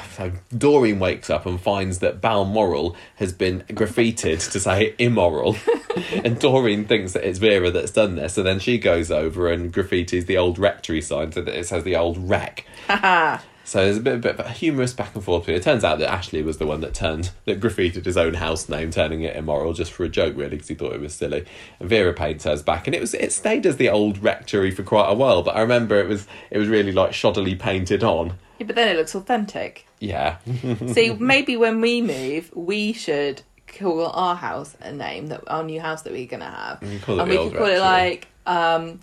Doreen 0.58 1.00
wakes 1.00 1.30
up 1.30 1.46
and 1.46 1.62
finds 1.62 2.00
that 2.00 2.20
Balmoral 2.20 2.96
has 3.16 3.32
been 3.32 3.62
graffitied 3.70 4.52
to 4.52 4.60
say 4.60 4.96
immoral. 4.98 5.56
and 6.24 6.40
Doreen 6.40 6.86
thinks 6.86 7.14
that 7.14 7.28
it's 7.28 7.40
Vera 7.40 7.72
that's 7.72 7.92
done 7.92 8.16
this. 8.16 8.34
So 8.34 8.44
then 8.44 8.60
she 8.60 8.78
goes 8.78 9.12
over 9.12 9.52
and 9.52 9.74
graffitis 9.74 10.26
the 10.26 10.38
old 10.38 10.58
rectory 10.58 11.02
sign 11.02 11.32
so 11.32 11.42
that 11.42 11.58
it 11.58 11.68
says 11.68 11.84
the 11.84 11.96
old 11.96 12.18
wreck. 12.18 12.66
So 13.66 13.84
there's 13.84 13.98
a 13.98 14.02
bit, 14.02 14.14
a 14.14 14.18
bit 14.20 14.40
of 14.40 14.46
a 14.46 14.50
humorous 14.50 14.94
back 14.94 15.16
and 15.16 15.24
forth. 15.24 15.50
It 15.50 15.64
turns 15.64 15.84
out 15.84 15.98
that 15.98 16.12
Ashley 16.12 16.44
was 16.44 16.60
the 16.60 16.68
one 16.68 16.82
that 16.82 16.94
turned 16.94 17.32
that 17.46 17.60
graffitied 17.60 18.06
his 18.06 18.16
own 18.16 18.36
house 18.36 18.70
name, 18.70 18.92
turning 18.92 19.24
it 19.24 19.36
immoral 19.36 19.74
just 19.74 19.92
for 19.92 20.04
a 20.04 20.10
joke, 20.10 20.38
really, 20.38 20.52
because 20.52 20.68
he 20.68 20.76
thought 20.76 20.94
it 20.94 21.02
was 21.02 21.16
silly. 21.16 21.46
And 21.80 21.90
Vera 21.90 22.14
paints 22.14 22.44
hers 22.44 22.62
back, 22.62 22.86
and 22.88 22.96
it 22.96 23.02
was 23.02 23.16
it 23.16 23.34
stayed 23.34 23.66
as 23.66 23.78
the 23.78 23.90
old 23.90 24.20
rectory 24.20 24.70
for 24.70 24.84
quite 24.84 25.10
a 25.10 25.16
while. 25.16 25.42
But 25.42 25.56
I 25.56 25.62
remember 25.62 26.00
it 26.00 26.08
was 26.08 26.28
it 26.52 26.60
was 26.60 26.68
really 26.68 26.92
like 26.92 27.12
shoddily 27.12 27.58
painted 27.58 28.04
on. 28.04 28.36
Yeah, 28.60 28.68
but 28.68 28.76
then 28.76 28.88
it 28.88 28.98
looks 28.98 29.16
authentic. 29.16 29.88
Yeah, 30.00 30.38
See, 30.94 31.14
maybe 31.14 31.58
when 31.58 31.82
we 31.82 32.02
move, 32.02 32.52
we 32.56 32.94
should 32.94 33.42
call 33.68 34.06
our 34.06 34.36
house 34.36 34.78
a 34.80 34.92
name 34.92 35.28
that 35.28 35.42
our 35.48 35.64
new 35.64 35.82
house 35.82 36.04
that 36.04 36.14
we're 36.14 36.28
gonna 36.28 36.46
have, 36.46 36.84
You 36.84 37.00
call 37.00 37.20
it 37.20 37.24
and 37.24 37.32
the 37.32 37.38
we 37.38 37.50
could 37.50 37.58
call 37.58 37.68
it 37.68 37.80
like 37.80 38.28
um, 38.46 39.00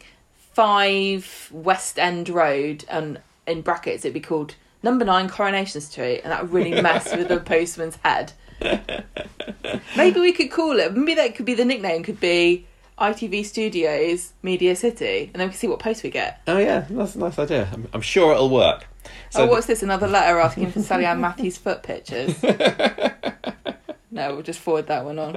Five 0.53 1.49
West 1.51 1.99
End 1.99 2.29
Road, 2.29 2.85
and 2.89 3.21
in 3.47 3.63
brackets 3.63 4.05
it'd 4.05 4.15
be 4.15 4.21
called 4.21 4.55
Number 4.83 5.05
Nine 5.05 5.29
Coronation 5.29 5.81
Street, 5.81 6.21
and 6.23 6.33
that 6.33 6.43
would 6.43 6.53
really 6.53 6.81
mess 6.81 7.15
with 7.15 7.29
the 7.29 7.39
postman's 7.45 7.97
head. 8.05 8.33
Maybe 9.97 10.21
we 10.21 10.33
could 10.33 10.51
call 10.51 10.79
it. 10.79 10.95
Maybe 10.95 11.15
that 11.15 11.35
could 11.35 11.47
be 11.47 11.55
the 11.55 11.65
nickname. 11.65 12.03
Could 12.03 12.21
be 12.21 12.67
ITV 12.99 13.45
Studios 13.45 14.33
Media 14.43 14.75
City, 14.75 15.31
and 15.33 15.41
then 15.41 15.49
we 15.49 15.53
can 15.53 15.59
see 15.59 15.69
what 15.69 15.79
post 15.79 16.03
we 16.03 16.11
get. 16.11 16.41
Oh 16.47 16.59
yeah, 16.59 16.87
that's 16.91 17.15
a 17.15 17.19
nice 17.19 17.39
idea. 17.39 17.69
I'm, 17.73 17.89
I'm 17.93 18.01
sure 18.01 18.33
it'll 18.33 18.51
work. 18.51 18.87
So 19.31 19.45
oh, 19.45 19.47
what's 19.47 19.67
this? 19.67 19.83
Another 19.83 20.09
letter 20.09 20.39
asking 20.39 20.71
for 20.73 20.83
Sally 20.83 21.05
Ann 21.05 21.21
Matthews 21.21 21.59
foot 21.59 21.83
pictures. 21.83 22.41
no, 24.11 24.35
we'll 24.35 24.43
just 24.43 24.61
forward 24.61 24.87
that 24.89 25.05
one 25.05 25.19
on. 25.19 25.37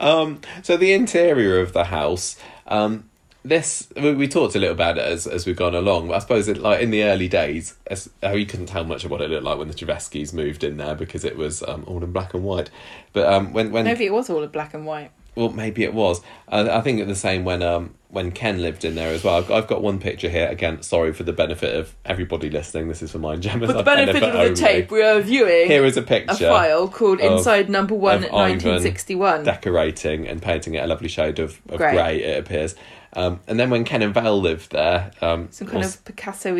um, 0.00 0.40
so 0.62 0.76
the 0.76 0.92
interior 0.92 1.60
of 1.60 1.72
the 1.72 1.84
house. 1.84 2.36
Um, 2.66 3.10
this 3.44 3.88
we, 3.94 4.14
we 4.14 4.26
talked 4.26 4.54
a 4.54 4.58
little 4.58 4.74
about 4.74 4.96
it 4.98 5.04
as 5.04 5.26
as 5.26 5.46
we've 5.46 5.56
gone 5.56 5.74
along. 5.74 6.08
But 6.08 6.14
I 6.14 6.18
suppose 6.20 6.48
it, 6.48 6.58
like 6.58 6.80
in 6.80 6.90
the 6.90 7.04
early 7.04 7.28
days, 7.28 7.76
as, 7.86 8.08
you 8.22 8.46
couldn't 8.46 8.66
tell 8.66 8.84
much 8.84 9.04
of 9.04 9.10
what 9.10 9.20
it 9.20 9.30
looked 9.30 9.44
like 9.44 9.58
when 9.58 9.68
the 9.68 9.74
Cheveskis 9.74 10.32
moved 10.32 10.64
in 10.64 10.76
there 10.78 10.94
because 10.94 11.24
it 11.24 11.36
was 11.36 11.62
um, 11.62 11.84
all 11.86 12.02
in 12.02 12.12
black 12.12 12.34
and 12.34 12.42
white. 12.42 12.70
But 13.12 13.32
um, 13.32 13.52
when 13.52 13.70
when 13.70 13.84
Maybe 13.84 14.06
it 14.06 14.12
was 14.12 14.30
all 14.30 14.42
in 14.42 14.48
black 14.50 14.72
and 14.74 14.86
white. 14.86 15.10
well, 15.36 15.50
maybe 15.50 15.84
it 15.84 15.92
was. 15.92 16.22
Uh, 16.48 16.68
I 16.70 16.80
think 16.80 17.06
the 17.06 17.14
same 17.14 17.44
when 17.44 17.62
um 17.62 17.94
when 18.08 18.30
Ken 18.30 18.62
lived 18.62 18.84
in 18.84 18.94
there 18.94 19.12
as 19.12 19.24
well. 19.24 19.36
I've, 19.38 19.50
I've 19.50 19.66
got 19.66 19.82
one 19.82 19.98
picture 19.98 20.28
here. 20.28 20.46
Again, 20.48 20.80
sorry 20.82 21.12
for 21.12 21.24
the 21.24 21.32
benefit 21.32 21.74
of 21.74 21.94
everybody 22.04 22.48
listening. 22.48 22.88
This 22.88 23.02
is 23.02 23.10
for 23.10 23.18
my 23.18 23.34
Gemma's 23.44 23.70
For 23.72 23.76
the 23.76 23.82
benefit 23.82 24.22
of 24.22 24.32
the 24.32 24.38
only. 24.40 24.54
tape, 24.54 24.90
we 24.92 25.02
are 25.02 25.20
viewing 25.20 25.66
Here 25.66 25.84
is 25.84 25.96
a 25.96 26.02
picture. 26.02 26.46
a 26.46 26.48
file 26.48 26.88
called 26.88 27.18
Inside 27.20 27.68
Number 27.68 27.94
One, 27.94 28.22
of 28.24 28.30
1961. 28.30 29.44
decorating 29.44 30.28
and 30.28 30.40
painting 30.40 30.74
it 30.74 30.84
a 30.84 30.86
lovely 30.86 31.08
shade 31.08 31.38
of, 31.40 31.60
of 31.68 31.78
grey. 31.78 32.22
It 32.22 32.38
appears. 32.38 32.74
Um, 33.16 33.40
and 33.46 33.58
then 33.60 33.70
when 33.70 33.84
Ken 33.84 34.02
and 34.02 34.12
Val 34.12 34.40
lived 34.40 34.72
there, 34.72 35.10
um, 35.22 35.48
Some 35.50 35.68
kind 35.68 35.78
was- 35.78 35.94
of 35.96 36.04
Picasso-y, 36.04 36.56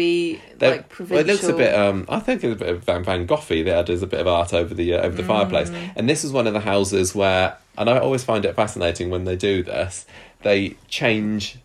they- 0.58 0.70
like 0.70 0.80
well, 0.80 0.84
provincial. 0.88 1.18
it 1.18 1.32
looks 1.32 1.48
a 1.48 1.52
bit. 1.52 1.74
Um, 1.74 2.04
I 2.08 2.20
think 2.20 2.44
it's 2.44 2.52
a 2.60 2.64
bit 2.64 2.68
of 2.74 2.84
Van 2.84 3.02
Van 3.04 3.26
Goghy. 3.26 3.64
There, 3.64 3.82
there's 3.82 4.02
a 4.02 4.06
bit 4.06 4.20
of 4.20 4.26
art 4.28 4.54
over 4.54 4.72
the 4.74 4.94
uh, 4.94 5.02
over 5.02 5.16
the 5.16 5.22
Mm. 5.22 5.26
fireplace, 5.26 5.70
and 5.96 6.08
this 6.08 6.24
is 6.24 6.32
one 6.32 6.46
of 6.46 6.52
the 6.52 6.60
houses 6.60 7.14
where, 7.14 7.56
and 7.76 7.90
I 7.90 7.98
always 7.98 8.22
find 8.24 8.44
it 8.44 8.54
fascinating 8.54 9.10
when 9.10 9.24
they 9.24 9.36
do 9.36 9.62
this. 9.62 10.06
They 10.42 10.76
change 10.88 11.56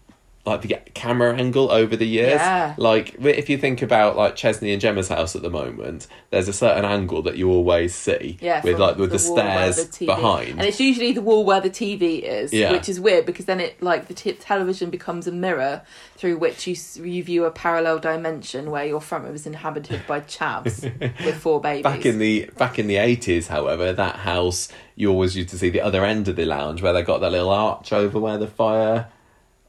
like 0.49 0.61
the 0.61 0.75
camera 0.93 1.35
angle 1.35 1.71
over 1.71 1.95
the 1.95 2.05
years. 2.05 2.33
Yeah. 2.41 2.73
Like 2.77 3.15
if 3.23 3.49
you 3.49 3.57
think 3.57 3.81
about 3.81 4.17
like 4.17 4.35
Chesney 4.35 4.71
and 4.73 4.81
Gemma's 4.81 5.07
house 5.07 5.35
at 5.35 5.41
the 5.41 5.49
moment, 5.49 6.07
there's 6.31 6.47
a 6.47 6.53
certain 6.53 6.85
angle 6.85 7.21
that 7.23 7.37
you 7.37 7.49
always 7.49 7.93
see. 7.95 8.37
yeah, 8.41 8.61
with 8.63 8.79
like 8.79 8.97
with 8.97 9.11
the, 9.11 9.31
where 9.33 9.71
stairs 9.71 9.87
the 9.97 10.05
behind. 10.07 10.49
and 10.51 10.61
it's 10.63 10.79
usually 10.79 11.11
the 11.11 11.21
wall 11.21 11.45
where 11.45 11.61
the 11.61 11.69
TV 11.69 12.21
is, 12.21 12.51
Yeah. 12.53 12.71
which 12.71 12.89
is 12.89 12.99
weird 12.99 13.25
because 13.25 13.45
then 13.45 13.59
it 13.59 13.81
like 13.81 14.07
the 14.07 14.13
t- 14.13 14.33
television 14.33 14.89
becomes 14.89 15.27
a 15.27 15.31
mirror 15.31 15.81
through 16.17 16.37
which 16.37 16.67
you 16.67 16.75
you 17.05 17.23
view 17.23 17.45
a 17.45 17.51
parallel 17.51 17.99
dimension 17.99 18.71
where 18.71 18.85
your 18.85 18.99
front 18.99 19.23
room 19.23 19.35
is 19.35 19.47
inhabited 19.47 20.01
by 20.07 20.19
chavs 20.21 20.81
with 21.25 21.35
four 21.35 21.61
babies. 21.61 21.83
Back 21.83 22.05
in 22.05 22.19
the 22.19 22.49
back 22.57 22.79
in 22.79 22.87
the 22.87 22.97
eighties, 22.97 23.47
however, 23.47 23.93
that 23.93 24.17
house 24.17 24.67
you 24.95 25.09
always 25.09 25.35
used 25.35 25.47
to 25.49 25.57
see 25.57 25.69
the 25.69 25.79
other 25.79 26.03
end 26.03 26.27
of 26.27 26.35
the 26.35 26.43
lounge 26.43 26.81
where 26.81 26.91
they 26.91 27.01
got 27.03 27.21
that 27.21 27.31
little 27.31 27.49
arch 27.49 27.93
over 27.93 28.19
where 28.19 28.37
the 28.37 28.47
fire, 28.47 29.07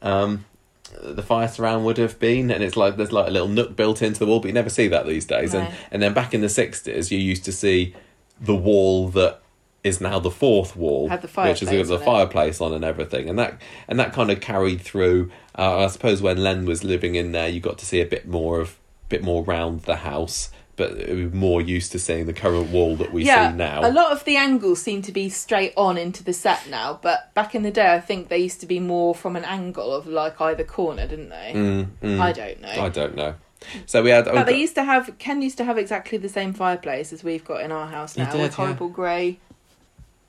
um, 0.01 0.43
the 1.01 1.23
fire 1.23 1.47
surround 1.47 1.85
would 1.85 1.97
have 1.97 2.19
been, 2.19 2.51
and 2.51 2.63
it's 2.63 2.75
like 2.77 2.97
there's 2.97 3.11
like 3.11 3.27
a 3.27 3.31
little 3.31 3.47
nook 3.47 3.75
built 3.75 4.01
into 4.01 4.19
the 4.19 4.25
wall, 4.25 4.39
but 4.39 4.47
you 4.47 4.53
never 4.53 4.69
see 4.69 4.87
that 4.89 5.05
these 5.05 5.25
days. 5.25 5.53
And 5.53 5.69
No. 5.69 5.75
and 5.91 6.01
then 6.01 6.13
back 6.13 6.33
in 6.33 6.41
the 6.41 6.49
sixties, 6.49 7.11
you 7.11 7.19
used 7.19 7.45
to 7.45 7.51
see 7.51 7.95
the 8.39 8.55
wall 8.55 9.09
that 9.09 9.39
is 9.83 9.99
now 9.99 10.19
the 10.19 10.29
fourth 10.31 10.75
wall, 10.75 11.09
the 11.09 11.15
which 11.15 11.23
is 11.23 11.29
fireplace 11.69 11.69
got 11.87 11.93
on 11.93 11.99
the 11.99 12.05
fireplace 12.05 12.61
on 12.61 12.73
and 12.73 12.85
everything, 12.85 13.29
and 13.29 13.39
that 13.39 13.59
and 13.87 13.99
that 13.99 14.13
kind 14.13 14.29
of 14.29 14.39
carried 14.39 14.81
through. 14.81 15.31
Uh, 15.57 15.79
I 15.85 15.87
suppose 15.87 16.21
when 16.21 16.37
Len 16.37 16.65
was 16.65 16.83
living 16.83 17.15
in 17.15 17.31
there, 17.31 17.49
you 17.49 17.59
got 17.59 17.77
to 17.79 17.85
see 17.85 17.99
a 18.01 18.05
bit 18.05 18.27
more 18.27 18.59
of 18.59 18.77
bit 19.09 19.23
more 19.23 19.43
round 19.43 19.81
the 19.83 19.97
house, 19.97 20.51
but 20.75 20.95
we 20.95 21.25
were 21.25 21.35
more 21.35 21.61
used 21.61 21.91
to 21.91 21.99
seeing 21.99 22.25
the 22.25 22.33
current 22.33 22.69
wall 22.69 22.95
that 22.95 23.11
we 23.11 23.23
yeah, 23.23 23.51
see 23.51 23.57
now. 23.57 23.87
a 23.87 23.91
lot 23.91 24.11
of 24.11 24.23
the 24.25 24.37
angles 24.37 24.81
seem 24.81 25.01
to 25.03 25.11
be 25.11 25.29
straight 25.29 25.73
on 25.75 25.97
into 25.97 26.23
the 26.23 26.33
set 26.33 26.67
now, 26.69 26.99
but 27.01 27.33
back 27.33 27.53
in 27.55 27.63
the 27.63 27.71
day, 27.71 27.93
I 27.93 27.99
think 27.99 28.29
they 28.29 28.37
used 28.37 28.59
to 28.61 28.65
be 28.65 28.79
more 28.79 29.13
from 29.13 29.35
an 29.35 29.43
angle 29.43 29.93
of 29.93 30.07
like 30.07 30.39
either 30.39 30.63
corner, 30.63 31.07
didn't 31.07 31.29
they? 31.29 31.51
Mm, 31.53 31.87
mm. 32.01 32.19
I 32.19 32.31
don't 32.31 32.61
know. 32.61 32.69
I 32.69 32.89
don't 32.89 33.15
know. 33.15 33.35
So 33.85 34.01
we 34.01 34.09
had. 34.09 34.25
But 34.25 34.45
they 34.45 34.57
used 34.59 34.75
to 34.75 34.83
have 34.83 35.17
Ken 35.19 35.41
used 35.41 35.57
to 35.57 35.63
have 35.63 35.77
exactly 35.77 36.17
the 36.17 36.29
same 36.29 36.53
fireplace 36.53 37.13
as 37.13 37.23
we've 37.23 37.45
got 37.45 37.61
in 37.61 37.71
our 37.71 37.87
house 37.87 38.17
now, 38.17 38.31
did, 38.31 38.41
with 38.41 38.51
yeah. 38.51 38.55
horrible 38.55 38.89
grey 38.89 39.39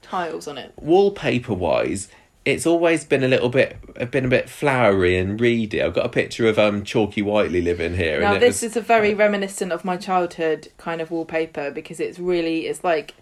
tiles 0.02 0.48
on 0.48 0.58
it. 0.58 0.72
wallpaper 0.76 1.54
wise, 1.54 2.08
it's 2.44 2.66
always 2.66 3.04
been 3.04 3.22
a 3.22 3.28
little 3.28 3.48
bit 3.48 3.76
been 4.10 4.24
a 4.24 4.28
bit 4.28 4.48
flowery 4.48 5.16
and 5.16 5.40
reedy. 5.40 5.82
I've 5.82 5.94
got 5.94 6.06
a 6.06 6.08
picture 6.08 6.48
of 6.48 6.58
um 6.58 6.84
Chalky 6.84 7.22
Whiteley 7.22 7.60
living 7.60 7.94
here, 7.94 8.20
Now 8.20 8.38
this 8.38 8.62
was, 8.62 8.72
is 8.72 8.76
a 8.76 8.80
very 8.80 9.14
reminiscent 9.14 9.72
of 9.72 9.84
my 9.84 9.96
childhood 9.96 10.68
kind 10.78 11.00
of 11.00 11.10
wallpaper 11.10 11.70
because 11.70 12.00
it's 12.00 12.18
really 12.18 12.66
it's 12.66 12.82
like 12.82 13.14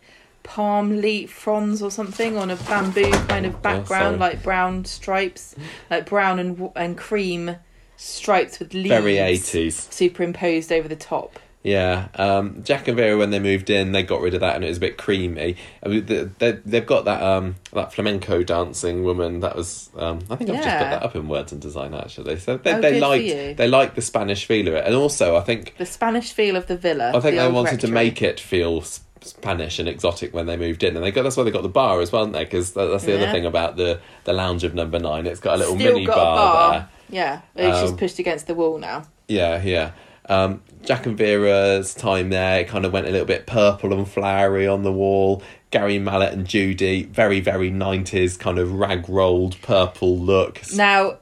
palm 0.42 1.00
leaf 1.00 1.30
fronds 1.30 1.82
or 1.82 1.90
something 1.90 2.36
on 2.36 2.50
a 2.50 2.56
bamboo 2.56 3.10
kind 3.28 3.44
of 3.44 3.60
background, 3.60 4.18
sorry. 4.18 4.18
like 4.18 4.42
brown 4.42 4.84
stripes, 4.84 5.54
like 5.90 6.08
brown 6.08 6.38
and 6.38 6.70
and 6.76 6.96
cream 6.96 7.56
stripes 7.96 8.58
with 8.58 8.72
leaves 8.72 8.88
very 8.88 9.18
eighties. 9.18 9.88
superimposed 9.90 10.72
over 10.72 10.88
the 10.88 10.96
top. 10.96 11.38
Yeah, 11.62 12.08
um, 12.14 12.62
Jack 12.64 12.88
and 12.88 12.96
Vera 12.96 13.18
when 13.18 13.28
they 13.30 13.38
moved 13.38 13.68
in, 13.68 13.92
they 13.92 14.02
got 14.02 14.22
rid 14.22 14.32
of 14.32 14.40
that, 14.40 14.54
and 14.56 14.64
it 14.64 14.68
was 14.68 14.78
a 14.78 14.80
bit 14.80 14.96
creamy. 14.96 15.56
I 15.84 15.88
mean, 15.88 16.06
they, 16.06 16.24
they, 16.38 16.52
they've 16.52 16.86
got 16.86 17.04
that 17.04 17.22
um 17.22 17.56
that 17.74 17.92
flamenco 17.92 18.42
dancing 18.42 19.04
woman. 19.04 19.40
That 19.40 19.56
was 19.56 19.90
um, 19.98 20.20
I 20.30 20.36
think 20.36 20.48
I've 20.48 20.56
just 20.56 20.78
put 20.78 20.90
that 20.90 21.02
up 21.02 21.14
in 21.16 21.28
Words 21.28 21.52
and 21.52 21.60
Design 21.60 21.92
actually. 21.92 22.38
So 22.38 22.56
they 22.56 22.72
Oh, 22.72 22.80
they 22.80 22.98
liked 22.98 23.58
they 23.58 23.68
liked 23.68 23.94
the 23.94 24.00
Spanish 24.00 24.46
feel 24.46 24.68
of 24.68 24.74
it, 24.74 24.86
and 24.86 24.94
also 24.94 25.36
I 25.36 25.42
think 25.42 25.74
The 25.76 25.84
Spanish 25.84 26.32
feel 26.32 26.56
of 26.56 26.66
the 26.66 26.78
villa. 26.78 27.10
I 27.14 27.20
think 27.20 27.36
the 27.36 27.42
they 27.42 27.52
wanted 27.52 27.80
to 27.80 27.88
make 27.88 28.22
it 28.22 28.40
feel 28.40 28.82
Spanish 29.20 29.78
and 29.78 29.86
exotic 29.86 30.32
when 30.32 30.46
they 30.46 30.56
moved 30.56 30.82
in, 30.82 30.96
and 30.96 31.04
they 31.04 31.10
got 31.10 31.24
that's 31.24 31.36
why 31.36 31.42
they 31.44 31.50
got 31.50 31.62
the 31.62 31.68
bar 31.68 32.00
as 32.00 32.10
well, 32.10 32.22
aren't 32.22 32.32
they? 32.32 32.44
Because 32.44 32.72
that's 32.72 33.04
the 33.04 33.16
other 33.16 33.30
thing 33.30 33.44
about 33.44 33.76
the 33.76 34.00
the 34.24 34.32
lounge 34.32 34.64
of 34.64 34.74
Number 34.74 34.98
Nine. 34.98 35.26
It's 35.26 35.40
got 35.40 35.56
a 35.56 35.58
little 35.58 35.74
Still 35.78 35.92
mini 35.92 36.06
got 36.06 36.16
bar, 36.16 36.24
a 36.24 36.36
bar. 36.36 36.72
there. 36.72 36.88
Yeah, 37.10 37.40
it's 37.54 37.76
Um, 37.78 37.84
just 37.86 37.98
pushed 37.98 38.18
against 38.18 38.46
the 38.46 38.54
wall 38.54 38.78
now. 38.78 39.02
Yeah, 39.28 39.60
yeah. 39.62 39.90
Um, 40.30 40.62
Jack 40.82 41.06
and 41.06 41.18
Vera's 41.18 41.92
time 41.92 42.30
there, 42.30 42.60
it 42.60 42.68
kind 42.68 42.86
of 42.86 42.92
went 42.92 43.06
a 43.06 43.10
little 43.10 43.26
bit 43.26 43.46
purple 43.46 43.92
and 43.92 44.08
flowery 44.08 44.66
on 44.66 44.84
the 44.84 44.92
wall. 44.92 45.42
Gary 45.70 45.98
Mallett 45.98 46.32
and 46.32 46.46
Judy, 46.46 47.02
very 47.04 47.40
very 47.40 47.70
nineties 47.70 48.36
kind 48.36 48.58
of 48.58 48.72
rag 48.72 49.08
rolled 49.08 49.60
purple 49.60 50.18
look. 50.18 50.62
Now, 50.74 51.18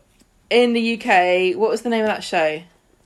in 0.50 0.74
the 0.74 0.94
UK, 0.94 1.58
what 1.58 1.70
was 1.70 1.82
the 1.82 1.88
name 1.88 2.02
of 2.02 2.08
that 2.08 2.22
show? 2.22 2.62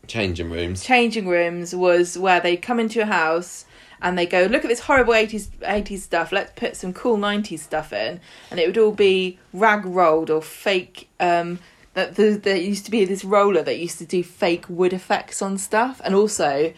Changing 0.06 0.50
rooms. 0.50 0.84
Changing 0.84 1.26
rooms 1.26 1.74
was 1.74 2.18
where 2.18 2.40
they 2.40 2.56
come 2.56 2.78
into 2.80 3.00
a 3.02 3.06
house 3.06 3.64
and 4.02 4.18
they 4.18 4.26
go, 4.26 4.42
look 4.42 4.64
at 4.64 4.68
this 4.68 4.80
horrible 4.80 5.14
80s 5.14 5.48
80s 5.60 6.00
stuff. 6.00 6.32
Let's 6.32 6.52
put 6.56 6.76
some 6.76 6.92
cool 6.92 7.16
90s 7.16 7.60
stuff 7.60 7.92
in, 7.92 8.20
and 8.50 8.58
it 8.58 8.66
would 8.66 8.76
all 8.76 8.92
be 8.92 9.38
rag 9.52 9.86
rolled 9.86 10.28
or 10.28 10.42
fake. 10.42 11.08
Um, 11.20 11.60
that 11.94 12.16
the, 12.16 12.30
there 12.32 12.56
used 12.56 12.84
to 12.86 12.90
be 12.90 13.04
this 13.04 13.24
roller 13.24 13.62
that 13.62 13.78
used 13.78 13.98
to 13.98 14.06
do 14.06 14.22
fake 14.22 14.64
wood 14.68 14.92
effects 14.92 15.42
on 15.42 15.58
stuff, 15.58 16.00
and 16.04 16.14
also. 16.14 16.72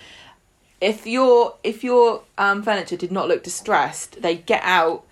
If 0.80 1.06
your 1.06 1.54
if 1.62 1.82
your 1.82 2.24
um, 2.36 2.62
furniture 2.62 2.96
did 2.96 3.10
not 3.10 3.26
look 3.26 3.42
distressed, 3.42 4.20
they 4.20 4.34
get 4.36 4.60
out 4.64 5.04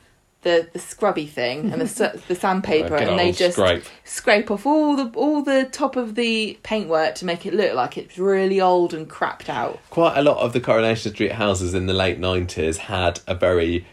the 0.42 0.68
the 0.72 0.78
scrubby 0.78 1.26
thing 1.26 1.72
and 1.72 1.80
the 1.80 2.22
the 2.28 2.34
sandpaper, 2.34 2.96
and 2.96 3.18
they 3.18 3.32
just 3.32 3.56
scrape. 3.56 3.84
scrape 4.04 4.50
off 4.50 4.66
all 4.66 4.96
the 4.96 5.10
all 5.14 5.42
the 5.42 5.64
top 5.64 5.96
of 5.96 6.14
the 6.14 6.58
paintwork 6.62 7.14
to 7.14 7.24
make 7.24 7.46
it 7.46 7.54
look 7.54 7.74
like 7.74 7.96
it's 7.96 8.18
really 8.18 8.60
old 8.60 8.92
and 8.92 9.08
crapped 9.08 9.48
out. 9.48 9.80
Quite 9.88 10.18
a 10.18 10.22
lot 10.22 10.38
of 10.38 10.52
the 10.52 10.60
Coronation 10.60 11.14
Street 11.14 11.32
houses 11.32 11.72
in 11.74 11.86
the 11.86 11.94
late 11.94 12.18
nineties 12.18 12.76
had 12.76 13.20
a 13.26 13.34
very 13.34 13.86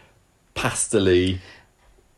pastely 0.54 1.40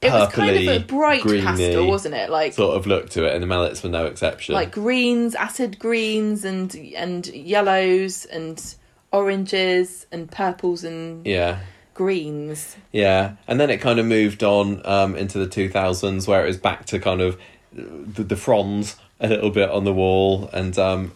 It 0.02 0.10
was 0.10 0.32
kind 0.32 0.56
of 0.56 0.68
a 0.68 0.84
bright 0.84 1.22
greeny 1.22 1.42
pastel, 1.42 1.86
wasn't 1.86 2.16
it? 2.16 2.28
Like 2.28 2.54
sort 2.54 2.76
of 2.76 2.86
look 2.86 3.10
to 3.10 3.24
it, 3.24 3.34
and 3.34 3.42
the 3.42 3.46
Malletts 3.46 3.84
were 3.84 3.90
no 3.90 4.06
exception. 4.06 4.54
like 4.54 4.72
greens, 4.72 5.34
acid 5.36 5.78
greens, 5.78 6.44
and 6.44 6.74
and 6.96 7.26
yellows 7.28 8.24
and 8.24 8.74
oranges 9.12 10.06
and 10.10 10.30
purples 10.30 10.82
and 10.82 11.24
yeah. 11.24 11.60
greens. 11.94 12.76
Yeah, 12.90 13.36
and 13.46 13.60
then 13.60 13.70
it 13.70 13.78
kind 13.78 14.00
of 14.00 14.06
moved 14.06 14.42
on 14.42 14.84
um, 14.84 15.14
into 15.14 15.38
the 15.38 15.46
2000s 15.46 16.26
where 16.26 16.42
it 16.42 16.48
was 16.48 16.56
back 16.56 16.86
to 16.86 16.98
kind 16.98 17.20
of 17.20 17.38
the, 17.72 18.24
the 18.24 18.36
fronds 18.36 18.96
a 19.20 19.28
little 19.28 19.50
bit 19.50 19.70
on 19.70 19.84
the 19.84 19.92
wall, 19.92 20.50
and 20.52 20.76
um, 20.78 21.12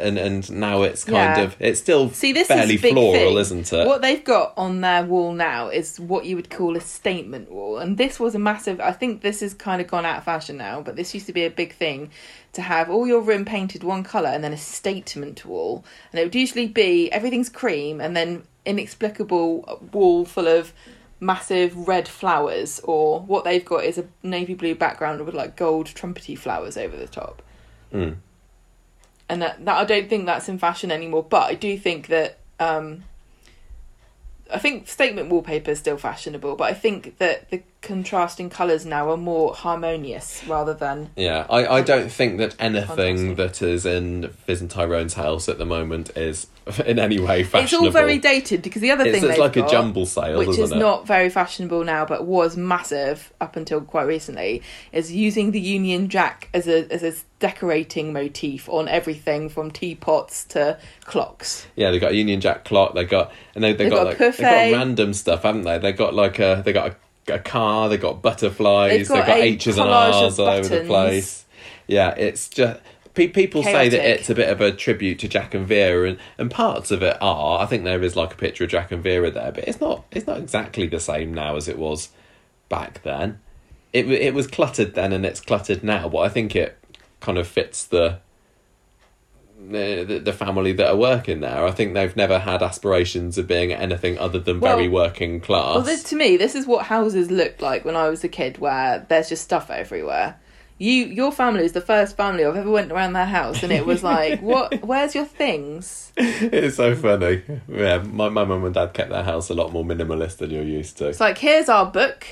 and 0.00 0.18
and 0.18 0.50
now 0.50 0.82
it's 0.82 1.04
kind 1.04 1.16
Yeah. 1.36 1.40
of 1.42 1.56
it's 1.60 1.78
still 1.80 2.10
See, 2.10 2.32
this 2.32 2.48
fairly 2.48 2.74
is 2.74 2.80
floral, 2.80 3.12
thing. 3.12 3.36
isn't 3.38 3.72
it? 3.72 3.86
What 3.86 4.02
they've 4.02 4.24
got 4.24 4.52
on 4.56 4.80
their 4.80 5.04
wall 5.04 5.32
now 5.32 5.68
is 5.68 6.00
what 6.00 6.24
you 6.24 6.36
would 6.36 6.50
call 6.50 6.76
a 6.76 6.80
statement 6.80 7.50
wall, 7.50 7.78
and 7.78 7.96
this 7.98 8.18
was 8.18 8.34
a 8.34 8.38
massive. 8.38 8.80
I 8.80 8.92
think 8.92 9.22
this 9.22 9.40
has 9.40 9.54
kind 9.54 9.80
of 9.80 9.86
gone 9.88 10.04
out 10.06 10.18
of 10.18 10.24
fashion 10.24 10.56
now, 10.56 10.80
but 10.80 10.96
this 10.96 11.14
used 11.14 11.26
to 11.26 11.32
be 11.32 11.44
a 11.44 11.50
big 11.50 11.74
thing 11.74 12.10
to 12.52 12.62
have 12.62 12.90
all 12.90 13.06
your 13.06 13.20
room 13.20 13.44
painted 13.44 13.84
one 13.84 14.02
color 14.02 14.28
and 14.30 14.42
then 14.42 14.52
a 14.52 14.56
statement 14.58 15.44
wall, 15.44 15.84
and 16.12 16.18
it 16.20 16.24
would 16.24 16.34
usually 16.34 16.66
be 16.66 17.10
everything's 17.12 17.48
cream 17.48 18.00
and 18.00 18.16
then 18.16 18.42
inexplicable 18.66 19.80
wall 19.92 20.24
full 20.24 20.48
of 20.48 20.72
massive 21.22 21.86
red 21.86 22.08
flowers, 22.08 22.80
or 22.84 23.20
what 23.20 23.44
they've 23.44 23.64
got 23.64 23.84
is 23.84 23.98
a 23.98 24.04
navy 24.22 24.54
blue 24.54 24.74
background 24.74 25.24
with 25.24 25.34
like 25.34 25.54
gold 25.54 25.86
trumpety 25.86 26.36
flowers 26.36 26.76
over 26.76 26.96
the 26.96 27.06
top 27.06 27.42
Mm. 27.92 28.16
And 29.30 29.42
that, 29.42 29.64
that 29.64 29.76
I 29.76 29.84
don't 29.84 30.08
think 30.08 30.26
that's 30.26 30.48
in 30.48 30.58
fashion 30.58 30.90
anymore. 30.90 31.22
But 31.22 31.44
I 31.44 31.54
do 31.54 31.78
think 31.78 32.08
that 32.08 32.38
um, 32.58 33.04
I 34.52 34.58
think 34.58 34.88
statement 34.88 35.30
wallpaper 35.30 35.70
is 35.70 35.78
still 35.78 35.96
fashionable, 35.96 36.56
but 36.56 36.64
I 36.64 36.74
think 36.74 37.18
that 37.18 37.50
the 37.50 37.62
contrasting 37.80 38.50
colours 38.50 38.84
now 38.84 39.10
are 39.10 39.16
more 39.16 39.54
harmonious 39.54 40.44
rather 40.46 40.74
than 40.74 41.10
Yeah, 41.16 41.46
I, 41.48 41.66
I 41.66 41.80
don't 41.82 42.10
think 42.10 42.38
that 42.38 42.56
anything 42.58 43.36
that 43.36 43.62
is 43.62 43.86
in 43.86 44.28
Fizz 44.28 44.62
and 44.62 44.70
Tyrone's 44.70 45.14
house 45.14 45.48
at 45.48 45.58
the 45.58 45.66
moment 45.66 46.10
is 46.16 46.48
in 46.78 46.98
any 46.98 47.18
way 47.18 47.40
it's 47.54 47.74
all 47.74 47.90
very 47.90 48.18
dated 48.18 48.62
because 48.62 48.82
the 48.82 48.90
other 48.90 49.04
It's, 49.04 49.18
thing 49.18 49.28
it's 49.30 49.38
like 49.38 49.56
a 49.56 49.62
got, 49.62 49.70
jumble 49.70 50.06
sale, 50.06 50.38
which 50.38 50.58
is 50.58 50.72
it? 50.72 50.78
not 50.78 51.06
very 51.06 51.28
fashionable 51.28 51.84
now 51.84 52.04
but 52.04 52.24
was 52.24 52.56
massive 52.56 53.32
up 53.40 53.56
until 53.56 53.80
quite 53.80 54.04
recently 54.06 54.62
is 54.92 55.12
using 55.12 55.50
the 55.50 55.60
Union 55.60 56.08
Jack 56.08 56.48
as 56.54 56.68
a 56.68 56.90
as 56.92 57.02
a 57.02 57.12
decorating 57.40 58.12
motif 58.12 58.68
on 58.68 58.86
everything 58.86 59.48
from 59.48 59.70
teapots 59.70 60.44
to 60.44 60.78
clocks. 61.04 61.66
Yeah, 61.74 61.90
they 61.90 61.98
got 61.98 62.12
a 62.12 62.14
Union 62.14 62.40
Jack 62.40 62.64
clock. 62.64 62.94
They 62.94 63.04
got 63.04 63.32
and 63.54 63.64
they 63.64 63.72
they 63.72 63.84
They've 63.84 63.92
got, 63.92 64.18
got 64.18 64.20
like 64.20 64.36
they 64.36 64.70
got 64.70 64.78
random 64.78 65.14
stuff, 65.14 65.42
haven't 65.42 65.62
they? 65.62 65.78
They 65.78 65.92
got 65.92 66.14
like 66.14 66.38
a 66.38 66.62
they 66.64 66.72
got 66.72 66.96
a, 67.28 67.34
a 67.34 67.38
car. 67.38 67.88
They 67.88 67.96
got 67.96 68.22
butterflies. 68.22 68.90
They've 68.90 69.08
got 69.08 69.26
got 69.26 69.38
H's 69.38 69.78
and 69.78 69.88
R's 69.88 70.38
all 70.38 70.48
over 70.48 70.68
the 70.68 70.84
place. 70.84 71.44
Yeah, 71.86 72.10
it's 72.10 72.48
just. 72.48 72.80
Pe- 73.28 73.42
People 73.42 73.62
say 73.62 73.88
that 73.88 74.04
it's 74.04 74.30
a 74.30 74.34
bit 74.34 74.48
of 74.48 74.60
a 74.60 74.72
tribute 74.72 75.18
to 75.20 75.28
Jack 75.28 75.54
and 75.54 75.66
Vera, 75.66 76.08
and, 76.08 76.18
and 76.38 76.50
parts 76.50 76.90
of 76.90 77.02
it 77.02 77.16
are. 77.20 77.60
I 77.60 77.66
think 77.66 77.84
there 77.84 78.02
is 78.02 78.16
like 78.16 78.32
a 78.32 78.36
picture 78.36 78.64
of 78.64 78.70
Jack 78.70 78.90
and 78.92 79.02
Vera 79.02 79.30
there, 79.30 79.52
but 79.52 79.64
it's 79.68 79.80
not. 79.80 80.04
It's 80.10 80.26
not 80.26 80.38
exactly 80.38 80.86
the 80.86 81.00
same 81.00 81.32
now 81.34 81.56
as 81.56 81.68
it 81.68 81.78
was 81.78 82.10
back 82.68 83.02
then. 83.02 83.40
It 83.92 84.10
it 84.10 84.34
was 84.34 84.46
cluttered 84.46 84.94
then, 84.94 85.12
and 85.12 85.24
it's 85.26 85.40
cluttered 85.40 85.82
now. 85.84 86.08
But 86.08 86.18
I 86.18 86.28
think 86.28 86.54
it 86.56 86.78
kind 87.20 87.38
of 87.38 87.46
fits 87.46 87.84
the 87.84 88.18
the, 89.68 90.20
the- 90.24 90.32
family 90.32 90.72
that 90.72 90.88
are 90.88 90.96
working 90.96 91.40
there. 91.40 91.66
I 91.66 91.70
think 91.70 91.92
they've 91.92 92.16
never 92.16 92.38
had 92.38 92.62
aspirations 92.62 93.36
of 93.36 93.46
being 93.46 93.72
anything 93.72 94.18
other 94.18 94.38
than 94.38 94.58
very 94.58 94.88
working 94.88 95.38
class. 95.40 95.74
Well, 95.74 95.82
this, 95.84 96.02
to 96.04 96.16
me, 96.16 96.38
this 96.38 96.54
is 96.54 96.66
what 96.66 96.86
houses 96.86 97.30
looked 97.30 97.60
like 97.60 97.84
when 97.84 97.94
I 97.94 98.08
was 98.08 98.24
a 98.24 98.28
kid, 98.28 98.56
where 98.58 99.04
there's 99.08 99.28
just 99.28 99.44
stuff 99.44 99.70
everywhere. 99.70 100.40
You, 100.80 101.04
your 101.04 101.30
family 101.30 101.66
is 101.66 101.72
the 101.72 101.82
first 101.82 102.16
family 102.16 102.42
I've 102.42 102.56
ever 102.56 102.70
went 102.70 102.90
around 102.90 103.12
their 103.12 103.26
house, 103.26 103.62
and 103.62 103.70
it 103.70 103.84
was 103.84 104.02
like, 104.02 104.40
what? 104.40 104.82
Where's 104.82 105.14
your 105.14 105.26
things? 105.26 106.10
it's 106.16 106.76
so 106.76 106.96
funny. 106.96 107.42
Yeah, 107.68 107.98
my 107.98 108.30
my 108.30 108.44
mum 108.44 108.64
and 108.64 108.72
dad 108.72 108.94
kept 108.94 109.10
their 109.10 109.22
house 109.22 109.50
a 109.50 109.54
lot 109.54 109.72
more 109.72 109.84
minimalist 109.84 110.38
than 110.38 110.50
you're 110.50 110.62
used 110.62 110.96
to. 110.96 111.08
It's 111.08 111.20
like, 111.20 111.36
here's 111.36 111.68
our 111.68 111.84
book. 111.84 112.26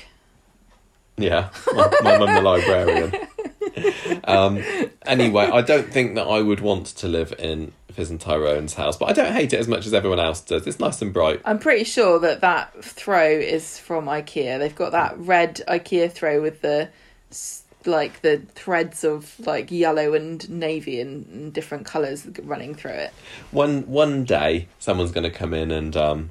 Yeah, 1.15 1.49
my, 1.75 1.91
my 2.01 2.17
mum 2.17 2.33
the 2.33 2.41
librarian. 2.41 3.13
um, 4.23 4.63
anyway, 5.05 5.43
I 5.43 5.61
don't 5.61 5.93
think 5.93 6.15
that 6.15 6.25
I 6.25 6.41
would 6.41 6.59
want 6.59 6.87
to 6.87 7.07
live 7.07 7.31
in 7.37 7.71
Fizz 7.91 8.09
and 8.09 8.19
Tyrone's 8.19 8.73
house, 8.73 8.97
but 8.97 9.09
I 9.09 9.13
don't 9.13 9.31
hate 9.31 9.53
it 9.53 9.59
as 9.59 9.67
much 9.67 9.85
as 9.85 9.93
everyone 9.93 10.19
else 10.19 10.41
does. 10.41 10.65
It's 10.65 10.79
nice 10.79 11.03
and 11.03 11.13
bright. 11.13 11.39
I'm 11.45 11.59
pretty 11.59 11.83
sure 11.83 12.17
that 12.21 12.41
that 12.41 12.83
throw 12.83 13.29
is 13.29 13.77
from 13.77 14.05
IKEA. 14.05 14.57
They've 14.57 14.75
got 14.75 14.93
that 14.93 15.19
red 15.19 15.61
IKEA 15.67 16.11
throw 16.11 16.41
with 16.41 16.61
the 16.61 16.89
like 17.89 18.21
the 18.21 18.37
threads 18.55 19.03
of 19.03 19.35
like 19.45 19.71
yellow 19.71 20.13
and 20.13 20.49
navy 20.49 21.01
and, 21.01 21.25
and 21.27 21.53
different 21.53 21.85
colours 21.85 22.27
running 22.43 22.75
through 22.75 22.91
it. 22.91 23.13
One 23.51 23.81
one 23.87 24.23
day, 24.23 24.67
someone's 24.79 25.11
going 25.11 25.29
to 25.29 25.37
come 25.37 25.53
in 25.53 25.71
and 25.71 25.97
um, 25.97 26.29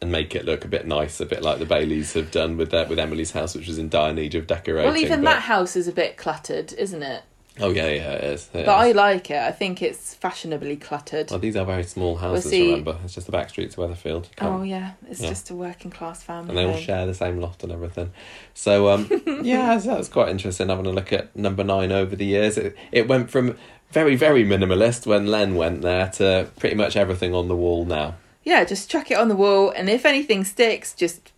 and 0.00 0.12
make 0.12 0.34
it 0.34 0.44
look 0.44 0.64
a 0.64 0.68
bit 0.68 0.86
nice, 0.86 1.20
a 1.20 1.26
bit 1.26 1.42
like 1.42 1.58
the 1.58 1.66
Baileys 1.66 2.12
have 2.12 2.30
done 2.30 2.56
with 2.56 2.70
their, 2.70 2.86
with 2.86 2.98
Emily's 2.98 3.32
house, 3.32 3.54
which 3.54 3.66
was 3.66 3.78
in 3.78 3.88
dire 3.88 4.12
need 4.12 4.34
of 4.34 4.46
decorating. 4.46 4.90
well, 4.92 4.96
even 4.96 5.22
but- 5.22 5.30
that 5.32 5.42
house 5.42 5.74
is 5.74 5.88
a 5.88 5.92
bit 5.92 6.16
cluttered, 6.16 6.72
isn't 6.74 7.02
it? 7.02 7.24
Oh 7.60 7.70
yeah, 7.70 7.88
yeah, 7.88 8.12
it 8.12 8.24
is. 8.24 8.48
it 8.54 8.66
But 8.66 8.74
I 8.76 8.92
like 8.92 9.30
it. 9.30 9.38
I 9.40 9.50
think 9.52 9.82
it's 9.82 10.14
fashionably 10.14 10.76
cluttered. 10.76 11.30
Well, 11.30 11.38
these 11.40 11.56
are 11.56 11.64
very 11.64 11.82
small 11.84 12.16
houses. 12.16 12.50
see- 12.50 12.70
Remember, 12.70 12.96
it's 13.04 13.14
just 13.14 13.26
the 13.26 13.32
back 13.32 13.50
streets 13.50 13.76
of 13.76 13.88
Weatherfield. 13.90 14.26
Can't- 14.36 14.52
Oh 14.60 14.62
yeah, 14.62 14.92
it's 15.10 15.20
Yeah. 15.20 15.28
just 15.28 15.50
a 15.50 15.54
working 15.54 15.90
class 15.90 16.22
family. 16.22 16.50
and 16.50 16.58
they 16.58 16.64
all 16.64 16.72
home. 16.72 16.80
share 16.82 17.06
the 17.06 17.14
same 17.14 17.40
loft 17.40 17.62
and 17.62 17.72
everything. 17.72 18.10
So 18.54 18.88
um, 18.88 19.08
yeah, 19.42 19.78
so 19.78 19.94
that's 19.94 20.08
quite 20.08 20.28
interesting 20.28 20.68
having 20.68 20.86
a 20.86 20.90
look 20.92 21.12
at 21.12 21.34
number 21.36 21.64
nine 21.64 21.92
over 21.92 22.14
the 22.16 22.26
years. 22.26 22.56
It, 22.58 22.76
it 22.92 23.08
went 23.08 23.30
from 23.30 23.56
very 23.90 24.16
very 24.16 24.44
minimalist 24.44 25.06
when 25.06 25.26
Len 25.26 25.54
went 25.54 25.82
there 25.82 26.08
to 26.10 26.48
pretty 26.58 26.76
much 26.76 26.96
everything 26.96 27.34
on 27.34 27.48
the 27.48 27.56
wall 27.56 27.84
now. 27.84 28.14
Yeah, 28.44 28.64
just 28.64 28.90
chuck 28.90 29.10
it 29.10 29.18
on 29.18 29.28
the 29.28 29.36
wall, 29.36 29.70
and 29.70 29.90
if 29.90 30.06
anything 30.06 30.44
sticks, 30.44 30.94
just 30.94 31.32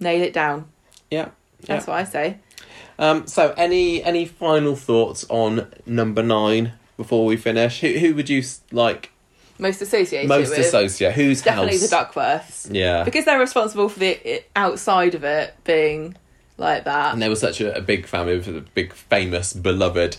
nail 0.00 0.22
it 0.22 0.32
down. 0.32 0.66
Yeah. 1.10 1.28
That's 1.66 1.86
what 1.86 1.96
I 1.96 2.04
say. 2.04 2.38
Um, 2.98 3.26
so 3.26 3.52
any 3.56 4.02
any 4.02 4.24
final 4.26 4.76
thoughts 4.76 5.24
on 5.28 5.68
number 5.86 6.22
nine 6.22 6.72
before 6.96 7.24
we 7.26 7.36
finish? 7.36 7.80
Who 7.80 7.88
who 7.94 8.14
would 8.14 8.28
you 8.28 8.42
like 8.70 9.10
Most 9.58 9.80
associated 9.82 10.28
most 10.28 10.50
with 10.50 10.58
associate? 10.60 11.12
Whose 11.14 11.42
definitely 11.42 11.78
house? 11.78 11.88
the 11.90 11.96
Duckworths 11.96 12.68
Yeah. 12.74 13.04
because 13.04 13.24
they're 13.24 13.38
responsible 13.38 13.88
for 13.88 13.98
the 13.98 14.42
outside 14.54 15.14
of 15.14 15.24
it 15.24 15.54
being 15.64 16.16
like 16.56 16.84
that. 16.84 17.12
And 17.12 17.20
they 17.20 17.28
were 17.28 17.34
such 17.36 17.60
a, 17.60 17.76
a 17.76 17.80
big 17.80 18.06
family, 18.06 18.34
a 18.38 18.60
big 18.60 18.92
famous, 18.92 19.52
beloved, 19.52 20.16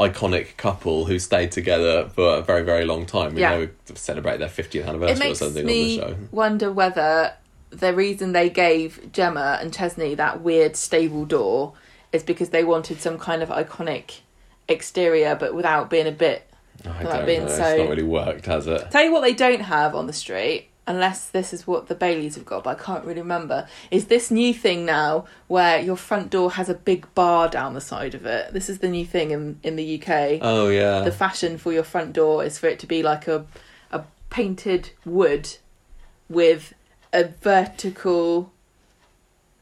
iconic 0.00 0.56
couple 0.56 1.04
who 1.04 1.18
stayed 1.18 1.52
together 1.52 2.08
for 2.08 2.36
a 2.38 2.42
very, 2.42 2.62
very 2.62 2.84
long 2.84 3.06
time. 3.06 3.34
We 3.34 3.42
Yeah. 3.42 3.50
know 3.50 3.60
we 3.60 3.94
celebrate 3.96 4.38
their 4.38 4.48
50th 4.48 4.86
anniversary 4.86 5.30
or 5.30 5.34
something 5.36 5.64
me 5.66 6.00
on 6.00 6.08
the 6.10 6.14
show. 6.14 6.18
wonder 6.32 6.72
whether 6.72 7.34
the 7.70 7.94
reason 7.94 8.32
they 8.32 8.50
gave 8.50 9.12
Gemma 9.12 9.58
and 9.60 9.72
Chesney 9.72 10.16
that 10.16 10.40
weird 10.40 10.74
stable 10.74 11.24
door 11.24 11.74
is 12.12 12.22
because 12.22 12.50
they 12.50 12.64
wanted 12.64 13.00
some 13.00 13.18
kind 13.18 13.42
of 13.42 13.48
iconic 13.48 14.20
exterior, 14.68 15.34
but 15.34 15.54
without 15.54 15.90
being 15.90 16.06
a 16.06 16.12
bit. 16.12 16.46
I 16.84 17.02
That 17.04 17.16
don't 17.18 17.26
being 17.26 17.44
know. 17.44 17.48
so- 17.48 17.64
It's 17.66 17.78
not 17.80 17.88
really 17.90 18.02
worked, 18.02 18.46
has 18.46 18.66
it? 18.66 18.90
Tell 18.90 19.04
you 19.04 19.12
what, 19.12 19.20
they 19.22 19.34
don't 19.34 19.60
have 19.60 19.94
on 19.94 20.06
the 20.06 20.12
street. 20.12 20.66
Unless 20.86 21.26
this 21.26 21.52
is 21.52 21.68
what 21.68 21.86
the 21.86 21.94
Baileys 21.94 22.34
have 22.34 22.44
got, 22.46 22.64
but 22.64 22.80
I 22.80 22.82
can't 22.82 23.04
really 23.04 23.20
remember. 23.20 23.68
Is 23.92 24.06
this 24.06 24.28
new 24.30 24.52
thing 24.52 24.84
now 24.84 25.26
where 25.46 25.78
your 25.78 25.94
front 25.96 26.30
door 26.30 26.50
has 26.52 26.68
a 26.68 26.74
big 26.74 27.06
bar 27.14 27.48
down 27.48 27.74
the 27.74 27.80
side 27.80 28.14
of 28.14 28.26
it? 28.26 28.52
This 28.52 28.68
is 28.68 28.78
the 28.78 28.88
new 28.88 29.04
thing 29.06 29.30
in, 29.30 29.60
in 29.62 29.76
the 29.76 30.00
UK. 30.02 30.40
Oh, 30.42 30.68
yeah. 30.68 31.00
the 31.02 31.12
fashion 31.12 31.58
for 31.58 31.72
your 31.72 31.84
front 31.84 32.14
door 32.14 32.42
is 32.42 32.58
for 32.58 32.66
it 32.66 32.80
to 32.80 32.86
be 32.86 33.02
like 33.04 33.28
a 33.28 33.44
a 33.92 34.02
painted 34.30 34.90
wood 35.04 35.48
with 36.28 36.74
a 37.12 37.24
vertical 37.24 38.52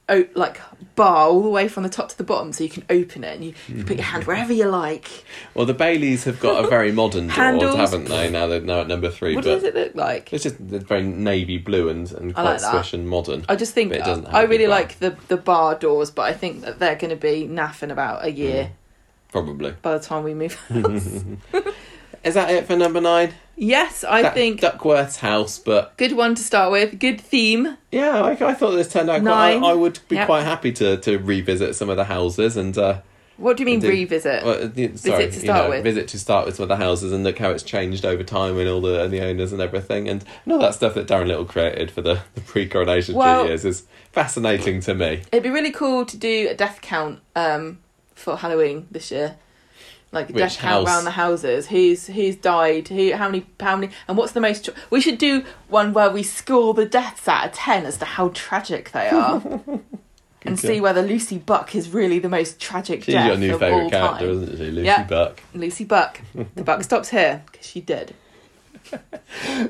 o- 0.09 0.27
like 0.35 0.61
bar 0.95 1.29
all 1.29 1.43
the 1.43 1.49
way 1.49 1.69
from 1.69 1.83
the 1.83 1.89
top 1.89 2.09
to 2.09 2.19
the 2.19 2.25
bottom 2.25 2.53
so 2.53 2.65
you 2.65 2.71
can 2.71 2.85
open 2.91 3.23
it 3.25 3.35
and 3.37 3.45
you, 3.45 3.55
you 3.69 3.85
put 3.85 3.97
your 3.97 4.05
hand 4.05 4.23
mm-hmm. 4.23 4.31
wherever 4.33 4.53
you 4.53 4.67
like 4.67 5.25
well, 5.55 5.67
the 5.67 5.75
Baileys 5.75 6.25
have 6.25 6.41
got 6.41 6.65
a 6.65 6.69
very 6.69 6.91
modern 6.93 7.27
door, 7.29 7.37
Handles. 7.37 7.77
haven't 7.77 8.05
they? 8.07 8.31
Now 8.31 8.47
they're 8.47 8.61
now 8.61 8.81
at 8.81 8.89
number 8.89 9.11
three. 9.11 9.35
what 9.35 9.45
but 9.45 9.51
does 9.51 9.65
it 9.65 9.75
look 9.75 9.95
like 9.95 10.33
It's 10.33 10.43
just 10.43 10.57
very 10.57 11.03
navy 11.03 11.59
blue 11.59 11.89
and, 11.89 12.11
and 12.13 12.31
I 12.33 12.35
quite 12.35 12.45
like 12.45 12.61
that. 12.61 12.71
swish 12.73 12.93
and 12.95 13.09
modern. 13.09 13.45
i 13.49 13.57
just 13.57 13.75
think 13.75 13.91
But 13.91 14.01
it 14.01 14.05
doesn't 14.05 14.25
have 14.27 14.35
i 14.35 14.43
really 14.43 14.67
bar. 14.67 14.77
like 14.81 14.99
the 14.99 15.17
the 15.29 15.37
bar 15.37 15.75
doors 15.75 16.11
but 16.11 16.23
i 16.23 16.33
think 16.33 16.63
that 16.63 16.79
they're 16.79 16.97
going 16.97 17.11
to 17.11 17.17
be 17.17 17.47
naff 17.47 17.83
in 17.83 17.91
about 17.91 18.25
a 18.25 18.31
year 18.31 18.65
mm. 18.65 18.71
Probably. 19.31 19.73
by 19.83 19.93
the 19.99 20.01
time 20.03 20.25
we 20.25 20.33
move 20.35 20.55
house. 20.69 21.25
Is 22.25 22.35
that 22.35 22.51
it 22.51 22.67
for 22.67 22.77
number 22.77 23.01
nine? 23.01 23.35
yes 23.61 24.05
i 24.05 24.23
That- 24.23 24.35
think 24.35 24.61
Duckworth's 24.61 25.17
house, 25.17 25.59
but 25.59 25.97
good 25.97 26.13
one 26.13 26.37
to 26.37 26.43
start 26.43 26.71
with 26.71 27.01
good 27.01 27.21
theme 27.21 27.77
Yeah, 27.91 28.23
I, 28.23 28.31
I 28.31 28.55
thought 28.55 28.71
this 28.73 28.87
turned 28.93 29.11
out 29.11 29.23
quite. 29.23 29.57
I, 29.57 29.71
I 29.71 29.75
would 29.75 29.99
be 30.09 30.15
Yep. 30.17 30.27
quite 30.27 30.45
happy 30.45 30.71
to, 30.75 30.97
to 30.99 31.19
revisit 31.19 31.75
some 31.75 31.89
of 31.91 31.97
the 31.97 32.05
houses 32.05 32.57
and. 32.57 32.77
Uh, 32.79 33.01
what 33.37 33.57
do 33.57 33.63
you 33.63 33.67
mean 33.67 33.77
Indeed. 33.77 33.89
revisit 33.91 34.45
well, 34.45 34.59
sorry, 34.97 35.31
to 35.31 35.41
you 35.41 35.47
know, 35.47 35.69
with. 35.71 35.85
Visit 35.85 36.09
to 36.09 36.19
start 36.19 36.45
with 36.47 36.57
some 36.57 36.65
of 36.65 36.69
the 36.69 36.77
houses 36.77 37.13
and 37.13 37.23
look 37.23 37.39
how 37.39 37.51
it's 37.51 37.63
changed 37.63 38.05
over 38.05 38.25
time 38.25 38.59
and 38.59 38.69
all 38.69 38.81
the 38.81 39.01
and 39.03 39.13
the 39.13 39.21
owners 39.21 39.53
and 39.53 39.61
everything 39.63 40.09
and, 40.09 40.25
and 40.45 40.53
all 40.53 40.59
that 40.61 40.75
stuff 40.75 40.95
that 40.95 41.07
Daran 41.07 41.27
Little 41.29 41.45
created 41.45 41.91
for 41.91 42.03
the, 42.03 42.21
the 42.35 42.41
pre 42.41 42.69
coronation 42.69 43.15
Well- 43.17 43.47
years 43.47 43.65
is 43.65 43.85
fascinating 44.13 44.81
to 44.83 44.95
me. 44.95 45.23
It'd 45.33 45.43
be 45.45 45.51
really 45.51 45.71
cool 45.73 46.05
to 46.07 46.17
do 46.17 46.49
a 46.51 46.55
death 46.55 46.81
count 46.83 47.21
um, 47.37 47.79
for 48.15 48.37
Halloween 48.37 48.87
this 48.91 49.11
year. 49.13 49.37
Like 50.11 50.29
Which 50.29 50.37
death 50.39 50.59
count 50.59 50.87
house? 50.87 50.97
around 50.97 51.05
the 51.05 51.11
houses. 51.11 51.67
Who's 51.67 52.07
who's 52.07 52.37
died? 52.37 52.89
Who? 52.89 53.13
How 53.13 53.27
many? 53.29 53.45
How 53.61 53.77
many? 53.77 53.93
And 54.09 54.17
what's 54.17 54.33
the 54.33 54.41
most? 54.41 54.65
Tra- 54.65 54.75
we 54.89 55.01
should 55.03 55.19
do 55.19 55.45
one 55.69 55.93
where 55.93 56.09
we 56.11 56.23
score 56.23 56.73
the 56.73 56.87
deaths 56.87 57.29
out 57.29 57.47
of 57.47 57.53
ten 57.53 57.85
as 57.85 57.99
to 57.99 58.07
how 58.07 58.31
tragic 58.33 58.93
they 58.93 59.09
are, 59.11 59.43
and 59.67 59.83
Okay. 60.47 60.57
see 60.57 60.81
whether 60.81 61.03
Lucy 61.03 61.37
Buck 61.37 61.75
is 61.75 61.91
really 61.91 62.19
the 62.21 62.29
most 62.31 62.59
tragic 62.59 63.05
She's 63.05 63.15
your 63.17 63.37
new 63.37 63.59
favourite 63.59 63.91
character, 63.91 64.19
time. 64.27 64.31
isn't 64.45 64.57
she? 64.57 64.71
Lucy 64.71 64.87
Yeah. 64.87 65.03
Buck. 65.05 65.43
Lucy 65.53 65.85
Buck. 65.85 66.21
The 66.55 66.63
buck 66.65 66.83
stops 66.85 67.11
here 67.11 67.43
because 67.51 67.67
she 67.67 67.81
did. 67.83 68.15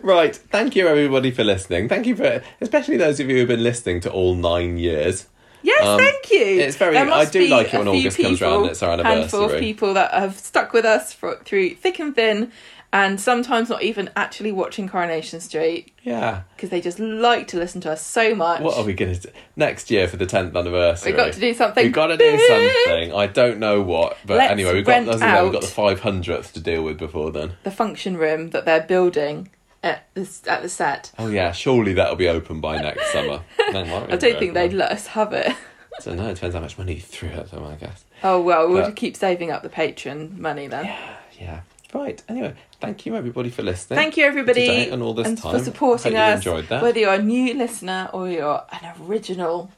Right. 0.03 0.37
Thank 0.37 0.77
you 0.77 0.87
everybody 0.87 1.33
for 1.33 1.43
listening. 1.43 1.89
Thank 1.89 2.07
you 2.07 2.15
for 2.15 2.43
especially 2.61 2.97
those 2.97 3.19
of 3.19 3.29
you 3.29 3.39
who've 3.39 3.49
been 3.49 3.63
listening 3.65 4.01
to 4.03 4.11
all 4.13 4.35
nine 4.37 4.79
years. 4.79 5.27
Yes, 5.69 5.87
Um, 5.87 5.99
thank 5.99 6.31
you. 6.31 6.61
it's 6.61 6.77
very- 6.77 6.97
I 6.97 7.25
do 7.27 7.47
like 7.49 7.73
it 7.75 7.79
when 7.79 7.89
August 7.89 8.19
comes 8.19 8.41
round 8.41 8.63
and 8.63 8.71
it's 8.71 8.83
our 8.83 8.97
Handful 8.97 9.41
of 9.41 9.51
anniversary. 9.51 9.61
people 9.61 9.95
that 9.95 10.13
have 10.13 10.37
stuck 10.39 10.73
with 10.73 10.85
us 10.87 11.13
for, 11.13 11.37
through 11.45 11.75
thick 11.75 11.99
and 11.99 12.15
thin, 12.15 12.51
and 12.91 13.21
sometimes 13.21 13.69
not 13.69 13.83
even 13.83 14.09
actually 14.17 14.51
watching 14.51 14.89
Coronation 14.89 15.41
Street 15.41 15.93
Yeah. 16.05 16.41
because 16.57 16.71
they 16.71 16.81
just 16.81 16.99
like 16.99 17.47
to 17.49 17.59
listen 17.59 17.83
to 17.83 17.93
us 17.93 18.01
so 18.05 18.35
much. 18.35 18.63
What 18.63 18.79
are 18.79 18.85
we 18.85 18.95
going 18.95 19.15
to 19.15 19.21
do 19.21 19.29
next 19.57 19.91
year 19.91 20.09
for 20.09 20.17
the 20.17 20.25
tenth 20.25 20.57
anniversary? 20.57 21.13
We've 21.13 21.19
got 21.19 21.35
to 21.35 21.39
do 21.41 21.53
something. 21.53 21.85
We've 21.85 21.93
got 21.93 22.07
to 22.07 22.17
do 22.17 22.31
something. 22.49 23.15
I 23.15 23.27
don't 23.27 23.59
know 23.59 23.83
what, 23.83 24.17
but 24.25 24.39
Let's 24.39 24.53
anyway, 24.53 24.73
we've 24.73 24.87
got 24.87 24.93
rent 24.93 25.09
as 25.11 25.21
I 25.21 25.43
we've 25.43 25.53
got 25.53 25.61
the 25.61 25.67
five 25.69 26.01
hundredth 26.01 26.55
to 26.55 26.61
deal 26.61 26.83
with 26.83 26.97
before 26.97 27.31
then. 27.31 27.53
The 27.63 27.71
function 27.71 28.17
room 28.17 28.51
that 28.51 28.65
they're 28.65 28.81
building 28.81 29.51
at 29.83 30.07
the, 30.15 30.29
at 30.47 30.63
the 30.63 30.69
set. 30.69 31.13
Oh 31.19 31.29
yeah, 31.29 31.53
surely 31.53 31.93
that'll 31.95 32.17
be 32.17 32.29
open 32.29 32.61
by 32.61 32.81
next 32.81 33.11
summer. 33.13 33.43
No, 33.73 34.07
I 34.11 34.17
don't 34.17 34.39
think 34.39 34.55
they'd 34.55 34.73
let 34.73 34.93
us 34.93 35.07
have 35.09 35.33
it. 35.33 35.49
I 35.49 36.03
don't 36.05 36.17
know. 36.17 36.29
It 36.31 36.35
depends 36.35 36.55
how 36.55 36.61
much 36.61 36.79
money 36.79 36.95
you 36.95 37.01
threw 37.01 37.29
at 37.31 37.51
them, 37.51 37.65
I 37.65 37.75
guess. 37.75 38.05
Oh 38.23 38.41
well, 38.41 38.69
we'll 38.69 38.83
But- 38.83 38.97
keep 38.97 39.17
saving 39.17 39.51
up 39.51 39.63
the 39.63 39.69
patron 39.69 40.41
money 40.41 40.67
then. 40.67 40.85
Yeah. 41.41 41.61
Right. 41.95 42.23
Anyway, 42.29 42.55
thank 42.81 43.07
you 43.07 43.17
everybody 43.17 43.49
for 43.49 43.63
listening. 43.63 43.97
Thank 43.97 44.17
you 44.19 44.27
everybody 44.27 44.61
Today 44.67 44.91
and 44.91 45.03
all 45.03 45.15
this 45.15 45.27
and 45.27 45.39
time. 45.39 45.57
for 45.59 45.65
supporting 45.65 46.15
us. 46.17 46.37
enjoyed 46.41 46.69
that. 46.69 46.83
Whether 46.83 47.01
you're 47.01 47.15
a 47.15 47.23
new 47.23 47.55
listener 47.55 48.11
or 48.13 48.29
you're 48.29 48.63
an 48.71 48.93
original 49.07 49.71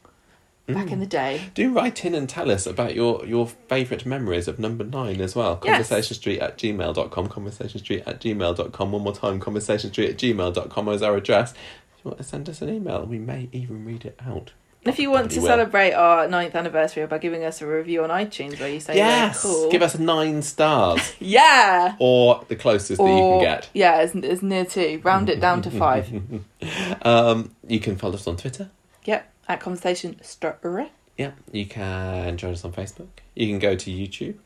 back 0.66 0.86
Mm. 0.86 0.92
in 0.92 1.00
the 1.00 1.06
day. 1.06 1.40
Do 1.54 1.72
write 1.72 2.04
in 2.04 2.14
and 2.14 2.28
tell 2.28 2.50
us 2.50 2.66
about 2.66 2.94
your, 2.94 3.24
your 3.26 3.46
favourite 3.68 4.06
memories 4.06 4.46
of 4.48 4.58
number 4.58 4.84
nine 4.84 5.20
as 5.20 5.34
well. 5.34 5.60
Yes. 5.64 5.88
Conversationstreet 5.90 6.40
at 6.40 6.58
gmail.com, 6.58 7.28
conversationstreet 7.28 8.02
at 8.06 8.20
gmail.com. 8.20 8.92
One 8.92 9.02
more 9.02 9.14
time, 9.14 9.40
conversationstreet 9.40 10.10
at 10.10 10.16
gmail.com 10.18 10.88
is 10.90 11.02
our 11.02 11.16
address. 11.16 11.52
If 11.98 12.04
you 12.04 12.10
want 12.10 12.18
to 12.18 12.24
send 12.24 12.48
us 12.48 12.62
an 12.62 12.68
email, 12.72 13.04
we 13.04 13.18
may 13.18 13.48
even 13.52 13.84
read 13.84 14.04
it 14.04 14.18
out. 14.24 14.52
If 14.82 14.98
you 14.98 15.10
want 15.10 15.30
to 15.32 15.40
will. 15.40 15.46
celebrate 15.46 15.92
our 15.92 16.26
ninth 16.26 16.54
anniversary 16.54 17.04
by 17.06 17.18
giving 17.18 17.44
us 17.44 17.60
a 17.60 17.66
review 17.66 18.02
on 18.02 18.08
iTunes 18.08 18.58
where 18.58 18.70
you 18.70 18.80
say 18.80 18.96
yes! 18.96 19.42
cool. 19.42 19.70
Give 19.70 19.82
us 19.82 19.98
nine 19.98 20.40
stars. 20.40 21.12
Yeah. 21.20 21.96
or 21.98 22.42
the 22.48 22.56
closest 22.56 22.96
that 22.98 23.04
you 23.06 23.18
can 23.18 23.40
get. 23.42 23.68
yeah, 23.74 23.96
as, 23.96 24.16
as 24.16 24.40
near 24.42 24.64
to. 24.64 24.98
Round 25.04 25.28
it 25.28 25.38
down 25.40 25.60
to 25.62 25.70
five. 25.70 26.08
Um, 27.02 27.54
you 27.66 27.80
can 27.80 27.96
follow 27.96 28.14
us 28.14 28.26
on 28.26 28.36
Twitter. 28.36 28.70
Yep. 29.04 29.30
At 29.50 29.58
conversation 29.58 30.22
story. 30.22 30.92
Yeah, 31.18 31.32
you 31.50 31.66
can 31.66 32.36
join 32.36 32.52
us 32.52 32.64
on 32.64 32.72
Facebook. 32.72 33.08
You 33.34 33.48
can 33.48 33.58
go 33.58 33.74
to 33.74 33.90
YouTube. 33.90 34.36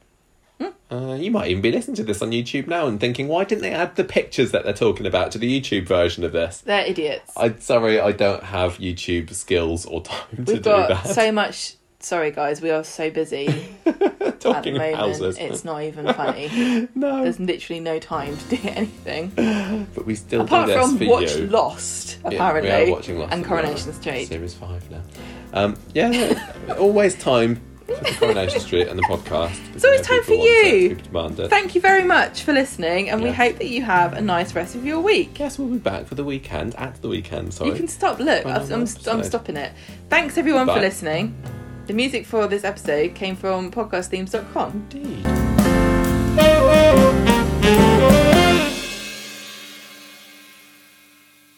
Hmm. 0.59 0.69
Uh, 0.91 1.15
you 1.17 1.31
might 1.31 1.49
even 1.49 1.61
be 1.61 1.71
listening 1.71 1.97
to 1.97 2.05
this 2.05 2.23
on 2.23 2.31
YouTube 2.31 2.69
now 2.69 2.87
and 2.87 2.99
thinking, 2.99 3.29
why 3.29 3.45
didn't 3.45 3.61
they 3.61 3.75
add 3.75 3.97
the 3.97 4.05
pictures 4.05 4.51
that 4.53 4.65
they're 4.65 4.73
talking 4.73 5.05
about 5.05 5.31
to 5.33 5.39
the 5.39 5.61
YouTube 5.61 5.87
version 5.87 6.25
of 6.25 6.33
this? 6.33 6.63
They're 6.63 6.87
idiots. 6.87 7.35
I'm 7.37 7.61
sorry, 7.61 8.01
I 8.01 8.13
don't 8.13 8.45
have 8.45 8.79
YouTube 8.79 9.35
skills 9.35 9.85
or 9.85 10.01
time 10.05 10.25
to 10.31 10.37
do 10.37 10.45
that. 10.45 10.55
We've 10.55 10.63
got 10.63 10.89
that. 11.05 11.15
so 11.15 11.31
much. 11.31 11.75
Sorry, 12.05 12.31
guys, 12.33 12.61
we 12.61 12.71
are 12.71 12.85
so 12.85 13.11
busy 13.11 13.47
at 13.87 13.99
the 14.39 14.73
moment. 14.73 14.95
houses. 14.95 15.39
It's 15.39 15.65
not 15.65 15.83
even 15.85 16.13
funny. 16.15 16.87
no, 16.95 17.23
There's 17.23 17.41
literally 17.41 17.81
no 17.81 17.99
time 17.99 18.37
to 18.37 18.57
do 18.57 18.59
anything 18.69 19.33
but 19.95 20.05
we 20.05 20.15
still 20.15 20.43
apart 20.43 20.67
do 20.67 20.75
this 20.75 20.85
from 20.87 20.99
for 20.99 21.07
watch 21.09 21.35
you. 21.35 21.47
Lost. 21.47 22.19
Yeah, 22.25 22.29
Apparently, 22.33 22.71
we 22.71 22.91
are 22.91 22.95
watching 22.95 23.19
Lost 23.19 23.33
and. 23.33 23.43
Coronation 23.43 23.93
Street. 23.95 24.27
Series 24.29 24.53
five 24.53 24.89
now. 24.91 25.01
Um, 25.55 25.79
yeah, 25.95 26.11
no, 26.69 26.75
always 26.77 27.15
time 27.15 27.59
for 27.87 27.95
Coronation 28.19 28.61
Street 28.61 28.89
and 28.89 28.99
the 28.99 29.03
podcast. 29.05 29.59
It's 29.75 29.85
always 29.87 30.03
time 30.03 30.23
for 30.25 30.35
you. 30.35 30.97
Thank 31.49 31.75
you 31.75 31.81
very 31.81 32.05
much 32.05 32.43
for 32.43 32.53
listening, 32.53 33.09
and 33.09 33.23
we 33.23 33.31
hope 33.31 33.57
that 33.57 33.69
you 33.69 33.81
have 33.81 34.13
a 34.13 34.21
nice 34.21 34.55
rest 34.55 34.75
of 34.75 34.85
your 34.85 35.01
week. 35.01 35.33
Guess 35.33 35.59
we'll 35.59 35.69
be 35.69 35.79
back 35.79 36.05
for 36.07 36.17
the 36.17 36.25
weekend. 36.25 36.75
At 36.75 37.01
the 37.01 37.09
weekend, 37.09 37.55
sorry. 37.55 37.71
You 37.71 37.77
can 37.77 37.89
stop. 37.89 38.19
Look, 38.19 38.45
I'm, 38.45 38.61
I'm. 38.71 38.87
I'm 39.07 39.25
stopping 39.25 39.57
it. 39.57 39.73
Thanks 40.11 40.37
everyone 40.37 40.67
for 40.67 40.75
Bye. 40.75 40.81
listening. 40.81 41.35
The 41.87 41.93
music 41.93 42.25
for 42.25 42.47
this 42.47 42.65
episode 42.65 43.15
came 43.15 43.37
from 43.37 43.71
podcastthemes.com. 43.71 44.89
Indeed. 44.91 45.25